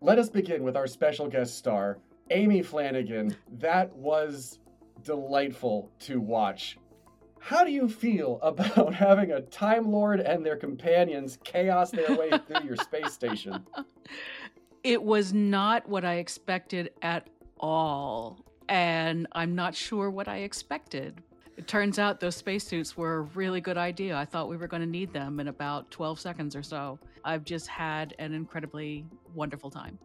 Let 0.00 0.18
us 0.18 0.28
begin 0.28 0.64
with 0.64 0.76
our 0.76 0.88
special 0.88 1.28
guest 1.28 1.56
star, 1.56 1.98
Amy 2.30 2.62
Flanagan. 2.62 3.36
That 3.58 3.94
was 3.94 4.58
delightful 5.02 5.92
to 6.00 6.20
watch. 6.20 6.76
How 7.38 7.64
do 7.64 7.70
you 7.70 7.88
feel 7.88 8.38
about 8.42 8.94
having 8.94 9.30
a 9.30 9.42
Time 9.42 9.90
Lord 9.90 10.20
and 10.20 10.44
their 10.44 10.56
companions 10.56 11.38
chaos 11.44 11.92
their 11.92 12.16
way 12.16 12.30
through 12.48 12.66
your 12.66 12.76
space 12.76 13.12
station? 13.12 13.64
It 14.82 15.02
was 15.02 15.32
not 15.32 15.88
what 15.88 16.04
I 16.04 16.14
expected 16.14 16.90
at 17.02 17.28
all. 17.60 18.40
And 18.68 19.26
I'm 19.32 19.54
not 19.54 19.74
sure 19.74 20.10
what 20.10 20.26
I 20.28 20.38
expected. 20.38 21.22
It 21.60 21.68
turns 21.68 21.98
out 21.98 22.20
those 22.20 22.36
spacesuits 22.36 22.96
were 22.96 23.18
a 23.18 23.20
really 23.34 23.60
good 23.60 23.76
idea. 23.76 24.16
I 24.16 24.24
thought 24.24 24.48
we 24.48 24.56
were 24.56 24.66
going 24.66 24.80
to 24.80 24.88
need 24.88 25.12
them 25.12 25.40
in 25.40 25.48
about 25.48 25.90
12 25.90 26.18
seconds 26.18 26.56
or 26.56 26.62
so. 26.62 26.98
I've 27.22 27.44
just 27.44 27.66
had 27.66 28.14
an 28.18 28.32
incredibly 28.32 29.04
wonderful 29.34 29.70
time. 29.70 29.98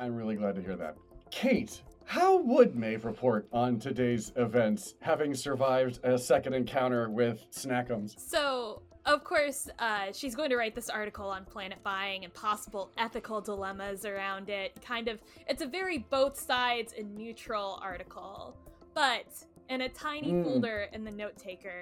I'm 0.00 0.16
really 0.16 0.34
glad 0.34 0.56
to 0.56 0.60
hear 0.60 0.74
that. 0.74 0.96
Cate, 1.30 1.80
how 2.06 2.38
would 2.38 2.74
Maeve 2.74 3.04
report 3.04 3.46
on 3.52 3.78
today's 3.78 4.32
events, 4.34 4.94
having 5.00 5.32
survived 5.32 6.00
a 6.02 6.18
second 6.18 6.54
encounter 6.54 7.08
with 7.08 7.48
Snackums? 7.52 8.18
So, 8.18 8.82
of 9.06 9.22
course, 9.22 9.70
uh, 9.78 10.06
she's 10.12 10.34
going 10.34 10.50
to 10.50 10.56
write 10.56 10.74
this 10.74 10.90
article 10.90 11.28
on 11.28 11.44
planet 11.44 11.78
buying 11.84 12.24
and 12.24 12.34
possible 12.34 12.90
ethical 12.98 13.40
dilemmas 13.40 14.04
around 14.04 14.50
it. 14.50 14.76
Kind 14.84 15.06
of, 15.06 15.20
it's 15.46 15.62
a 15.62 15.68
very 15.68 15.98
both 15.98 16.36
sides 16.36 16.94
and 16.98 17.14
neutral 17.14 17.78
article. 17.80 18.56
But 18.92 19.28
in 19.70 19.82
a 19.82 19.88
tiny 19.88 20.32
Mm. 20.32 20.44
folder 20.44 20.88
in 20.92 21.04
the 21.04 21.10
note 21.10 21.38
taker, 21.38 21.80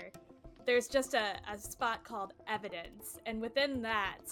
there's 0.66 0.86
just 0.86 1.15
a, 1.15 1.36
a 1.51 1.59
spot 1.59 2.05
called 2.05 2.35
evidence. 2.47 3.19
And 3.27 3.40
within 3.40 3.81
that 3.82 4.27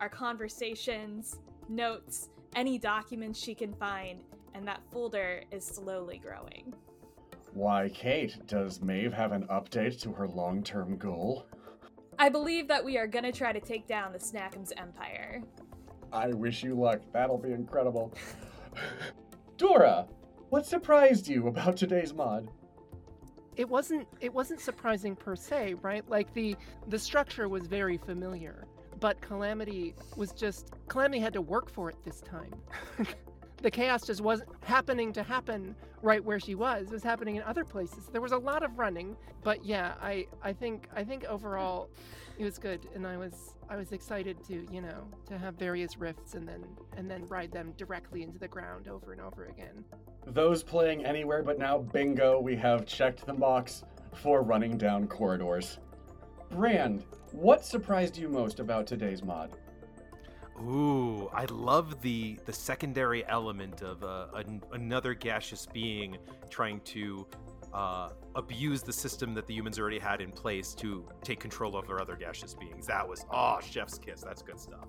are 0.00 0.08
conversations, 0.08 1.38
notes, 1.68 2.28
any 2.56 2.78
documents 2.78 3.38
she 3.38 3.54
can 3.54 3.72
find. 3.72 4.24
And 4.54 4.66
that 4.66 4.80
folder 4.90 5.42
is 5.52 5.64
slowly 5.64 6.18
growing. 6.18 6.74
Why, 7.54 7.88
Cate, 7.90 8.46
does 8.46 8.82
Maeve 8.82 9.12
have 9.12 9.32
an 9.32 9.46
update 9.46 10.00
to 10.02 10.12
her 10.12 10.26
long 10.26 10.62
term 10.62 10.96
goal? 10.98 11.46
I 12.18 12.28
believe 12.28 12.66
that 12.68 12.84
we 12.84 12.98
are 12.98 13.06
gonna 13.06 13.32
try 13.32 13.52
to 13.52 13.60
take 13.60 13.86
down 13.86 14.12
the 14.12 14.18
Snackums 14.18 14.72
Empire. 14.76 15.42
I 16.12 16.28
wish 16.28 16.62
you 16.64 16.74
luck. 16.74 17.02
That'll 17.12 17.38
be 17.38 17.52
incredible. 17.52 18.12
Dora, 19.58 20.06
what 20.48 20.66
surprised 20.66 21.28
you 21.28 21.46
about 21.48 21.76
today's 21.76 22.12
mod? 22.14 22.48
It 23.56 23.68
wasn't 23.68 24.06
it 24.20 24.32
wasn't 24.32 24.60
surprising 24.60 25.16
per 25.16 25.34
se, 25.34 25.74
right? 25.82 26.08
Like 26.08 26.32
the 26.34 26.56
the 26.88 26.98
structure 26.98 27.48
was 27.48 27.66
very 27.66 27.96
familiar, 27.96 28.66
but 29.00 29.20
Calamity 29.20 29.94
was 30.16 30.32
just 30.32 30.70
Calamity 30.88 31.20
had 31.20 31.32
to 31.32 31.40
work 31.40 31.70
for 31.70 31.88
it 31.88 31.96
this 32.04 32.20
time. 32.20 32.54
the 33.62 33.70
chaos 33.70 34.06
just 34.06 34.20
wasn't 34.20 34.50
happening 34.64 35.12
to 35.12 35.22
happen 35.22 35.74
right 36.02 36.22
where 36.22 36.38
she 36.38 36.54
was. 36.54 36.88
It 36.88 36.92
was 36.92 37.02
happening 37.02 37.36
in 37.36 37.42
other 37.42 37.64
places. 37.64 38.08
There 38.12 38.20
was 38.20 38.32
a 38.32 38.38
lot 38.38 38.62
of 38.62 38.78
running, 38.78 39.16
but 39.42 39.64
yeah, 39.64 39.94
I 40.00 40.26
I 40.42 40.52
think 40.52 40.88
I 40.94 41.04
think 41.04 41.24
overall 41.24 41.88
it 42.38 42.44
was 42.44 42.58
good 42.58 42.88
and 42.94 43.06
I 43.06 43.16
was 43.16 43.54
I 43.68 43.76
was 43.76 43.92
excited 43.92 44.44
to, 44.48 44.66
you 44.70 44.82
know, 44.82 45.08
to 45.26 45.38
have 45.38 45.54
various 45.54 45.96
rifts 45.96 46.34
and 46.34 46.46
then 46.46 46.64
and 46.96 47.10
then 47.10 47.26
ride 47.26 47.50
them 47.50 47.72
directly 47.76 48.22
into 48.22 48.38
the 48.38 48.48
ground 48.48 48.88
over 48.88 49.12
and 49.12 49.20
over 49.20 49.46
again. 49.46 49.84
Those 50.26 50.62
playing 50.62 51.04
anywhere 51.04 51.42
but 51.42 51.58
now, 51.58 51.78
bingo, 51.78 52.38
we 52.38 52.56
have 52.56 52.86
checked 52.86 53.26
the 53.26 53.34
box 53.34 53.84
for 54.14 54.42
running 54.42 54.76
down 54.76 55.08
corridors. 55.08 55.78
Brand, 56.50 57.04
what 57.32 57.64
surprised 57.64 58.16
you 58.16 58.28
most 58.28 58.60
about 58.60 58.86
today's 58.86 59.22
mod? 59.22 59.56
Ooh, 60.62 61.28
I 61.34 61.44
love 61.46 62.00
the 62.00 62.38
the 62.46 62.52
secondary 62.52 63.26
element 63.28 63.82
of 63.82 64.02
uh, 64.02 64.28
an, 64.34 64.62
another 64.72 65.12
gaseous 65.14 65.66
being 65.66 66.16
trying 66.48 66.80
to 66.80 67.26
uh, 67.74 68.10
abuse 68.34 68.82
the 68.82 68.92
system 68.92 69.34
that 69.34 69.46
the 69.46 69.54
humans 69.54 69.78
already 69.78 69.98
had 69.98 70.20
in 70.20 70.32
place 70.32 70.72
to 70.74 71.04
take 71.22 71.40
control 71.40 71.76
over 71.76 72.00
other 72.00 72.16
gaseous 72.16 72.54
beings. 72.54 72.86
That 72.86 73.06
was 73.06 73.26
oh, 73.30 73.58
chef's 73.60 73.98
kiss. 73.98 74.22
That's 74.22 74.42
good 74.42 74.58
stuff. 74.58 74.86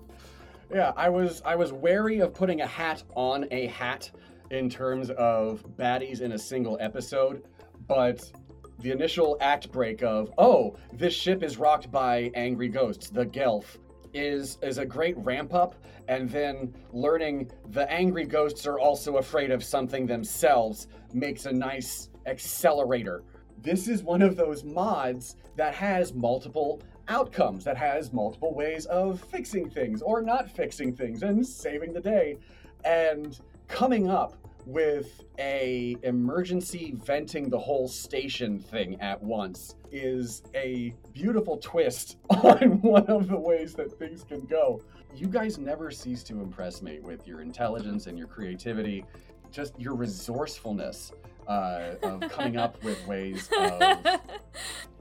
Yeah, 0.72 0.92
I 0.96 1.08
was 1.08 1.42
I 1.44 1.54
was 1.54 1.72
wary 1.72 2.20
of 2.20 2.32
putting 2.32 2.62
a 2.62 2.66
hat 2.66 3.02
on 3.14 3.46
a 3.50 3.66
hat 3.66 4.10
in 4.50 4.70
terms 4.70 5.10
of 5.10 5.64
baddies 5.76 6.22
in 6.22 6.32
a 6.32 6.38
single 6.38 6.78
episode, 6.80 7.42
but 7.86 8.32
the 8.78 8.90
initial 8.90 9.36
act 9.40 9.70
break 9.72 10.02
of 10.02 10.32
oh 10.38 10.76
this 10.92 11.12
ship 11.12 11.42
is 11.42 11.58
rocked 11.58 11.90
by 11.90 12.30
angry 12.34 12.68
ghosts, 12.68 13.10
the 13.10 13.26
Gelth, 13.26 13.76
is 14.14 14.58
is 14.62 14.78
a 14.78 14.86
great 14.86 15.16
ramp 15.18 15.54
up, 15.54 15.74
and 16.08 16.28
then 16.30 16.74
learning 16.92 17.50
the 17.70 17.90
angry 17.90 18.24
ghosts 18.24 18.66
are 18.66 18.78
also 18.78 19.16
afraid 19.16 19.50
of 19.50 19.62
something 19.62 20.06
themselves 20.06 20.88
makes 21.12 21.46
a 21.46 21.52
nice 21.52 22.08
accelerator. 22.26 23.22
This 23.62 23.88
is 23.88 24.02
one 24.02 24.22
of 24.22 24.36
those 24.36 24.64
mods 24.64 25.36
that 25.56 25.74
has 25.74 26.14
multiple 26.14 26.80
outcomes 27.08 27.64
that 27.64 27.76
has 27.76 28.12
multiple 28.12 28.54
ways 28.54 28.86
of 28.86 29.20
fixing 29.20 29.68
things 29.68 30.02
or 30.02 30.20
not 30.22 30.50
fixing 30.50 30.94
things 30.94 31.22
and 31.22 31.44
saving 31.46 31.92
the 31.92 32.00
day 32.00 32.36
and 32.84 33.40
coming 33.66 34.08
up 34.08 34.36
with 34.66 35.24
a 35.38 35.96
emergency 36.02 36.94
venting 37.04 37.48
the 37.48 37.58
whole 37.58 37.88
station 37.88 38.58
thing 38.58 39.00
at 39.00 39.22
once 39.22 39.74
is 39.90 40.42
a 40.54 40.94
beautiful 41.12 41.56
twist 41.58 42.16
on 42.30 42.80
one 42.82 43.06
of 43.06 43.28
the 43.28 43.38
ways 43.38 43.74
that 43.74 43.98
things 43.98 44.24
can 44.24 44.40
go 44.46 44.80
you 45.14 45.26
guys 45.26 45.58
never 45.58 45.90
cease 45.90 46.22
to 46.22 46.40
impress 46.40 46.82
me 46.82 47.00
with 47.00 47.26
your 47.26 47.40
intelligence 47.40 48.06
and 48.06 48.18
your 48.18 48.26
creativity 48.26 49.04
just 49.50 49.78
your 49.78 49.94
resourcefulness 49.94 51.12
uh, 51.48 51.94
of 52.02 52.20
coming 52.30 52.56
up 52.56 52.82
with 52.84 53.04
ways 53.06 53.48
of 53.58 54.20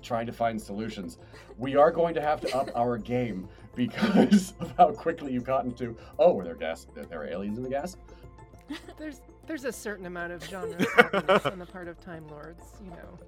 trying 0.01 0.25
to 0.25 0.31
find 0.31 0.59
solutions. 0.59 1.17
We 1.57 1.75
are 1.75 1.91
going 1.91 2.13
to 2.15 2.21
have 2.21 2.41
to 2.41 2.57
up 2.57 2.69
our 2.75 2.97
game 2.97 3.47
because 3.75 4.53
of 4.59 4.73
how 4.77 4.91
quickly 4.91 5.33
you've 5.33 5.43
gotten 5.43 5.73
to. 5.75 5.95
Oh, 6.17 6.33
were 6.33 6.43
there 6.43 6.55
gas? 6.55 6.87
There 6.95 7.21
are 7.21 7.27
aliens 7.27 7.57
in 7.57 7.63
the 7.63 7.69
gas. 7.69 7.97
There's 8.97 9.21
there's 9.45 9.65
a 9.65 9.71
certain 9.71 10.05
amount 10.05 10.33
of 10.33 10.43
genre 10.43 10.77
on 11.45 11.59
the 11.59 11.65
part 11.65 11.87
of 11.87 11.99
Time 12.03 12.27
Lords, 12.27 12.63
you 12.83 12.89
know. 12.89 13.19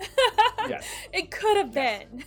Yes. 0.68 0.84
It 1.12 1.30
could 1.30 1.56
have 1.58 1.72
been. 1.72 2.24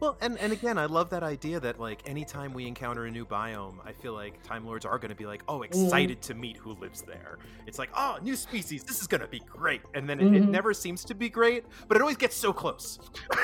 Well, 0.00 0.16
and, 0.20 0.36
and 0.38 0.52
again, 0.52 0.78
I 0.78 0.86
love 0.86 1.10
that 1.10 1.22
idea 1.22 1.60
that 1.60 1.78
like 1.80 2.08
anytime 2.08 2.52
we 2.52 2.66
encounter 2.66 3.06
a 3.06 3.10
new 3.10 3.24
biome, 3.24 3.76
I 3.84 3.92
feel 3.92 4.14
like 4.14 4.42
Time 4.42 4.64
Lords 4.66 4.84
are 4.84 4.98
going 4.98 5.10
to 5.10 5.14
be 5.16 5.26
like, 5.26 5.42
oh, 5.48 5.62
excited 5.62 6.20
to 6.22 6.34
meet 6.34 6.56
who 6.56 6.72
lives 6.74 7.02
there. 7.02 7.38
It's 7.66 7.78
like, 7.78 7.90
oh, 7.96 8.18
new 8.22 8.36
species, 8.36 8.82
this 8.84 9.00
is 9.00 9.06
going 9.06 9.20
to 9.20 9.26
be 9.28 9.40
great, 9.40 9.80
and 9.94 10.08
then 10.08 10.20
it, 10.20 10.34
it 10.34 10.42
Mhm. 10.44 10.48
never 10.50 10.74
seems 10.74 11.04
to 11.04 11.14
be 11.14 11.28
great, 11.28 11.64
but 11.88 11.96
it 11.96 12.00
always 12.00 12.16
gets 12.16 12.36
so 12.36 12.52
close. 12.52 12.98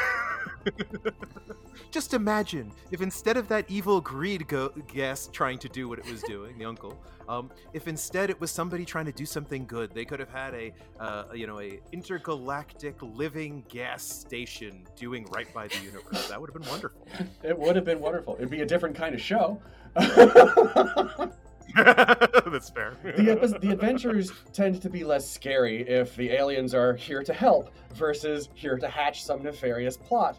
Just 1.91 2.15
imagine 2.15 2.73
if 2.91 3.01
instead 3.01 3.37
of 3.37 3.49
that 3.49 3.65
evil 3.69 4.01
greed 4.01 4.49
go- 4.49 4.71
guest 4.93 5.33
trying 5.33 5.59
to 5.59 5.69
do 5.69 5.89
what 5.89 5.99
it 5.99 6.11
was 6.11 6.23
doing, 6.23 6.59
the 6.59 6.65
uncle, 6.65 7.01
um, 7.29 7.51
if 7.73 7.89
instead 7.89 8.31
it 8.31 8.41
was 8.41 8.51
somebody 8.51 8.85
trying 8.85 9.07
to 9.07 9.13
do 9.13 9.27
something 9.27 9.67
good, 9.67 9.93
they 9.95 10.05
could 10.05 10.21
have 10.21 10.31
had 10.31 10.55
a, 10.55 10.73
uh, 11.01 11.25
you 11.35 11.47
know, 11.47 11.61
a 11.61 11.81
intergalactic 11.93 13.01
living 13.03 13.65
gas 13.69 14.03
station 14.03 14.87
doing 14.97 15.27
right 15.27 15.53
by 15.53 15.69
the 15.69 15.79
universe. 15.79 16.29
That 16.29 16.41
would 16.41 16.51
have 16.53 16.61
been 16.61 16.71
wonderful. 16.71 17.07
It 17.43 17.59
would 17.59 17.77
have 17.77 17.85
been 17.85 18.01
wonderful. 18.01 18.37
It'd 18.37 18.51
be 18.51 18.63
a 18.63 18.67
different 18.67 18.97
kind 18.97 19.15
of 19.15 19.21
show. 19.21 19.61
That's 21.75 22.71
fair. 22.71 22.97
the, 23.03 23.33
epi- 23.33 23.59
the 23.59 23.73
adventures 23.73 24.31
tend 24.53 24.81
to 24.83 24.91
be 24.91 25.03
less 25.03 25.29
scary 25.29 25.83
if 25.89 26.15
the 26.17 26.31
aliens 26.31 26.75
are 26.75 26.95
here 26.95 27.23
to 27.23 27.33
help 27.33 27.71
versus 27.95 28.49
here 28.55 28.77
to 28.79 28.89
hatch 28.89 29.25
some 29.25 29.43
nefarious 29.43 29.97
plot. 29.97 30.39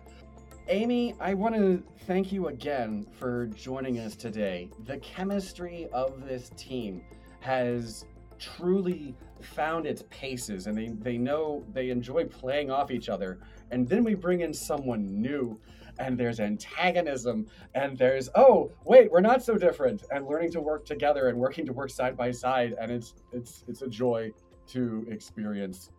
Amy, 0.68 1.14
I 1.20 1.36
want 1.36 1.54
to 1.54 1.84
thank 2.08 2.32
you 2.32 2.48
again 2.48 3.06
for 3.20 3.46
joining 3.48 4.00
us 4.00 4.16
today. 4.16 4.72
The 4.88 4.98
chemistry 4.98 5.88
of 5.94 6.26
this 6.26 6.50
team 6.58 7.04
has 7.42 8.06
truly 8.40 9.16
found 9.42 9.86
its 9.86 10.04
paces 10.10 10.66
and 10.66 10.76
they, 10.76 10.88
they 10.88 11.20
know 11.20 11.64
they 11.72 11.92
enjoy 11.92 12.26
playing 12.26 12.72
off 12.72 12.90
each 12.90 13.10
other. 13.10 13.38
And 13.70 13.88
then 13.88 14.04
we 14.04 14.16
bring 14.16 14.42
in 14.42 14.52
someone 14.56 15.22
new 15.22 15.60
and 16.00 16.18
there's 16.18 16.40
antagonism 16.40 17.46
and 17.76 17.96
there's 17.98 18.30
oh 18.36 18.70
wait 18.84 19.10
we're 19.10 19.22
not 19.22 19.42
so 19.42 19.58
different 19.58 20.04
and 20.12 20.28
learning 20.28 20.52
to 20.52 20.60
work 20.60 20.86
together 20.86 21.30
and 21.30 21.38
working 21.38 21.66
to 21.66 21.72
work 21.72 21.90
side 21.90 22.18
by 22.18 22.30
side 22.32 22.76
and 22.82 22.92
it's 22.92 23.14
it's 23.32 23.64
it's 23.70 23.82
a 23.82 23.88
joy 23.88 24.30
to 24.68 25.06
experience 25.10 25.92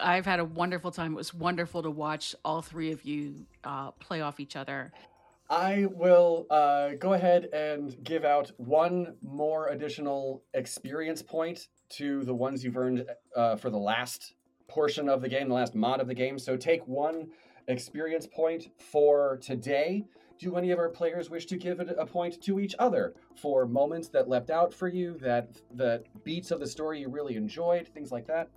I've 0.00 0.26
had 0.26 0.40
a 0.40 0.44
wonderful 0.44 0.90
time. 0.90 1.12
It 1.12 1.16
was 1.16 1.34
wonderful 1.34 1.82
to 1.82 1.90
watch 1.90 2.34
all 2.44 2.62
three 2.62 2.92
of 2.92 3.04
you 3.04 3.46
uh, 3.62 3.92
play 3.92 4.20
off 4.20 4.40
each 4.40 4.56
other. 4.56 4.92
I 5.50 5.86
will 5.90 6.46
uh, 6.50 6.90
go 6.98 7.12
ahead 7.12 7.48
and 7.52 7.96
give 8.02 8.24
out 8.24 8.50
one 8.56 9.16
more 9.22 9.68
additional 9.68 10.42
experience 10.54 11.22
point 11.22 11.68
to 11.90 12.24
the 12.24 12.34
ones 12.34 12.64
you've 12.64 12.76
earned 12.76 13.04
uh, 13.36 13.56
for 13.56 13.70
the 13.70 13.78
last 13.78 14.34
portion 14.68 15.08
of 15.08 15.20
the 15.20 15.28
game, 15.28 15.48
the 15.48 15.54
last 15.54 15.74
mod 15.74 16.00
of 16.00 16.08
the 16.08 16.14
game. 16.14 16.38
So 16.38 16.56
take 16.56 16.86
one 16.88 17.28
experience 17.68 18.26
point 18.26 18.70
for 18.78 19.38
today. 19.42 20.04
Do 20.38 20.56
any 20.56 20.70
of 20.70 20.78
our 20.78 20.88
players 20.88 21.30
wish 21.30 21.46
to 21.46 21.56
give 21.56 21.78
a 21.78 22.06
point 22.06 22.42
to 22.42 22.58
each 22.58 22.74
other 22.78 23.14
for 23.36 23.66
moments 23.66 24.08
that 24.08 24.28
leapt 24.28 24.50
out 24.50 24.74
for 24.74 24.88
you, 24.88 25.16
that 25.20 25.60
that 25.74 26.04
beats 26.24 26.50
of 26.50 26.58
the 26.58 26.66
story 26.66 27.00
you 27.00 27.08
really 27.08 27.36
enjoyed, 27.36 27.86
things 27.86 28.10
like 28.10 28.26
that? 28.26 28.48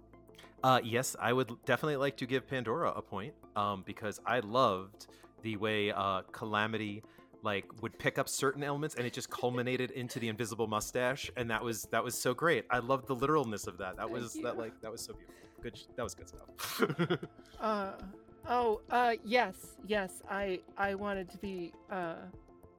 Uh, 0.63 0.79
yes, 0.83 1.15
I 1.19 1.33
would 1.33 1.51
definitely 1.65 1.97
like 1.97 2.17
to 2.17 2.25
give 2.25 2.47
Pandora 2.47 2.91
a 2.95 3.01
point 3.01 3.33
um, 3.55 3.83
because 3.85 4.19
I 4.25 4.39
loved 4.39 5.07
the 5.43 5.55
way 5.57 5.91
uh, 5.91 6.21
Calamity 6.31 7.03
like 7.43 7.65
would 7.81 7.97
pick 7.99 8.17
up 8.17 8.27
certain 8.27 8.63
elements 8.63 8.95
and 8.95 9.05
it 9.05 9.13
just 9.13 9.29
culminated 9.29 9.91
into 9.91 10.19
the 10.19 10.27
invisible 10.27 10.65
mustache 10.65 11.29
and 11.37 11.49
that 11.51 11.63
was 11.63 11.83
that 11.91 12.03
was 12.03 12.19
so 12.19 12.33
great 12.33 12.65
i 12.71 12.79
loved 12.79 13.07
the 13.07 13.13
literalness 13.13 13.67
of 13.67 13.77
that 13.77 13.95
that 13.95 14.09
was 14.09 14.33
that 14.41 14.57
like 14.57 14.73
that 14.81 14.91
was 14.91 15.01
so 15.01 15.13
beautiful 15.13 15.35
good 15.61 15.79
that 15.95 16.03
was 16.03 16.15
good 16.15 16.27
stuff 16.27 17.19
Uh, 17.59 17.93
oh, 18.47 18.81
uh, 18.91 19.13
yes, 19.25 19.77
yes. 19.87 20.21
I 20.29 20.59
I 20.77 20.95
wanted 20.95 21.29
to 21.29 21.37
be 21.37 21.73
uh, 21.91 22.15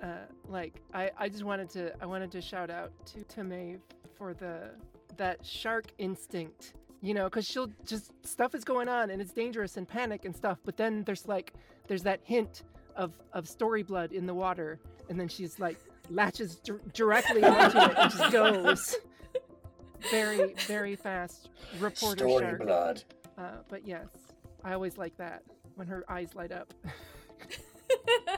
uh, 0.03 0.07
like 0.47 0.81
I 0.95 1.11
I 1.19 1.29
just 1.29 1.45
wanted 1.45 1.69
to 1.71 1.93
I 2.01 2.07
wanted 2.07 2.31
to 2.33 2.41
shout 2.41 2.71
out 2.71 2.93
to 3.07 3.25
to 3.25 3.45
Maeve 3.45 3.81
for 4.17 4.35
the 4.35 4.71
that 5.17 5.45
shark 5.45 5.87
instinct. 5.99 6.75
You 7.01 7.15
know, 7.15 7.25
because 7.25 7.47
she'll 7.47 7.70
just 7.87 8.12
stuff 8.27 8.55
is 8.55 8.65
going 8.65 8.89
on 8.89 9.11
and 9.11 9.23
it's 9.23 9.33
dangerous 9.33 9.77
and 9.77 9.87
panic 9.87 10.25
and 10.25 10.35
stuff. 10.35 10.59
But 10.65 10.77
then 10.77 11.05
there's 11.05 11.29
like 11.29 11.53
there's 11.87 12.03
that 12.03 12.20
hint 12.25 12.65
of 12.97 13.12
of 13.33 13.49
story 13.49 13.83
blood 13.85 14.12
in 14.12 14.27
the 14.27 14.35
water, 14.35 14.81
and 15.09 15.19
then 15.19 15.29
she's 15.29 15.61
like 15.61 15.79
latches 16.11 16.57
dir- 16.57 16.81
directly 16.95 17.45
onto 17.45 17.79
it 17.79 17.97
and 17.97 18.11
just 18.11 18.33
goes 18.33 18.97
very 20.11 20.55
very 20.66 20.97
fast. 20.97 21.51
Reporter 21.79 22.29
Story 22.29 22.45
shark. 22.45 22.62
blood. 22.65 23.03
Uh, 23.37 23.43
but 23.69 23.87
yes, 23.87 24.09
I 24.65 24.73
always 24.73 24.99
like 24.99 25.16
that 25.19 25.43
when 25.77 25.87
her 25.87 26.05
eyes 26.09 26.35
light 26.35 26.51
up. 26.53 26.73
uh, 28.29 28.37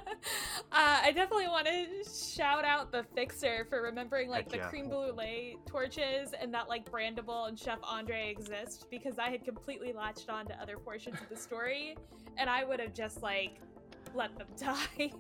I 0.73 1.13
definitely 1.15 1.49
want 1.49 1.67
to 1.67 1.87
shout 2.09 2.65
out 2.65 2.93
the 2.93 3.05
fixer 3.15 3.67
for 3.69 3.83
remembering 3.83 4.29
like 4.29 4.45
Heck 4.45 4.51
the 4.51 4.57
yeah. 4.59 4.69
cream 4.69 4.89
brulee 4.89 5.57
torches 5.67 6.33
and 6.41 6.55
that 6.55 6.69
like 6.69 6.89
Brandable 6.91 7.49
and 7.49 7.59
Chef 7.59 7.79
Andre 7.83 8.31
exist 8.31 8.87
because 8.91 9.19
I 9.19 9.31
had 9.31 9.45
completely 9.45 9.93
latched 9.93 10.31
on 10.31 10.47
to 10.47 10.55
other 10.61 10.77
portions 10.77 11.21
of 11.21 11.29
the 11.29 11.37
story 11.37 11.97
and 12.37 12.49
I 12.49 12.65
would 12.65 12.81
have 12.81 12.95
just 12.95 13.23
like 13.23 13.61
let 14.15 14.31
them 14.39 14.49
die. 14.57 15.11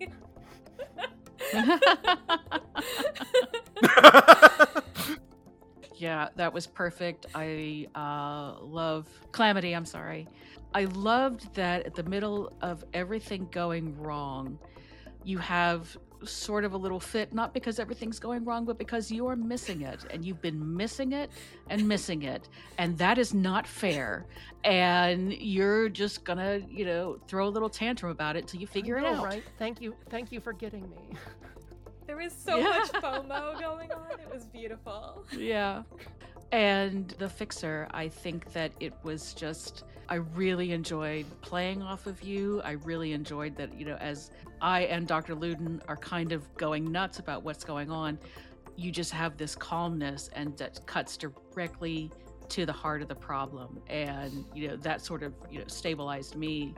Yeah, 6.01 6.29
that 6.37 6.55
was 6.55 6.67
perfect. 6.67 7.27
I 7.35 7.87
uh, 7.95 8.65
love 8.65 9.07
Calamity. 9.33 9.75
I'm 9.75 9.85
sorry. 9.85 10.27
I 10.75 10.85
loved 10.85 11.55
that 11.55 11.85
at 11.87 11.95
the 11.95 12.03
middle 12.05 12.53
of 12.61 12.85
everything 12.95 13.49
going 13.51 13.97
wrong, 14.01 14.59
you 15.25 15.39
have 15.39 15.97
sort 16.23 16.65
of 16.65 16.75
a 16.75 16.77
little 16.77 17.01
fit, 17.01 17.33
not 17.33 17.55
because 17.55 17.79
everything's 17.79 18.19
going 18.19 18.45
wrong, 18.45 18.65
but 18.67 18.79
because 18.79 19.11
you're 19.11 19.37
missing 19.37 19.81
it. 19.83 20.05
And 20.11 20.25
you've 20.25 20.43
been 20.43 20.77
missing 20.77 21.13
it 21.13 21.31
and 21.71 21.89
missing 21.89 22.23
it. 22.23 22.49
And 22.79 22.97
that 22.99 23.19
is 23.19 23.33
not 23.33 23.67
fair. 23.67 24.27
And 24.65 25.33
you're 25.33 25.89
just 25.89 26.25
gonna, 26.25 26.61
you 26.69 26.85
know, 26.85 27.19
throw 27.27 27.49
a 27.49 27.51
little 27.51 27.71
tantrum 27.71 28.13
about 28.13 28.37
it 28.37 28.47
till 28.47 28.61
you 28.61 28.67
figure 28.67 28.99
I 28.99 29.01
it 29.01 29.07
out. 29.07 29.25
Right? 29.25 29.43
Thank 29.59 29.81
you, 29.81 29.95
thank 30.11 30.31
you 30.31 30.41
for 30.41 30.53
getting 30.53 30.89
me. 30.91 31.17
there 32.07 32.17
was 32.17 32.33
so 32.35 32.59
Yeah. 32.59 32.65
much 32.65 32.93
FOMO 32.93 33.59
going 33.59 33.91
on. 33.91 34.21
It 34.21 34.31
was 34.33 34.45
beautiful. 34.45 35.25
Yeah. 35.37 35.83
And 36.52 37.10
the 37.18 37.28
fixer, 37.28 37.86
I 37.93 38.09
think 38.09 38.52
that 38.52 38.72
it 38.81 38.93
was 39.05 39.35
just, 39.35 39.85
I 40.09 40.16
really 40.16 40.72
enjoyed 40.72 41.27
playing 41.43 41.82
off 41.82 42.06
of 42.06 42.22
you. 42.22 42.60
I 42.62 42.72
really 42.72 43.12
enjoyed 43.12 43.56
that, 43.56 43.78
you 43.78 43.85
know, 43.85 43.97
as 43.97 44.32
I 44.60 44.82
and 44.82 45.06
Dr. 45.06 45.36
Luden 45.36 45.81
are 45.86 45.97
kind 45.97 46.32
of 46.32 46.52
going 46.56 46.90
nuts 46.90 47.20
about 47.20 47.44
what's 47.44 47.62
going 47.62 47.90
on, 47.90 48.18
you 48.77 48.90
just 48.90 49.12
have 49.12 49.36
this 49.36 49.55
calmness 49.55 50.28
and 50.32 50.56
that 50.59 50.85
cuts 50.86 51.16
directly 51.16 52.10
to 52.48 52.66
the 52.66 52.72
heart 52.72 53.01
of 53.01 53.06
the 53.06 53.14
problem. 53.14 53.81
And, 53.89 54.44
you 54.52 54.68
know, 54.68 54.77
that 54.78 55.02
sort 55.02 55.22
of, 55.22 55.35
you 55.51 55.60
know, 55.60 55.66
stabilized 55.68 56.35
me 56.35 56.74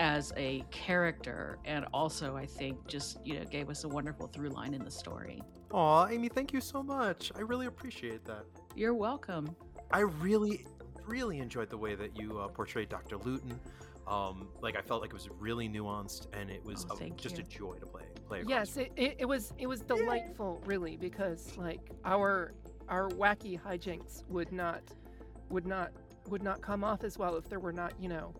as 0.00 0.32
a 0.36 0.64
character 0.72 1.58
and 1.64 1.86
also 1.94 2.34
I 2.34 2.46
think 2.46 2.84
just, 2.88 3.24
you 3.24 3.38
know, 3.38 3.44
gave 3.44 3.70
us 3.70 3.84
a 3.84 3.88
wonderful 3.88 4.26
through 4.26 4.48
line 4.48 4.74
in 4.74 4.84
the 4.84 4.90
story. 4.90 5.40
Aw, 5.70 6.08
amy 6.08 6.28
thank 6.28 6.52
you 6.52 6.60
so 6.60 6.84
much 6.84 7.32
i 7.34 7.40
really 7.40 7.66
appreciate 7.66 8.24
that 8.24 8.44
You're 8.74 8.94
welcome. 8.94 9.54
I 9.92 10.00
really, 10.00 10.66
really 11.06 11.38
enjoyed 11.38 11.70
the 11.70 11.76
way 11.78 11.94
that 11.94 12.16
you 12.18 12.38
uh, 12.38 12.48
portrayed 12.48 12.88
Dr. 12.88 13.16
Luden. 13.18 13.58
Um, 14.06 14.48
like 14.60 14.76
I 14.76 14.82
felt 14.82 15.00
like 15.00 15.10
it 15.10 15.14
was 15.14 15.28
really 15.38 15.68
nuanced, 15.68 16.26
and 16.34 16.50
it 16.50 16.62
was 16.64 16.86
Oh, 16.90 16.98
a- 17.00 17.10
just 17.10 17.38
you. 17.38 17.44
a 17.44 17.46
joy 17.46 17.74
to 17.76 17.86
play. 17.86 18.02
Play 18.28 18.42
yes, 18.46 18.76
it, 18.76 18.90
it, 18.96 19.16
it 19.20 19.24
was 19.26 19.52
it 19.58 19.66
was 19.66 19.80
delightful, 19.82 20.62
really, 20.66 20.96
because 20.96 21.56
like 21.56 21.90
our 22.04 22.52
our 22.88 23.08
wacky 23.10 23.58
hijinks 23.60 24.24
would 24.28 24.50
not 24.52 24.82
would 25.50 25.66
not 25.66 25.92
would 26.28 26.42
not 26.42 26.60
come 26.60 26.82
off 26.84 27.04
as 27.04 27.16
well 27.18 27.36
if 27.36 27.48
there 27.48 27.60
were 27.60 27.72
not 27.72 27.92
you 28.00 28.08
know 28.08 28.34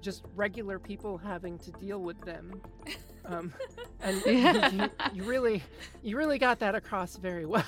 just 0.00 0.24
regular 0.36 0.78
people 0.78 1.16
having 1.18 1.58
to 1.58 1.70
deal 1.72 2.00
with 2.02 2.20
them. 2.22 2.60
Um, 3.24 3.52
and 4.00 4.22
Yeah. 4.24 4.70
you, 4.72 4.90
you 5.12 5.22
really 5.24 5.62
you 6.02 6.16
really 6.16 6.38
got 6.38 6.58
that 6.60 6.74
across 6.74 7.16
very 7.16 7.44
well. 7.44 7.62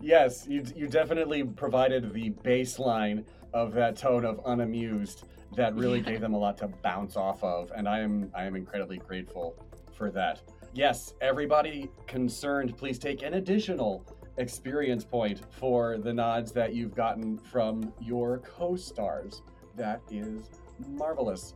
yes, 0.00 0.46
you, 0.48 0.64
you 0.74 0.86
definitely 0.86 1.44
provided 1.44 2.12
the 2.12 2.30
baseline 2.30 3.24
of 3.52 3.74
that 3.74 3.96
tone 3.96 4.24
of 4.24 4.40
unamused 4.46 5.24
that 5.54 5.74
really 5.74 6.00
gave 6.00 6.20
them 6.20 6.34
a 6.34 6.38
lot 6.38 6.58
to 6.58 6.68
bounce 6.68 7.16
off 7.16 7.42
of, 7.42 7.70
and 7.74 7.88
I 7.88 8.00
am 8.00 8.30
I 8.34 8.44
am 8.44 8.56
incredibly 8.56 8.98
grateful 8.98 9.54
for 9.96 10.10
that. 10.10 10.42
Yes, 10.74 11.14
everybody 11.20 11.90
concerned, 12.06 12.76
please 12.76 12.98
take 12.98 13.22
an 13.22 13.34
additional 13.34 14.04
experience 14.36 15.04
point 15.04 15.40
for 15.50 15.96
the 15.98 16.12
nods 16.12 16.52
that 16.52 16.74
you've 16.74 16.94
gotten 16.94 17.38
from 17.38 17.92
your 18.00 18.38
co-stars. 18.38 19.42
That 19.76 20.00
is 20.10 20.50
marvelous. 20.88 21.54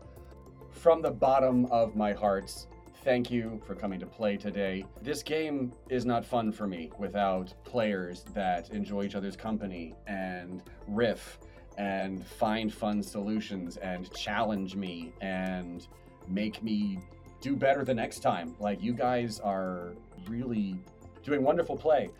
From 0.70 1.02
the 1.02 1.10
bottom 1.10 1.66
of 1.66 1.96
my 1.96 2.12
heart, 2.12 2.66
thank 3.02 3.30
you 3.30 3.60
for 3.66 3.74
coming 3.74 3.98
to 4.00 4.06
play 4.06 4.36
today. 4.36 4.84
This 5.02 5.22
game 5.22 5.72
is 5.88 6.04
not 6.04 6.24
fun 6.24 6.52
for 6.52 6.66
me 6.66 6.90
without 6.98 7.52
players 7.64 8.24
that 8.34 8.70
enjoy 8.70 9.04
each 9.04 9.14
other's 9.14 9.36
company 9.36 9.94
and 10.06 10.62
riff 10.86 11.38
and 11.78 12.24
find 12.26 12.72
fun 12.72 13.02
solutions 13.02 13.78
and 13.78 14.12
challenge 14.14 14.76
me 14.76 15.12
and 15.20 15.86
make 16.28 16.62
me 16.62 16.98
do 17.40 17.56
better 17.56 17.84
the 17.84 17.94
next 17.94 18.20
time. 18.20 18.54
Like, 18.58 18.82
you 18.82 18.92
guys 18.92 19.40
are 19.40 19.94
really 20.28 20.78
doing 21.24 21.42
wonderful 21.42 21.76
play. 21.76 22.10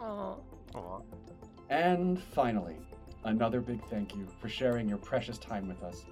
Oh, 0.00 0.38
Aw. 0.74 1.00
And 1.70 2.20
finally, 2.20 2.76
another 3.24 3.60
big 3.60 3.82
thank 3.84 4.14
you 4.14 4.26
for 4.40 4.48
sharing 4.48 4.88
your 4.88 4.98
precious 4.98 5.38
time 5.38 5.68
with 5.68 5.82
us. 5.82 6.04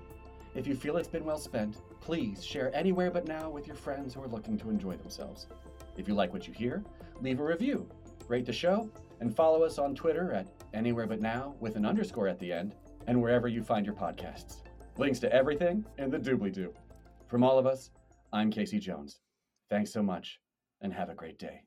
If 0.55 0.69
you 0.69 0.77
feel 0.77 0.97
it's 0.99 1.09
been 1.09 1.25
well 1.25 1.39
spent, 1.39 1.79
please 2.05 2.45
share 2.45 2.71
anywhere 2.77 3.11
but 3.11 3.27
now 3.27 3.49
with 3.49 3.67
your 3.67 3.75
friends 3.75 4.13
who 4.13 4.23
are 4.23 4.29
looking 4.29 4.59
to 4.59 4.69
enjoy 4.69 4.95
themselves. 4.95 5.47
If 5.97 6.07
you 6.07 6.15
like 6.15 6.35
what 6.35 6.47
you 6.47 6.53
hear, 6.53 6.85
leave 7.23 7.41
a 7.41 7.45
review, 7.45 7.89
rate 8.29 8.45
the 8.45 8.53
show, 8.53 8.91
and 9.21 9.35
follow 9.35 9.63
us 9.63 9.79
on 9.79 9.95
Twitter 9.95 10.31
at 10.33 10.47
anywhere 10.75 11.07
but 11.07 11.23
now 11.23 11.55
with 11.61 11.77
an 11.77 11.87
underscore 11.87 12.29
at 12.29 12.39
the 12.39 12.53
end, 12.53 12.75
and 13.07 13.21
wherever 13.21 13.49
you 13.49 13.63
find 13.63 13.87
your 13.87 13.95
podcasts. 13.95 14.57
Links 14.99 15.19
to 15.21 15.33
everything 15.33 15.83
in 15.97 16.11
the 16.11 16.19
doobly 16.19 16.53
doo. 16.53 16.75
From 17.27 17.43
all 17.43 17.59
of 17.59 17.67
us, 17.67 17.91
I'm 18.35 18.51
Casey 18.51 18.79
Jones. 18.79 19.21
Thanks 19.71 19.91
so 19.91 20.03
much, 20.03 20.41
and 20.83 20.93
have 20.93 21.09
a 21.09 21.15
great 21.15 21.39
day. 21.39 21.63